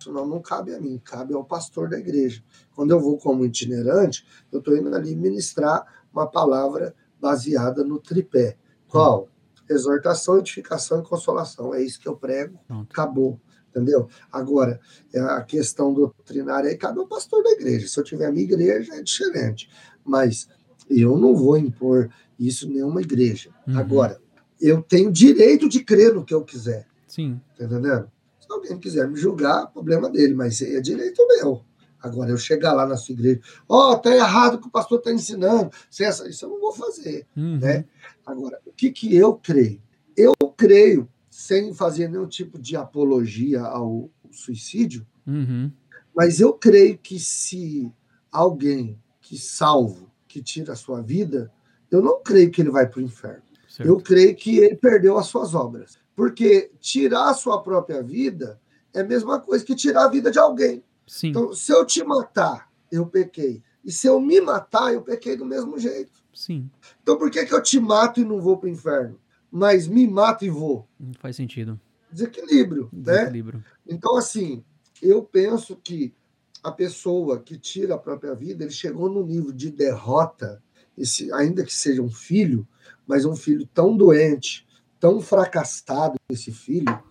isso 0.01 0.11
não, 0.11 0.27
não 0.27 0.41
cabe 0.41 0.75
a 0.75 0.81
mim, 0.81 0.99
cabe 1.05 1.35
ao 1.35 1.45
pastor 1.45 1.89
da 1.89 1.99
igreja. 1.99 2.43
Quando 2.75 2.91
eu 2.93 3.01
vou 3.01 3.19
como 3.19 3.45
itinerante, 3.45 4.27
eu 4.51 4.61
estou 4.61 4.75
indo 4.75 4.95
ali 4.95 5.15
ministrar 5.15 5.85
uma 6.13 6.27
palavra 6.27 6.95
baseada 7.21 7.85
no 7.85 8.01
tripé. 8.01 8.57
Qual? 8.89 9.29
Exortação, 9.69 10.39
edificação 10.39 11.01
e 11.01 11.03
consolação. 11.03 11.75
É 11.75 11.83
isso 11.83 12.01
que 12.01 12.09
eu 12.09 12.17
prego. 12.17 12.59
Acabou. 12.91 13.39
Entendeu? 13.71 14.09
Agora, 14.33 14.81
é 15.15 15.21
a 15.21 15.41
questão 15.43 15.95
doutrinária 15.95 16.71
aí 16.71 16.77
cabe 16.77 16.99
ao 16.99 17.07
pastor 17.07 17.43
da 17.43 17.51
igreja. 17.53 17.87
Se 17.87 17.99
eu 17.99 18.05
tiver 18.05 18.27
a 18.27 18.33
minha 18.33 18.45
igreja, 18.45 18.95
é 18.95 19.03
diferente. 19.03 19.71
Mas 20.05 20.49
eu 20.89 21.17
não 21.17 21.37
vou 21.37 21.57
impor 21.57 22.11
isso 22.39 22.67
em 22.67 22.75
nenhuma 22.75 23.01
igreja. 23.01 23.51
Uhum. 23.67 23.79
Agora, 23.79 24.21
eu 24.61 24.83
tenho 24.83 25.11
direito 25.13 25.69
de 25.69 25.85
crer 25.85 26.13
no 26.13 26.25
que 26.25 26.35
eu 26.35 26.43
quiser. 26.43 26.87
Sim. 27.07 27.41
Tá 27.57 27.65
entendendo? 27.65 28.11
Se 28.41 28.47
alguém 28.51 28.79
quiser 28.79 29.09
me 29.09 29.17
julgar, 29.17 29.67
problema 29.69 30.11
dele, 30.11 30.35
mas 30.35 30.61
é 30.61 30.81
direito 30.81 31.25
meu. 31.29 31.63
Agora, 32.03 32.31
eu 32.31 32.39
chegar 32.39 32.73
lá 32.73 32.87
na 32.87 32.97
sua 32.97 33.13
igreja, 33.13 33.41
ó, 33.69 33.93
oh, 33.93 33.99
tá 33.99 34.15
errado 34.15 34.55
o 34.55 34.61
que 34.61 34.69
o 34.69 34.71
pastor 34.71 34.99
está 34.99 35.13
ensinando, 35.13 35.71
isso 35.91 36.45
eu 36.45 36.49
não 36.49 36.61
vou 36.61 36.73
fazer. 36.73 37.27
Uhum. 37.37 37.59
Né? 37.59 37.85
Agora, 38.25 38.59
o 38.65 38.73
que, 38.73 38.91
que 38.91 39.15
eu 39.15 39.35
creio? 39.35 39.81
Eu 40.17 40.35
creio, 40.57 41.09
sem 41.41 41.73
fazer 41.73 42.07
nenhum 42.07 42.27
tipo 42.27 42.59
de 42.59 42.77
apologia 42.77 43.63
ao 43.63 44.11
suicídio, 44.31 45.07
uhum. 45.27 45.73
mas 46.15 46.39
eu 46.39 46.53
creio 46.53 46.99
que 46.99 47.19
se 47.19 47.91
alguém 48.31 49.01
que 49.23 49.39
salvo, 49.39 50.13
que 50.29 50.43
tira 50.43 50.75
a 50.75 50.77
sua 50.77 51.01
vida, 51.01 51.51
eu 51.91 52.03
não 52.03 52.23
creio 52.23 52.51
que 52.51 52.61
ele 52.61 52.71
vai 52.71 52.87
para 52.87 53.01
o 53.01 53.03
inferno. 53.03 53.43
Certo. 53.67 53.89
Eu 53.89 53.97
creio 53.97 54.37
que 54.37 54.59
ele 54.59 54.77
perdeu 54.77 55.17
as 55.17 55.29
suas 55.29 55.55
obras. 55.55 55.99
Porque 56.15 56.71
tirar 56.79 57.31
a 57.31 57.35
sua 57.35 57.63
própria 57.63 58.03
vida 58.03 58.61
é 58.93 59.01
a 59.01 59.05
mesma 59.05 59.41
coisa 59.41 59.65
que 59.65 59.75
tirar 59.75 60.05
a 60.05 60.11
vida 60.11 60.31
de 60.31 60.39
alguém. 60.39 60.85
Sim. 61.07 61.29
Então, 61.29 61.55
se 61.55 61.73
eu 61.73 61.87
te 61.87 62.05
matar, 62.05 62.71
eu 62.93 63.07
pequei. 63.07 63.63
E 63.83 63.91
se 63.91 64.07
eu 64.07 64.21
me 64.21 64.43
matar, 64.43 64.93
eu 64.93 65.01
pequei 65.01 65.37
do 65.37 65.47
mesmo 65.47 65.79
jeito. 65.79 66.23
Sim. 66.35 66.71
Então, 67.03 67.17
por 67.17 67.31
que, 67.31 67.47
que 67.47 67.55
eu 67.55 67.63
te 67.63 67.81
mato 67.81 68.21
e 68.21 68.25
não 68.25 68.43
vou 68.43 68.59
para 68.59 68.67
o 68.67 68.71
inferno? 68.71 69.19
Mas 69.51 69.89
me 69.89 70.07
mato 70.07 70.45
e 70.45 70.51
vou? 70.51 70.89
Não 70.99 71.13
faz 71.15 71.37
sentido. 71.37 71.81
Desequilíbrio, 72.11 72.89
Desequilíbrio. 72.93 73.59
né? 73.59 73.65
Então, 73.89 74.17
assim, 74.17 74.65
eu 75.03 75.23
penso 75.23 75.77
que 75.77 76.15
a 76.63 76.71
pessoa 76.71 77.41
que 77.41 77.59
tira 77.59 77.95
a 77.95 77.99
própria 77.99 78.35
vida, 78.35 78.65
ele 78.65 78.73
chegou 78.73 79.09
no 79.09 79.25
nível 79.25 79.53
de 79.53 79.71
derrota, 79.71 80.63
esse, 80.97 81.33
ainda 81.33 81.65
que 81.65 81.73
seja 81.73 82.03
um 82.03 82.11
filho, 82.11 82.67
mas 83.07 83.25
um 83.25 83.35
filho 83.35 83.67
tão 83.73 83.97
doente, 83.97 84.67
tão 84.99 85.21
fracassado 85.21 86.17
esse 86.29 86.53
filho 86.53 87.03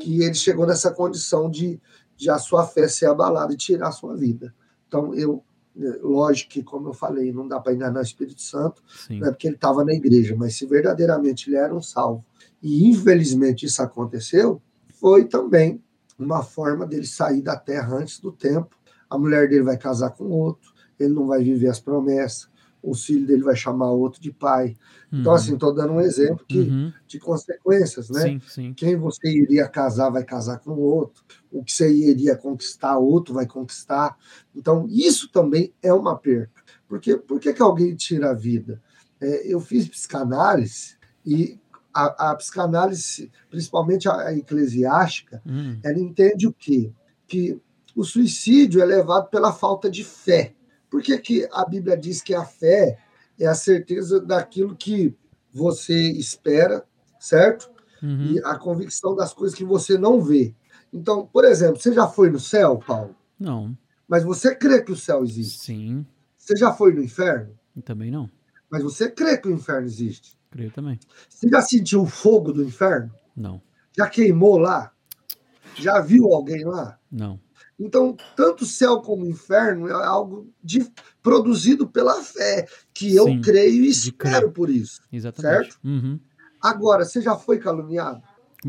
que 0.00 0.22
ele 0.22 0.34
chegou 0.34 0.66
nessa 0.66 0.90
condição 0.90 1.50
de, 1.50 1.80
de 2.16 2.28
a 2.30 2.38
sua 2.38 2.66
fé 2.66 2.86
ser 2.86 3.06
abalada 3.06 3.54
e 3.54 3.56
tirar 3.56 3.88
a 3.88 3.92
sua 3.92 4.14
vida. 4.14 4.54
Então, 4.86 5.14
eu, 5.14 5.42
lógico 5.74 6.50
que, 6.50 6.62
como 6.62 6.88
eu 6.88 6.92
falei, 6.92 7.32
não 7.32 7.48
dá 7.48 7.58
para 7.58 7.72
enganar 7.72 8.00
o 8.00 8.02
Espírito 8.02 8.42
Santo, 8.42 8.82
Sim. 9.06 9.20
não 9.20 9.28
é 9.28 9.30
porque 9.30 9.46
ele 9.46 9.54
estava 9.54 9.84
na 9.84 9.92
igreja, 9.92 10.36
mas 10.36 10.56
se 10.56 10.66
verdadeiramente 10.66 11.48
ele 11.48 11.56
era 11.56 11.74
um 11.74 11.80
salvo, 11.80 12.24
e 12.62 12.88
infelizmente 12.88 13.66
isso 13.66 13.82
aconteceu, 13.82 14.60
foi 15.00 15.24
também 15.24 15.82
uma 16.18 16.42
forma 16.42 16.86
dele 16.86 17.06
sair 17.06 17.42
da 17.42 17.56
terra 17.56 17.96
antes 17.96 18.20
do 18.20 18.30
tempo. 18.30 18.76
A 19.10 19.18
mulher 19.18 19.48
dele 19.48 19.62
vai 19.62 19.76
casar 19.76 20.10
com 20.10 20.24
outro, 20.24 20.72
ele 20.98 21.12
não 21.12 21.26
vai 21.26 21.42
viver 21.42 21.68
as 21.68 21.80
promessas, 21.80 22.48
o 22.82 22.94
filho 22.94 23.26
dele 23.26 23.42
vai 23.42 23.54
chamar 23.54 23.90
outro 23.92 24.20
de 24.20 24.32
pai. 24.32 24.76
Então, 25.06 25.12
uhum. 25.12 25.20
Então, 25.20 25.32
assim, 25.32 25.54
estou 25.54 25.72
dando 25.72 25.92
um 25.92 26.00
exemplo 26.00 26.44
que, 26.48 26.58
uhum. 26.58 26.92
de 27.06 27.18
consequências, 27.20 28.10
né? 28.10 28.22
Sim, 28.22 28.40
sim. 28.40 28.74
Quem 28.74 28.96
você 28.96 29.28
iria 29.28 29.68
casar 29.68 30.10
vai 30.10 30.24
casar 30.24 30.58
com 30.58 30.72
outro, 30.72 31.22
o 31.50 31.62
que 31.62 31.72
você 31.72 31.92
iria 31.92 32.36
conquistar, 32.36 32.98
outro 32.98 33.34
vai 33.34 33.46
conquistar. 33.46 34.16
Então, 34.54 34.86
isso 34.88 35.30
também 35.30 35.72
é 35.82 35.92
uma 35.92 36.18
perca. 36.18 36.62
Porque, 36.88 37.16
por 37.16 37.38
que, 37.38 37.52
que 37.52 37.62
alguém 37.62 37.94
tira 37.94 38.30
a 38.30 38.34
vida? 38.34 38.82
É, 39.20 39.52
eu 39.52 39.60
fiz 39.60 39.88
psicanálise 39.88 40.96
e 41.24 41.58
a, 41.94 42.30
a 42.30 42.34
psicanálise, 42.34 43.30
principalmente 43.50 44.08
a, 44.08 44.28
a 44.28 44.36
eclesiástica, 44.36 45.40
uhum. 45.46 45.78
ela 45.84 45.98
entende 45.98 46.48
o 46.48 46.52
quê? 46.52 46.90
Que 47.28 47.60
o 47.94 48.02
suicídio 48.02 48.80
é 48.80 48.84
levado 48.84 49.28
pela 49.28 49.52
falta 49.52 49.90
de 49.90 50.02
fé. 50.02 50.54
Por 50.92 51.02
que, 51.02 51.16
que 51.16 51.48
a 51.50 51.64
Bíblia 51.64 51.96
diz 51.96 52.20
que 52.20 52.34
a 52.34 52.44
fé 52.44 52.98
é 53.40 53.46
a 53.46 53.54
certeza 53.54 54.20
daquilo 54.20 54.76
que 54.76 55.16
você 55.50 55.94
espera, 55.94 56.84
certo? 57.18 57.70
Uhum. 58.02 58.32
E 58.32 58.44
a 58.44 58.58
convicção 58.58 59.16
das 59.16 59.32
coisas 59.32 59.56
que 59.56 59.64
você 59.64 59.96
não 59.96 60.20
vê. 60.20 60.54
Então, 60.92 61.26
por 61.32 61.46
exemplo, 61.46 61.80
você 61.80 61.94
já 61.94 62.06
foi 62.06 62.28
no 62.28 62.38
céu, 62.38 62.78
Paulo? 62.78 63.16
Não. 63.40 63.74
Mas 64.06 64.22
você 64.22 64.54
crê 64.54 64.82
que 64.82 64.92
o 64.92 64.96
céu 64.96 65.24
existe? 65.24 65.60
Sim. 65.60 66.04
Você 66.36 66.54
já 66.56 66.70
foi 66.74 66.92
no 66.92 67.02
inferno? 67.02 67.58
Também 67.86 68.10
não. 68.10 68.28
Mas 68.70 68.82
você 68.82 69.10
crê 69.10 69.38
que 69.38 69.48
o 69.48 69.52
inferno 69.52 69.86
existe? 69.86 70.38
Creio 70.50 70.70
também. 70.72 71.00
Você 71.26 71.48
já 71.48 71.62
sentiu 71.62 72.02
o 72.02 72.06
fogo 72.06 72.52
do 72.52 72.62
inferno? 72.62 73.10
Não. 73.34 73.62
Já 73.96 74.10
queimou 74.10 74.58
lá? 74.58 74.92
Já 75.74 76.02
viu 76.02 76.34
alguém 76.34 76.66
lá? 76.66 76.98
Não. 77.10 77.40
Então, 77.78 78.16
tanto 78.36 78.64
céu 78.64 79.00
como 79.00 79.26
inferno 79.26 79.88
é 79.88 80.04
algo 80.04 80.52
de, 80.62 80.86
produzido 81.22 81.86
pela 81.88 82.22
fé, 82.22 82.66
que 82.94 83.14
eu 83.14 83.24
Sim, 83.24 83.40
creio 83.40 83.84
e 83.84 83.88
espero 83.88 84.52
por 84.52 84.70
isso. 84.70 85.00
Exatamente. 85.12 85.72
Certo? 85.72 85.78
Uhum. 85.84 86.20
Agora, 86.62 87.04
você 87.04 87.20
já 87.20 87.34
foi 87.34 87.58
caluniado? 87.58 88.22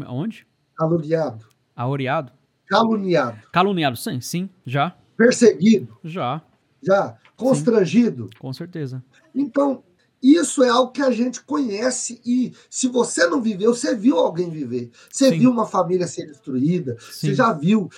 Onde? 0.08 0.48
Caluniado. 0.76 1.46
Aoreado? 1.76 2.32
Caluniado. 2.66 3.40
Caluniado, 3.52 3.98
sim, 3.98 4.20
sim, 4.20 4.50
já. 4.66 4.96
Perseguido? 5.16 5.98
Já. 6.04 6.42
Já. 6.82 7.18
Constrangido? 7.36 8.26
Sim, 8.26 8.40
com 8.40 8.54
certeza. 8.54 9.04
Então, 9.36 9.84
isso 10.24 10.64
é 10.64 10.70
algo 10.70 10.94
que 10.94 11.02
a 11.02 11.12
gente 11.12 11.44
conhece 11.44 12.22
e 12.26 12.54
se 12.70 12.88
você 12.88 13.28
não 13.28 13.42
viveu, 13.42 13.76
você 13.76 13.94
viu 13.94 14.18
alguém 14.18 14.50
viver. 14.50 14.90
Você 15.12 15.30
Sim. 15.30 15.40
viu 15.40 15.52
uma 15.52 15.68
família 15.68 16.08
ser 16.08 16.28
destruída, 16.28 16.96
Sim. 17.00 17.28
você 17.28 17.36
já 17.36 17.52
viu 17.52 17.90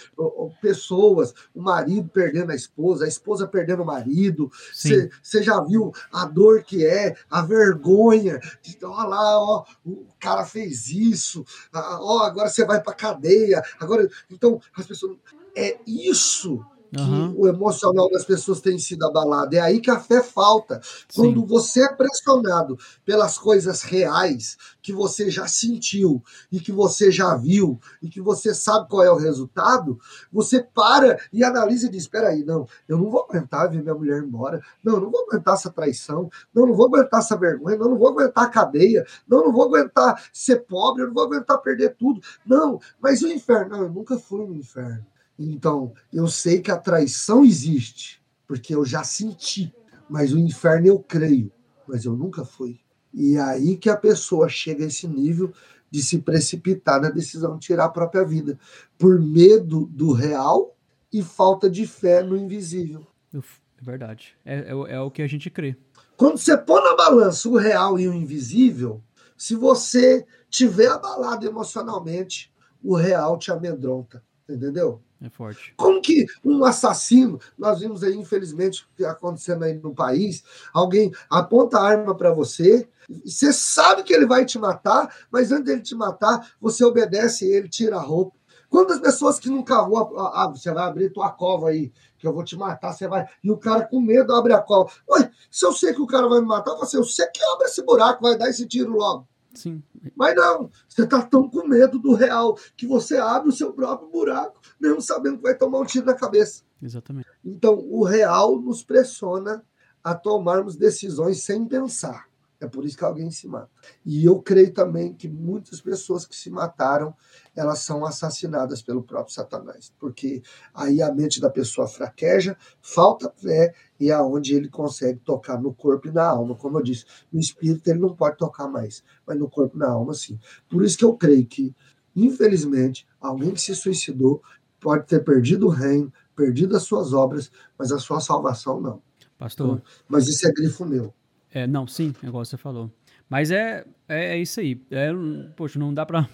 pessoas, 0.60 1.35
o 1.53 1.61
marido 1.61 2.10
perdendo 2.10 2.52
a 2.52 2.56
esposa, 2.56 3.06
a 3.06 3.07
esposa 3.07 3.47
perdendo 3.47 3.84
o 3.84 3.85
marido, 3.85 4.52
você, 4.73 5.11
você, 5.22 5.43
já 5.43 5.61
viu 5.61 5.91
a 6.11 6.26
dor 6.26 6.64
que 6.64 6.84
é, 6.84 7.15
a 7.30 7.43
vergonha, 7.43 8.39
de, 8.64 8.77
ó 8.84 9.03
lá, 9.03 9.39
ó, 9.39 9.64
o 9.85 10.07
cara 10.19 10.45
fez 10.45 10.89
isso, 10.89 11.45
ó, 11.72 12.23
agora 12.23 12.49
você 12.49 12.65
vai 12.65 12.81
para 12.81 12.93
cadeia, 12.95 13.61
agora, 13.80 14.10
então 14.31 14.60
as 14.76 14.88
pessoas 14.88 15.15
é 15.56 15.77
isso 15.85 16.65
que 16.95 17.01
uhum. 17.01 17.34
o 17.38 17.47
emocional 17.47 18.09
das 18.09 18.23
pessoas 18.23 18.61
tem 18.61 18.77
sido 18.77 19.05
abalado. 19.05 19.55
É 19.55 19.59
aí 19.59 19.80
que 19.80 19.91
a 19.91 19.99
fé 19.99 20.23
falta. 20.23 20.81
Quando 21.13 21.41
Sim. 21.41 21.45
você 21.45 21.84
é 21.84 21.93
pressionado 21.93 22.77
pelas 23.05 23.38
coisas 23.38 23.81
reais 23.81 24.57
que 24.81 24.93
você 24.93 25.30
já 25.30 25.47
sentiu 25.47 26.23
e 26.51 26.59
que 26.59 26.72
você 26.72 27.11
já 27.11 27.35
viu 27.35 27.80
e 28.01 28.09
que 28.09 28.22
você 28.22 28.53
sabe 28.53 28.88
qual 28.88 29.03
é 29.03 29.11
o 29.11 29.17
resultado, 29.17 29.99
você 30.31 30.61
para 30.61 31.19
e 31.34 31.43
analisa 31.43 31.88
e 31.88 31.89
diz: 31.89 32.03
espera 32.03 32.30
aí, 32.30 32.43
não, 32.43 32.67
eu 32.88 32.97
não 32.97 33.09
vou 33.09 33.26
aguentar 33.27 33.69
ver 33.69 33.81
minha 33.81 33.95
mulher 33.95 34.22
embora, 34.22 34.61
não, 34.84 34.95
eu 34.95 35.01
não 35.01 35.11
vou 35.11 35.26
aguentar 35.27 35.55
essa 35.55 35.69
traição, 35.69 36.30
não, 36.53 36.63
eu 36.63 36.67
não 36.67 36.76
vou 36.76 36.88
aguentar 36.88 37.19
essa 37.19 37.35
vergonha, 37.35 37.77
não, 37.77 37.85
eu 37.85 37.91
não 37.91 37.97
vou 37.97 38.09
aguentar 38.09 38.45
a 38.45 38.49
cadeia, 38.49 39.05
não, 39.27 39.39
eu 39.39 39.45
não 39.45 39.51
vou 39.51 39.65
aguentar 39.65 40.23
ser 40.31 40.65
pobre, 40.65 41.03
eu 41.03 41.07
não 41.07 41.13
vou 41.13 41.23
aguentar 41.23 41.57
perder 41.61 41.95
tudo. 41.95 42.22
Não, 42.45 42.80
mas 43.01 43.22
o 43.22 43.27
inferno, 43.27 43.69
não, 43.69 43.84
eu 43.84 43.89
nunca 43.89 44.17
fui 44.17 44.45
no 44.45 44.55
inferno. 44.55 45.05
Então, 45.37 45.93
eu 46.13 46.27
sei 46.27 46.61
que 46.61 46.71
a 46.71 46.77
traição 46.77 47.43
existe, 47.43 48.21
porque 48.47 48.73
eu 48.73 48.85
já 48.85 49.03
senti, 49.03 49.73
mas 50.09 50.33
o 50.33 50.39
inferno 50.39 50.87
eu 50.87 50.99
creio, 50.99 51.51
mas 51.87 52.05
eu 52.05 52.15
nunca 52.15 52.45
fui. 52.45 52.79
E 53.13 53.35
é 53.35 53.41
aí 53.41 53.77
que 53.77 53.89
a 53.89 53.97
pessoa 53.97 54.47
chega 54.49 54.83
a 54.83 54.87
esse 54.87 55.07
nível 55.07 55.53
de 55.89 56.03
se 56.03 56.19
precipitar 56.19 57.01
na 57.01 57.09
decisão 57.09 57.57
de 57.57 57.65
tirar 57.65 57.85
a 57.85 57.89
própria 57.89 58.25
vida, 58.25 58.59
por 58.97 59.19
medo 59.21 59.85
do 59.85 60.11
real 60.11 60.75
e 61.11 61.21
falta 61.21 61.69
de 61.69 61.87
fé 61.87 62.21
no 62.21 62.35
invisível. 62.35 63.05
É 63.33 63.39
verdade. 63.81 64.35
É, 64.43 64.59
é, 64.59 64.95
é 64.95 64.99
o 64.99 65.11
que 65.11 65.21
a 65.21 65.27
gente 65.27 65.49
crê. 65.49 65.77
Quando 66.17 66.37
você 66.37 66.57
põe 66.57 66.81
na 66.83 66.95
balança 66.95 67.47
o 67.47 67.57
real 67.57 67.99
e 67.99 68.07
o 68.07 68.13
invisível, 68.13 69.01
se 69.37 69.55
você 69.55 70.25
tiver 70.49 70.87
abalado 70.87 71.45
emocionalmente, 71.45 72.53
o 72.83 72.95
real 72.95 73.37
te 73.37 73.51
amedronta, 73.51 74.23
entendeu? 74.49 75.01
É 75.21 75.29
forte. 75.29 75.73
Como 75.77 76.01
que 76.01 76.25
um 76.43 76.63
assassino, 76.65 77.39
nós 77.57 77.79
vimos 77.79 78.03
aí, 78.03 78.15
infelizmente, 78.15 78.85
acontecendo 79.05 79.63
aí 79.63 79.73
no 79.73 79.93
país, 79.93 80.43
alguém 80.73 81.11
aponta 81.29 81.79
a 81.79 81.83
arma 81.83 82.15
para 82.15 82.33
você, 82.33 82.87
você 83.23 83.53
sabe 83.53 84.03
que 84.03 84.13
ele 84.13 84.25
vai 84.25 84.45
te 84.45 84.57
matar, 84.59 85.15
mas 85.31 85.51
antes 85.51 85.65
dele 85.65 85.81
te 85.81 85.95
matar, 85.95 86.51
você 86.59 86.83
obedece 86.83 87.45
ele, 87.45 87.69
tira 87.69 87.97
a 87.97 88.01
roupa. 88.01 88.35
Quantas 88.69 88.99
pessoas 88.99 89.39
que 89.39 89.49
nunca 89.49 89.81
vão, 89.83 90.17
ah, 90.17 90.51
você 90.53 90.71
vai 90.71 90.83
abrir 90.83 91.13
tua 91.13 91.31
cova 91.31 91.69
aí, 91.69 91.93
que 92.17 92.27
eu 92.27 92.33
vou 92.33 92.43
te 92.43 92.57
matar, 92.57 92.91
você 92.91 93.07
vai. 93.07 93.25
E 93.43 93.49
o 93.49 93.57
cara 93.57 93.87
com 93.87 94.01
medo 94.01 94.33
abre 94.33 94.53
a 94.53 94.61
cova. 94.61 94.91
Oi, 95.07 95.29
se 95.49 95.65
eu 95.65 95.71
sei 95.71 95.93
que 95.93 96.01
o 96.01 96.07
cara 96.07 96.27
vai 96.27 96.41
me 96.41 96.47
matar, 96.47 96.75
você, 96.75 96.97
eu 96.97 97.03
sei 97.03 97.27
que 97.27 97.43
abre 97.53 97.67
esse 97.67 97.83
buraco, 97.83 98.23
vai 98.23 98.37
dar 98.37 98.49
esse 98.49 98.67
tiro 98.67 98.91
logo. 98.91 99.27
Sim. 99.56 99.82
Mas 100.15 100.36
não, 100.36 100.69
você 100.88 101.03
está 101.03 101.22
tão 101.22 101.49
com 101.49 101.68
medo 101.68 101.98
do 101.99 102.14
real 102.14 102.57
que 102.76 102.86
você 102.86 103.18
abre 103.18 103.49
o 103.49 103.53
seu 103.53 103.73
próprio 103.73 104.10
buraco, 104.10 104.60
mesmo 104.80 105.02
sabendo 105.02 105.38
que 105.38 105.44
vai 105.44 105.56
tomar 105.56 105.80
um 105.80 105.86
tiro 105.86 106.06
na 106.06 106.14
cabeça. 106.14 106.64
Exatamente. 106.82 107.27
Então, 107.44 107.73
o 107.90 108.03
real 108.03 108.60
nos 108.60 108.84
pressiona 108.84 109.64
a 110.03 110.14
tomarmos 110.14 110.76
decisões 110.76 111.44
sem 111.44 111.65
pensar. 111.65 112.27
É 112.60 112.68
por 112.68 112.86
isso 112.86 112.98
que 112.98 113.03
alguém 113.03 113.30
se 113.32 113.48
mata. 113.48 113.69
E 114.06 114.23
eu 114.23 114.41
creio 114.41 114.73
também 114.73 115.14
que 115.14 115.27
muitas 115.27 115.82
pessoas 115.82 116.26
que 116.26 116.36
se 116.36 116.49
mataram, 116.49 117.14
elas 117.56 117.80
são 117.80 118.06
assassinadas 118.06 118.82
pelo 118.82 119.03
próprio 119.03 119.34
Satanás, 119.34 119.94
porque 119.99 120.41
aí 120.73 121.02
a 121.02 121.14
mente 121.14 121.41
da 121.41 121.49
pessoa 121.49 121.88
fraqueja, 121.88 122.57
falta 122.82 123.32
fé 123.36 123.73
e 123.99 124.10
é 124.10 124.19
onde 124.19 124.56
ele 124.56 124.69
consegue 124.69 125.19
tocar 125.19 125.61
no 125.61 125.73
corpo 125.73 126.07
e 126.07 126.11
na 126.11 126.26
alma. 126.26 126.56
Como 126.56 126.80
eu 126.80 126.84
disse, 126.84 127.06
no 127.32 127.40
espírito 127.40 127.88
ele 127.90 127.99
não 127.99 128.15
pode 128.15 128.38
tocar 128.38 128.68
mais, 128.68 129.03
mas 129.27 129.38
no 129.38 129.49
corpo 129.49 129.76
e 129.76 129.80
na 129.80 129.90
alma 129.90 130.14
sim. 130.14 130.40
Por 130.69 130.84
isso 130.84 130.98
que 130.98 131.06
eu 131.06 131.15
creio 131.15 131.45
que, 131.45 131.76
infelizmente, 132.15 133.06
alguém 133.19 133.52
que 133.53 133.61
se 133.61 133.76
suicidou 133.76 134.41
pode 134.80 135.06
ter 135.07 135.23
perdido 135.23 135.68
o 135.68 135.69
reino, 135.69 136.11
perdido 136.36 136.76
as 136.76 136.84
suas 136.84 137.11
obras, 137.11 137.52
mas 137.77 137.91
a 137.91 137.99
sua 137.99 138.19
salvação 138.19 138.80
não. 138.80 139.02
Pastor. 139.38 139.65
Então, 139.65 139.82
mas 140.07 140.27
isso 140.27 140.48
é 140.48 140.52
grifo 140.52 140.86
meu. 140.86 141.14
É, 141.56 141.65
não, 141.65 141.88
sim, 141.88 142.14
igual 142.22 142.44
você 142.44 142.57
falou. 142.57 142.91
Mas 143.30 143.49
é, 143.49 143.86
é, 144.10 144.36
é 144.36 144.38
isso 144.38 144.60
aí. 144.60 144.77
É, 144.91 145.10
poxa, 145.56 145.80
não 145.80 145.94
dá 145.94 146.06
pra. 146.06 146.27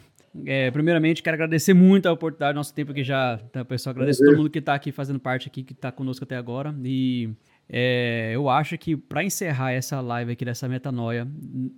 É, 0.47 0.71
primeiramente, 0.71 1.21
quero 1.21 1.35
agradecer 1.35 1.75
muito 1.75 2.07
a 2.07 2.11
oportunidade, 2.11 2.55
nosso 2.55 2.73
tempo 2.73 2.91
aqui 2.91 3.03
já. 3.03 3.37
Tá, 3.51 3.63
pessoal, 3.63 3.91
agradeço 3.91 4.23
a 4.23 4.25
todo 4.25 4.37
mundo 4.37 4.49
que 4.49 4.57
está 4.57 4.73
aqui 4.73 4.91
fazendo 4.91 5.19
parte 5.19 5.47
aqui, 5.47 5.61
que 5.61 5.73
está 5.73 5.91
conosco 5.91 6.23
até 6.23 6.35
agora. 6.35 6.73
E 6.83 7.29
é, 7.69 8.31
eu 8.33 8.49
acho 8.49 8.75
que 8.79 8.97
para 8.97 9.23
encerrar 9.23 9.71
essa 9.73 10.01
live 10.01 10.31
aqui 10.31 10.43
dessa 10.43 10.67
metanoia, 10.67 11.27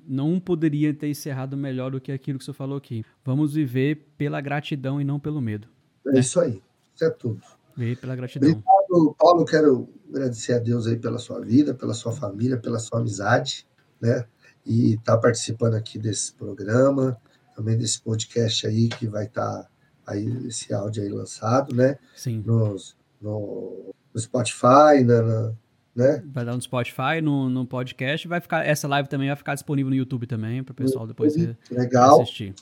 não 0.08 0.40
poderia 0.40 0.94
ter 0.94 1.10
encerrado 1.10 1.58
melhor 1.58 1.92
do 1.92 2.00
que 2.00 2.14
aquilo 2.14 2.40
que 2.40 2.46
você 2.46 2.54
falou 2.54 2.78
aqui. 2.78 3.04
Vamos 3.26 3.56
viver 3.56 4.08
pela 4.18 4.40
gratidão 4.40 5.02
e 5.02 5.04
não 5.04 5.20
pelo 5.20 5.42
medo. 5.42 5.68
É 6.08 6.14
né? 6.14 6.20
isso 6.22 6.40
aí. 6.40 6.62
Isso 6.96 7.04
é 7.04 7.10
tudo. 7.10 7.42
Viver 7.76 7.98
pela 7.98 8.16
gratidão. 8.16 8.64
Obrigado, 8.94 9.16
Paulo. 9.18 9.46
Quero 9.46 9.90
agradecer 10.10 10.54
a 10.54 10.60
Deus 10.60 10.86
aí 10.86 10.98
pela 10.98 11.18
sua 11.18 11.42
vida, 11.42 11.74
pela 11.74 11.94
sua 11.94 12.12
família, 12.12 12.58
pela 12.58 12.78
sua 12.78 13.00
amizade, 13.00 13.68
né? 14.00 14.26
E 14.66 14.94
estar 14.94 15.16
tá 15.16 15.18
participando 15.18 15.74
aqui 15.74 15.98
desse 15.98 16.34
programa, 16.34 17.20
também 17.56 17.78
desse 17.78 18.00
podcast 18.00 18.68
aí 18.68 18.88
que 18.90 19.08
vai 19.08 19.26
estar 19.26 19.64
tá 19.64 19.70
aí 20.06 20.28
esse 20.48 20.74
áudio 20.74 21.04
aí 21.04 21.10
lançado, 21.10 21.76
né? 21.76 21.98
Sim. 22.16 22.44
Nos, 22.46 22.96
no, 23.20 23.94
no 24.14 24.22
Spotify, 24.22 25.04
na, 25.04 25.22
na, 25.22 25.54
né? 25.96 26.24
Vai 26.32 26.46
dar 26.46 26.54
no 26.54 26.62
Spotify, 26.62 27.20
no, 27.22 27.50
no 27.50 27.66
podcast, 27.66 28.28
vai 28.28 28.40
ficar 28.40 28.66
essa 28.66 28.88
live 28.88 29.10
também 29.10 29.28
vai 29.28 29.36
ficar 29.36 29.56
disponível 29.56 29.90
no 29.90 29.96
YouTube 29.96 30.28
também 30.28 30.64
para 30.64 30.72
o 30.72 30.76
pessoal 30.76 31.08
depois 31.08 31.36
Legal. 31.72 32.22
assistir. 32.22 32.54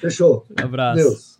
Fechou. 0.00 0.44
Um 0.60 0.64
abraço. 0.64 1.02
Deus. 1.02 1.37